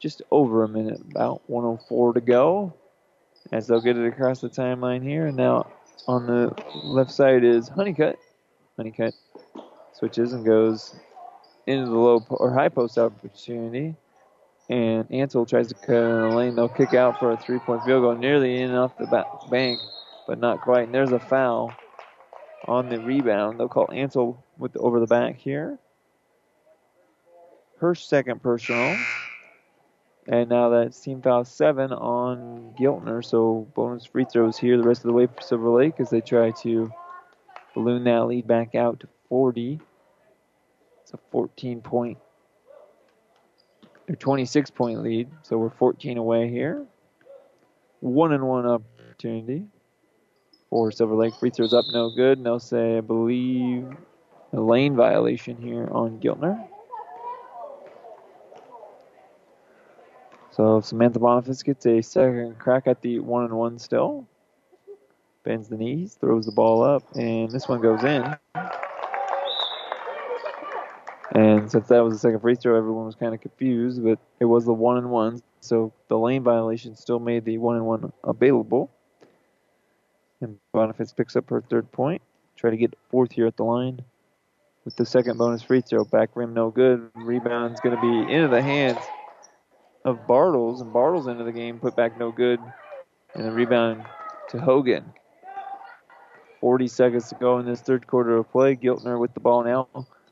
Just 0.00 0.22
over 0.30 0.64
a 0.64 0.68
minute, 0.68 1.02
about 1.10 1.42
104 1.50 2.14
to 2.14 2.20
go. 2.22 2.72
As 3.50 3.66
they'll 3.66 3.82
get 3.82 3.98
it 3.98 4.06
across 4.06 4.40
the 4.40 4.48
timeline 4.48 5.02
here. 5.02 5.26
And 5.26 5.36
now 5.36 5.70
on 6.06 6.26
the 6.26 6.54
left 6.84 7.10
side 7.10 7.44
is 7.44 7.68
Honeycutt. 7.68 8.18
Honeycutt 8.76 9.14
switches 9.92 10.32
and 10.32 10.44
goes 10.44 10.94
into 11.66 11.86
the 11.86 11.96
low 11.96 12.20
po- 12.20 12.36
or 12.36 12.52
high 12.52 12.68
post 12.68 12.98
opportunity. 12.98 13.94
And 14.68 15.08
Antle 15.10 15.46
tries 15.46 15.68
to 15.68 15.74
cut 15.74 15.96
in 15.96 16.20
the 16.20 16.28
lane. 16.28 16.56
They'll 16.56 16.68
kick 16.68 16.94
out 16.94 17.18
for 17.18 17.32
a 17.32 17.36
three 17.36 17.58
point 17.58 17.84
field 17.84 18.02
goal, 18.02 18.14
nearly 18.14 18.62
in 18.62 18.74
off 18.74 18.96
the 18.96 19.06
back 19.06 19.26
bank, 19.50 19.80
but 20.26 20.38
not 20.38 20.60
quite. 20.60 20.84
And 20.84 20.94
there's 20.94 21.12
a 21.12 21.20
foul 21.20 21.74
on 22.66 22.88
the 22.88 22.98
rebound. 22.98 23.58
They'll 23.58 23.68
call 23.68 23.88
Antle 23.88 24.36
with 24.58 24.72
the, 24.72 24.78
over 24.78 25.00
the 25.00 25.06
back 25.06 25.36
here. 25.36 25.78
Her 27.78 27.94
second 27.94 28.42
personal. 28.42 28.96
And 30.28 30.48
now 30.48 30.68
that's 30.68 31.00
team 31.00 31.20
foul 31.20 31.44
seven 31.44 31.92
on 31.92 32.74
Giltner. 32.78 33.24
So 33.24 33.66
bonus 33.74 34.06
free 34.06 34.24
throws 34.24 34.56
here 34.56 34.76
the 34.76 34.84
rest 34.84 35.00
of 35.00 35.08
the 35.08 35.12
way 35.12 35.26
for 35.26 35.42
Silver 35.42 35.70
Lake 35.70 35.94
as 35.98 36.10
they 36.10 36.20
try 36.20 36.52
to 36.62 36.92
balloon 37.74 38.04
that 38.04 38.26
lead 38.26 38.46
back 38.46 38.74
out 38.74 39.00
to 39.00 39.08
40. 39.28 39.80
It's 41.02 41.12
a 41.12 41.18
14 41.30 41.80
point 41.80 42.18
or 44.08 44.16
26 44.16 44.70
point 44.70 45.02
lead. 45.02 45.28
So 45.42 45.58
we're 45.58 45.70
14 45.70 46.18
away 46.18 46.48
here. 46.48 46.84
One 48.00 48.32
and 48.32 48.46
one 48.46 48.66
opportunity 48.66 49.64
for 50.70 50.90
Silver 50.90 51.14
Lake. 51.14 51.34
Free 51.34 51.50
throws 51.50 51.72
up, 51.72 51.84
no 51.92 52.10
good. 52.14 52.42
They'll 52.42 52.58
say, 52.58 52.98
I 52.98 53.00
believe, 53.00 53.86
a 54.52 54.60
lane 54.60 54.96
violation 54.96 55.56
here 55.56 55.88
on 55.90 56.18
Giltner. 56.18 56.66
So 60.50 60.80
Samantha 60.80 61.18
Boniface 61.18 61.62
gets 61.62 61.86
a 61.86 62.02
second 62.02 62.58
crack 62.58 62.86
at 62.86 63.00
the 63.00 63.20
one 63.20 63.44
and 63.44 63.54
one 63.54 63.78
still. 63.78 64.26
Bends 65.44 65.68
the 65.68 65.76
knees, 65.76 66.14
throws 66.20 66.46
the 66.46 66.52
ball 66.52 66.82
up, 66.82 67.02
and 67.16 67.50
this 67.50 67.68
one 67.68 67.80
goes 67.80 68.04
in. 68.04 68.36
And 71.34 71.70
since 71.70 71.88
that 71.88 72.04
was 72.04 72.14
the 72.14 72.18
second 72.18 72.40
free 72.40 72.54
throw, 72.54 72.76
everyone 72.76 73.06
was 73.06 73.14
kind 73.14 73.34
of 73.34 73.40
confused, 73.40 74.04
but 74.04 74.18
it 74.38 74.44
was 74.44 74.64
the 74.64 74.72
one 74.72 74.98
and 74.98 75.10
one, 75.10 75.40
so 75.60 75.92
the 76.08 76.18
lane 76.18 76.42
violation 76.42 76.94
still 76.94 77.18
made 77.18 77.44
the 77.44 77.58
one 77.58 77.76
and 77.76 77.86
one 77.86 78.12
available. 78.22 78.90
And 80.40 80.58
Boniface 80.72 81.12
picks 81.12 81.34
up 81.34 81.48
her 81.50 81.62
third 81.62 81.90
point. 81.90 82.20
Try 82.56 82.70
to 82.70 82.76
get 82.76 82.94
fourth 83.10 83.32
here 83.32 83.46
at 83.46 83.56
the 83.56 83.64
line 83.64 84.02
with 84.84 84.96
the 84.96 85.06
second 85.06 85.38
bonus 85.38 85.62
free 85.62 85.80
throw. 85.80 86.04
Back 86.04 86.30
rim, 86.34 86.52
no 86.52 86.70
good. 86.70 87.10
Rebound's 87.14 87.80
going 87.80 87.96
to 87.96 88.02
be 88.02 88.32
into 88.32 88.48
the 88.48 88.62
hands 88.62 88.98
of 90.04 90.26
Bartles, 90.26 90.80
and 90.80 90.92
Bartles 90.92 91.28
into 91.28 91.44
the 91.44 91.52
game, 91.52 91.78
put 91.78 91.96
back 91.96 92.18
no 92.18 92.30
good. 92.30 92.60
And 93.34 93.44
the 93.44 93.52
rebound 93.52 94.04
to 94.50 94.60
Hogan. 94.60 95.04
40 96.62 96.86
seconds 96.86 97.28
to 97.28 97.34
go 97.34 97.58
in 97.58 97.66
this 97.66 97.80
third 97.80 98.06
quarter 98.06 98.36
of 98.36 98.50
play. 98.52 98.76
Giltner 98.76 99.18
with 99.18 99.34
the 99.34 99.40
ball 99.40 99.64
now. 99.64 99.88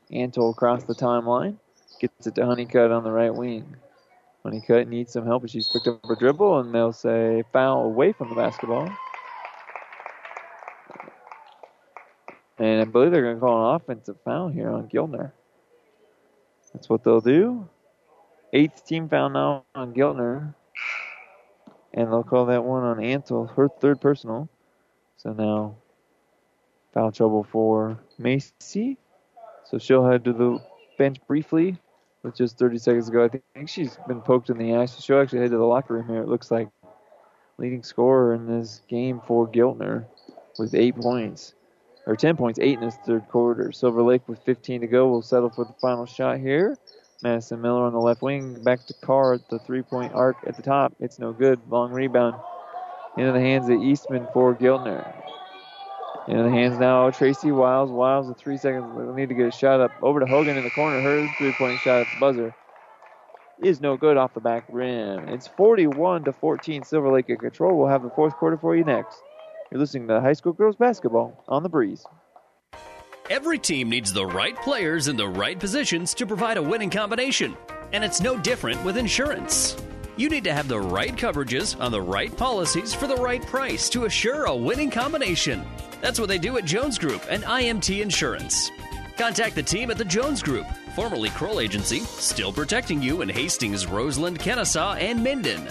Antle 0.09 0.49
across 0.49 0.85
the 0.85 0.95
timeline. 0.95 1.57
Gets 1.99 2.25
it 2.25 2.35
to 2.35 2.45
Honeycutt 2.45 2.89
on 2.89 3.03
the 3.03 3.11
right 3.11 3.35
wing. 3.35 3.75
Honeycutt 4.43 4.87
needs 4.87 5.11
some 5.11 5.25
help, 5.25 5.41
but 5.41 5.51
she's 5.51 5.67
picked 5.67 5.87
up 5.87 5.99
her 6.05 6.15
dribble, 6.15 6.59
and 6.59 6.73
they'll 6.73 6.93
say 6.93 7.43
foul 7.51 7.83
away 7.83 8.13
from 8.13 8.29
the 8.29 8.35
basketball. 8.35 8.89
And 12.57 12.79
I 12.79 12.85
believe 12.85 13.11
they're 13.11 13.23
going 13.23 13.35
to 13.35 13.41
call 13.41 13.69
an 13.69 13.75
offensive 13.75 14.15
foul 14.23 14.47
here 14.47 14.69
on 14.69 14.87
Giltner. 14.87 15.33
That's 16.73 16.87
what 16.87 17.03
they'll 17.03 17.19
do. 17.19 17.67
Eighth 18.53 18.85
team 18.85 19.09
foul 19.09 19.29
now 19.29 19.65
on 19.75 19.93
Giltner. 19.93 20.55
And 21.93 22.07
they'll 22.07 22.23
call 22.23 22.45
that 22.45 22.63
one 22.63 22.83
on 22.83 22.97
Antle, 22.99 23.53
her 23.55 23.67
third 23.67 23.99
personal. 23.99 24.47
So 25.17 25.33
now 25.33 25.75
foul 26.93 27.11
trouble 27.11 27.43
for 27.43 27.99
Macy. 28.17 28.97
So 29.65 29.77
she'll 29.77 30.05
head 30.05 30.25
to 30.25 30.33
the 30.33 30.59
bench 30.97 31.17
briefly 31.27 31.77
with 32.23 32.35
just 32.35 32.57
30 32.57 32.77
seconds 32.77 33.05
to 33.07 33.11
go. 33.11 33.23
I 33.23 33.29
think 33.29 33.69
she's 33.69 33.97
been 34.07 34.21
poked 34.21 34.49
in 34.49 34.57
the 34.57 34.75
eye, 34.75 34.85
so 34.85 34.99
she'll 34.99 35.21
actually 35.21 35.39
head 35.39 35.51
to 35.51 35.57
the 35.57 35.63
locker 35.63 35.93
room 35.95 36.07
here. 36.07 36.21
It 36.21 36.27
looks 36.27 36.51
like 36.51 36.69
leading 37.57 37.83
scorer 37.83 38.33
in 38.33 38.47
this 38.47 38.81
game 38.87 39.21
for 39.25 39.47
Giltner 39.47 40.05
with 40.57 40.75
eight 40.75 40.95
points, 40.95 41.53
or 42.05 42.15
10 42.15 42.35
points, 42.35 42.59
eight 42.59 42.79
in 42.79 42.85
this 42.85 42.97
third 43.05 43.27
quarter. 43.29 43.71
Silver 43.71 44.01
Lake 44.01 44.27
with 44.27 44.39
15 44.39 44.81
to 44.81 44.87
go 44.87 45.07
will 45.07 45.21
settle 45.21 45.49
for 45.49 45.65
the 45.65 45.73
final 45.81 46.05
shot 46.05 46.39
here. 46.39 46.75
Madison 47.23 47.61
Miller 47.61 47.83
on 47.83 47.93
the 47.93 47.99
left 47.99 48.23
wing, 48.23 48.61
back 48.63 48.85
to 48.87 48.93
Carr 49.01 49.35
at 49.35 49.47
the 49.49 49.59
three 49.59 49.83
point 49.83 50.13
arc 50.13 50.37
at 50.47 50.55
the 50.55 50.63
top. 50.63 50.93
It's 50.99 51.19
no 51.19 51.31
good. 51.31 51.59
Long 51.69 51.91
rebound 51.91 52.35
into 53.17 53.31
the 53.31 53.39
hands 53.39 53.69
of 53.69 53.81
Eastman 53.81 54.27
for 54.33 54.55
Giltner. 54.55 55.13
Into 56.31 56.43
the 56.43 56.49
hands 56.49 56.79
now, 56.79 57.09
Tracy 57.09 57.51
Wiles. 57.51 57.91
Wiles 57.91 58.29
with 58.29 58.37
three 58.37 58.55
seconds. 58.55 58.85
We'll 58.95 59.13
need 59.13 59.27
to 59.27 59.35
get 59.35 59.47
a 59.47 59.51
shot 59.51 59.81
up 59.81 59.91
over 60.01 60.21
to 60.21 60.25
Hogan 60.25 60.55
in 60.55 60.63
the 60.63 60.69
corner. 60.69 61.01
Her 61.01 61.27
three 61.37 61.51
point 61.51 61.77
shot 61.81 61.99
at 61.99 62.07
the 62.13 62.19
buzzer 62.21 62.55
is 63.61 63.81
no 63.81 63.97
good 63.97 64.15
off 64.15 64.33
the 64.33 64.39
back 64.39 64.63
rim. 64.69 65.27
It's 65.27 65.47
41 65.47 66.23
to 66.23 66.31
14. 66.31 66.83
Silver 66.83 67.11
Lake 67.11 67.25
in 67.27 67.35
control. 67.35 67.77
We'll 67.77 67.89
have 67.89 68.01
the 68.01 68.09
fourth 68.11 68.33
quarter 68.37 68.57
for 68.57 68.77
you 68.77 68.85
next. 68.85 69.17
You're 69.71 69.81
listening 69.81 70.07
to 70.07 70.21
high 70.21 70.31
school 70.31 70.53
girls 70.53 70.77
basketball 70.77 71.43
on 71.49 71.63
the 71.63 71.69
breeze. 71.69 72.05
Every 73.29 73.59
team 73.59 73.89
needs 73.89 74.13
the 74.13 74.25
right 74.25 74.55
players 74.55 75.09
in 75.09 75.17
the 75.17 75.27
right 75.27 75.59
positions 75.59 76.13
to 76.13 76.25
provide 76.25 76.55
a 76.55 76.61
winning 76.61 76.89
combination. 76.89 77.57
And 77.91 78.05
it's 78.05 78.21
no 78.21 78.37
different 78.37 78.81
with 78.85 78.95
insurance. 78.95 79.75
You 80.21 80.29
need 80.29 80.43
to 80.43 80.53
have 80.53 80.67
the 80.67 80.79
right 80.79 81.15
coverages 81.15 81.75
on 81.81 81.91
the 81.91 81.99
right 81.99 82.37
policies 82.37 82.93
for 82.93 83.07
the 83.07 83.15
right 83.15 83.43
price 83.43 83.89
to 83.89 84.05
assure 84.05 84.43
a 84.43 84.55
winning 84.55 84.91
combination. 84.91 85.65
That's 85.99 86.19
what 86.19 86.29
they 86.29 86.37
do 86.37 86.59
at 86.59 86.65
Jones 86.65 86.99
Group 86.99 87.25
and 87.27 87.41
IMT 87.41 88.03
Insurance. 88.03 88.69
Contact 89.17 89.55
the 89.55 89.63
team 89.63 89.89
at 89.89 89.97
the 89.97 90.05
Jones 90.05 90.43
Group, 90.43 90.67
formerly 90.95 91.29
Kroll 91.29 91.59
Agency, 91.59 92.01
still 92.01 92.53
protecting 92.53 93.01
you 93.01 93.23
in 93.23 93.29
Hastings, 93.29 93.87
Roseland, 93.87 94.37
Kenesaw, 94.37 94.95
and 95.01 95.23
Minden. 95.23 95.67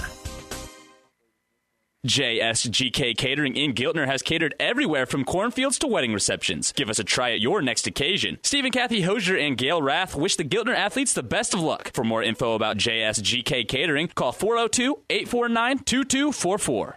JSGK 2.07 3.15
Catering 3.15 3.57
in 3.57 3.75
Giltner 3.75 4.07
has 4.07 4.23
catered 4.23 4.55
everywhere 4.59 5.05
from 5.05 5.23
cornfields 5.23 5.79
to 5.81 5.87
wedding 5.87 6.15
receptions. 6.15 6.73
Give 6.73 6.89
us 6.89 6.99
a 6.99 7.05
try 7.05 7.33
at 7.33 7.41
your 7.41 7.61
next 7.61 7.87
occasion. 7.87 8.39
Steve 8.43 8.65
and 8.65 8.73
Kathy 8.73 9.03
Hosier 9.03 9.37
and 9.37 9.57
Gail 9.59 9.83
Rath 9.83 10.15
wish 10.15 10.37
the 10.37 10.45
Giltner 10.45 10.75
athletes 10.75 11.13
the 11.13 11.23
best 11.23 11.53
of 11.53 11.61
luck. 11.61 11.91
For 11.93 12.03
more 12.03 12.23
info 12.23 12.55
about 12.55 12.79
JSGK 12.79 13.69
Catering, 13.69 14.09
call 14.09 14.33
402 14.33 15.03
849 15.11 15.79
2244. 15.81 16.97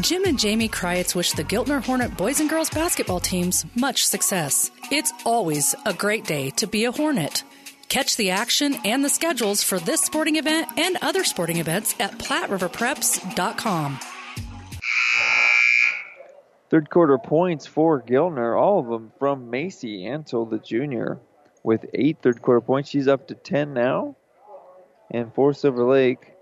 Jim 0.00 0.24
and 0.24 0.38
Jamie 0.38 0.68
Kryitz 0.68 1.14
wish 1.14 1.32
the 1.32 1.44
Giltner 1.44 1.82
Hornet 1.82 2.16
boys 2.18 2.40
and 2.40 2.50
girls 2.50 2.68
basketball 2.68 3.20
teams 3.20 3.64
much 3.74 4.04
success. 4.04 4.70
It's 4.90 5.12
always 5.24 5.74
a 5.86 5.94
great 5.94 6.24
day 6.24 6.50
to 6.50 6.66
be 6.66 6.84
a 6.84 6.92
Hornet. 6.92 7.42
Catch 7.88 8.16
the 8.16 8.30
action 8.30 8.76
and 8.84 9.04
the 9.04 9.08
schedules 9.08 9.62
for 9.62 9.78
this 9.78 10.00
sporting 10.02 10.36
event 10.36 10.68
and 10.76 10.96
other 11.02 11.24
sporting 11.24 11.58
events 11.58 11.94
at 12.00 12.12
PlatteRiverPreps.com. 12.18 13.98
Third 16.70 16.90
quarter 16.90 17.18
points 17.18 17.66
for 17.66 18.02
Giltner, 18.02 18.60
all 18.60 18.80
of 18.80 18.86
them 18.86 19.12
from 19.18 19.50
Macy 19.50 20.04
Antle, 20.04 20.48
the 20.50 20.58
junior, 20.58 21.20
with 21.62 21.86
eight 21.94 22.18
third 22.20 22.42
quarter 22.42 22.60
points. 22.60 22.90
She's 22.90 23.06
up 23.06 23.28
to 23.28 23.34
10 23.34 23.74
now. 23.74 24.16
And 25.10 25.32
for 25.34 25.52
Silver 25.52 25.84
Lake, 25.84 26.32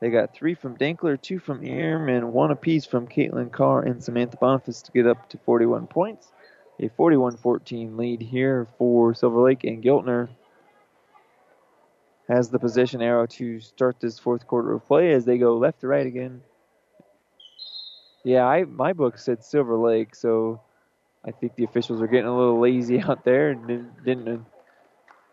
they 0.00 0.10
got 0.10 0.34
three 0.34 0.54
from 0.54 0.76
Dinkler, 0.76 1.20
two 1.20 1.38
from 1.38 1.62
Ehrman, 1.62 2.30
one 2.30 2.50
apiece 2.50 2.84
from 2.84 3.06
Caitlin 3.06 3.52
Carr 3.52 3.82
and 3.82 4.02
Samantha 4.02 4.36
Boniface 4.38 4.82
to 4.82 4.92
get 4.92 5.06
up 5.06 5.28
to 5.30 5.38
41 5.38 5.86
points. 5.86 6.32
A 6.80 6.88
41 6.88 7.36
14 7.36 7.96
lead 7.96 8.20
here 8.20 8.66
for 8.78 9.14
Silver 9.14 9.40
Lake 9.40 9.64
and 9.64 9.82
Giltner 9.82 10.28
has 12.28 12.50
the 12.50 12.58
position 12.58 13.02
arrow 13.02 13.26
to 13.26 13.60
start 13.60 14.00
this 14.00 14.18
fourth 14.18 14.46
quarter 14.46 14.72
of 14.72 14.84
play 14.86 15.12
as 15.12 15.24
they 15.24 15.38
go 15.38 15.56
left 15.56 15.80
to 15.80 15.88
right 15.88 16.06
again. 16.06 16.42
Yeah, 18.24 18.44
I 18.44 18.64
my 18.64 18.92
book 18.92 19.18
said 19.18 19.44
Silver 19.44 19.76
Lake, 19.76 20.14
so 20.14 20.60
I 21.24 21.30
think 21.30 21.54
the 21.54 21.64
officials 21.64 22.02
are 22.02 22.08
getting 22.08 22.26
a 22.26 22.36
little 22.36 22.58
lazy 22.58 23.00
out 23.02 23.24
there 23.24 23.50
and 23.50 23.66
didn't, 23.66 24.04
didn't 24.04 24.46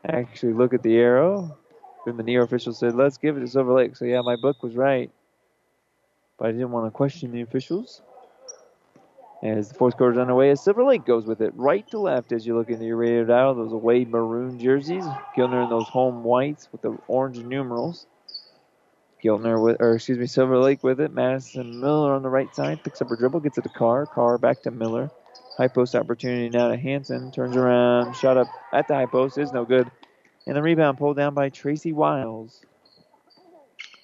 actually 0.08 0.54
look 0.54 0.74
at 0.74 0.84
the 0.84 0.96
arrow. 0.96 1.58
Then 2.06 2.18
the 2.18 2.24
near 2.24 2.44
official 2.44 2.74
said, 2.74 2.96
"Let's 2.96 3.18
give 3.18 3.38
it 3.38 3.42
to 3.42 3.48
Silver 3.48 3.74
Lake." 3.74 3.96
So 3.96 4.06
yeah, 4.06 4.22
my 4.22 4.36
book 4.36 4.62
was 4.62 4.76
right, 4.76 5.10
but 6.38 6.50
I 6.50 6.52
didn't 6.52 6.72
want 6.72 6.86
to 6.86 6.92
question 6.92 7.32
the 7.32 7.42
officials. 7.42 8.02
As 9.44 9.68
the 9.68 9.76
fourth 9.76 9.98
quarter 9.98 10.14
is 10.14 10.20
underway, 10.20 10.52
as 10.52 10.64
Silver 10.64 10.86
Lake 10.86 11.06
goes 11.06 11.26
with 11.26 11.42
it 11.42 11.52
right 11.56 11.86
to 11.92 12.00
left 12.00 12.32
as 12.32 12.48
you 12.48 12.58
look 12.58 12.70
into 12.70 12.86
your 12.86 12.96
radio 12.96 13.26
dial. 13.26 13.54
Those 13.54 13.74
away 13.74 14.06
maroon 14.06 14.58
jerseys. 14.58 15.04
Giltner 15.36 15.66
in 15.66 15.70
those 15.70 15.90
home 15.90 16.24
whites 16.24 16.70
with 16.72 16.82
the 16.82 16.98
orange 17.10 17.40
numerals. 17.40 18.08
Giltner 19.22 19.62
with, 19.62 19.82
or 19.82 19.96
excuse 19.96 20.18
me, 20.18 20.28
Silver 20.28 20.58
Lake 20.58 20.82
with 20.82 21.02
it. 21.02 21.14
Madison 21.14 21.82
Miller 21.82 22.14
on 22.14 22.24
the 22.24 22.30
right 22.30 22.56
side 22.56 22.82
picks 22.86 23.02
up 23.02 23.10
her 23.10 23.18
dribble, 23.18 23.42
gets 23.42 23.58
it 23.58 23.64
to 23.64 23.70
Carr. 23.70 24.06
Carr 24.06 24.38
back 24.38 24.62
to 24.64 24.72
Miller. 24.72 25.12
High 25.58 25.68
post 25.68 25.94
opportunity 25.94 26.50
now 26.50 26.70
to 26.70 26.78
Hansen. 26.78 27.30
Turns 27.32 27.58
around, 27.58 28.16
shot 28.16 28.38
up 28.38 28.48
at 28.72 28.88
the 28.88 28.96
high 28.96 29.08
post 29.08 29.38
is 29.38 29.52
no 29.52 29.66
good. 29.66 29.92
And 30.48 30.56
the 30.56 30.62
rebound 30.62 30.98
pulled 30.98 31.18
down 31.18 31.34
by 31.34 31.50
Tracy 31.50 31.92
Wiles. 31.92 32.62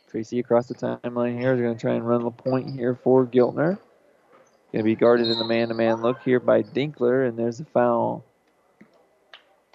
Tracy 0.09 0.39
across 0.39 0.67
the 0.67 0.75
timeline 0.75 1.39
here 1.39 1.53
is 1.53 1.61
going 1.61 1.75
to 1.75 1.79
try 1.79 1.93
and 1.93 2.05
run 2.05 2.23
the 2.23 2.31
point 2.31 2.69
here 2.71 2.95
for 2.95 3.25
Giltner. 3.25 3.79
Going 4.71 4.83
to 4.83 4.83
be 4.83 4.95
guarded 4.95 5.27
in 5.27 5.39
the 5.39 5.45
man-to-man 5.45 6.01
look 6.03 6.21
here 6.21 6.39
by 6.39 6.61
Dinkler, 6.61 7.27
and 7.27 7.37
there's 7.37 7.59
a 7.59 7.65
foul 7.65 8.23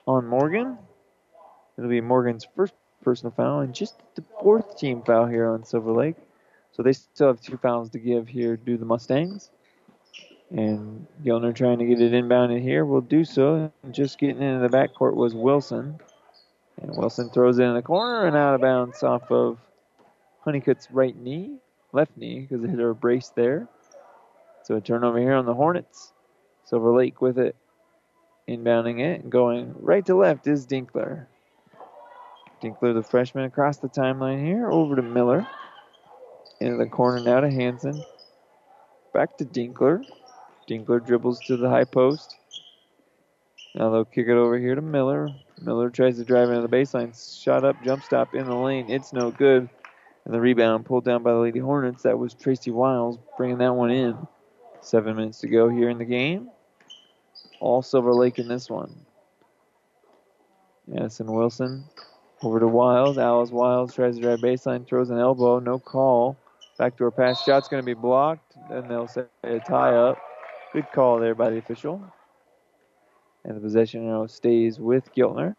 on 0.06 0.24
Morgan. 0.26 0.78
It'll 1.76 1.90
be 1.90 2.00
Morgan's 2.00 2.46
first 2.54 2.74
personal 3.02 3.32
foul 3.32 3.60
and 3.60 3.74
just 3.74 3.96
the 4.14 4.22
fourth 4.40 4.78
team 4.78 5.02
foul 5.02 5.26
here 5.26 5.48
on 5.48 5.64
Silver 5.64 5.90
Lake. 5.90 6.14
So 6.70 6.84
they 6.84 6.92
still 6.92 7.26
have 7.26 7.40
two 7.40 7.56
fouls 7.56 7.90
to 7.90 7.98
give 7.98 8.28
here 8.28 8.56
to 8.56 8.76
the 8.76 8.84
Mustangs. 8.84 9.50
And 10.50 11.08
Giltner 11.24 11.54
trying 11.54 11.80
to 11.80 11.86
get 11.86 12.00
it 12.00 12.12
inbounded 12.12 12.62
here 12.62 12.84
will 12.84 13.00
do 13.00 13.24
so. 13.24 13.72
Just 13.90 14.20
getting 14.20 14.42
into 14.42 14.68
the 14.68 14.76
backcourt 14.76 15.16
was 15.16 15.34
Wilson. 15.34 15.98
And 16.80 16.96
Wilson 16.96 17.30
throws 17.30 17.58
it 17.58 17.64
in 17.64 17.74
the 17.74 17.82
corner 17.82 18.26
and 18.26 18.36
out 18.36 18.54
of 18.54 18.60
bounds 18.60 19.02
off 19.02 19.28
of 19.32 19.58
Honeycutt's 20.42 20.88
right 20.92 21.16
knee, 21.16 21.56
left 21.92 22.16
knee, 22.16 22.40
because 22.40 22.62
it 22.62 22.70
hit 22.70 22.78
her 22.78 22.94
brace 22.94 23.32
there. 23.34 23.68
So 24.64 24.76
a 24.76 24.80
turnover 24.80 25.18
here 25.18 25.34
on 25.34 25.44
the 25.44 25.54
Hornets. 25.54 26.12
Silver 26.64 26.94
Lake 26.94 27.20
with 27.20 27.38
it, 27.38 27.54
inbounding 28.48 29.00
it, 29.00 29.20
and 29.20 29.30
going 29.30 29.74
right 29.78 30.04
to 30.06 30.16
left 30.16 30.46
is 30.46 30.66
Dinkler. 30.66 31.26
Dinkler, 32.62 32.94
the 32.94 33.02
freshman, 33.02 33.44
across 33.44 33.76
the 33.76 33.90
timeline 33.90 34.42
here, 34.42 34.70
over 34.70 34.96
to 34.96 35.02
Miller. 35.02 35.46
Into 36.60 36.78
the 36.78 36.86
corner 36.86 37.20
now 37.20 37.40
to 37.40 37.50
Hansen. 37.50 38.02
Back 39.12 39.36
to 39.36 39.44
Dinkler. 39.44 40.02
Dinkler 40.66 41.04
dribbles 41.04 41.40
to 41.40 41.58
the 41.58 41.68
high 41.68 41.84
post. 41.84 42.36
Now 43.74 43.90
they'll 43.90 44.06
kick 44.06 44.28
it 44.28 44.32
over 44.32 44.58
here 44.58 44.74
to 44.74 44.80
Miller. 44.80 45.28
Miller 45.60 45.90
tries 45.90 46.16
to 46.16 46.24
drive 46.24 46.48
into 46.48 46.66
the 46.66 46.74
baseline. 46.74 47.42
Shot 47.42 47.64
up, 47.64 47.76
jump 47.84 48.02
stop 48.02 48.34
in 48.34 48.46
the 48.46 48.54
lane. 48.56 48.88
It's 48.88 49.12
no 49.12 49.30
good. 49.30 49.68
And 50.24 50.32
the 50.32 50.40
rebound 50.40 50.86
pulled 50.86 51.04
down 51.04 51.22
by 51.22 51.32
the 51.32 51.38
Lady 51.38 51.58
Hornets. 51.58 52.04
That 52.04 52.18
was 52.18 52.32
Tracy 52.32 52.70
Wiles 52.70 53.18
bringing 53.36 53.58
that 53.58 53.74
one 53.74 53.90
in. 53.90 54.16
Seven 54.84 55.16
minutes 55.16 55.40
to 55.40 55.48
go 55.48 55.70
here 55.70 55.88
in 55.88 55.96
the 55.96 56.04
game. 56.04 56.50
All 57.58 57.80
Silver 57.80 58.12
Lake 58.12 58.38
in 58.38 58.48
this 58.48 58.68
one. 58.68 58.94
Madison 60.86 61.32
Wilson 61.32 61.84
over 62.42 62.60
to 62.60 62.68
Wiles. 62.68 63.16
Alice 63.16 63.50
Wiles 63.50 63.94
tries 63.94 64.16
to 64.16 64.20
drive 64.20 64.40
baseline, 64.40 64.86
throws 64.86 65.08
an 65.08 65.18
elbow, 65.18 65.58
no 65.58 65.78
call. 65.78 66.36
Backdoor 66.76 67.12
pass 67.12 67.42
shot's 67.42 67.66
going 67.66 67.82
to 67.82 67.86
be 67.86 67.94
blocked. 67.94 68.56
Then 68.68 68.86
they'll 68.86 69.08
say 69.08 69.24
a 69.42 69.58
tie 69.58 69.94
up. 69.94 70.18
Good 70.74 70.92
call 70.92 71.18
there 71.18 71.34
by 71.34 71.48
the 71.48 71.56
official. 71.56 72.02
And 73.44 73.56
the 73.56 73.60
possession 73.60 74.06
now 74.06 74.26
stays 74.26 74.78
with 74.78 75.14
Giltner. 75.14 75.56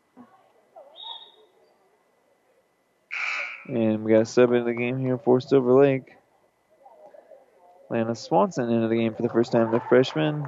And 3.67 4.03
we 4.03 4.11
got 4.11 4.21
a 4.21 4.25
sub 4.25 4.51
into 4.51 4.65
the 4.65 4.73
game 4.73 4.99
here 4.99 5.17
for 5.17 5.41
Silver 5.41 5.73
Lake. 5.73 6.14
Lana 7.89 8.15
Swanson 8.15 8.69
into 8.69 8.87
the 8.87 8.95
game 8.95 9.13
for 9.13 9.21
the 9.21 9.29
first 9.29 9.51
time, 9.51 9.71
the 9.71 9.79
freshman. 9.81 10.45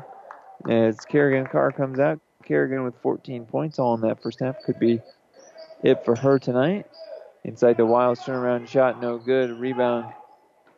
As 0.68 1.00
Kerrigan 1.06 1.46
Carr 1.46 1.72
comes 1.72 2.00
out, 2.00 2.20
Kerrigan 2.44 2.84
with 2.84 2.96
14 3.02 3.46
points 3.46 3.80
all 3.80 3.94
in 3.94 4.02
that 4.02 4.22
first 4.22 4.40
half 4.40 4.62
could 4.64 4.80
be 4.80 5.02
it 5.84 6.04
for 6.04 6.16
her 6.16 6.40
tonight. 6.40 6.86
Inside 7.44 7.78
the 7.78 7.86
Wiles 7.86 8.20
turnaround 8.22 8.68
shot, 8.68 9.02
no 9.02 9.18
good. 9.18 9.52
Rebound 9.60 10.12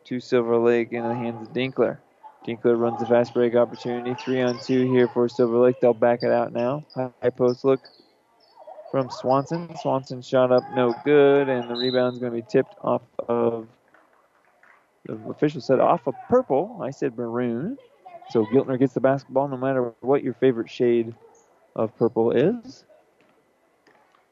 to 0.04 0.20
Silver 0.20 0.58
Lake 0.58 0.92
in 0.92 1.02
the 1.02 1.14
hands 1.14 1.46
of 1.46 1.54
Dinkler. 1.54 1.98
Dinkler 2.46 2.78
runs 2.78 3.02
a 3.02 3.06
fast 3.06 3.34
break 3.34 3.54
opportunity. 3.54 4.14
Three 4.14 4.40
on 4.40 4.58
two 4.58 4.86
here 4.86 5.08
for 5.08 5.28
Silver 5.28 5.58
Lake. 5.58 5.80
They'll 5.80 5.94
back 5.94 6.22
it 6.22 6.30
out 6.30 6.52
now. 6.52 6.84
High 6.94 7.30
post 7.30 7.64
look 7.64 7.80
from 8.90 9.10
Swanson. 9.10 9.74
Swanson 9.76 10.22
shot 10.22 10.52
up, 10.52 10.64
no 10.74 10.94
good, 11.04 11.48
and 11.48 11.68
the 11.68 11.74
rebound's 11.76 12.18
going 12.18 12.32
to 12.32 12.36
be 12.36 12.46
tipped 12.48 12.74
off 12.82 13.02
of. 13.28 13.68
The 15.06 15.14
official 15.28 15.60
said 15.60 15.80
off 15.80 16.06
of 16.06 16.14
purple. 16.28 16.80
I 16.82 16.90
said 16.90 17.16
maroon. 17.16 17.78
So 18.30 18.46
Giltner 18.46 18.78
gets 18.78 18.94
the 18.94 19.00
basketball 19.00 19.48
no 19.48 19.56
matter 19.56 19.92
what 20.00 20.22
your 20.22 20.34
favorite 20.34 20.70
shade 20.70 21.14
of 21.74 21.96
purple 21.96 22.30
is. 22.32 22.84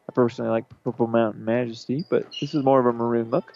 I 0.08 0.12
personally 0.12 0.50
like 0.50 0.64
Purple 0.84 1.06
Mountain 1.06 1.44
Majesty, 1.44 2.04
but 2.08 2.26
this 2.40 2.54
is 2.54 2.64
more 2.64 2.80
of 2.80 2.86
a 2.86 2.92
maroon 2.92 3.30
look. 3.30 3.52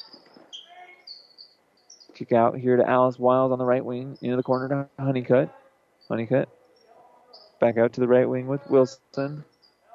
Kick 2.14 2.32
out 2.32 2.59
here 2.59 2.76
to 2.76 2.89
Alice 2.89 3.18
Wiles 3.18 3.52
on 3.52 3.59
the 3.59 3.64
right 3.64 3.84
wing, 3.84 4.18
into 4.20 4.36
the 4.36 4.43
corner 4.43 4.68
to 4.68 5.02
Honeycutt. 5.02 5.48
Honeycutt 6.09 6.48
back 7.62 7.78
out 7.78 7.93
to 7.93 8.01
the 8.01 8.09
right 8.09 8.28
wing 8.28 8.48
with 8.48 8.60
Wilson. 8.68 9.44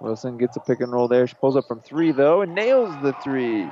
Wilson 0.01 0.37
gets 0.37 0.55
a 0.55 0.61
pick 0.61 0.79
and 0.79 0.91
roll 0.91 1.09
there. 1.09 1.27
She 1.27 1.35
pulls 1.35 1.57
up 1.57 1.67
from 1.67 1.81
three 1.81 2.13
though 2.13 2.41
and 2.41 2.55
nails 2.55 2.95
the 3.03 3.11
three. 3.21 3.67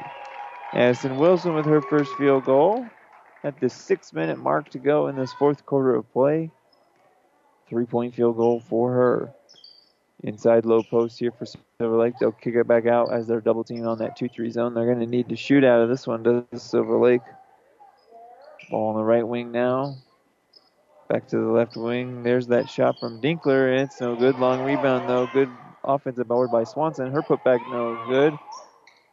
Addison 0.74 1.18
Wilson 1.18 1.54
with 1.54 1.66
her 1.66 1.82
first 1.82 2.14
field 2.16 2.44
goal 2.44 2.86
at 3.46 3.60
the 3.60 3.70
six 3.70 4.12
minute 4.12 4.40
mark 4.40 4.70
to 4.70 4.80
go 4.80 5.08
in 5.08 5.16
this 5.16 5.32
fourth 5.34 5.66
quarter 5.66 5.96
of 5.96 6.12
play. 6.12 6.50
Three 7.70 7.86
point 7.86 8.16
field 8.16 8.38
goal 8.38 8.60
for 8.60 8.92
her. 8.92 9.34
Inside 10.24 10.66
low 10.66 10.82
post 10.82 11.20
here 11.20 11.32
for 11.32 11.46
Silver 11.46 11.98
Lake. 11.98 12.16
They'll 12.20 12.32
kick 12.32 12.56
it 12.56 12.68
back 12.68 12.88
out 12.88 13.14
as 13.14 13.28
they're 13.28 13.42
double 13.42 13.64
teaming 13.64 13.86
on 13.86 14.00
that 14.00 14.18
2 14.18 14.30
3 14.30 14.50
zone. 14.50 14.74
They're 14.74 14.86
going 14.86 15.00
to 15.00 15.06
need 15.06 15.30
to 15.30 15.36
shoot 15.36 15.64
out 15.64 15.82
of 15.82 15.90
this 15.90 16.08
one, 16.08 16.24
does 16.24 16.64
Silver 16.64 16.98
Lake. 16.98 17.22
Ball 18.72 18.90
on 18.90 18.96
the 18.96 19.04
right 19.04 19.28
wing 19.28 19.52
now. 19.52 19.96
Back 21.10 21.28
to 21.28 21.38
the 21.38 21.52
left 21.52 21.76
wing. 21.76 22.24
There's 22.24 22.48
that 22.48 22.68
shot 22.68 23.00
from 23.00 23.22
Dinkler. 23.22 23.78
It's 23.78 24.02
no 24.02 24.16
good. 24.16 24.40
Long 24.40 24.64
rebound, 24.64 25.08
though. 25.08 25.28
Good 25.32 25.52
offensive 25.84 26.28
board 26.28 26.50
by 26.50 26.64
Swanson. 26.64 27.12
Her 27.12 27.22
putback, 27.22 27.60
no 27.70 28.04
good. 28.08 28.34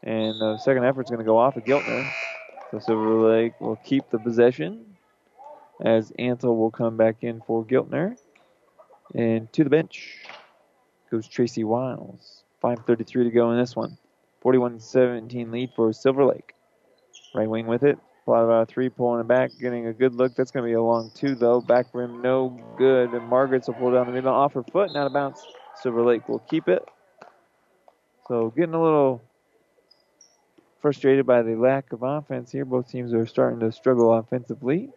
And 0.02 0.40
the 0.40 0.56
second 0.59 0.84
effort's 0.84 1.10
going 1.10 1.18
to 1.18 1.26
go 1.26 1.36
off 1.36 1.56
of 1.56 1.64
Giltner. 1.64 2.10
So 2.72 2.78
Silver 2.78 3.28
Lake 3.28 3.60
will 3.60 3.76
keep 3.76 4.08
the 4.08 4.18
possession 4.18 4.96
as 5.84 6.10
Antle 6.18 6.56
will 6.56 6.70
come 6.70 6.96
back 6.96 7.16
in 7.20 7.42
for 7.42 7.66
Giltner. 7.66 8.16
And 9.14 9.52
to 9.52 9.62
the 9.62 9.68
bench 9.68 10.16
goes 11.10 11.28
Tracy 11.28 11.64
Wiles. 11.64 12.44
5.33 12.64 13.06
to 13.24 13.30
go 13.30 13.50
in 13.50 13.58
this 13.58 13.76
one. 13.76 13.98
41 14.40 14.80
17 14.80 15.50
lead 15.50 15.72
for 15.76 15.92
Silver 15.92 16.24
Lake. 16.24 16.54
Right 17.34 17.48
wing 17.48 17.66
with 17.66 17.82
it. 17.82 17.98
Plot 18.24 18.44
about 18.44 18.68
three, 18.68 18.88
pulling 18.88 19.20
it 19.20 19.28
back, 19.28 19.50
getting 19.60 19.88
a 19.88 19.92
good 19.92 20.14
look. 20.14 20.34
That's 20.34 20.50
going 20.50 20.64
to 20.64 20.68
be 20.68 20.74
a 20.74 20.82
long 20.82 21.10
two, 21.14 21.34
though. 21.34 21.60
Back 21.60 21.88
rim, 21.92 22.22
no 22.22 22.58
good. 22.78 23.12
And 23.12 23.28
Margaret's 23.28 23.66
will 23.66 23.74
pull 23.74 23.92
down 23.92 24.06
the 24.06 24.12
middle 24.12 24.32
off 24.32 24.54
her 24.54 24.62
foot 24.62 24.88
and 24.88 24.96
out 24.96 25.06
of 25.06 25.12
bounds. 25.12 25.44
Silver 25.82 26.02
Lake 26.02 26.26
will 26.26 26.38
keep 26.38 26.68
it. 26.68 26.82
So 28.28 28.50
getting 28.56 28.74
a 28.74 28.82
little 28.82 29.20
frustrated 30.82 31.24
by 31.24 31.42
the 31.42 31.54
lack 31.54 31.92
of 31.92 32.02
offense 32.02 32.52
here. 32.52 32.64
Both 32.64 32.90
teams 32.90 33.14
are 33.14 33.26
starting 33.26 33.60
to 33.60 33.72
struggle 33.72 34.12
offensively. 34.12 34.90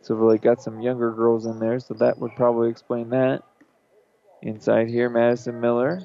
Silver 0.00 0.24
Lake 0.24 0.42
got 0.42 0.62
some 0.62 0.80
younger 0.80 1.12
girls 1.12 1.46
in 1.46 1.60
there, 1.60 1.78
so 1.78 1.94
that 1.94 2.18
would 2.18 2.34
probably 2.34 2.70
explain 2.70 3.10
that. 3.10 3.42
Inside 4.42 4.88
here, 4.88 5.10
Madison 5.10 5.60
Miller. 5.60 6.00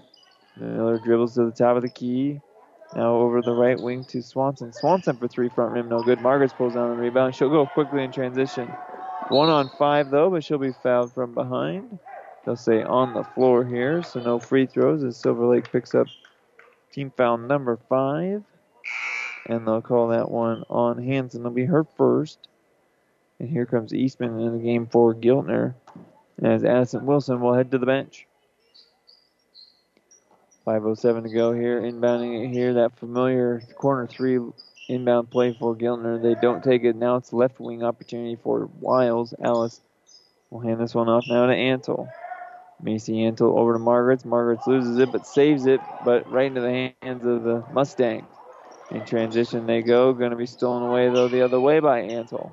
Miller 0.58 1.00
dribbles 1.00 1.36
to 1.36 1.46
the 1.46 1.52
top 1.52 1.78
of 1.78 1.82
the 1.82 1.90
key. 1.90 2.42
Now 2.96 3.16
over 3.16 3.42
the 3.42 3.54
right 3.54 3.80
wing 3.80 4.04
to 4.06 4.22
Swanson. 4.22 4.74
Swanson 4.74 5.18
for 5.18 5.28
three 5.28 5.50
front 5.50 5.72
rim, 5.72 5.90
no 5.90 6.04
good. 6.04 6.22
Margaret 6.22 6.54
pulls 6.56 6.76
down 6.76 6.90
the 6.90 7.02
rebound. 7.02 7.34
She'll 7.34 7.50
go 7.50 7.66
quickly 7.66 8.04
in 8.04 8.12
transition. 8.12 8.68
One 9.30 9.50
on 9.50 9.72
five 9.80 10.12
though, 10.12 10.30
but 10.30 10.44
she'll 10.44 10.60
be 10.60 10.74
fouled 10.84 11.14
from 11.14 11.34
behind. 11.34 11.98
They'll 12.46 12.56
say 12.56 12.84
on 12.84 13.14
the 13.14 13.24
floor 13.24 13.64
here, 13.66 14.04
so 14.04 14.20
no 14.20 14.38
free 14.38 14.66
throws 14.66 15.04
as 15.04 15.18
Silver 15.18 15.46
Lake 15.46 15.72
picks 15.72 15.96
up 15.96 16.08
team 16.92 17.12
foul 17.16 17.38
number 17.38 17.80
five. 17.90 18.44
And 19.48 19.68
they'll 19.68 19.82
call 19.82 20.10
that 20.10 20.32
one 20.32 20.64
on 20.70 21.04
Hansen. 21.04 21.42
It'll 21.42 21.52
be 21.52 21.66
her 21.66 21.84
first. 21.84 22.40
And 23.40 23.50
here 23.50 23.66
comes 23.66 23.94
Eastman 23.94 24.40
in 24.40 24.54
the 24.54 24.64
game 24.64 24.88
for 24.88 25.14
Giltner 25.14 25.76
as 26.42 26.64
Addison 26.64 27.06
Wilson 27.06 27.42
will 27.42 27.54
head 27.54 27.72
to 27.72 27.78
the 27.78 27.86
bench. 27.86 28.28
5.07 30.66 31.24
to 31.24 31.30
go 31.30 31.54
here. 31.54 31.82
Inbounding 31.82 32.46
it 32.46 32.54
here. 32.54 32.76
That 32.76 32.98
familiar 32.98 33.62
corner 33.76 34.08
three 34.08 34.40
inbound 34.88 35.30
play 35.30 35.54
for 35.54 35.76
Giltner. 35.76 36.22
They 36.22 36.40
don't 36.40 36.64
take 36.64 36.84
it. 36.84 36.96
Now 36.96 37.18
it's 37.18 37.34
left 37.34 37.60
wing 37.60 37.84
opportunity 37.84 38.38
for 38.42 38.70
Wiles. 38.80 39.34
Alice 39.44 39.82
will 40.50 40.62
hand 40.62 40.80
this 40.80 40.96
one 40.96 41.10
off 41.10 41.26
now 41.28 41.48
to 41.48 41.54
Antle. 41.54 42.10
Macy 42.82 43.14
Antle 43.14 43.58
over 43.58 43.74
to 43.74 43.80
Margaret's. 43.80 44.26
Margaret's 44.26 44.68
loses 44.68 44.98
it 45.00 45.12
but 45.12 45.26
saves 45.26 45.66
it, 45.66 45.82
but 46.06 46.30
right 46.32 46.48
into 46.48 46.62
the 46.62 46.94
hands 47.02 47.26
of 47.26 47.44
the 47.44 47.64
Mustangs. 47.74 48.26
In 48.94 49.04
transition 49.06 49.66
they 49.66 49.82
go. 49.82 50.14
Going 50.14 50.32
to 50.32 50.38
be 50.38 50.46
stolen 50.46 50.84
away 50.84 51.10
though 51.10 51.28
the 51.28 51.42
other 51.42 51.60
way 51.60 51.80
by 51.80 52.02
Antle. 52.02 52.52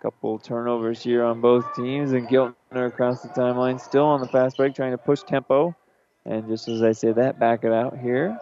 Couple 0.00 0.38
turnovers 0.38 1.02
here 1.02 1.22
on 1.22 1.42
both 1.42 1.74
teams, 1.74 2.12
and 2.12 2.26
Giltner 2.26 2.86
across 2.86 3.20
the 3.20 3.28
timeline, 3.28 3.78
still 3.78 4.06
on 4.06 4.22
the 4.22 4.28
fast 4.28 4.56
break, 4.56 4.74
trying 4.74 4.92
to 4.92 4.98
push 4.98 5.20
tempo. 5.22 5.76
And 6.24 6.48
just 6.48 6.68
as 6.68 6.82
I 6.82 6.92
say 6.92 7.12
that, 7.12 7.38
back 7.38 7.64
it 7.64 7.72
out 7.72 7.98
here. 7.98 8.38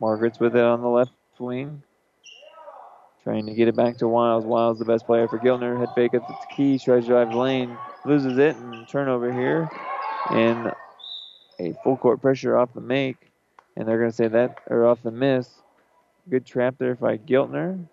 Margaret's 0.00 0.38
with 0.38 0.54
it 0.54 0.62
on 0.62 0.82
the 0.82 0.88
left 0.88 1.12
wing. 1.38 1.82
Trying 3.22 3.46
to 3.46 3.54
get 3.54 3.68
it 3.68 3.76
back 3.76 3.96
to 3.98 4.08
Wiles. 4.08 4.44
Wiles, 4.44 4.78
the 4.78 4.84
best 4.84 5.06
player 5.06 5.28
for 5.28 5.38
Giltner. 5.38 5.78
Head 5.78 5.88
fake 5.94 6.12
at 6.12 6.26
the 6.26 6.34
key, 6.54 6.78
tries 6.78 7.04
to 7.04 7.10
drive 7.10 7.32
lane, 7.32 7.78
loses 8.04 8.36
it, 8.36 8.56
and 8.56 8.86
turnover 8.86 9.32
here. 9.32 9.70
And 10.30 10.72
a 11.58 11.72
full 11.84 11.96
court 11.96 12.20
pressure 12.20 12.58
off 12.58 12.74
the 12.74 12.80
make. 12.82 13.31
And 13.76 13.88
they're 13.88 13.98
going 13.98 14.10
to 14.10 14.16
say 14.16 14.28
that, 14.28 14.58
or 14.68 14.86
off 14.86 15.02
the 15.02 15.10
miss. 15.10 15.48
Good 16.28 16.46
trap 16.46 16.76
there 16.78 16.94
by 16.94 17.18
Giltner. 17.18 17.88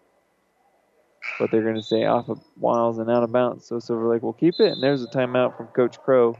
But 1.39 1.51
they're 1.51 1.63
going 1.63 1.75
to 1.75 1.83
say 1.83 2.05
off 2.05 2.29
of 2.29 2.41
Wiles 2.57 2.97
and 2.97 3.09
out 3.09 3.23
of 3.23 3.31
bounds. 3.31 3.65
So 3.65 3.79
Silver 3.79 4.07
Lake 4.07 4.21
will 4.21 4.33
keep 4.33 4.55
it. 4.59 4.73
And 4.73 4.83
there's 4.83 5.03
a 5.03 5.07
timeout 5.07 5.55
from 5.57 5.67
Coach 5.67 5.99
Crow 5.99 6.37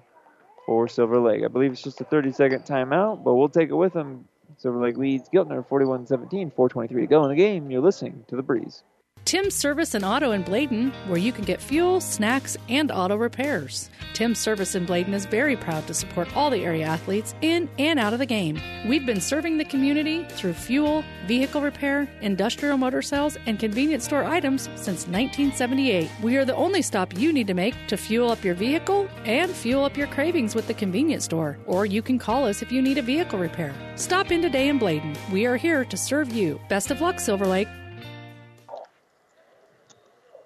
for 0.65 0.87
Silver 0.87 1.19
Lake. 1.19 1.43
I 1.43 1.47
believe 1.47 1.71
it's 1.71 1.81
just 1.81 2.01
a 2.01 2.03
30 2.03 2.31
second 2.31 2.63
timeout, 2.63 3.23
but 3.23 3.35
we'll 3.35 3.49
take 3.49 3.69
it 3.69 3.75
with 3.75 3.93
them. 3.93 4.27
Silver 4.57 4.79
Lake 4.79 4.97
leads 4.97 5.29
Giltner 5.29 5.67
41 5.67 6.05
17, 6.05 6.51
4.23 6.51 6.89
to 6.89 7.07
go 7.07 7.23
in 7.23 7.29
the 7.29 7.35
game. 7.35 7.71
You're 7.71 7.81
listening 7.81 8.25
to 8.27 8.35
The 8.35 8.43
Breeze. 8.43 8.83
Tim's 9.25 9.53
Service 9.53 9.93
and 9.93 10.03
Auto 10.03 10.31
in 10.31 10.41
Bladen, 10.41 10.91
where 11.07 11.19
you 11.19 11.31
can 11.31 11.45
get 11.45 11.61
fuel, 11.61 12.01
snacks, 12.01 12.57
and 12.67 12.91
auto 12.91 13.15
repairs. 13.15 13.89
Tim's 14.13 14.39
Service 14.39 14.73
in 14.73 14.85
Bladen 14.85 15.13
is 15.13 15.25
very 15.25 15.55
proud 15.55 15.85
to 15.87 15.93
support 15.93 16.35
all 16.35 16.49
the 16.49 16.65
area 16.65 16.85
athletes 16.85 17.35
in 17.41 17.69
and 17.77 17.99
out 17.99 18.13
of 18.13 18.19
the 18.19 18.25
game. 18.25 18.59
We've 18.87 19.05
been 19.05 19.21
serving 19.21 19.57
the 19.57 19.65
community 19.65 20.25
through 20.29 20.53
fuel, 20.53 21.03
vehicle 21.27 21.61
repair, 21.61 22.09
industrial 22.21 22.77
motor 22.77 23.01
sales, 23.01 23.37
and 23.45 23.59
convenience 23.59 24.05
store 24.05 24.23
items 24.23 24.63
since 24.75 25.05
1978. 25.07 26.09
We 26.23 26.37
are 26.37 26.45
the 26.45 26.55
only 26.55 26.81
stop 26.81 27.15
you 27.15 27.31
need 27.31 27.47
to 27.47 27.53
make 27.53 27.75
to 27.87 27.97
fuel 27.97 28.31
up 28.31 28.43
your 28.43 28.55
vehicle 28.55 29.07
and 29.25 29.51
fuel 29.51 29.85
up 29.85 29.95
your 29.95 30.07
cravings 30.07 30.55
with 30.55 30.67
the 30.67 30.73
convenience 30.73 31.25
store. 31.25 31.57
Or 31.65 31.85
you 31.85 32.01
can 32.01 32.17
call 32.17 32.45
us 32.45 32.61
if 32.61 32.71
you 32.71 32.81
need 32.81 32.97
a 32.97 33.03
vehicle 33.03 33.39
repair. 33.39 33.73
Stop 33.95 34.31
in 34.31 34.41
today 34.41 34.69
in 34.69 34.79
Bladen. 34.79 35.15
We 35.31 35.45
are 35.45 35.57
here 35.57 35.85
to 35.85 35.97
serve 35.97 36.33
you. 36.33 36.59
Best 36.67 36.89
of 36.89 36.99
luck, 37.01 37.19
Silver 37.19 37.45
Lake. 37.45 37.67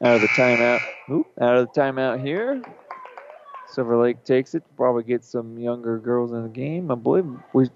Out 0.04 0.16
of 0.16 0.22
the 0.22 0.28
timeout. 0.28 0.82
Oop, 1.10 1.28
out 1.40 1.56
of 1.56 1.70
the 1.74 1.80
timeout 1.80 2.22
here. 2.22 2.62
Silver 3.70 3.96
Lake 3.96 4.26
takes 4.26 4.54
it. 4.54 4.64
Probably 4.76 5.04
get 5.04 5.24
some 5.24 5.58
younger 5.58 5.98
girls 5.98 6.34
in 6.34 6.44
the 6.44 6.50
game. 6.50 6.92
I 6.92 6.96
believe 6.96 7.26
we 7.54 7.70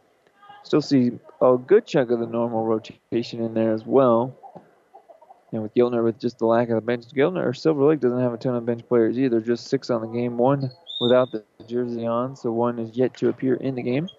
still 0.63 0.81
see 0.81 1.11
a 1.41 1.57
good 1.57 1.87
chunk 1.87 2.11
of 2.11 2.19
the 2.19 2.25
normal 2.25 2.65
rotation 2.65 3.41
in 3.41 3.53
there 3.53 3.73
as 3.73 3.85
well. 3.85 4.35
And 5.53 5.63
with 5.63 5.73
Giltner, 5.73 6.03
with 6.03 6.19
just 6.19 6.39
the 6.39 6.45
lack 6.45 6.67
of 6.67 6.75
the 6.75 6.81
bench, 6.81 7.05
Giltner 7.15 7.45
or 7.45 7.53
Silver 7.53 7.85
Lake 7.85 8.01
doesn't 8.01 8.19
have 8.19 8.33
a 8.33 8.37
ton 8.37 8.55
of 8.55 8.65
bench 8.65 8.85
players 8.89 9.17
either. 9.17 9.39
Just 9.39 9.67
six 9.67 9.89
on 9.89 10.01
the 10.01 10.07
game. 10.07 10.37
One 10.37 10.69
without 10.99 11.31
the 11.31 11.45
jersey 11.65 12.05
on, 12.05 12.35
so 12.35 12.51
one 12.51 12.77
is 12.77 12.97
yet 12.97 13.15
to 13.17 13.29
appear 13.29 13.55
in 13.55 13.75
the 13.75 13.81
game. 13.81 14.09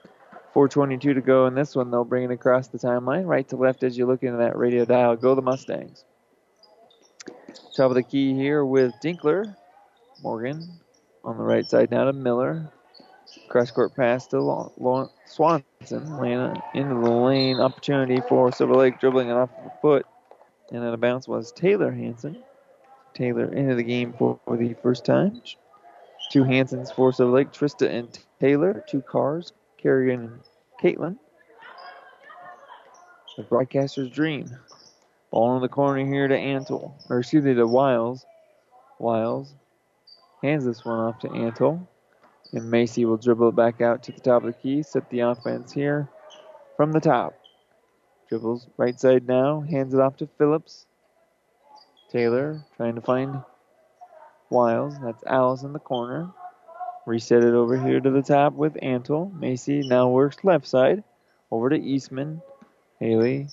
4:22 0.55 1.13
to 1.13 1.21
go 1.21 1.47
in 1.47 1.55
this 1.55 1.77
one. 1.77 1.91
They'll 1.91 2.05
bring 2.05 2.25
it 2.25 2.31
across 2.33 2.69
the 2.69 2.79
timeline, 2.79 3.27
right 3.27 3.47
to 3.49 3.57
left 3.57 3.83
as 3.83 3.99
you 3.99 4.07
look 4.07 4.23
into 4.23 4.39
that 4.39 4.57
radio 4.57 4.87
dial. 4.87 5.15
Go 5.15 5.35
the 5.35 5.43
Mustangs. 5.43 6.07
Top 7.77 7.91
of 7.91 7.95
the 7.95 8.03
key 8.03 8.35
here 8.35 8.65
with 8.65 8.93
Dinkler. 9.03 9.55
Morgan 10.23 10.69
on 11.25 11.37
the 11.37 11.43
right 11.43 11.65
side 11.67 11.91
now 11.91 12.05
to 12.05 12.13
Miller. 12.13 12.71
Cross 13.49 13.71
court 13.73 13.95
pass 13.95 14.27
to 14.29 14.39
Swanson. 15.27 16.17
Lana 16.19 16.63
into 16.75 16.95
the 16.95 17.11
lane. 17.11 17.61
Opportunity 17.61 18.21
for 18.29 18.51
Silver 18.53 18.75
Lake 18.75 18.99
dribbling 19.01 19.29
it 19.29 19.33
off 19.33 19.51
the 19.63 19.71
foot. 19.81 20.07
And 20.71 20.83
then 20.83 20.93
a 20.93 20.97
bounce 20.97 21.29
was 21.29 21.53
Taylor 21.53 21.93
Hansen. 21.93 22.43
Taylor 23.15 23.53
into 23.53 23.75
the 23.75 23.83
game 23.83 24.15
for, 24.19 24.39
for 24.45 24.57
the 24.57 24.75
first 24.83 25.05
time. 25.05 25.41
Two 26.31 26.45
Hansens 26.45 26.93
for 26.95 27.13
Silver 27.13 27.33
Lake. 27.33 27.53
Trista 27.53 27.89
and 27.89 28.19
Taylor. 28.41 28.85
Two 28.89 29.03
Carrs. 29.03 29.53
Kerrigan 29.79 30.21
and 30.21 30.41
Caitlin. 30.83 31.19
The 33.37 33.45
broadcaster's 33.45 34.11
dream. 34.11 34.51
Ball 35.31 35.57
in 35.57 35.63
the 35.63 35.69
corner 35.69 36.07
here 36.07 36.29
to 36.29 36.37
Antle, 36.37 36.93
or 37.09 37.19
excuse 37.19 37.45
me, 37.45 37.55
to 37.55 37.67
Wiles. 37.67 38.25
Wiles 38.99 39.55
hands 40.43 40.65
this 40.65 40.85
one 40.85 40.99
off 40.99 41.19
to 41.21 41.29
Antle. 41.29 41.87
And 42.53 42.71
Macy 42.71 43.05
will 43.05 43.19
dribble 43.19 43.51
it 43.51 43.57
back 43.57 43.81
out 43.83 44.03
to 44.05 44.13
the 44.13 44.21
top 44.21 44.43
of 44.43 44.47
the 44.47 44.53
key, 44.55 44.83
set 44.83 45.11
the 45.11 45.21
offense 45.21 45.71
here 45.73 46.09
from 46.77 46.93
the 46.93 47.01
top. 47.01 47.35
Dribbles 48.29 48.67
right 48.79 48.99
side 48.99 49.27
now, 49.27 49.61
hands 49.61 49.93
it 49.93 50.01
off 50.01 50.17
to 50.19 50.29
Phillips. 50.39 50.87
Taylor 52.11 52.65
trying 52.77 52.95
to 52.95 53.03
find 53.03 53.43
Wiles. 54.49 54.95
That's 55.03 55.23
Alice 55.27 55.63
in 55.63 55.75
the 55.75 55.79
corner. 55.79 56.31
Reset 57.07 57.45
it 57.45 57.55
over 57.55 57.79
here 57.83 58.01
to 58.01 58.11
the 58.11 58.23
top 58.23 58.55
with 58.55 58.75
Antle. 58.83 59.33
Macy 59.39 59.87
now 59.87 60.09
works 60.09 60.39
left 60.43 60.67
side. 60.67 61.05
Over 61.51 61.71
to 61.71 61.77
Eastman. 61.77 62.41
Haley 62.99 63.49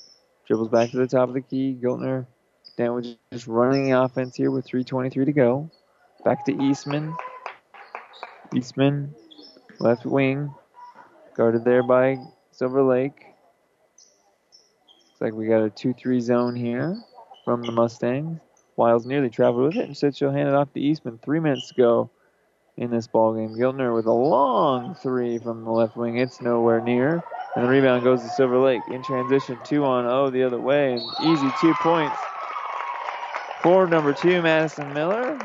Dribbles 0.48 0.70
back 0.70 0.92
to 0.92 0.98
the 0.98 1.08
top 1.08 1.28
of 1.28 1.34
the 1.34 1.42
key. 1.42 1.78
Giltner 1.82 2.26
with 2.78 3.16
just 3.32 3.48
running 3.48 3.86
the 3.86 4.02
offense 4.02 4.36
here 4.36 4.52
with 4.52 4.68
3.23 4.68 5.26
to 5.26 5.32
go. 5.32 5.72
Back 6.24 6.46
to 6.46 6.64
Eastman. 6.64 7.16
Eastman, 8.54 9.14
left 9.80 10.06
wing. 10.06 10.54
Guarded 11.36 11.66
there 11.66 11.84
by 11.84 12.18
Silver 12.52 12.84
Lake. 12.84 13.26
Looks 15.10 15.22
like 15.22 15.34
we 15.34 15.48
got 15.48 15.64
a 15.64 15.70
2 15.70 15.94
3 15.94 16.20
zone 16.20 16.56
here 16.56 17.02
from 17.44 17.62
the 17.62 17.72
Mustangs. 17.72 18.40
Wiles 18.76 19.06
nearly 19.06 19.30
traveled 19.30 19.68
with 19.68 19.78
it. 19.78 19.86
and 19.86 19.98
said 19.98 20.16
she'll 20.16 20.32
hand 20.32 20.50
it 20.50 20.56
off 20.56 20.74
to 20.74 20.80
Eastman. 20.80 21.20
Three 21.24 21.40
minutes 21.40 21.70
to 21.70 21.76
go 21.76 22.10
in 22.78 22.92
this 22.92 23.08
ball 23.08 23.34
game. 23.34 23.56
Giltner 23.56 23.96
with 23.96 24.06
a 24.06 24.12
long 24.12 24.96
three 24.96 25.38
from 25.40 25.64
the 25.64 25.72
left 25.72 25.96
wing. 25.96 26.18
It's 26.18 26.42
nowhere 26.42 26.82
near. 26.82 27.24
And 27.56 27.64
the 27.64 27.70
rebound 27.70 28.04
goes 28.04 28.22
to 28.22 28.30
Silver 28.30 28.58
Lake. 28.58 28.82
In 28.90 29.02
transition, 29.02 29.58
two 29.64 29.86
on 29.86 30.06
O 30.06 30.30
the 30.30 30.44
other 30.44 30.60
way. 30.60 30.94
And 30.94 31.04
easy 31.22 31.50
two 31.62 31.74
points 31.76 32.18
for 33.62 33.88
number 33.88 34.14
two, 34.14 34.42
Madison 34.42 34.94
Miller. 34.94 35.40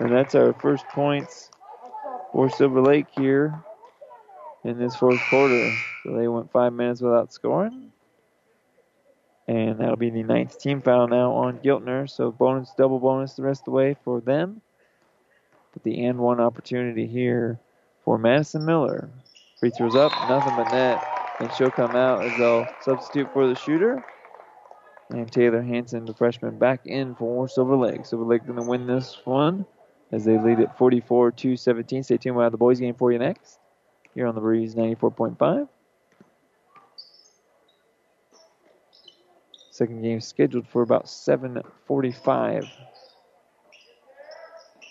And 0.00 0.12
that's 0.12 0.34
our 0.34 0.52
first 0.52 0.86
points 0.88 1.50
for 2.32 2.50
Silver 2.50 2.82
Lake 2.82 3.06
here 3.10 3.58
in 4.64 4.78
this 4.78 4.94
fourth 4.96 5.20
quarter. 5.30 5.72
So 6.04 6.12
they 6.12 6.28
went 6.28 6.52
five 6.52 6.72
minutes 6.72 7.00
without 7.00 7.32
scoring. 7.32 7.90
And 9.48 9.78
that'll 9.78 9.96
be 9.96 10.10
the 10.10 10.22
ninth 10.22 10.60
team 10.60 10.82
foul 10.82 11.08
now 11.08 11.32
on 11.32 11.58
Giltner. 11.60 12.08
So 12.08 12.30
bonus, 12.30 12.72
double 12.76 12.98
bonus 12.98 13.32
the 13.32 13.42
rest 13.42 13.62
of 13.62 13.64
the 13.66 13.70
way 13.70 13.96
for 14.04 14.20
them. 14.20 14.60
But 15.72 15.84
the 15.84 16.04
and 16.04 16.18
one 16.18 16.38
opportunity 16.38 17.06
here 17.06 17.58
for 18.04 18.18
Madison 18.18 18.66
Miller. 18.66 19.08
Free 19.60 19.70
throws 19.70 19.96
up, 19.96 20.12
nothing 20.28 20.54
but 20.56 20.72
net. 20.72 21.02
And 21.40 21.52
she'll 21.52 21.70
come 21.70 21.96
out 21.96 22.24
as 22.24 22.38
they'll 22.38 22.66
substitute 22.82 23.32
for 23.32 23.48
the 23.48 23.56
shooter. 23.56 24.04
And 25.10 25.30
Taylor 25.30 25.62
Hansen, 25.62 26.04
the 26.04 26.14
freshman, 26.14 26.58
back 26.58 26.86
in 26.86 27.14
for 27.14 27.48
Silver 27.48 27.76
Lake. 27.76 28.06
Silver 28.06 28.24
Lake 28.24 28.46
going 28.46 28.56
to 28.56 28.62
win 28.62 28.86
this 28.86 29.16
one 29.24 29.64
as 30.12 30.24
they 30.24 30.38
lead 30.38 30.60
at 30.60 30.76
44 30.78 31.32
to 31.32 31.56
17. 31.56 32.02
Stay 32.02 32.16
tuned. 32.18 32.36
We'll 32.36 32.44
have 32.44 32.52
the 32.52 32.58
boys' 32.58 32.78
game 32.78 32.94
for 32.94 33.10
you 33.10 33.18
next 33.18 33.58
here 34.14 34.26
on 34.26 34.34
the 34.34 34.40
Breeze 34.40 34.74
94.5. 34.74 35.68
Second 39.70 40.02
game 40.02 40.20
scheduled 40.20 40.66
for 40.66 40.82
about 40.82 41.06
7:45. 41.06 42.68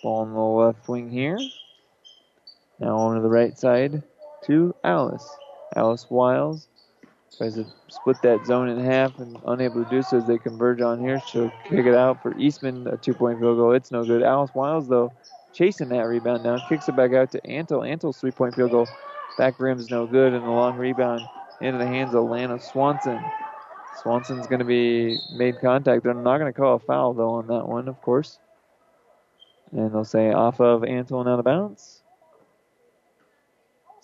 Ball 0.01 0.21
on 0.21 0.33
the 0.33 0.39
left 0.39 0.87
wing 0.87 1.09
here. 1.09 1.39
Now 2.79 2.97
on 2.97 3.15
to 3.15 3.21
the 3.21 3.29
right 3.29 3.57
side 3.57 4.03
to 4.47 4.75
Alice. 4.83 5.37
Alice 5.75 6.07
Wiles 6.09 6.67
tries 7.37 7.55
to 7.55 7.65
split 7.87 8.17
that 8.23 8.45
zone 8.45 8.69
in 8.69 8.79
half 8.79 9.19
and 9.19 9.37
unable 9.45 9.83
to 9.83 9.89
do 9.89 10.01
so 10.01 10.17
as 10.17 10.25
they 10.25 10.37
converge 10.37 10.81
on 10.81 10.99
here. 10.99 11.21
She'll 11.27 11.51
kick 11.65 11.85
it 11.85 11.93
out 11.93 12.21
for 12.21 12.37
Eastman, 12.37 12.87
a 12.87 12.97
two 12.97 13.13
point 13.13 13.39
field 13.39 13.57
goal. 13.57 13.73
It's 13.73 13.91
no 13.91 14.05
good. 14.05 14.23
Alice 14.23 14.51
Wiles, 14.55 14.87
though, 14.87 15.11
chasing 15.53 15.89
that 15.89 16.01
rebound 16.01 16.43
down, 16.43 16.61
kicks 16.67 16.89
it 16.89 16.95
back 16.95 17.13
out 17.13 17.31
to 17.31 17.41
Antle. 17.41 17.87
Antle's 17.87 18.17
three 18.17 18.31
point 18.31 18.55
field 18.55 18.71
goal. 18.71 18.87
Back 19.37 19.59
rim's 19.59 19.91
no 19.91 20.07
good, 20.07 20.33
and 20.33 20.43
the 20.43 20.49
long 20.49 20.77
rebound 20.77 21.21
into 21.61 21.77
the 21.77 21.85
hands 21.85 22.15
of 22.15 22.23
Lana 22.23 22.59
Swanson. 22.59 23.19
Swanson's 24.01 24.47
going 24.47 24.59
to 24.59 24.65
be 24.65 25.17
made 25.35 25.59
contact. 25.59 26.03
They're 26.03 26.13
not 26.13 26.37
going 26.37 26.51
to 26.51 26.57
call 26.57 26.75
a 26.75 26.79
foul, 26.79 27.13
though, 27.13 27.31
on 27.31 27.47
that 27.47 27.67
one, 27.67 27.87
of 27.87 28.01
course. 28.01 28.39
And 29.71 29.93
they'll 29.93 30.05
say 30.05 30.31
off 30.31 30.59
of 30.61 30.81
Antle 30.81 31.19
and 31.19 31.29
out 31.29 31.39
of 31.39 31.45
bounds. 31.45 32.01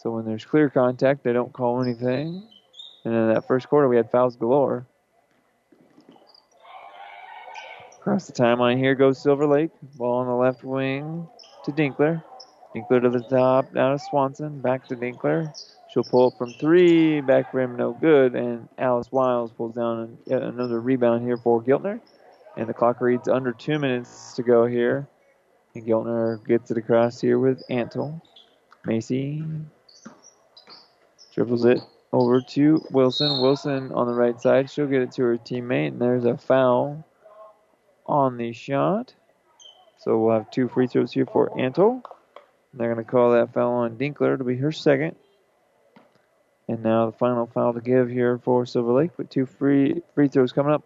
So 0.03 0.11
when 0.11 0.25
there's 0.25 0.43
clear 0.43 0.69
contact, 0.69 1.23
they 1.23 1.31
don't 1.31 1.53
call 1.53 1.81
anything. 1.81 2.45
And 3.05 3.15
in 3.15 3.34
that 3.34 3.47
first 3.47 3.69
quarter, 3.69 3.88
we 3.88 3.95
had 3.95 4.11
fouls 4.11 4.35
galore. 4.35 4.85
Across 7.99 8.27
the 8.27 8.34
timeline 8.34 8.77
here 8.77 8.95
goes 8.95 9.17
Silver 9.17 9.47
Lake. 9.47 9.71
Ball 9.95 10.17
on 10.19 10.27
the 10.27 10.34
left 10.34 10.61
wing 10.61 11.25
to 11.63 11.71
Dinkler. 11.71 12.21
Dinkler 12.75 13.01
to 13.01 13.09
the 13.09 13.21
top, 13.21 13.73
now 13.73 13.93
to 13.93 13.99
Swanson. 13.99 14.59
Back 14.59 14.85
to 14.89 14.95
Dinkler. 14.97 15.53
She'll 15.89 16.03
pull 16.03 16.27
up 16.27 16.38
from 16.38 16.51
three. 16.51 17.21
Back 17.21 17.53
rim, 17.53 17.77
no 17.77 17.93
good. 17.93 18.35
And 18.35 18.67
Alice 18.77 19.09
Wiles 19.09 19.53
pulls 19.53 19.73
down 19.73 20.17
another 20.27 20.81
rebound 20.81 21.23
here 21.23 21.38
for 21.38 21.63
Giltner. 21.63 22.01
And 22.57 22.67
the 22.67 22.73
clock 22.73 22.99
reads 22.99 23.30
under 23.30 23.53
two 23.53 23.80
minutes 23.80 24.34
to 24.34 24.43
go 24.43 24.65
here 24.65 25.07
And 25.75 25.85
Giltner 25.85 26.45
gets 26.45 26.71
it 26.71 26.77
across 26.77 27.21
here 27.21 27.39
with 27.39 27.63
Antle. 27.69 28.21
Macy 28.85 29.45
dribbles 31.34 31.65
it 31.65 31.80
over 32.11 32.41
to 32.41 32.85
Wilson. 32.91 33.41
Wilson 33.41 33.91
on 33.91 34.07
the 34.07 34.14
right 34.14 34.39
side. 34.39 34.69
She'll 34.69 34.88
get 34.88 35.01
it 35.01 35.11
to 35.14 35.23
her 35.23 35.38
teammate, 35.38 35.89
and 35.89 36.01
there's 36.01 36.26
a 36.26 36.38
foul 36.38 37.05
on 38.05 38.38
the 38.38 38.53
shot. 38.53 39.14
So 39.99 40.19
we'll 40.19 40.35
have 40.35 40.51
two 40.51 40.68
free 40.68 40.88
throws 40.88 41.14
here 41.14 41.26
for 41.26 41.49
Antle. 41.51 42.01
They're 42.73 42.93
going 42.93 43.03
to 43.03 43.10
call 43.10 43.31
that 43.31 43.53
foul 43.53 43.72
on 43.73 43.97
Dinkler. 43.97 44.34
It'll 44.34 44.45
be 44.45 44.57
her 44.57 44.72
second. 44.72 45.15
And 46.68 46.81
now 46.84 47.07
the 47.07 47.18
final 47.18 47.45
foul 47.47 47.73
to 47.73 47.81
give 47.81 48.10
here 48.10 48.38
for 48.38 48.65
Silver 48.65 48.93
Lake, 48.93 49.11
but 49.18 49.30
two 49.30 49.45
free 49.45 50.01
free 50.15 50.27
throws 50.27 50.53
coming 50.53 50.73
up 50.73 50.84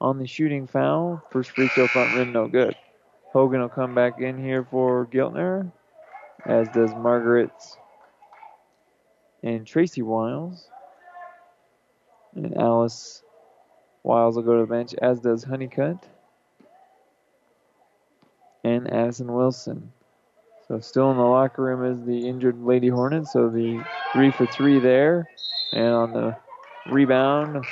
on 0.00 0.18
the 0.18 0.26
shooting 0.26 0.66
foul. 0.66 1.22
First 1.30 1.50
free 1.50 1.68
throw 1.68 1.86
front 1.86 2.14
rim, 2.16 2.32
no 2.32 2.48
good. 2.48 2.74
Hogan 3.32 3.60
will 3.60 3.68
come 3.68 3.94
back 3.94 4.20
in 4.20 4.42
here 4.42 4.64
for 4.64 5.06
Giltner, 5.06 5.70
as 6.46 6.68
does 6.68 6.94
Margaret 6.94 7.50
and 9.42 9.66
Tracy 9.66 10.02
Wiles. 10.02 10.68
And 12.34 12.56
Alice 12.56 13.22
Wiles 14.04 14.36
will 14.36 14.44
go 14.44 14.56
to 14.56 14.62
the 14.62 14.66
bench, 14.66 14.94
as 15.02 15.20
does 15.20 15.44
Honeycutt 15.44 15.98
and 18.64 18.92
Addison 18.92 19.32
Wilson. 19.32 19.92
So 20.68 20.80
still 20.80 21.10
in 21.12 21.16
the 21.18 21.24
locker 21.24 21.62
room 21.62 21.84
is 21.84 22.04
the 22.06 22.28
injured 22.28 22.60
Lady 22.60 22.88
Hornets. 22.88 23.32
So 23.32 23.48
the 23.50 23.84
three 24.12 24.30
for 24.32 24.46
three 24.46 24.80
there. 24.80 25.28
And 25.72 25.88
on 25.94 26.12
the 26.12 26.36
rebound, 26.86 27.64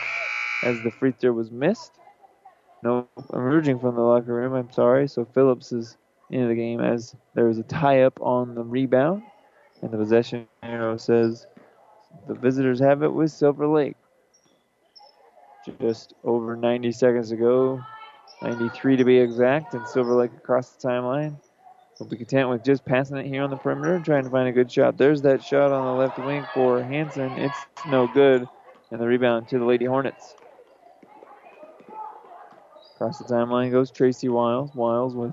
as 0.65 0.83
the 0.83 0.91
free 0.91 1.13
throw 1.13 1.33
was 1.33 1.51
missed. 1.51 1.93
No 2.83 3.09
emerging 3.33 3.81
from 3.81 3.95
the 3.97 4.03
locker 4.03 4.35
room, 4.35 4.55
I'm 4.55 4.73
sorry. 4.73 5.09
So 5.09 5.25
Phillips 5.25 5.73
is 5.73 5.97
into 6.31 6.49
the 6.49 6.55
game 6.55 6.81
as 6.81 7.17
there 7.35 7.47
was 7.47 7.59
a 7.59 7.65
tie 7.65 8.03
up 8.03 8.21
on 8.21 8.55
the 8.55 8.65
rebound. 8.65 9.23
And 9.83 9.93
the 9.93 9.99
possession 9.99 10.47
arrow 10.63 10.97
says 10.97 11.47
the 12.27 12.35
visitors 12.35 12.81
have 12.81 13.03
it 13.03 13.13
with 13.13 13.31
Silver 13.31 13.67
Lake. 13.67 13.97
Just 15.81 16.15
over 16.25 16.57
90 16.57 16.93
seconds 16.93 17.33
ago, 17.33 17.81
93 18.43 18.97
to 18.97 19.05
be 19.05 19.19
exact, 19.19 19.75
and 19.75 19.87
Silver 19.89 20.15
Lake 20.15 20.33
across 20.37 20.71
the 20.71 20.89
timeline. 20.89 21.37
We'll 21.99 22.09
be 22.09 22.17
content 22.17 22.49
with 22.49 22.65
just 22.65 22.85
passing 22.85 23.17
it 23.17 23.27
here 23.27 23.43
on 23.43 23.51
the 23.51 23.57
perimeter, 23.57 23.99
trying 24.01 24.25
to 24.25 24.31
find 24.31 24.49
a 24.49 24.53
good 24.53 24.71
shot. 24.71 24.99
There's 24.99 25.23
that 25.23 25.43
shot 25.43 25.73
on 25.73 25.85
the 25.85 25.93
left 25.93 26.19
wing 26.19 26.45
for 26.53 26.83
Hansen. 26.83 27.39
It's 27.39 27.67
no 27.87 28.07
good. 28.07 28.49
And 28.91 29.01
the 29.01 29.07
rebound 29.07 29.49
to 29.49 29.59
the 29.59 29.65
Lady 29.65 29.87
Hornets. 29.87 30.35
Across 32.97 33.19
the 33.19 33.25
timeline 33.25 33.71
goes 33.71 33.91
Tracy 33.91 34.29
Wiles. 34.29 34.75
Wiles 34.75 35.15
with 35.15 35.33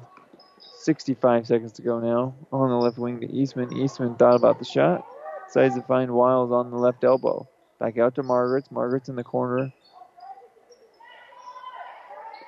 65 0.78 1.48
seconds 1.48 1.74
to 1.74 1.82
go 1.82 2.00
now. 2.00 2.34
On 2.52 2.70
the 2.70 2.76
left 2.76 2.98
wing 2.98 3.20
to 3.22 3.32
Eastman. 3.32 3.76
Eastman 3.76 4.16
thought 4.16 4.36
about 4.36 4.60
the 4.60 4.66
shot. 4.66 5.06
Decides 5.52 5.76
to 5.76 5.82
find 5.82 6.12
Wiles 6.12 6.50
on 6.54 6.72
the 6.72 6.78
left 6.78 7.04
elbow. 7.04 7.46
Back 7.78 7.98
out 7.98 8.16
to 8.16 8.24
Margaret's. 8.24 8.72
Margaret's 8.72 9.10
in 9.10 9.18
the 9.18 9.24
corner. 9.26 9.74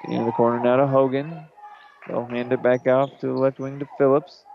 In 0.06 0.26
the 0.26 0.32
corner 0.32 0.64
now 0.64 0.78
to 0.78 0.88
Hogan. 0.88 1.46
They'll 2.08 2.26
hand 2.26 2.54
it 2.54 2.64
back 2.64 2.88
out 2.88 3.20
to 3.20 3.28
the 3.28 3.34
left 3.34 3.60
wing 3.60 3.80
to 3.80 3.88
Phillips. 3.98 4.46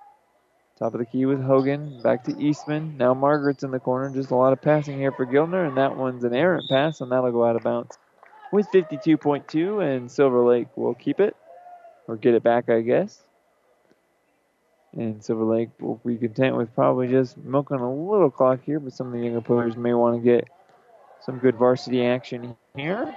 Top 0.79 0.95
of 0.95 0.99
the 0.99 1.05
key 1.05 1.27
with 1.27 1.43
Hogan. 1.43 2.01
Back 2.01 2.25
to 2.25 2.43
Eastman. 2.43 2.97
Now 2.97 3.13
Margaret's 3.13 3.65
in 3.65 3.71
the 3.71 3.81
corner. 3.81 4.09
Just 4.15 4.31
a 4.31 4.35
lot 4.35 4.55
of 4.55 4.63
passing 4.63 4.97
here 4.97 5.13
for 5.13 5.27
Giltner, 5.27 5.69
and 5.69 5.77
that 5.77 5.99
one's 5.99 6.25
an 6.25 6.35
errant 6.35 6.71
pass, 6.71 7.03
and 7.03 7.13
that'll 7.13 7.33
go 7.33 7.45
out 7.45 7.57
of 7.57 7.65
bounds. 7.65 7.99
With 8.51 8.67
52.2, 8.69 9.85
and 9.85 10.11
Silver 10.11 10.41
Lake 10.41 10.75
will 10.75 10.95
keep 10.95 11.21
it, 11.21 11.37
or 12.07 12.17
get 12.17 12.33
it 12.33 12.43
back, 12.43 12.71
I 12.71 12.81
guess. 12.81 13.21
And 14.97 15.23
Silver 15.23 15.45
Lake 15.45 15.71
will 15.81 16.01
be 16.05 16.17
content 16.17 16.57
with 16.57 16.75
probably 16.75 17.09
just 17.09 17.37
milking 17.37 17.79
a 17.79 17.95
little 17.95 18.31
clock 18.31 18.61
here, 18.65 18.81
but 18.81 18.93
some 18.93 19.09
of 19.09 19.13
the 19.13 19.21
younger 19.21 19.41
players 19.41 19.77
may 19.77 19.95
want 19.95 20.17
to 20.17 20.23
get 20.23 20.49
some 21.21 21.39
good 21.39 21.57
varsity 21.57 22.05
action 22.05 22.57
here. 22.75 23.15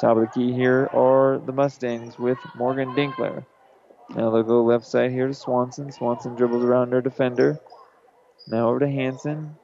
Top 0.00 0.16
of 0.16 0.22
the 0.22 0.28
key 0.28 0.52
here 0.52 0.88
are 0.94 1.38
the 1.44 1.52
Mustangs 1.52 2.18
with 2.18 2.38
Morgan 2.56 2.94
Dinkler. 2.94 3.44
Now 4.10 4.30
they'll 4.30 4.42
go 4.42 4.64
left 4.64 4.86
side 4.86 5.10
here 5.10 5.26
to 5.26 5.34
Swanson. 5.34 5.92
Swanson 5.92 6.34
dribbles 6.34 6.64
around 6.64 6.90
their 6.90 7.02
defender. 7.02 7.58
Now 8.46 8.70
over 8.70 8.78
to 8.78 8.88
Hansen. 8.88 9.56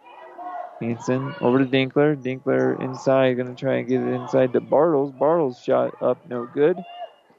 Hansen 0.80 1.34
over 1.40 1.58
to 1.60 1.64
Dinkler. 1.64 2.16
Dinkler 2.16 2.78
inside, 2.82 3.36
going 3.36 3.48
to 3.48 3.58
try 3.58 3.76
and 3.76 3.88
get 3.88 4.02
it 4.02 4.12
inside 4.12 4.52
to 4.52 4.60
Bartles. 4.60 5.16
Bartles 5.16 5.62
shot 5.64 6.02
up, 6.02 6.18
no 6.28 6.46
good. 6.52 6.76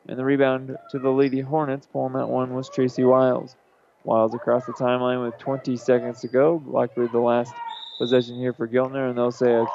And 0.07 0.19
the 0.19 0.25
rebound 0.25 0.77
to 0.91 0.99
the 0.99 1.09
Lady 1.09 1.41
Hornets. 1.41 1.87
Pulling 1.91 2.13
that 2.13 2.29
one 2.29 2.53
was 2.53 2.69
Tracy 2.69 3.03
Wiles. 3.03 3.55
Wiles 4.03 4.35
across 4.35 4.65
the 4.65 4.73
timeline 4.73 5.23
with 5.23 5.37
20 5.39 5.75
seconds 5.77 6.21
to 6.21 6.27
go. 6.27 6.61
Likely 6.67 7.07
the 7.07 7.19
last 7.19 7.53
possession 7.97 8.37
here 8.37 8.53
for 8.53 8.67
Giltner, 8.67 9.09
and 9.09 9.17
they'll 9.17 9.31
say 9.31 9.53
a 9.53 9.65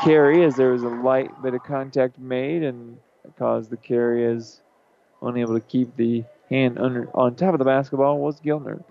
carry 0.00 0.44
as 0.44 0.56
there 0.56 0.72
was 0.72 0.82
a 0.82 0.88
light 0.88 1.30
bit 1.42 1.54
of 1.54 1.62
contact 1.64 2.18
made 2.18 2.62
and 2.62 2.98
caused 3.38 3.70
the 3.70 3.76
carry 3.76 4.26
as 4.26 4.60
unable 5.22 5.54
to 5.54 5.60
keep 5.60 5.96
the 5.96 6.24
hand 6.50 6.78
under 6.78 7.08
on 7.14 7.34
top 7.34 7.54
of 7.54 7.58
the 7.58 7.64
basketball 7.64 8.18
was 8.18 8.40
Giltner. 8.40 8.82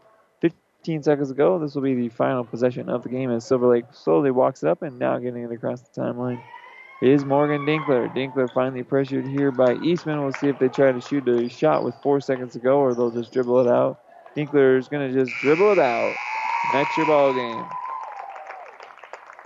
15 0.42 1.04
seconds 1.04 1.32
ago, 1.32 1.60
this 1.60 1.76
will 1.76 1.82
be 1.82 1.96
the 1.96 2.10
final 2.10 2.44
possession 2.44 2.90
of 2.90 3.04
the 3.04 3.10
game 3.10 3.30
as 3.32 3.46
Silver 3.46 3.68
Lake 3.68 3.86
slowly 3.92 4.32
walks 4.32 4.64
it 4.64 4.70
up 4.70 4.82
and 4.82 4.98
now 5.00 5.18
getting 5.18 5.44
it 5.44 5.52
across 5.52 5.82
the 5.82 6.02
timeline 6.02 6.42
is 7.02 7.26
Morgan 7.26 7.62
Dinkler. 7.62 8.14
Dinkler 8.16 8.52
finally 8.52 8.84
pressured 8.84 9.28
here 9.28 9.52
by 9.52 9.76
Eastman. 9.76 10.22
We'll 10.22 10.34
see 10.34 10.48
if 10.48 10.58
they 10.58 10.68
try 10.68 10.92
to 10.92 11.02
shoot 11.02 11.28
a 11.28 11.48
shot 11.48 11.84
with 11.84 11.96
four 12.02 12.20
seconds 12.20 12.54
to 12.54 12.60
go 12.60 12.80
or 12.80 12.96
they'll 12.96 13.12
just 13.12 13.32
dribble 13.32 13.60
it 13.60 13.68
out. 13.68 14.00
Dinkler 14.36 14.78
is 14.78 14.88
going 14.88 15.12
to 15.12 15.26
just 15.26 15.32
dribble 15.42 15.74
it 15.74 15.80
out. 15.80 16.16
That's 16.74 16.98
your 16.98 17.06
ball 17.06 17.34
game. 17.34 17.66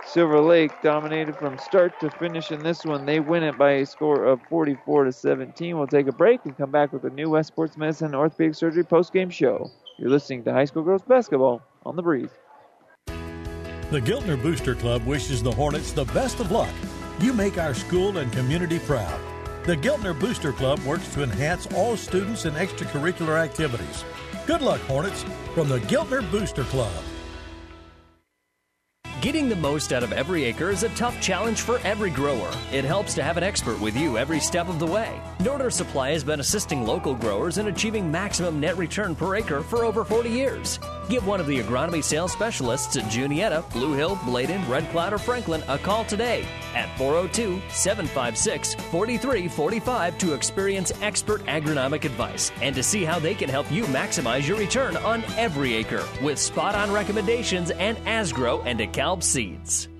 Silver 0.06 0.40
Lake 0.40 0.72
dominated 0.82 1.36
from 1.36 1.56
start 1.58 1.98
to 2.00 2.10
finish 2.10 2.50
in 2.50 2.62
this 2.62 2.84
one. 2.84 3.06
They 3.06 3.20
win 3.20 3.42
it 3.42 3.56
by 3.56 3.72
a 3.72 3.86
score 3.86 4.24
of 4.24 4.40
44 4.48 5.04
to 5.04 5.12
17. 5.12 5.76
We'll 5.76 5.86
take 5.86 6.06
a 6.06 6.12
break 6.12 6.40
and 6.44 6.56
come 6.56 6.70
back 6.70 6.92
with 6.92 7.04
a 7.04 7.10
new 7.10 7.30
West 7.30 7.48
Sports 7.48 7.78
Medicine 7.78 8.14
Orthopedic 8.14 8.54
Surgery 8.54 8.84
post-game 8.84 9.30
show. 9.30 9.70
You're 9.98 10.10
listening 10.10 10.44
to 10.44 10.52
High 10.52 10.66
School 10.66 10.82
Girls 10.82 11.02
Basketball 11.02 11.62
on 11.86 11.96
the 11.96 12.02
Breeze. 12.02 12.30
The 13.06 14.00
Giltner 14.00 14.40
Booster 14.40 14.74
Club 14.74 15.04
wishes 15.06 15.42
the 15.42 15.52
Hornets 15.52 15.92
the 15.92 16.04
best 16.06 16.40
of 16.40 16.50
luck. 16.50 16.70
You 17.22 17.32
make 17.32 17.56
our 17.56 17.72
school 17.72 18.18
and 18.18 18.32
community 18.32 18.80
proud. 18.80 19.20
The 19.64 19.76
Giltner 19.76 20.18
Booster 20.18 20.52
Club 20.52 20.80
works 20.80 21.06
to 21.14 21.22
enhance 21.22 21.68
all 21.68 21.96
students 21.96 22.46
and 22.46 22.56
extracurricular 22.56 23.38
activities. 23.38 24.04
Good 24.44 24.60
luck, 24.60 24.80
Hornets, 24.80 25.24
from 25.54 25.68
the 25.68 25.78
Giltner 25.82 26.28
Booster 26.32 26.64
Club. 26.64 26.92
Getting 29.20 29.48
the 29.48 29.54
most 29.54 29.92
out 29.92 30.02
of 30.02 30.12
every 30.12 30.42
acre 30.42 30.70
is 30.70 30.82
a 30.82 30.88
tough 30.88 31.20
challenge 31.20 31.60
for 31.60 31.78
every 31.84 32.10
grower. 32.10 32.50
It 32.72 32.84
helps 32.84 33.14
to 33.14 33.22
have 33.22 33.36
an 33.36 33.44
expert 33.44 33.80
with 33.80 33.96
you 33.96 34.18
every 34.18 34.40
step 34.40 34.68
of 34.68 34.80
the 34.80 34.86
way. 34.86 35.20
Norder 35.38 35.72
Supply 35.72 36.10
has 36.10 36.24
been 36.24 36.40
assisting 36.40 36.84
local 36.84 37.14
growers 37.14 37.58
in 37.58 37.68
achieving 37.68 38.10
maximum 38.10 38.58
net 38.58 38.76
return 38.76 39.14
per 39.14 39.36
acre 39.36 39.62
for 39.62 39.84
over 39.84 40.04
40 40.04 40.28
years. 40.28 40.80
Give 41.12 41.26
one 41.26 41.40
of 41.40 41.46
the 41.46 41.58
agronomy 41.58 42.02
sales 42.02 42.32
specialists 42.32 42.96
at 42.96 43.06
Juniata, 43.10 43.62
Blue 43.70 43.92
Hill, 43.92 44.18
Bladen, 44.24 44.66
Red 44.66 44.88
Cloud, 44.92 45.12
or 45.12 45.18
Franklin 45.18 45.62
a 45.68 45.76
call 45.76 46.06
today 46.06 46.42
at 46.74 46.88
402 46.96 47.60
756 47.68 48.72
4345 48.76 50.16
to 50.16 50.32
experience 50.32 50.90
expert 51.02 51.44
agronomic 51.44 52.06
advice 52.06 52.50
and 52.62 52.74
to 52.74 52.82
see 52.82 53.04
how 53.04 53.18
they 53.18 53.34
can 53.34 53.50
help 53.50 53.70
you 53.70 53.84
maximize 53.84 54.48
your 54.48 54.56
return 54.56 54.96
on 54.96 55.22
every 55.36 55.74
acre 55.74 56.02
with 56.22 56.38
spot 56.38 56.74
on 56.74 56.90
recommendations 56.90 57.70
and 57.72 57.98
Asgrow 58.06 58.64
and 58.64 58.80
DeKalb 58.80 59.22
seeds. 59.22 59.91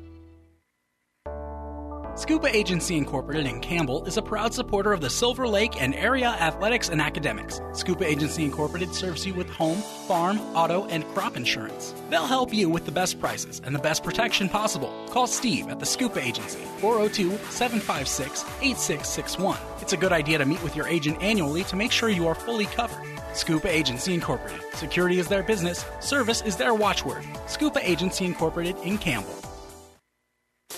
Scuba 2.15 2.55
Agency 2.55 2.99
Incorporated 2.99 3.47
in 3.47 3.59
Campbell 3.61 4.05
is 4.05 4.19
a 4.19 4.23
proud 4.23 4.53
supporter 4.53 4.93
of 4.93 5.01
the 5.01 5.09
Silver 5.09 5.49
Lake 5.49 5.81
and 5.81 5.95
area 5.95 6.29
athletics 6.29 6.91
and 6.91 7.01
academics. 7.01 7.63
Scuba 7.73 8.07
Agency 8.07 8.45
Incorporated 8.45 8.95
serves 8.95 9.27
you 9.27 9.33
with 9.33 9.49
home, 9.49 9.79
farm, 10.07 10.39
auto, 10.55 10.85
and 10.89 11.07
crop 11.15 11.39
insurance. 11.39 11.95
They'll 12.11 12.27
help 12.27 12.53
you 12.53 12.69
with 12.69 12.85
the 12.85 12.93
best 12.93 13.19
prices 13.19 13.63
and 13.65 13.75
the 13.75 13.79
best 13.79 14.05
protection 14.05 14.51
possible. 14.51 14.93
Call 15.09 15.27
Steve 15.27 15.69
at 15.69 15.81
the 15.81 15.87
Scuba 15.87 16.21
Agency, 16.21 16.61
402 16.81 17.31
756 17.51 18.43
8661. 18.61 19.57
It's 19.81 19.95
a 19.95 19.97
good 19.97 20.13
idea 20.13 20.37
to 20.37 20.45
meet 20.45 20.63
with 20.63 20.77
your 20.77 20.89
agent 20.89 21.23
annually 21.23 21.65
to 21.65 21.77
make 21.77 21.93
sure 21.93 22.11
you 22.11 22.27
are 22.27 22.35
fully 22.35 22.67
covered. 22.67 23.03
Scuba 23.33 23.75
Agency 23.75 24.13
Incorporated. 24.13 24.61
Security 24.75 25.19
is 25.19 25.29
their 25.29 25.43
business, 25.43 25.87
service 26.01 26.43
is 26.43 26.57
their 26.57 26.75
watchword. 26.75 27.25
Scuba 27.47 27.81
Agency 27.89 28.27
Incorporated 28.27 28.77
in 28.85 28.99
Campbell. 28.99 29.35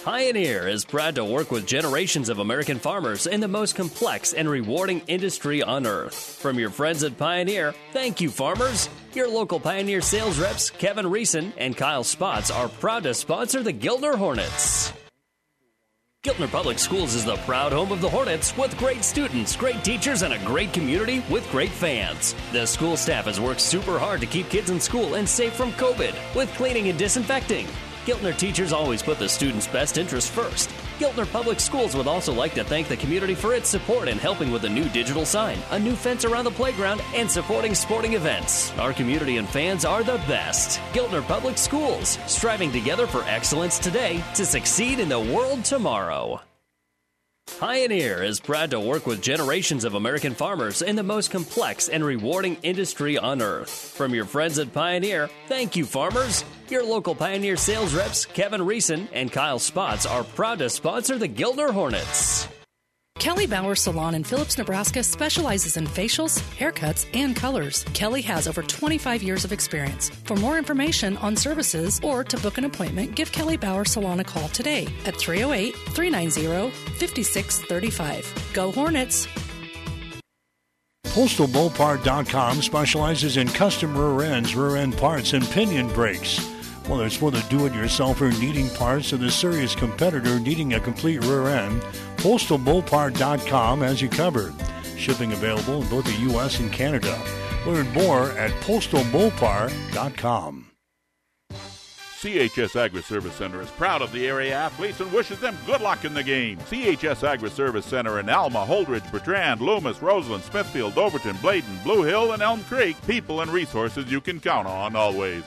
Pioneer 0.02 0.68
is 0.68 0.84
proud 0.84 1.14
to 1.14 1.24
work 1.24 1.50
with 1.50 1.66
generations 1.66 2.28
of 2.28 2.38
American 2.38 2.78
farmers 2.78 3.26
in 3.26 3.40
the 3.40 3.48
most 3.48 3.74
complex 3.74 4.32
and 4.32 4.48
rewarding 4.48 5.00
industry 5.06 5.62
on 5.62 5.86
earth. 5.86 6.14
From 6.14 6.58
your 6.58 6.70
friends 6.70 7.02
at 7.04 7.16
Pioneer, 7.16 7.74
thank 7.92 8.20
you, 8.20 8.30
farmers. 8.30 8.88
Your 9.12 9.28
local 9.28 9.60
Pioneer 9.60 10.00
sales 10.00 10.38
reps, 10.38 10.70
Kevin 10.70 11.06
Reeson 11.06 11.52
and 11.56 11.76
Kyle 11.76 12.04
Spots, 12.04 12.50
are 12.50 12.68
proud 12.68 13.04
to 13.04 13.14
sponsor 13.14 13.62
the 13.62 13.72
Giltner 13.72 14.16
Hornets. 14.16 14.92
Giltner 16.22 16.50
Public 16.50 16.78
Schools 16.78 17.14
is 17.14 17.24
the 17.24 17.36
proud 17.38 17.72
home 17.72 17.92
of 17.92 18.00
the 18.00 18.08
Hornets 18.08 18.56
with 18.56 18.76
great 18.78 19.04
students, 19.04 19.54
great 19.56 19.84
teachers, 19.84 20.22
and 20.22 20.32
a 20.32 20.38
great 20.38 20.72
community 20.72 21.22
with 21.30 21.48
great 21.50 21.70
fans. 21.70 22.34
The 22.52 22.66
school 22.66 22.96
staff 22.96 23.26
has 23.26 23.40
worked 23.40 23.60
super 23.60 23.98
hard 23.98 24.20
to 24.20 24.26
keep 24.26 24.48
kids 24.48 24.70
in 24.70 24.80
school 24.80 25.14
and 25.14 25.28
safe 25.28 25.52
from 25.52 25.72
COVID 25.72 26.14
with 26.34 26.52
cleaning 26.54 26.88
and 26.88 26.98
disinfecting. 26.98 27.66
Giltner 28.04 28.36
teachers 28.36 28.70
always 28.70 29.02
put 29.02 29.18
the 29.18 29.28
students' 29.28 29.66
best 29.66 29.96
interest 29.96 30.30
first. 30.30 30.68
Giltner 30.98 31.30
Public 31.30 31.58
Schools 31.58 31.96
would 31.96 32.06
also 32.06 32.34
like 32.34 32.52
to 32.52 32.62
thank 32.62 32.86
the 32.86 32.98
community 32.98 33.34
for 33.34 33.54
its 33.54 33.70
support 33.70 34.08
in 34.08 34.18
helping 34.18 34.50
with 34.50 34.64
a 34.64 34.68
new 34.68 34.88
digital 34.90 35.24
sign, 35.24 35.58
a 35.70 35.78
new 35.78 35.94
fence 35.94 36.26
around 36.26 36.44
the 36.44 36.50
playground, 36.50 37.00
and 37.14 37.30
supporting 37.30 37.74
sporting 37.74 38.12
events. 38.12 38.70
Our 38.78 38.92
community 38.92 39.38
and 39.38 39.48
fans 39.48 39.86
are 39.86 40.02
the 40.02 40.18
best. 40.28 40.80
Giltner 40.92 41.26
Public 41.26 41.56
Schools, 41.56 42.18
striving 42.26 42.70
together 42.70 43.06
for 43.06 43.24
excellence 43.24 43.78
today 43.78 44.22
to 44.34 44.44
succeed 44.44 45.00
in 45.00 45.08
the 45.08 45.20
world 45.20 45.64
tomorrow. 45.64 46.42
Pioneer 47.58 48.22
is 48.22 48.40
proud 48.40 48.72
to 48.72 48.80
work 48.80 49.06
with 49.06 49.22
generations 49.22 49.84
of 49.84 49.94
American 49.94 50.34
farmers 50.34 50.82
in 50.82 50.96
the 50.96 51.02
most 51.02 51.30
complex 51.30 51.88
and 51.88 52.04
rewarding 52.04 52.56
industry 52.62 53.16
on 53.16 53.40
earth. 53.40 53.70
From 53.70 54.14
your 54.14 54.24
friends 54.24 54.58
at 54.58 54.72
Pioneer, 54.72 55.30
thank 55.46 55.76
you, 55.76 55.86
farmers. 55.86 56.44
Your 56.68 56.84
local 56.84 57.14
Pioneer 57.14 57.56
sales 57.56 57.94
reps, 57.94 58.26
Kevin 58.26 58.64
Reeson 58.66 59.08
and 59.12 59.30
Kyle 59.30 59.58
Spots, 59.58 60.04
are 60.04 60.24
proud 60.24 60.58
to 60.58 60.68
sponsor 60.68 61.16
the 61.16 61.28
Giltner 61.28 61.70
Hornets. 61.70 62.48
Kelly 63.20 63.46
Bauer 63.46 63.76
Salon 63.76 64.14
in 64.16 64.24
Phillips, 64.24 64.58
Nebraska 64.58 65.02
specializes 65.02 65.76
in 65.76 65.86
facials, 65.86 66.42
haircuts, 66.58 67.06
and 67.14 67.34
colors. 67.36 67.84
Kelly 67.94 68.20
has 68.22 68.48
over 68.48 68.62
25 68.62 69.22
years 69.22 69.44
of 69.44 69.52
experience. 69.52 70.10
For 70.24 70.36
more 70.36 70.58
information 70.58 71.16
on 71.18 71.36
services 71.36 72.00
or 72.02 72.24
to 72.24 72.36
book 72.38 72.58
an 72.58 72.64
appointment, 72.64 73.14
give 73.14 73.30
Kelly 73.30 73.56
Bauer 73.56 73.84
Salon 73.84 74.20
a 74.20 74.24
call 74.24 74.48
today 74.48 74.88
at 75.06 75.16
308 75.16 75.74
390 75.94 76.70
5635. 76.98 78.50
Go 78.52 78.72
Hornets! 78.72 79.28
PostalMopar.com 81.06 82.60
specializes 82.60 83.36
in 83.36 83.46
custom 83.46 83.96
rear 83.96 84.32
ends, 84.32 84.56
rear 84.56 84.76
end 84.76 84.98
parts, 84.98 85.32
and 85.32 85.44
pinion 85.50 85.86
brakes. 85.94 86.44
Whether 86.88 87.06
it's 87.06 87.16
for 87.16 87.30
the 87.30 87.40
do-it-yourselfer 87.48 88.38
needing 88.40 88.68
parts 88.70 89.12
or 89.12 89.18
the 89.18 89.30
serious 89.30 89.76
competitor 89.76 90.40
needing 90.40 90.74
a 90.74 90.80
complete 90.80 91.22
rear 91.22 91.46
end, 91.48 91.82
PostalMopar.com 92.24 93.82
has 93.82 94.00
you 94.00 94.08
covered. 94.08 94.54
Shipping 94.96 95.34
available 95.34 95.82
in 95.82 95.88
both 95.90 96.06
the 96.06 96.16
U.S. 96.30 96.58
and 96.58 96.72
Canada. 96.72 97.20
Learn 97.66 97.86
more 97.92 98.30
at 98.30 98.50
PostalMopar.com. 98.62 100.70
CHS 101.52 102.76
Agri 102.76 103.02
Service 103.02 103.34
Center 103.34 103.60
is 103.60 103.70
proud 103.72 104.00
of 104.00 104.10
the 104.10 104.26
area 104.26 104.54
athletes 104.54 105.00
and 105.00 105.12
wishes 105.12 105.38
them 105.40 105.54
good 105.66 105.82
luck 105.82 106.06
in 106.06 106.14
the 106.14 106.22
game. 106.22 106.56
CHS 106.60 107.28
Agri 107.28 107.50
Service 107.50 107.84
Center 107.84 108.18
in 108.18 108.30
Alma, 108.30 108.64
Holdrege, 108.66 109.12
Bertrand, 109.12 109.60
Loomis, 109.60 110.00
Roseland, 110.00 110.44
Smithfield, 110.44 110.96
Overton, 110.96 111.36
Bladen, 111.42 111.78
Blue 111.82 112.04
Hill, 112.04 112.32
and 112.32 112.42
Elm 112.42 112.64
Creek. 112.64 112.96
People 113.06 113.42
and 113.42 113.50
resources 113.50 114.10
you 114.10 114.22
can 114.22 114.40
count 114.40 114.66
on 114.66 114.96
always. 114.96 115.42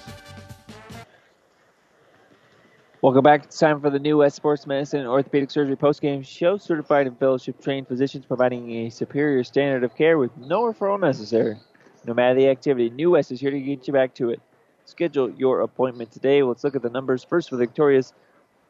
Welcome 3.03 3.21
back. 3.21 3.43
It's 3.43 3.59
time 3.59 3.79
for 3.79 3.91
the 3.91 3.99
new 3.99 4.17
West 4.17 4.37
Sports 4.37 4.65
Medicine 4.65 5.01
and 5.01 5.07
Orthopedic 5.07 5.51
Surgery 5.51 5.75
postgame 5.75 6.25
show. 6.25 6.57
Certified 6.57 7.05
and 7.05 7.15
fellowship 7.19 7.61
trained 7.61 7.87
physicians 7.87 8.25
providing 8.25 8.71
a 8.71 8.89
superior 8.89 9.43
standard 9.43 9.83
of 9.83 9.95
care 9.95 10.17
with 10.17 10.35
no 10.35 10.63
referral 10.63 10.99
necessary. 10.99 11.57
No 12.05 12.15
matter 12.15 12.33
the 12.33 12.49
activity, 12.49 12.89
New 12.89 13.11
West 13.11 13.31
is 13.31 13.39
here 13.39 13.51
to 13.51 13.59
get 13.59 13.85
you 13.85 13.93
back 13.93 14.15
to 14.15 14.31
it. 14.31 14.41
Schedule 14.85 15.29
your 15.29 15.61
appointment 15.61 16.11
today. 16.11 16.41
Let's 16.41 16.63
look 16.63 16.75
at 16.75 16.81
the 16.81 16.89
numbers. 16.89 17.23
First 17.23 17.49
for 17.49 17.55
the 17.55 17.65
victorious 17.67 18.13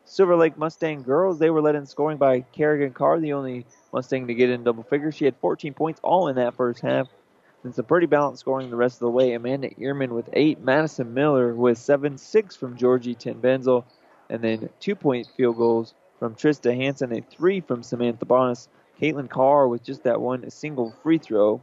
Silver 0.04 0.36
Lake 0.36 0.58
Mustang 0.58 1.04
girls. 1.04 1.40
They 1.40 1.50
were 1.50 1.62
led 1.62 1.76
in 1.76 1.86
scoring 1.86 2.18
by 2.18 2.42
Kerrigan 2.42 2.92
Carr, 2.92 3.22
the 3.22 3.32
only 3.32 3.66
Mustang 3.94 4.28
to 4.28 4.34
get 4.34 4.50
in 4.50 4.66
double 4.66 4.84
figures. 4.84 5.16
She 5.16 5.24
had 5.24 5.38
14 5.38 5.74
points 5.74 6.02
all 6.04 6.28
in 6.28 6.36
that 6.36 6.54
first 6.54 6.82
half. 6.82 7.08
And 7.64 7.74
some 7.74 7.86
pretty 7.86 8.08
balanced 8.08 8.42
scoring 8.42 8.72
the 8.72 8.76
rest 8.76 8.98
of 8.98 9.06
the 9.06 9.10
way. 9.10 9.32
Amanda 9.32 9.70
Ehrman 9.76 10.10
with 10.10 10.30
eight, 10.34 10.60
Madison 10.60 11.14
Miller 11.14 11.56
with 11.56 11.78
seven, 11.78 12.18
six 12.18 12.58
from 12.58 12.76
Georgie 12.76 13.16
Ten 13.16 13.36
Benzel, 13.36 13.86
and 14.30 14.42
then 14.42 14.70
two 14.80 14.96
point 14.96 15.28
field 15.38 15.58
goals 15.58 15.94
from 16.20 16.36
Trista 16.36 16.76
Hansen, 16.76 17.14
a 17.14 17.22
three 17.22 17.62
from 17.62 17.84
Samantha 17.84 18.26
Bonas. 18.26 18.68
Caitlin 19.02 19.30
Carr 19.30 19.68
with 19.68 19.84
just 19.84 20.04
that 20.04 20.20
one 20.20 20.50
single 20.50 20.94
free 21.04 21.20
throw 21.20 21.62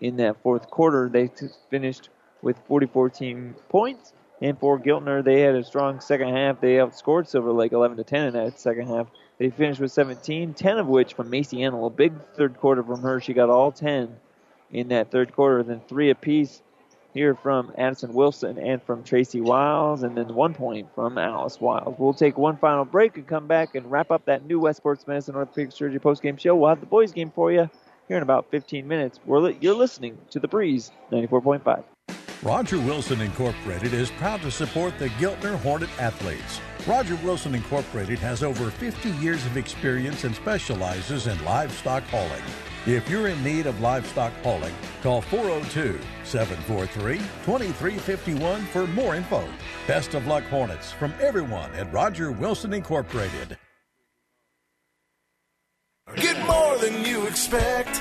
in 0.00 0.16
that 0.16 0.42
fourth 0.42 0.68
quarter. 0.70 1.08
They 1.08 1.30
finished 1.70 2.08
with 2.42 2.58
44 2.66 3.10
team 3.10 3.54
points. 3.68 4.12
And 4.40 4.58
for 4.58 4.78
Giltner, 4.78 5.24
they 5.24 5.40
had 5.40 5.56
a 5.56 5.64
strong 5.64 6.00
second 6.00 6.28
half. 6.28 6.60
They 6.60 6.74
outscored 6.74 7.26
Silver 7.26 7.52
Lake 7.52 7.72
11 7.72 7.96
to 7.96 8.04
10 8.04 8.26
in 8.28 8.32
that 8.34 8.60
second 8.60 8.88
half. 8.88 9.08
They 9.38 9.50
finished 9.50 9.80
with 9.80 9.92
17, 9.92 10.54
10 10.54 10.78
of 10.78 10.86
which 10.86 11.14
from 11.14 11.30
Macy 11.30 11.58
Antle. 11.58 11.86
A 11.86 11.90
big 11.90 12.12
third 12.34 12.56
quarter 12.58 12.82
from 12.82 13.02
her. 13.02 13.20
She 13.20 13.34
got 13.34 13.50
all 13.50 13.72
10 13.72 14.16
in 14.70 14.88
that 14.88 15.10
third 15.10 15.32
quarter. 15.32 15.62
Then 15.62 15.80
three 15.88 16.10
apiece 16.10 16.62
here 17.14 17.34
from 17.34 17.72
Addison 17.76 18.12
Wilson 18.12 18.58
and 18.58 18.82
from 18.82 19.02
Tracy 19.02 19.40
Wiles, 19.40 20.02
and 20.02 20.16
then 20.16 20.34
one 20.34 20.54
point 20.54 20.88
from 20.94 21.18
Alice 21.18 21.60
Wiles. 21.60 21.96
We'll 21.98 22.14
take 22.14 22.38
one 22.38 22.56
final 22.56 22.84
break 22.84 23.16
and 23.16 23.26
come 23.26 23.46
back 23.46 23.74
and 23.74 23.90
wrap 23.90 24.10
up 24.10 24.24
that 24.26 24.46
new 24.46 24.60
West 24.60 24.78
Sports 24.78 25.06
Medicine 25.06 25.34
Orthopedic 25.34 25.72
Surgery 25.72 26.00
postgame 26.00 26.38
show. 26.38 26.54
We'll 26.54 26.68
have 26.68 26.80
the 26.80 26.86
boys' 26.86 27.12
game 27.12 27.30
for 27.30 27.50
you 27.52 27.68
here 28.08 28.16
in 28.16 28.22
about 28.22 28.50
15 28.50 28.86
minutes. 28.86 29.20
We're 29.26 29.50
you're 29.52 29.74
listening 29.74 30.18
to 30.30 30.40
The 30.40 30.48
Breeze 30.48 30.90
94.5. 31.12 31.84
Roger 32.42 32.78
Wilson 32.78 33.20
Incorporated 33.20 33.92
is 33.92 34.12
proud 34.12 34.40
to 34.42 34.50
support 34.50 34.96
the 34.98 35.08
Giltner 35.10 35.56
Hornet 35.56 35.90
athletes. 35.98 36.60
Roger 36.86 37.16
Wilson 37.16 37.54
Incorporated 37.54 38.20
has 38.20 38.44
over 38.44 38.70
50 38.70 39.10
years 39.10 39.44
of 39.44 39.56
experience 39.56 40.22
and 40.22 40.34
specializes 40.36 41.26
in 41.26 41.44
livestock 41.44 42.04
hauling. 42.04 42.44
If 42.86 43.10
you're 43.10 43.28
in 43.28 43.42
need 43.42 43.66
of 43.66 43.80
livestock 43.80 44.32
hauling, 44.42 44.74
call 45.02 45.20
402 45.20 45.98
743 46.24 47.18
2351 47.18 48.64
for 48.66 48.86
more 48.88 49.14
info. 49.14 49.46
Best 49.86 50.14
of 50.14 50.26
luck, 50.26 50.44
Hornets, 50.44 50.92
from 50.92 51.12
everyone 51.20 51.70
at 51.72 51.92
Roger 51.92 52.30
Wilson 52.30 52.72
Incorporated. 52.72 53.58
Get 56.16 56.38
more 56.46 56.78
than 56.78 57.04
you 57.04 57.26
expect 57.26 58.00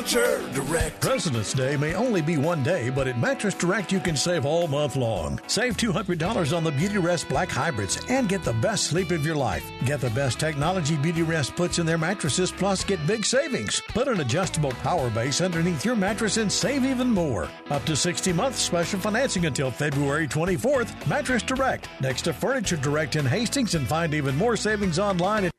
Furniture 0.00 0.48
Direct. 0.52 1.00
President's 1.00 1.52
Day 1.52 1.76
may 1.76 1.94
only 1.94 2.22
be 2.22 2.36
one 2.36 2.62
day, 2.62 2.90
but 2.90 3.06
at 3.06 3.18
Mattress 3.18 3.54
Direct 3.54 3.92
you 3.92 4.00
can 4.00 4.16
save 4.16 4.46
all 4.46 4.66
month 4.66 4.96
long. 4.96 5.40
Save 5.46 5.76
$200 5.76 6.56
on 6.56 6.64
the 6.64 6.72
Beautyrest 6.72 7.28
Black 7.28 7.50
Hybrids 7.50 7.98
and 8.08 8.28
get 8.28 8.42
the 8.42 8.52
best 8.54 8.84
sleep 8.84 9.10
of 9.10 9.26
your 9.26 9.36
life. 9.36 9.70
Get 9.84 10.00
the 10.00 10.10
best 10.10 10.40
technology 10.40 10.96
Beautyrest 10.96 11.54
puts 11.56 11.78
in 11.78 11.86
their 11.86 11.98
mattresses, 11.98 12.50
plus 12.50 12.84
get 12.84 13.06
big 13.06 13.24
savings. 13.24 13.82
Put 13.88 14.08
an 14.08 14.20
adjustable 14.20 14.72
power 14.82 15.10
base 15.10 15.40
underneath 15.40 15.84
your 15.84 15.96
mattress 15.96 16.36
and 16.36 16.50
save 16.50 16.84
even 16.84 17.10
more. 17.10 17.48
Up 17.70 17.84
to 17.84 17.94
60 17.96 18.32
months 18.32 18.60
special 18.60 19.00
financing 19.00 19.46
until 19.46 19.70
February 19.70 20.26
24th. 20.26 21.06
Mattress 21.06 21.42
Direct, 21.42 21.88
next 22.00 22.22
to 22.22 22.32
Furniture 22.32 22.76
Direct 22.76 23.16
in 23.16 23.26
Hastings, 23.26 23.74
and 23.74 23.86
find 23.86 24.14
even 24.14 24.36
more 24.36 24.56
savings 24.56 24.98
online 24.98 25.44
at 25.44 25.52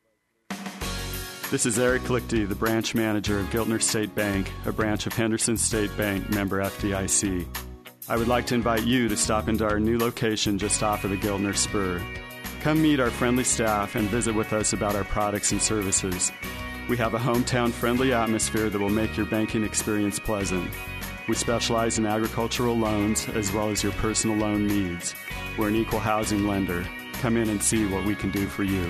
This 1.52 1.66
is 1.66 1.78
Eric 1.78 2.04
Lichty, 2.04 2.48
the 2.48 2.56
branch 2.56 2.96
manager 2.96 3.38
of 3.38 3.48
Giltner 3.48 3.82
State 3.82 4.16
Bank, 4.16 4.50
a 4.66 4.72
branch 4.72 5.06
of 5.06 5.12
Henderson 5.12 5.58
State 5.58 5.92
Bank, 5.98 6.30
member 6.30 6.64
FDIC. 6.64 7.46
I 8.08 8.16
would 8.16 8.30
like 8.30 8.46
to 8.46 8.56
invite 8.56 8.86
you 8.86 9.10
to 9.10 9.18
stop 9.18 9.50
into 9.50 9.66
our 9.66 9.78
new 9.78 9.98
location 9.98 10.58
just 10.58 10.82
off 10.82 11.04
of 11.04 11.10
the 11.10 11.18
Giltner 11.18 11.54
Spur. 11.54 12.02
Come 12.62 12.82
meet 12.82 13.02
our 13.02 13.10
friendly 13.10 13.44
staff 13.44 13.96
and 13.96 14.08
visit 14.08 14.34
with 14.34 14.54
us 14.54 14.72
about 14.72 14.96
our 14.96 15.04
products 15.04 15.52
and 15.52 15.62
services. 15.62 16.32
We 16.88 16.96
have 16.96 17.16
a 17.16 17.20
hometown 17.20 17.74
friendly 17.74 18.14
atmosphere 18.14 18.70
that 18.70 18.80
will 18.80 18.90
make 18.90 19.18
your 19.18 19.26
banking 19.26 19.66
experience 19.66 20.20
pleasant. 20.20 20.72
We 21.28 21.36
specialize 21.36 22.00
in 22.00 22.06
agricultural 22.06 22.78
loans 22.78 23.28
as 23.28 23.52
well 23.52 23.68
as 23.68 23.84
your 23.84 23.92
personal 23.94 24.38
loan 24.38 24.68
needs. 24.68 25.16
We're 25.58 25.68
an 25.68 25.76
equal 25.76 26.00
housing 26.00 26.48
lender. 26.48 26.88
Come 27.16 27.36
in 27.36 27.50
and 27.50 27.62
see 27.62 27.86
what 27.88 28.06
we 28.06 28.16
can 28.16 28.32
do 28.32 28.48
for 28.48 28.64
you. 28.64 28.90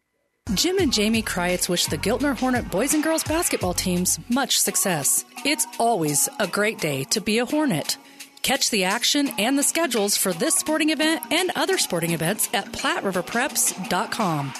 Jim 0.52 0.78
and 0.78 0.92
Jamie 0.92 1.22
Kreitz 1.22 1.68
wish 1.68 1.86
the 1.86 1.96
Giltner 1.98 2.36
Hornet 2.36 2.70
boys 2.70 2.92
and 2.92 3.02
girls 3.02 3.24
basketball 3.24 3.74
teams 3.74 4.20
much 4.28 4.58
success. 4.58 5.24
It's 5.44 5.66
always 5.78 6.28
a 6.38 6.46
great 6.46 6.78
day 6.78 7.04
to 7.04 7.20
be 7.20 7.38
a 7.38 7.46
Hornet. 7.46 7.96
Catch 8.42 8.68
the 8.68 8.84
action 8.84 9.30
and 9.38 9.58
the 9.58 9.62
schedules 9.62 10.18
for 10.18 10.34
this 10.34 10.54
sporting 10.56 10.90
event 10.90 11.22
and 11.30 11.50
other 11.56 11.78
sporting 11.78 12.10
events 12.10 12.50
at 12.52 12.66
PlatteRiverPreps.com. 12.66 14.52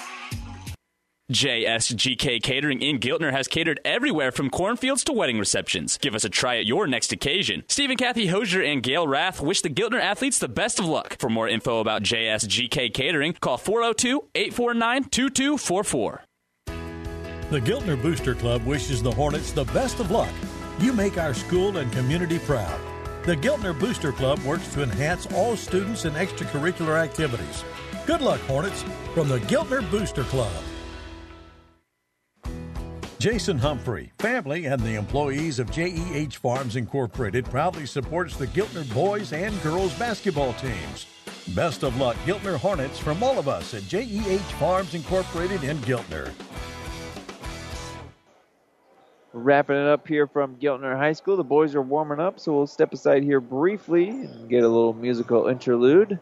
JSGK 1.31 2.43
Catering 2.43 2.83
in 2.83 2.99
Giltner 2.99 3.31
has 3.31 3.47
catered 3.47 3.79
everywhere 3.83 4.31
from 4.31 4.51
cornfields 4.51 5.03
to 5.05 5.11
wedding 5.11 5.39
receptions. 5.39 5.97
Give 5.97 6.13
us 6.13 6.23
a 6.23 6.29
try 6.29 6.57
at 6.57 6.67
your 6.67 6.85
next 6.85 7.11
occasion. 7.11 7.63
Stephen 7.67 7.97
Kathy 7.97 8.27
Hosier 8.27 8.61
and 8.61 8.83
Gail 8.83 9.07
Rath 9.07 9.41
wish 9.41 9.61
the 9.61 9.71
Giltner 9.71 9.99
athletes 9.99 10.37
the 10.37 10.47
best 10.47 10.79
of 10.79 10.85
luck. 10.85 11.17
For 11.19 11.27
more 11.27 11.49
info 11.49 11.79
about 11.79 12.03
JSGK 12.03 12.93
Catering, 12.93 13.33
call 13.33 13.57
402 13.57 14.23
849 14.35 15.05
2244. 15.05 16.23
The 17.49 17.59
Giltner 17.59 17.99
Booster 17.99 18.35
Club 18.35 18.63
wishes 18.63 19.01
the 19.01 19.11
Hornets 19.11 19.51
the 19.51 19.65
best 19.65 19.99
of 19.99 20.11
luck. 20.11 20.33
You 20.77 20.93
make 20.93 21.17
our 21.17 21.33
school 21.33 21.77
and 21.77 21.91
community 21.91 22.37
proud. 22.37 22.79
The 23.23 23.35
Giltner 23.35 23.77
Booster 23.79 24.11
Club 24.11 24.37
works 24.43 24.71
to 24.75 24.83
enhance 24.83 25.25
all 25.33 25.55
students 25.55 26.05
and 26.05 26.15
extracurricular 26.17 27.01
activities. 27.01 27.63
Good 28.05 28.21
luck, 28.21 28.41
Hornets, 28.41 28.85
from 29.15 29.27
the 29.27 29.39
Giltner 29.39 29.89
Booster 29.89 30.23
Club. 30.25 30.53
Jason 33.19 33.57
Humphrey, 33.57 34.11
family, 34.19 34.65
and 34.65 34.81
the 34.81 34.95
employees 34.95 35.57
of 35.57 35.71
JEH 35.71 36.35
Farms 36.35 36.75
Incorporated 36.75 37.45
proudly 37.45 37.85
supports 37.85 38.35
the 38.35 38.47
Giltner 38.47 38.91
boys 38.93 39.31
and 39.31 39.59
girls 39.63 39.97
basketball 39.97 40.53
teams. 40.53 41.07
Best 41.55 41.83
of 41.83 41.97
luck, 41.97 42.17
Giltner 42.25 42.57
Hornets, 42.57 42.99
from 42.99 43.23
all 43.23 43.39
of 43.39 43.47
us 43.47 43.73
at 43.73 43.83
JEH 43.83 44.39
Farms 44.59 44.93
Incorporated 44.93 45.63
in 45.63 45.77
Giltner. 45.77 46.31
Wrapping 49.31 49.77
it 49.77 49.87
up 49.87 50.07
here 50.07 50.27
from 50.27 50.57
Giltner 50.57 50.97
High 50.97 51.13
School. 51.13 51.37
The 51.37 51.43
boys 51.43 51.73
are 51.73 51.81
warming 51.81 52.19
up, 52.19 52.39
so 52.39 52.53
we'll 52.53 52.67
step 52.67 52.93
aside 52.93 53.23
here 53.23 53.41
briefly 53.41 54.09
and 54.09 54.49
get 54.49 54.63
a 54.63 54.67
little 54.67 54.93
musical 54.93 55.47
interlude 55.47 56.19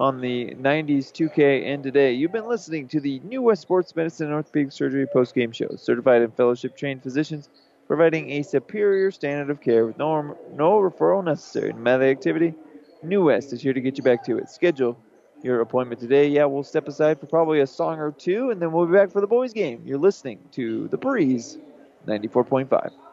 on 0.00 0.20
the 0.20 0.54
90s 0.60 1.10
2K 1.12 1.66
and 1.66 1.82
today. 1.82 2.12
You've 2.12 2.32
been 2.32 2.46
listening 2.46 2.86
to 2.88 3.00
the 3.00 3.18
New 3.20 3.42
West 3.42 3.62
Sports 3.62 3.94
Medicine 3.96 4.26
and 4.26 4.34
Orthopedic 4.34 4.72
Surgery 4.72 5.06
post-game 5.06 5.50
show. 5.50 5.74
Certified 5.76 6.22
and 6.22 6.34
fellowship 6.34 6.76
trained 6.76 7.02
physicians 7.02 7.48
providing 7.88 8.30
a 8.30 8.42
superior 8.42 9.10
standard 9.10 9.50
of 9.50 9.60
care 9.60 9.86
with 9.86 9.98
no, 9.98 10.36
no 10.54 10.78
referral 10.80 11.24
necessary. 11.24 11.72
No 11.72 11.80
matter 11.80 12.04
activity, 12.04 12.54
New 13.02 13.24
West 13.24 13.52
is 13.52 13.60
here 13.60 13.72
to 13.72 13.80
get 13.80 13.96
you 13.96 14.04
back 14.04 14.22
to 14.24 14.38
it. 14.38 14.48
Schedule 14.48 14.96
your 15.42 15.60
appointment 15.60 16.00
today. 16.00 16.28
Yeah, 16.28 16.44
we'll 16.44 16.64
step 16.64 16.86
aside 16.86 17.18
for 17.18 17.26
probably 17.26 17.60
a 17.60 17.66
song 17.66 17.98
or 17.98 18.12
two, 18.12 18.50
and 18.50 18.60
then 18.60 18.72
we'll 18.72 18.86
be 18.86 18.92
back 18.92 19.10
for 19.10 19.20
the 19.20 19.26
boys' 19.26 19.52
game. 19.52 19.82
You're 19.84 19.98
listening 19.98 20.38
to 20.52 20.88
The 20.88 20.96
Breeze 20.96 21.58
94.5. 22.06 23.07